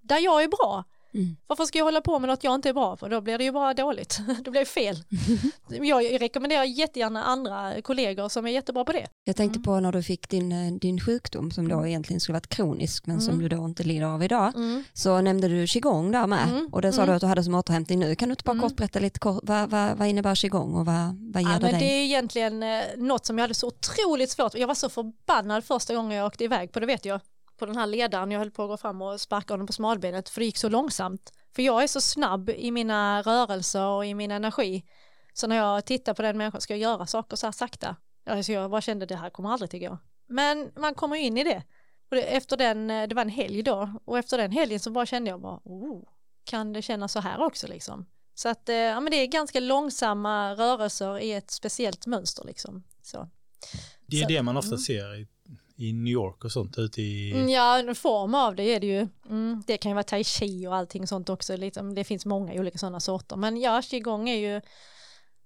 där 0.00 0.18
jag 0.18 0.42
är 0.42 0.48
bra. 0.48 0.84
Mm. 1.14 1.36
Varför 1.46 1.64
ska 1.64 1.78
jag 1.78 1.84
hålla 1.84 2.00
på 2.00 2.18
med 2.18 2.28
något 2.28 2.44
jag 2.44 2.54
inte 2.54 2.68
är 2.68 2.72
bra 2.72 2.96
på? 2.96 3.08
Då 3.08 3.20
blir 3.20 3.38
det 3.38 3.44
ju 3.44 3.52
bara 3.52 3.74
dåligt. 3.74 4.20
Då 4.44 4.50
blir 4.50 4.60
det 4.60 4.66
fel. 4.66 4.96
jag 5.68 6.22
rekommenderar 6.22 6.64
jättegärna 6.64 7.24
andra 7.24 7.82
kollegor 7.82 8.28
som 8.28 8.46
är 8.46 8.50
jättebra 8.50 8.84
på 8.84 8.92
det. 8.92 9.06
Jag 9.24 9.36
tänkte 9.36 9.56
mm. 9.56 9.62
på 9.62 9.80
när 9.80 9.92
du 9.92 10.02
fick 10.02 10.28
din, 10.28 10.52
eh, 10.52 10.72
din 10.72 11.00
sjukdom 11.00 11.50
som 11.50 11.68
då 11.68 11.74
mm. 11.74 11.86
egentligen 11.86 12.20
skulle 12.20 12.34
varit 12.34 12.48
kronisk 12.48 13.06
men 13.06 13.20
som 13.20 13.34
mm. 13.34 13.48
du 13.48 13.56
då 13.56 13.64
inte 13.64 13.82
lider 13.82 14.06
av 14.06 14.22
idag. 14.22 14.52
Mm. 14.56 14.84
Så 14.92 15.20
nämnde 15.20 15.48
du 15.48 15.66
qigong 15.66 16.12
där 16.12 16.26
med 16.26 16.68
och 16.72 16.82
det 16.82 16.92
sa 16.92 17.06
du 17.06 17.12
att 17.12 17.20
du 17.20 17.26
hade 17.26 17.44
som 17.44 17.54
återhämtning 17.54 17.98
nu. 17.98 18.14
Kan 18.14 18.28
du 18.28 18.32
inte 18.32 18.44
bara 18.44 18.60
kort 18.60 18.76
berätta 18.76 18.98
lite 18.98 19.18
kort, 19.18 19.40
vad, 19.42 19.70
vad, 19.70 19.98
vad 19.98 20.08
innebär 20.08 20.34
qigong 20.34 20.74
och 20.74 20.86
vad, 20.86 21.32
vad 21.32 21.42
ger 21.42 21.50
ja, 21.50 21.58
det 21.58 21.70
dig? 21.70 21.80
Det 21.80 21.92
är 21.92 22.04
egentligen 22.04 22.62
eh, 22.62 22.82
något 22.96 23.26
som 23.26 23.38
jag 23.38 23.42
hade 23.42 23.54
så 23.54 23.66
otroligt 23.66 24.30
svårt 24.30 24.54
Jag 24.54 24.66
var 24.66 24.74
så 24.74 24.88
förbannad 24.88 25.64
första 25.64 25.94
gången 25.94 26.18
jag 26.18 26.26
åkte 26.26 26.44
iväg 26.44 26.72
på 26.72 26.80
det 26.80 26.86
vet 26.86 27.04
jag 27.04 27.20
på 27.56 27.66
den 27.66 27.76
här 27.76 27.86
ledaren, 27.86 28.30
jag 28.30 28.38
höll 28.38 28.50
på 28.50 28.62
att 28.62 28.68
gå 28.68 28.76
fram 28.76 29.02
och 29.02 29.20
sparka 29.20 29.52
honom 29.54 29.66
på 29.66 29.72
smalbenet 29.72 30.28
för 30.28 30.40
det 30.40 30.44
gick 30.44 30.58
så 30.58 30.68
långsamt. 30.68 31.32
För 31.54 31.62
jag 31.62 31.82
är 31.82 31.86
så 31.86 32.00
snabb 32.00 32.50
i 32.50 32.70
mina 32.70 33.22
rörelser 33.22 33.86
och 33.86 34.06
i 34.06 34.14
min 34.14 34.30
energi. 34.30 34.84
Så 35.32 35.46
när 35.46 35.56
jag 35.56 35.84
tittar 35.84 36.14
på 36.14 36.22
den 36.22 36.38
människan 36.38 36.60
ska 36.60 36.72
jag 36.72 36.80
göra 36.80 37.06
saker 37.06 37.36
så 37.36 37.46
här 37.46 37.52
sakta. 37.52 37.96
Alltså 38.26 38.52
jag 38.52 38.70
bara 38.70 38.80
kände 38.80 39.06
det 39.06 39.16
här 39.16 39.30
kommer 39.30 39.50
aldrig 39.50 39.70
till 39.70 39.80
gå. 39.80 39.98
Men 40.26 40.70
man 40.76 40.94
kommer 40.94 41.16
in 41.16 41.38
i 41.38 41.44
det. 41.44 41.62
Och 42.10 42.16
det, 42.16 42.22
efter 42.22 42.56
den, 42.56 42.90
eh, 42.90 43.08
det 43.08 43.14
var 43.14 43.22
en 43.22 43.28
helg 43.28 43.62
då 43.62 43.90
och 44.04 44.18
efter 44.18 44.38
den 44.38 44.50
helgen 44.52 44.80
så 44.80 44.90
bara 44.90 45.06
kände 45.06 45.30
jag 45.30 45.40
bara, 45.40 45.60
oh, 45.64 46.02
kan 46.44 46.72
det 46.72 46.82
kännas 46.82 47.12
så 47.12 47.20
här 47.20 47.42
också 47.42 47.66
liksom? 47.66 48.06
Så 48.34 48.48
att 48.48 48.68
eh, 48.68 48.74
ja, 48.76 49.00
men 49.00 49.10
det 49.10 49.16
är 49.16 49.26
ganska 49.26 49.60
långsamma 49.60 50.54
rörelser 50.54 51.18
i 51.18 51.32
ett 51.32 51.50
speciellt 51.50 52.06
mönster 52.06 52.44
liksom. 52.44 52.84
Så. 53.02 53.28
Det 54.06 54.16
är 54.16 54.22
Så- 54.22 54.28
det 54.28 54.42
man 54.42 54.56
ofta 54.56 54.68
mm. 54.68 54.78
ser 54.78 55.20
i, 55.20 55.28
i 55.76 55.92
New 55.92 56.12
York 56.12 56.44
och 56.44 56.52
sånt 56.52 56.78
ute 56.78 57.02
i... 57.02 57.32
Mm, 57.32 57.48
Ja, 57.48 57.78
en 57.78 57.94
form 57.94 58.34
av 58.34 58.56
det 58.56 58.62
är 58.62 58.80
det 58.80 58.86
ju. 58.86 59.08
Mm, 59.28 59.62
det 59.66 59.76
kan 59.76 59.90
ju 59.90 59.94
vara 59.94 60.02
tai 60.02 60.24
chi 60.24 60.66
och 60.66 60.74
allting 60.74 61.06
sånt 61.06 61.28
också. 61.28 61.56
Liksom. 61.56 61.94
Det 61.94 62.04
finns 62.04 62.26
många 62.26 62.52
olika 62.52 62.78
sådana 62.78 63.00
sorter. 63.00 63.36
Men 63.36 63.56
ja, 63.56 63.82
qigong 63.82 64.28
är 64.28 64.36
ju, 64.36 64.60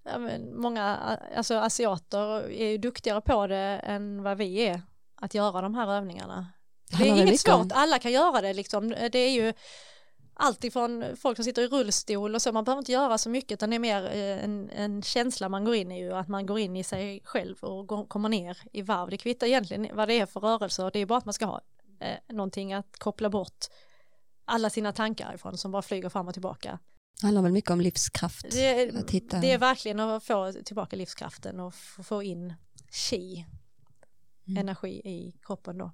ja, 0.04 0.18
men 0.18 0.60
många 0.60 0.96
alltså, 1.36 1.54
asiater 1.54 2.50
är 2.50 2.68
ju 2.68 2.78
duktigare 2.78 3.20
på 3.20 3.46
det 3.46 3.80
än 3.84 4.22
vad 4.22 4.38
vi 4.38 4.60
är. 4.66 4.82
Att 5.20 5.34
göra 5.34 5.60
de 5.60 5.74
här 5.74 5.92
övningarna. 5.96 6.46
Det 6.98 7.08
är 7.08 7.22
inget 7.22 7.40
svårt, 7.40 7.72
alla 7.72 7.98
kan 7.98 8.12
göra 8.12 8.40
det 8.40 8.52
liksom. 8.52 8.88
Det 8.88 9.18
är 9.18 9.30
ju 9.30 9.52
allt 10.40 10.64
ifrån 10.64 11.16
folk 11.16 11.36
som 11.38 11.44
sitter 11.44 11.62
i 11.62 11.66
rullstol 11.66 12.34
och 12.34 12.42
så, 12.42 12.52
man 12.52 12.64
behöver 12.64 12.80
inte 12.80 12.92
göra 12.92 13.18
så 13.18 13.30
mycket 13.30 13.52
utan 13.52 13.70
det 13.70 13.76
är 13.76 13.80
mer 13.80 14.04
eh, 14.06 14.44
en, 14.44 14.70
en 14.70 15.02
känsla 15.02 15.48
man 15.48 15.64
går 15.64 15.74
in 15.74 15.92
i 15.92 16.00
ju, 16.00 16.12
att 16.12 16.28
man 16.28 16.46
går 16.46 16.58
in 16.58 16.76
i 16.76 16.84
sig 16.84 17.20
själv 17.24 17.56
och 17.60 17.86
går, 17.86 18.06
kommer 18.06 18.28
ner 18.28 18.58
i 18.72 18.82
varv. 18.82 19.10
Det 19.10 19.16
kvittar 19.18 19.46
egentligen 19.46 19.96
vad 19.96 20.08
det 20.08 20.14
är 20.20 20.26
för 20.26 20.40
rörelser, 20.40 20.90
det 20.92 20.98
är 20.98 21.06
bara 21.06 21.18
att 21.18 21.24
man 21.24 21.34
ska 21.34 21.46
ha 21.46 21.60
eh, 22.00 22.16
någonting 22.34 22.72
att 22.72 22.98
koppla 22.98 23.30
bort 23.30 23.66
alla 24.44 24.70
sina 24.70 24.92
tankar 24.92 25.34
ifrån 25.34 25.58
som 25.58 25.70
bara 25.72 25.82
flyger 25.82 26.08
fram 26.08 26.28
och 26.28 26.34
tillbaka. 26.34 26.78
Det 27.20 27.26
handlar 27.26 27.42
väl 27.42 27.52
mycket 27.52 27.70
om 27.70 27.80
livskraft. 27.80 28.50
Det, 28.50 28.96
Att 28.96 29.10
hitta- 29.10 29.40
det 29.40 29.52
är 29.52 29.58
verkligen 29.58 30.00
att 30.00 30.24
få 30.24 30.52
tillbaka 30.64 30.96
livskraften 30.96 31.60
och 31.60 31.74
få 31.74 32.02
få 32.02 32.22
in 32.22 32.54
chi, 32.90 33.46
Mm. 34.48 34.58
energi 34.60 34.88
i 35.04 35.34
kroppen 35.42 35.78
då. 35.78 35.92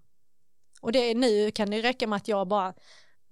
Och 0.81 0.93
det 0.93 0.99
är 0.99 1.15
nu 1.15 1.51
kan 1.51 1.71
det 1.71 1.83
räcka 1.83 2.07
med 2.07 2.17
att 2.17 2.29
jag 2.29 2.49
bara 2.49 2.75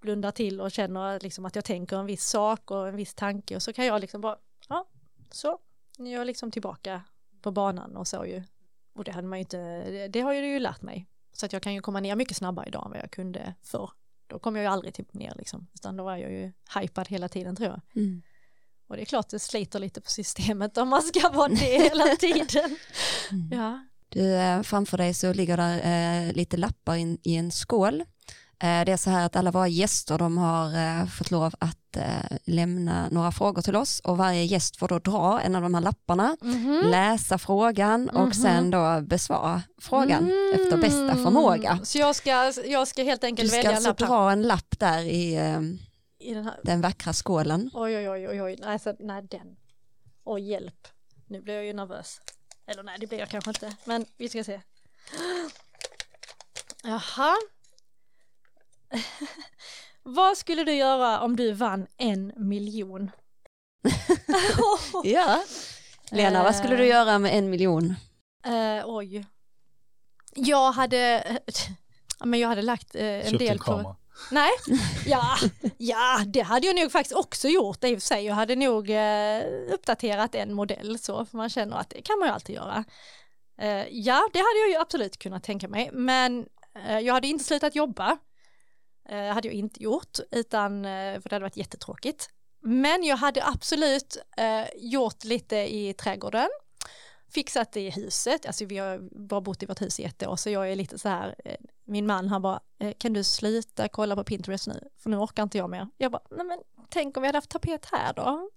blundar 0.03 0.31
till 0.31 0.61
och 0.61 0.71
känner 0.71 1.21
liksom 1.21 1.45
att 1.45 1.55
jag 1.55 1.65
tänker 1.65 1.97
en 1.97 2.07
viss 2.07 2.25
sak 2.25 2.71
och 2.71 2.89
en 2.89 2.97
viss 2.97 3.15
tanke 3.15 3.57
och 3.57 3.63
så 3.63 3.73
kan 3.73 3.87
jag 3.87 4.01
liksom 4.01 4.21
bara, 4.21 4.37
ja, 4.69 4.89
så, 5.31 5.59
nu 5.99 6.11
är 6.11 6.15
jag 6.15 6.27
liksom 6.27 6.51
tillbaka 6.51 7.03
på 7.43 7.51
banan 7.51 7.97
och 7.97 8.09
så 8.09 8.27
ju. 8.27 8.43
Och 8.95 9.05
det 9.05 9.13
hade 9.13 9.29
man 9.29 9.39
ju 9.39 9.41
inte, 9.41 9.91
det, 9.91 10.09
det 10.09 10.21
har 10.21 10.33
ju 10.33 10.41
det 10.41 10.47
ju 10.47 10.59
lärt 10.59 10.83
mig. 10.83 11.09
Så 11.33 11.47
att 11.47 11.53
jag 11.53 11.63
kan 11.63 11.75
ju 11.75 11.81
komma 11.81 12.01
ner 12.01 12.17
mycket 12.17 12.37
snabbare 12.37 12.69
idag 12.69 12.85
än 12.85 12.91
vad 12.91 13.01
jag 13.01 13.11
kunde 13.11 13.55
förr. 13.63 13.91
Då 14.27 14.39
kom 14.39 14.57
jag 14.57 14.63
ju 14.63 14.69
aldrig 14.69 14.95
typ 14.95 15.15
ner 15.15 15.35
liksom, 15.39 15.67
utan 15.75 15.97
då 15.97 16.05
var 16.05 16.17
jag 16.17 16.33
ju 16.33 16.53
hypad 16.75 17.09
hela 17.09 17.29
tiden 17.29 17.57
tror 17.57 17.69
jag. 17.69 17.81
Mm. 18.03 18.23
Och 18.87 18.97
det 18.97 19.03
är 19.03 19.07
klart 19.07 19.29
det 19.29 19.39
sliter 19.39 19.79
lite 19.79 20.01
på 20.01 20.11
systemet 20.11 20.79
om 20.79 20.89
man 20.89 21.03
ska 21.03 21.31
vara 21.31 21.49
det 21.49 21.83
hela 21.83 22.05
tiden. 22.19 22.77
Ja. 23.51 23.87
Du, 24.09 24.35
eh, 24.35 24.63
framför 24.63 24.99
dig 24.99 25.15
så 25.15 25.33
ligger 25.33 25.57
där 25.57 26.27
eh, 26.27 26.33
lite 26.33 26.57
lappar 26.57 26.95
in, 26.97 27.19
i 27.23 27.37
en 27.37 27.51
skål. 27.51 28.05
Eh, 28.63 28.85
det 28.85 28.93
är 28.93 28.97
så 28.97 29.11
här 29.11 29.27
att 29.27 29.37
alla 29.37 29.51
våra 29.51 29.69
gäster 29.69 30.19
de 30.19 30.39
har 30.39 30.67
eh, 31.01 31.07
fått 31.07 31.31
lov 31.31 31.55
att 31.59 31.97
eh, 31.97 32.37
lämna 32.45 33.09
några 33.11 33.33
frågor 33.33 33.63
till 33.63 33.77
oss 33.77 34.01
och 34.01 34.17
varje 34.17 34.45
gäst 34.45 34.77
får 34.77 34.89
då 34.89 34.99
dra 34.99 35.41
en 35.41 35.55
av 35.57 35.63
de 35.63 35.75
här 35.75 35.81
lapparna, 35.81 36.37
läsa 36.91 37.39
frågan 37.39 38.09
och 38.09 38.21
Mhm. 38.25 38.33
sen 38.33 38.71
då 38.71 39.01
besvara 39.01 39.63
frågan 39.81 40.31
efter 40.55 40.77
bästa 40.77 41.15
förmåga. 41.23 41.71
Mm. 41.71 41.85
Så 41.85 41.99
jag 41.99 42.17
ska, 42.17 42.53
jag 42.67 42.89
ska 42.89 43.03
helt 43.03 43.21
Du 43.21 43.27
enkelt 43.27 43.49
ska 43.49 43.57
välja 43.57 43.71
en 43.71 43.77
alltså 43.77 43.89
lapp 43.91 44.01
här. 44.01 44.07
dra 44.07 44.31
en 44.33 44.43
lapp 44.43 44.79
där 44.79 45.03
i 45.03 45.35
eh, 45.35 45.61
i 46.29 46.35
den 46.35 46.45
här. 46.45 46.61
den 46.63 46.81
vackra 46.81 47.13
skålen. 47.13 47.71
Oj, 47.75 47.97
oj, 47.97 48.09
oj, 48.11 48.29
oj, 48.29 48.43
oj. 48.43 48.57
Nej, 48.61 48.79
så, 48.79 48.95
nej, 48.99 49.23
den. 49.23 49.57
Oj, 50.25 50.51
hjälp. 50.51 50.89
Nu 51.27 51.41
blir 51.43 51.55
jag 51.55 51.65
ju 51.65 51.73
nervös. 51.73 52.21
Eller 52.67 52.83
nej, 52.83 52.97
det 53.01 53.07
blir 53.07 53.19
jag 53.19 53.29
kanske 53.29 53.51
inte. 53.51 53.73
Men 53.85 54.07
vi 54.17 54.29
ska 54.29 54.45
se. 54.45 54.61
Jaha. 56.83 57.35
Vad 60.03 60.39
skulle 60.39 60.65
du 60.65 60.75
göra 60.75 61.21
om 61.21 61.37
du 61.37 61.53
vann 61.53 61.87
en 61.97 62.33
miljon? 62.37 63.11
Ja. 65.05 65.43
Lena, 66.11 66.43
vad 66.43 66.57
skulle 66.57 66.77
du 66.77 66.87
göra 66.87 67.19
med 67.19 67.39
en 67.39 67.51
miljon? 67.51 67.95
Eh, 68.47 68.83
oj. 68.85 69.27
Jag 70.35 70.73
hade, 70.73 71.25
men 72.25 72.41
jag 72.41 72.49
hade 72.49 72.63
lagt 72.63 72.95
eh, 72.95 73.05
en 73.05 73.31
Köpt 73.31 73.39
del 73.39 73.51
en 73.53 73.59
på... 73.59 73.65
kamera. 73.65 73.97
Nej, 74.31 74.51
ja, 75.07 75.37
ja, 75.79 76.21
det 76.27 76.41
hade 76.41 76.67
jag 76.67 76.77
nog 76.77 76.93
faktiskt 76.93 77.17
också 77.17 77.49
gjort 77.49 77.85
i 77.85 77.95
och 77.95 77.99
för 77.99 78.07
sig. 78.07 78.25
Jag 78.25 78.35
hade 78.35 78.57
nog 78.57 78.91
eh, 78.91 79.43
uppdaterat 79.75 80.35
en 80.35 80.55
modell 80.55 80.99
så, 80.99 81.25
för 81.25 81.37
man 81.37 81.49
känner 81.51 81.77
att 81.77 81.91
det 81.91 82.03
kan 82.03 82.19
man 82.19 82.29
ju 82.29 82.35
alltid 82.35 82.55
göra. 82.55 82.85
Eh, 83.59 83.87
ja, 83.91 84.29
det 84.33 84.39
hade 84.39 84.59
jag 84.61 84.69
ju 84.69 84.77
absolut 84.77 85.19
kunnat 85.19 85.45
tänka 85.45 85.69
mig, 85.69 85.91
men 85.93 86.47
eh, 86.87 86.99
jag 86.99 87.15
hade 87.15 87.29
inte 87.29 87.45
slutat 87.45 87.75
jobba. 87.75 88.19
Eh, 89.09 89.35
hade 89.35 89.49
jag 89.49 89.55
inte 89.55 89.83
gjort, 89.83 90.19
utan, 90.31 90.85
eh, 90.85 91.21
för 91.21 91.29
det 91.29 91.35
hade 91.35 91.45
varit 91.45 91.57
jättetråkigt. 91.57 92.29
Men 92.61 93.05
jag 93.05 93.17
hade 93.17 93.47
absolut 93.47 94.17
eh, 94.37 94.65
gjort 94.77 95.25
lite 95.25 95.57
i 95.57 95.95
trädgården, 95.95 96.49
fixat 97.35 97.73
det 97.73 97.81
i 97.81 97.91
huset, 97.91 98.47
alltså 98.47 98.65
vi 98.65 98.79
har 98.79 98.99
bara 99.29 99.41
bott 99.41 99.63
i 99.63 99.67
vårt 99.67 99.83
hus 99.83 100.01
i 100.01 100.05
ett 100.05 100.27
år 100.27 100.37
så 100.37 100.51
jag 100.51 100.73
är 100.73 100.77
lite 100.77 100.99
så 100.99 101.09
här, 101.09 101.35
eh, 101.45 101.57
min 101.85 102.07
man 102.07 102.29
han 102.29 102.43
bara, 102.43 102.61
eh, 102.79 102.93
kan 102.99 103.13
du 103.13 103.25
sluta 103.25 103.89
kolla 103.89 104.17
på 104.17 104.25
Pinterest 104.25 104.67
nu, 104.67 104.89
för 104.99 105.11
nu 105.11 105.17
orkar 105.17 105.43
inte 105.43 105.59
jag 105.59 105.71
mer. 105.71 105.89
Jag 105.97 106.13
bara, 106.13 106.23
nej 106.31 106.47
men 106.47 106.59
tänk 106.89 107.17
om 107.17 107.23
vi 107.23 107.27
hade 107.27 107.39
haft 107.39 107.51
tapet 107.51 107.87
här 107.93 108.13
då? 108.13 108.51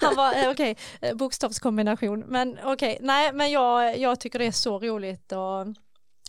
han 0.06 0.14
bara, 0.16 0.34
eh, 0.34 0.50
okej, 0.50 0.76
okay, 1.00 1.14
bokstavskombination, 1.14 2.20
men 2.20 2.58
okej, 2.64 2.98
nej 3.00 3.32
men 3.32 3.50
jag, 3.50 3.98
jag 3.98 4.20
tycker 4.20 4.38
det 4.38 4.46
är 4.46 4.52
så 4.52 4.78
roligt 4.78 5.32
att 5.32 5.66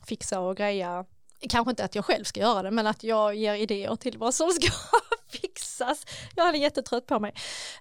fixa 0.08 0.39
och 0.39 0.58
greja. 0.58 1.06
Kanske 1.50 1.70
inte 1.70 1.84
att 1.84 1.96
jag 1.96 2.06
själv 2.06 2.24
ska 2.24 2.40
göra 2.40 2.64
det, 2.64 2.72
men 2.72 2.88
att 2.88 3.04
jag 3.04 3.36
ger 3.36 3.54
idéer 3.54 3.96
till 3.96 4.18
vad 4.18 4.34
som 4.34 4.50
ska 4.50 4.68
fixas. 5.42 6.06
Jag 6.36 6.48
är 6.48 6.54
jättetrött 6.54 7.06
på 7.06 7.20
mig. 7.20 7.34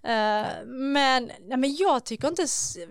Eh, 0.03 0.47
men, 0.67 1.33
nej, 1.41 1.59
men 1.59 1.77
jag 1.77 2.05
tycker 2.05 2.29
inte, 2.29 2.47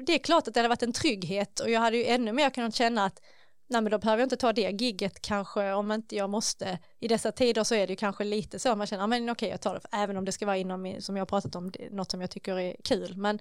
det 0.06 0.14
är 0.14 0.20
klart 0.20 0.48
att 0.48 0.54
det 0.54 0.60
hade 0.60 0.70
varit 0.70 0.84
en 0.84 0.94
trygghet 0.94 1.60
och 1.60 1.70
jag 1.70 1.80
hade 1.80 1.98
ju 1.98 2.06
ännu 2.06 2.32
mer 2.32 2.50
kunnat 2.50 2.76
känna 2.76 3.06
att 3.06 3.20
nej 3.68 3.82
men 3.82 3.92
då 3.92 3.98
behöver 3.98 4.22
jag 4.22 4.26
inte 4.26 4.38
ta 4.38 4.54
det 4.54 4.82
gigget 4.82 5.22
kanske 5.22 5.74
om 5.74 5.92
inte 5.92 6.16
jag 6.16 6.30
måste. 6.30 6.80
I 7.00 7.08
dessa 7.08 7.32
tider 7.32 7.64
så 7.64 7.76
är 7.76 7.88
det 7.88 7.94
ju 7.94 7.98
kanske 7.98 8.24
lite 8.24 8.60
så 8.60 8.76
man 8.76 8.88
känner, 8.88 9.04
ja 9.04 9.08
men 9.08 9.30
okej 9.30 9.50
jag 9.50 9.62
tar 9.62 9.74
det, 9.74 9.82
även 9.92 10.18
om 10.18 10.26
det 10.26 10.32
ska 10.32 10.46
vara 10.46 10.58
inom, 10.58 10.96
som 11.00 11.18
jag 11.18 11.22
har 11.22 11.26
pratat 11.26 11.56
om, 11.56 11.72
något 11.92 12.12
som 12.12 12.22
jag 12.22 12.32
tycker 12.32 12.60
är 12.60 12.76
kul. 12.84 13.18
Men 13.18 13.40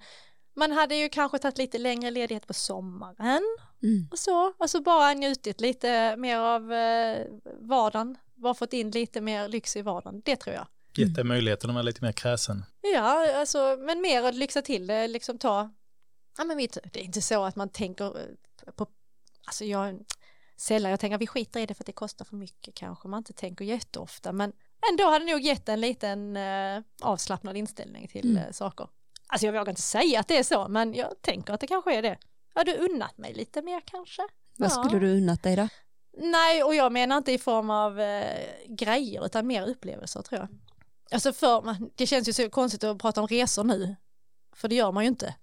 man 0.56 0.72
hade 0.72 0.94
ju 0.94 1.08
kanske 1.08 1.38
tagit 1.38 1.58
lite 1.58 1.78
längre 1.78 2.10
ledighet 2.10 2.46
på 2.46 2.54
sommaren 2.54 3.42
Mm. 3.82 4.08
och 4.10 4.18
så, 4.18 4.52
och 4.58 4.70
så 4.70 4.80
bara 4.80 5.14
njutit 5.14 5.60
lite 5.60 6.16
mer 6.16 6.38
av 6.38 6.72
eh, 6.72 7.26
vardagen, 7.60 8.16
bara 8.34 8.54
fått 8.54 8.72
in 8.72 8.90
lite 8.90 9.20
mer 9.20 9.48
lyx 9.48 9.76
i 9.76 9.82
vardagen, 9.82 10.22
det 10.24 10.36
tror 10.36 10.54
jag. 10.56 10.66
Gett 10.96 11.14
dig 11.14 11.24
möjligheten 11.24 11.70
att 11.70 11.74
vara 11.74 11.82
lite 11.82 12.04
mer 12.04 12.12
kräsen. 12.12 12.64
Ja, 12.94 13.38
alltså, 13.40 13.76
men 13.80 14.00
mer 14.00 14.22
att 14.22 14.34
lyxa 14.34 14.62
till 14.62 14.86
det, 14.86 15.08
liksom 15.08 15.38
ta, 15.38 15.70
ja 16.38 16.44
men 16.44 16.56
mitt, 16.56 16.78
det 16.92 17.00
är 17.00 17.04
inte 17.04 17.22
så 17.22 17.44
att 17.44 17.56
man 17.56 17.68
tänker 17.68 18.04
eh, 18.20 18.72
på, 18.76 18.86
alltså 19.46 19.64
jag, 19.64 20.00
sällan 20.56 20.90
jag 20.90 21.00
tänker 21.00 21.18
vi 21.18 21.26
skiter 21.26 21.60
i 21.60 21.66
det 21.66 21.74
för 21.74 21.82
att 21.82 21.86
det 21.86 21.92
kostar 21.92 22.24
för 22.24 22.36
mycket 22.36 22.74
kanske, 22.74 23.08
man 23.08 23.18
inte 23.18 23.32
tänker 23.32 23.64
jätteofta, 23.64 24.32
men 24.32 24.52
ändå 24.92 25.04
hade 25.10 25.24
nog 25.24 25.40
gett 25.40 25.68
en 25.68 25.80
liten 25.80 26.36
eh, 26.36 26.80
avslappnad 27.02 27.56
inställning 27.56 28.08
till 28.08 28.30
Mm. 28.30 28.42
eh, 28.44 28.52
saker. 28.52 28.88
Alltså 29.26 29.46
jag 29.46 29.52
vågar 29.52 29.70
inte 29.70 29.82
säga 29.82 30.20
att 30.20 30.28
det 30.28 30.36
är 30.38 30.42
så, 30.42 30.68
men 30.68 30.94
jag 30.94 31.22
tänker 31.22 31.54
att 31.54 31.60
det 31.60 31.66
kanske 31.66 31.94
är 31.94 32.02
det. 32.02 32.18
Har 32.54 32.64
du 32.64 32.74
unnat 32.76 33.18
mig 33.18 33.34
lite 33.34 33.62
mer 33.62 33.80
kanske? 33.84 34.22
Vad 34.58 34.70
Ja. 34.70 34.74
skulle 34.84 34.98
du 34.98 35.16
unnat 35.16 35.42
dig 35.42 35.56
då? 35.56 35.68
Nej, 36.18 36.62
och 36.62 36.74
jag 36.74 36.92
menar 36.92 37.16
inte 37.16 37.32
i 37.32 37.38
form 37.38 37.70
av 37.70 38.00
eh, 38.00 38.38
grejer 38.68 39.26
utan 39.26 39.46
mer 39.46 39.68
upplevelser 39.68 40.22
tror 40.22 40.40
jag. 40.40 40.48
Alltså 41.10 41.32
för, 41.32 41.76
det 41.94 42.06
känns 42.06 42.28
ju 42.28 42.32
så 42.32 42.50
konstigt 42.50 42.84
att 42.84 42.98
prata 42.98 43.20
om 43.20 43.26
resor 43.26 43.64
nu, 43.64 43.96
för 44.56 44.68
det 44.68 44.74
gör 44.74 44.92
man 44.92 45.04
ju 45.04 45.08
inte. 45.08 45.34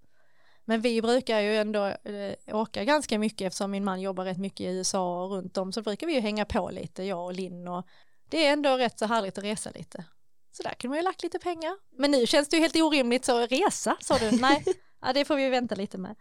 Men 0.66 0.82
vi 0.82 1.01
brukar 1.01 1.39
ju 1.39 1.57
ändå 1.57 1.86
eh, 1.86 2.34
åka 2.55 2.84
ganska 2.84 3.20
mycket 3.20 3.47
eftersom 3.47 3.72
min 3.72 3.84
man 3.84 4.01
jobbar 4.01 4.26
rätt 4.26 4.38
mycket 4.38 4.60
i 4.60 4.66
USA 4.66 5.24
och 5.24 5.32
runt 5.32 5.57
om 5.57 5.74
så 5.74 5.82
brukar 5.82 6.07
vi 6.07 6.14
ju 6.14 6.20
hänga 6.20 6.45
på 6.45 6.70
lite, 6.70 7.03
jag 7.03 7.26
och 7.26 7.34
Linn 7.34 7.68
och 7.68 7.88
det 8.30 8.45
är 8.45 8.53
ändå 8.53 8.78
rätt 8.78 8.99
så 8.99 9.05
härligt 9.05 9.38
att 9.38 9.43
resa 9.43 9.70
lite. 9.76 10.03
Så 10.51 10.64
där 10.64 10.70
kunde 10.74 10.89
man 10.89 10.97
ju 10.97 11.03
lagt 11.03 11.24
lite 11.24 11.39
pengar. 11.39 11.78
Men 11.97 12.12
nu 12.12 12.28
känns 12.28 12.49
det 12.49 12.55
ju 12.55 12.62
helt 12.62 12.76
orimligt 12.76 13.26
så 13.26 13.39
resa, 13.47 13.97
sa 14.01 14.18
du? 14.18 14.32
Nej, 14.41 14.64
ja, 15.01 15.14
det 15.14 15.26
får 15.26 15.36
vi 15.36 15.49
vänta 15.49 15.76
lite 15.76 15.97
med. 15.97 16.16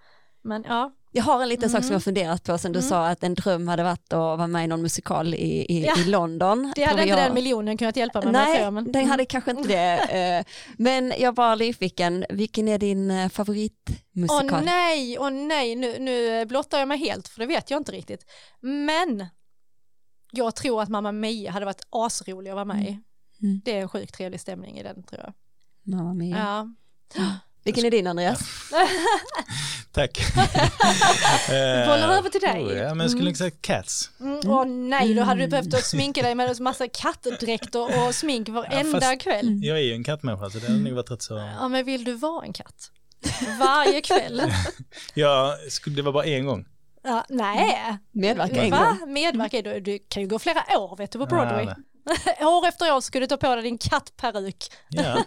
Men 0.48 0.64
ja, 0.68 0.92
Jag 1.12 1.22
har 1.22 1.42
en 1.42 1.48
liten 1.48 1.70
sak 1.70 1.80
som 1.80 1.86
Mm. 1.86 1.92
jag 1.92 2.02
funderat 2.02 2.44
på 2.44 2.58
sen 2.58 2.72
du 2.72 2.78
Mm. 2.78 2.88
sa 2.88 3.08
att 3.08 3.24
en 3.24 3.34
dröm 3.34 3.68
hade 3.68 3.82
varit 3.82 4.12
att 4.12 4.18
vara 4.18 4.46
med 4.46 4.64
i 4.64 4.66
någon 4.66 4.82
musikal 4.82 5.34
i, 5.34 5.66
i, 5.68 5.84
Ja. 5.86 5.98
i 5.98 6.04
London. 6.04 6.72
det 6.76 6.84
hade 6.84 7.02
inte 7.02 7.08
jag- 7.14 7.18
den 7.18 7.34
miljonen 7.34 7.76
kunnat 7.78 7.96
hjälpa 7.96 8.20
mig 8.20 8.32
med 8.32 8.42
Nej, 8.44 8.60
jag, 8.60 8.72
men- 8.72 8.92
den 8.92 9.06
hade 9.06 9.24
kanske 9.24 9.50
inte 9.50 9.68
det. 9.68 9.98
eh, 10.38 10.44
Men 10.78 11.12
jag 11.18 11.36
var 11.36 11.56
nyfiken, 11.56 12.24
vilken 12.30 12.68
är 12.68 12.78
din 12.78 13.10
eh, 13.10 13.24
Åh 13.24 13.28
favoritmusikal? 13.28 14.64
nej, 14.64 15.18
åh 15.18 15.30
nej, 15.30 15.76
nu, 15.76 15.98
nu 15.98 16.46
blottar 16.46 16.78
jag 16.78 16.88
mig 16.88 16.98
helt 16.98 17.28
för 17.28 17.40
det 17.40 17.46
vet 17.46 17.70
jag 17.70 17.80
inte 17.80 17.92
riktigt. 17.92 18.24
Men 18.60 19.26
jag 20.32 20.54
tror 20.56 20.82
att 20.82 20.88
Mamma 20.88 21.12
Mia 21.12 21.50
hade 21.50 21.66
varit 21.66 21.86
asrolig 21.90 22.50
att 22.50 22.54
vara 22.54 22.64
med 22.64 22.84
i. 22.88 22.98
Mm. 23.42 23.60
Det 23.64 23.76
är 23.76 23.80
en 23.82 23.88
sjukt 23.88 24.14
trevlig 24.14 24.40
stämning 24.40 24.78
i 24.78 24.82
den 24.82 25.02
tror 25.02 25.20
jag. 25.24 25.32
Mamma 25.96 26.14
Mia. 26.14 26.36
Ja. 26.38 26.68
Vilken 27.64 27.84
är 27.84 27.90
din 27.90 28.06
Andreas? 28.06 28.40
Tack. 29.92 30.18
Bollar 31.86 32.18
över 32.18 32.30
till 32.30 32.40
dig. 32.40 32.64
Oh, 32.64 32.72
ja, 32.76 32.88
men 32.94 33.00
jag 33.00 33.10
skulle 33.10 33.34
säga 33.34 33.50
cats. 33.60 34.10
Mm, 34.20 34.40
åh 34.46 34.64
nej, 34.64 35.14
då 35.14 35.22
hade 35.22 35.40
du 35.40 35.46
behövt 35.48 35.74
att 35.74 35.84
sminka 35.84 36.22
dig 36.22 36.34
med 36.34 36.50
en 36.50 36.64
massa 36.64 36.88
kattdräkter 36.92 38.06
och 38.08 38.14
smink 38.14 38.48
varenda 38.48 39.00
fast- 39.00 39.20
kväll. 39.20 39.58
Jag 39.64 39.78
är 39.78 39.82
ju 39.82 39.92
en 39.92 40.04
kattmänniska 40.04 40.50
så 40.50 40.58
det 40.58 40.66
hade 40.66 40.78
nog 40.78 40.92
varit 40.92 41.10
rätt 41.10 41.22
så... 41.22 41.52
Ja, 41.60 41.68
men 41.68 41.84
vill 41.84 42.04
du 42.04 42.12
vara 42.14 42.44
en 42.44 42.52
katt? 42.52 42.90
Varje 43.60 44.00
kväll? 44.00 44.42
Ja, 45.14 45.56
det 45.86 46.02
var 46.02 46.12
bara 46.12 46.24
en 46.24 46.46
gång. 46.46 46.66
Ja, 47.02 47.24
nej. 47.28 47.96
Medverka 48.12 48.62
en 48.62 48.70
gång. 48.70 49.12
Medverka? 49.12 49.62
Du, 49.62 49.80
du 49.80 49.98
kan 50.08 50.22
ju 50.22 50.28
gå 50.28 50.38
flera 50.38 50.78
år 50.78 50.96
vet 50.96 51.12
du 51.12 51.18
på 51.18 51.26
Broadway. 51.26 51.64
Nej, 51.64 51.74
år 52.40 52.66
efter 52.68 52.96
år 52.96 53.00
ska 53.00 53.20
du 53.20 53.26
ta 53.26 53.36
på 53.36 53.54
dig 53.54 53.62
din 53.64 53.78
kattperuk, 53.78 54.64
Ja, 54.88 55.24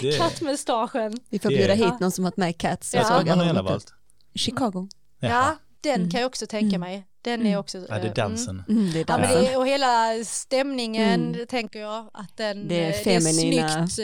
det 0.00 0.18
kattmustaschen. 0.18 1.16
Vi 1.30 1.38
får 1.38 1.48
Det- 1.50 1.56
Ja. 1.78 1.86
hit 1.86 2.00
någon 2.00 2.10
som 2.10 2.24
varit 2.24 2.36
med 2.36 2.50
i 2.50 2.52
Cats. 2.52 2.94
Ja. 2.94 3.00
har 3.38 3.54
de 3.54 3.64
valt? 3.64 3.92
Chicago. 4.34 4.88
Ja, 5.20 5.56
den 5.80 5.94
Mm. 5.94 6.10
kan 6.10 6.20
jag 6.20 6.26
också 6.28 6.46
tänka 6.46 6.78
mig. 6.78 7.06
Den 7.30 7.46
är 7.46 7.56
också... 7.58 7.78
Ja, 7.78 7.94
det 7.94 8.00
är 8.00 8.04
eh, 8.06 8.12
dansen. 8.12 8.62
Mm, 8.68 8.90
det 8.92 8.98
är 9.00 9.04
Ja, 9.08 9.18
men 9.18 9.30
dansen. 9.30 9.44
det, 9.44 9.56
och 9.56 9.66
hela 9.66 10.24
stämningen 10.24 11.34
Mm. 11.34 11.46
tänker 11.46 11.78
jag 11.80 12.10
att 12.14 12.36
den, 12.36 12.68
Det 12.68 12.84
är 12.84 12.88
eh, 12.88 12.94
feminina- 13.04 13.66
det 13.66 13.72
är 13.82 13.86
snyggt, 13.86 13.98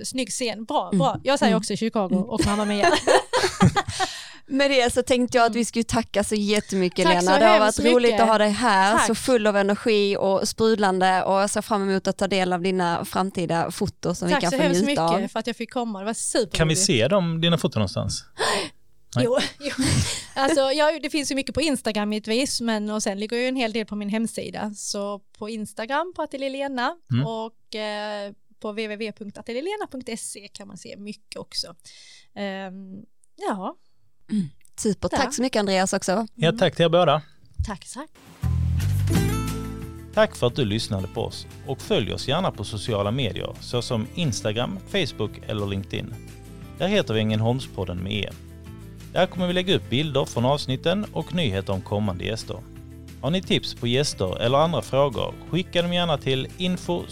eh, 0.00 0.04
snygg 0.04 0.30
scen. 0.30 0.64
Bra, 0.64 0.86
Mm. 0.88 0.98
bra. 0.98 1.20
Jag 1.24 1.38
säger 1.38 1.50
Mm. 1.52 1.58
också 1.58 1.76
Chicago 1.76 2.24
och 2.28 2.46
Mamma 2.46 2.64
Mia. 2.72 2.92
Med 4.46 4.70
det 4.70 4.92
så 4.92 5.02
tänkte 5.02 5.38
jag 5.38 5.46
att 5.46 5.54
vi 5.56 5.64
skulle 5.64 5.84
tacka 5.84 6.24
så 6.24 6.34
jättemycket 6.34 7.04
Tack 7.06 7.14
Lena. 7.14 7.32
så 7.34 7.38
det 7.38 7.46
har 7.46 7.58
hemskt 7.60 7.78
varit 7.78 7.92
roligt 7.94 8.10
mycket. 8.12 8.20
att 8.22 8.28
ha 8.28 8.38
dig 8.38 8.50
här, 8.50 8.92
Tack. 8.96 9.06
så 9.06 9.14
full 9.14 9.46
av 9.46 9.56
energi 9.56 10.16
och 10.16 10.48
sprudlande 10.48 11.22
och 11.22 11.34
jag 11.42 11.50
ser 11.50 11.62
fram 11.62 11.88
emot 11.90 12.06
att 12.08 12.18
ta 12.18 12.26
del 12.26 12.52
av 12.52 12.60
dina 12.62 13.04
framtida 13.04 13.70
foton 13.70 14.14
som 14.14 14.28
vi 14.28 14.34
Tack 14.34 14.40
kan 14.40 14.50
så 14.50 14.56
få 14.56 14.62
hemskt 14.62 14.84
njuta 14.86 15.02
av. 15.02 15.16
mycket 15.16 15.32
för 15.32 15.38
att 15.40 15.46
jag 15.46 15.56
fick 15.56 15.72
komma. 15.72 15.98
Det 15.98 16.04
var 16.04 16.14
superroligt. 16.14 16.54
Kan 16.56 16.68
vi 16.68 16.76
se 16.76 17.08
dem, 17.08 17.40
dina 17.40 17.58
foton 17.58 17.80
någonstans? 17.80 18.24
Nej. 19.16 19.24
Jo, 19.24 19.38
jo. 19.60 19.84
Alltså, 20.34 20.60
ja, 20.60 20.98
det 21.02 21.10
finns 21.10 21.30
ju 21.30 21.34
mycket 21.34 21.54
på 21.54 21.60
Instagram 21.60 22.12
givetvis, 22.12 22.60
men 22.60 22.90
och 22.90 23.02
sen 23.02 23.20
ligger 23.20 23.36
ju 23.36 23.46
en 23.48 23.56
hel 23.56 23.72
del 23.72 23.86
på 23.86 23.96
min 23.96 24.08
hemsida. 24.08 24.74
Så 24.74 25.18
på 25.38 25.48
Instagram 25.48 26.12
på 26.16 26.22
Ateljelena 26.22 26.96
Mm. 27.12 27.26
och 27.26 27.74
eh, 27.74 28.32
på 28.60 28.72
www.ateljelena.se 28.72 30.48
kan 30.48 30.68
man 30.68 30.76
se 30.76 30.96
mycket 30.96 31.36
också. 31.40 31.74
Ehm, 32.34 32.96
ja, 33.48 33.76
Super, 34.76 35.08
Ja. 35.12 35.18
tack 35.18 35.34
så 35.34 35.42
mycket 35.42 35.60
Andreas 35.60 35.92
också. 35.92 36.26
Ja, 36.34 36.52
tack 36.52 36.76
till 36.76 36.84
er 36.84 36.88
båda. 36.88 37.22
tack 37.66 37.86
så 37.86 37.98
mycket. 38.00 38.16
Tack 40.14 40.36
för 40.36 40.46
att 40.46 40.56
du 40.56 40.64
lyssnade 40.64 41.08
på 41.08 41.20
oss 41.20 41.46
och 41.66 41.80
följ 41.80 42.12
oss 42.12 42.28
gärna 42.28 42.50
på 42.50 42.64
sociala 42.64 43.10
medier 43.10 43.56
såsom 43.60 44.06
Instagram, 44.14 44.78
Facebook 44.88 45.30
eller 45.46 45.66
LinkedIn. 45.66 46.14
Där 46.78 46.88
heter 46.88 47.14
vi 47.14 47.20
Ängelholmspodden 47.20 47.98
med 47.98 48.12
E. 48.12 48.30
Där 49.12 49.26
kommer 49.26 49.46
vi 49.46 49.52
lägga 49.52 49.76
upp 49.76 49.90
bilder 49.90 50.24
från 50.24 50.44
avsnitten 50.44 51.06
och 51.12 51.34
nyheter 51.34 51.72
om 51.72 51.80
kommande 51.80 52.24
gäster. 52.24 52.56
Har 53.20 53.30
ni 53.30 53.42
tips 53.42 53.74
på 53.74 53.86
gäster 53.86 54.40
eller 54.40 54.58
andra 54.58 54.82
frågor, 54.82 55.34
skicka 55.50 55.82
dem 55.82 55.92
gärna 55.92 56.18
till 56.18 56.48
info 56.56 57.02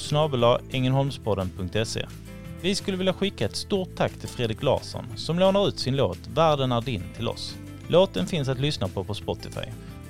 Vi 2.63 2.75
skulle 2.75 2.97
vilja 2.97 3.13
skicka 3.13 3.45
ett 3.45 3.57
stort 3.57 3.97
tack 3.97 4.13
till 4.13 4.29
Fredrik 4.29 4.63
Larsson 4.63 5.05
som 5.17 5.39
lånar 5.39 5.69
ut 5.69 5.79
sin 5.79 5.97
låt 5.97 6.19
Världen 6.35 6.73
är 6.73 6.81
din 6.81 7.03
till 7.17 7.29
oss. 7.29 7.57
Låten 7.89 8.27
finns 8.27 8.49
att 8.49 8.61
lyssna 8.61 8.89
på 8.89 9.05
på 9.05 9.15
Spotify. 9.15 9.67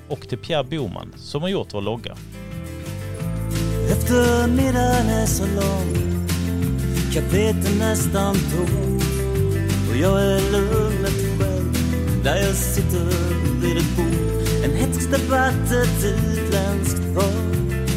Och 0.08 0.28
till 0.28 0.38
Pierre 0.38 0.64
Boman 0.64 1.12
som 1.16 1.42
har 1.42 1.48
gjort 1.48 1.74
vår 1.74 1.80
logga. 1.80 2.16
Eftermiddagen 3.90 5.06
är 5.06 5.26
så 5.26 5.44
lång 5.46 6.10
Kaféet 7.12 7.66
är 7.66 7.78
nästan 7.78 8.34
tomt 8.34 9.04
Och 9.90 9.96
jag 9.96 10.22
är 10.22 10.52
lugn 10.52 11.19
där 12.24 12.36
jag 12.36 12.54
sitter 12.54 13.04
vid 13.60 13.76
ett 13.76 13.96
bord. 13.96 14.64
En 14.64 14.76
hätsk 14.76 15.10
debatt, 15.10 15.72
ett 15.72 16.04
utländskt 16.04 17.14
par 17.14 17.32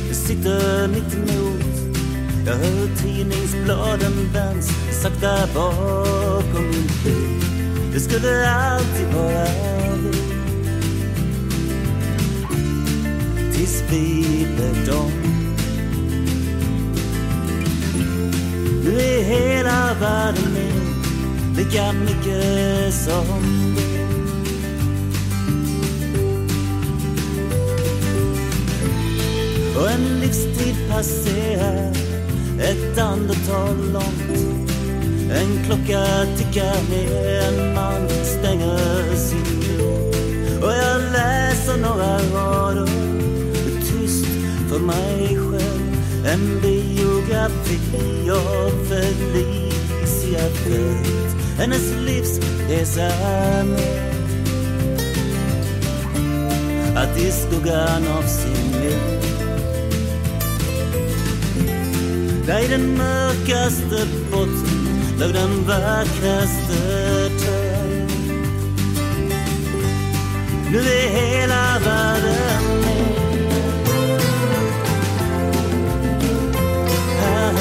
Jag 0.07 0.15
sitter 0.15 0.87
mitt 0.87 1.13
emot. 1.13 1.63
Jag 2.45 2.53
hör 2.53 2.87
tidningsbladen 3.03 4.13
vänds 4.33 4.69
Sakta 5.01 5.47
bakom 5.53 6.63
min 6.63 6.89
bil. 7.03 7.41
Det 7.93 7.99
skulle 7.99 8.49
alltid 8.49 9.07
vara 9.13 9.45
vi. 10.03 10.13
Tills 13.53 13.83
vi 13.89 14.47
blev 14.55 14.85
dom 14.85 15.11
Nu 18.83 18.99
är 18.99 19.23
hela 19.23 19.93
världen 20.01 20.53
min 20.53 20.93
lika 21.57 21.91
mycket 21.93 22.93
som 22.93 23.73
du. 23.75 23.82
Och 29.83 29.91
en 29.91 30.19
livstid 30.19 30.75
passerar. 30.89 31.91
Ett 32.59 32.97
andetag 32.97 33.77
långt. 33.93 34.39
En 35.31 35.63
klocka 35.65 36.05
tickar 36.37 36.89
ner, 36.89 37.41
en 37.41 37.73
man 37.73 38.09
stänger 38.09 39.15
sin 39.15 39.77
dörr. 39.77 40.63
Och 40.63 40.73
jag 40.73 41.01
läser 41.11 41.77
några 41.77 42.17
rader. 42.17 42.87
Tyst 43.79 44.25
för 44.69 44.79
mig 44.79 45.37
själv. 45.37 45.97
En 46.25 46.61
biografi 46.61 48.29
av 48.31 48.85
Felicia 48.89 50.39
Fält. 50.39 51.35
Hennes 51.57 51.93
livsresa 52.05 53.11
med 53.63 54.13
Att 56.97 57.17
i 57.19 57.31
skuggan 57.31 58.07
av 58.17 58.23
sin 58.23 58.81
miljö 58.81 59.12
Där 62.45 62.59
i 62.59 62.67
den 62.67 62.97
mörkaste 62.97 64.07
botten 64.31 64.93
låg 65.19 65.33
den 65.33 65.67
vackraste 65.67 67.29
törn 67.39 68.07
Nu 70.71 70.77
är 70.79 71.09
hela 71.09 71.79
världen 71.85 72.81
min 72.85 74.19
ah, 77.19 77.53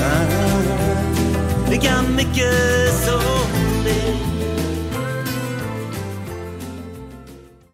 ah, 0.00 0.04
ah, 0.04 1.70
Lika 1.70 2.02
mycket 2.02 2.94
som 3.04 3.65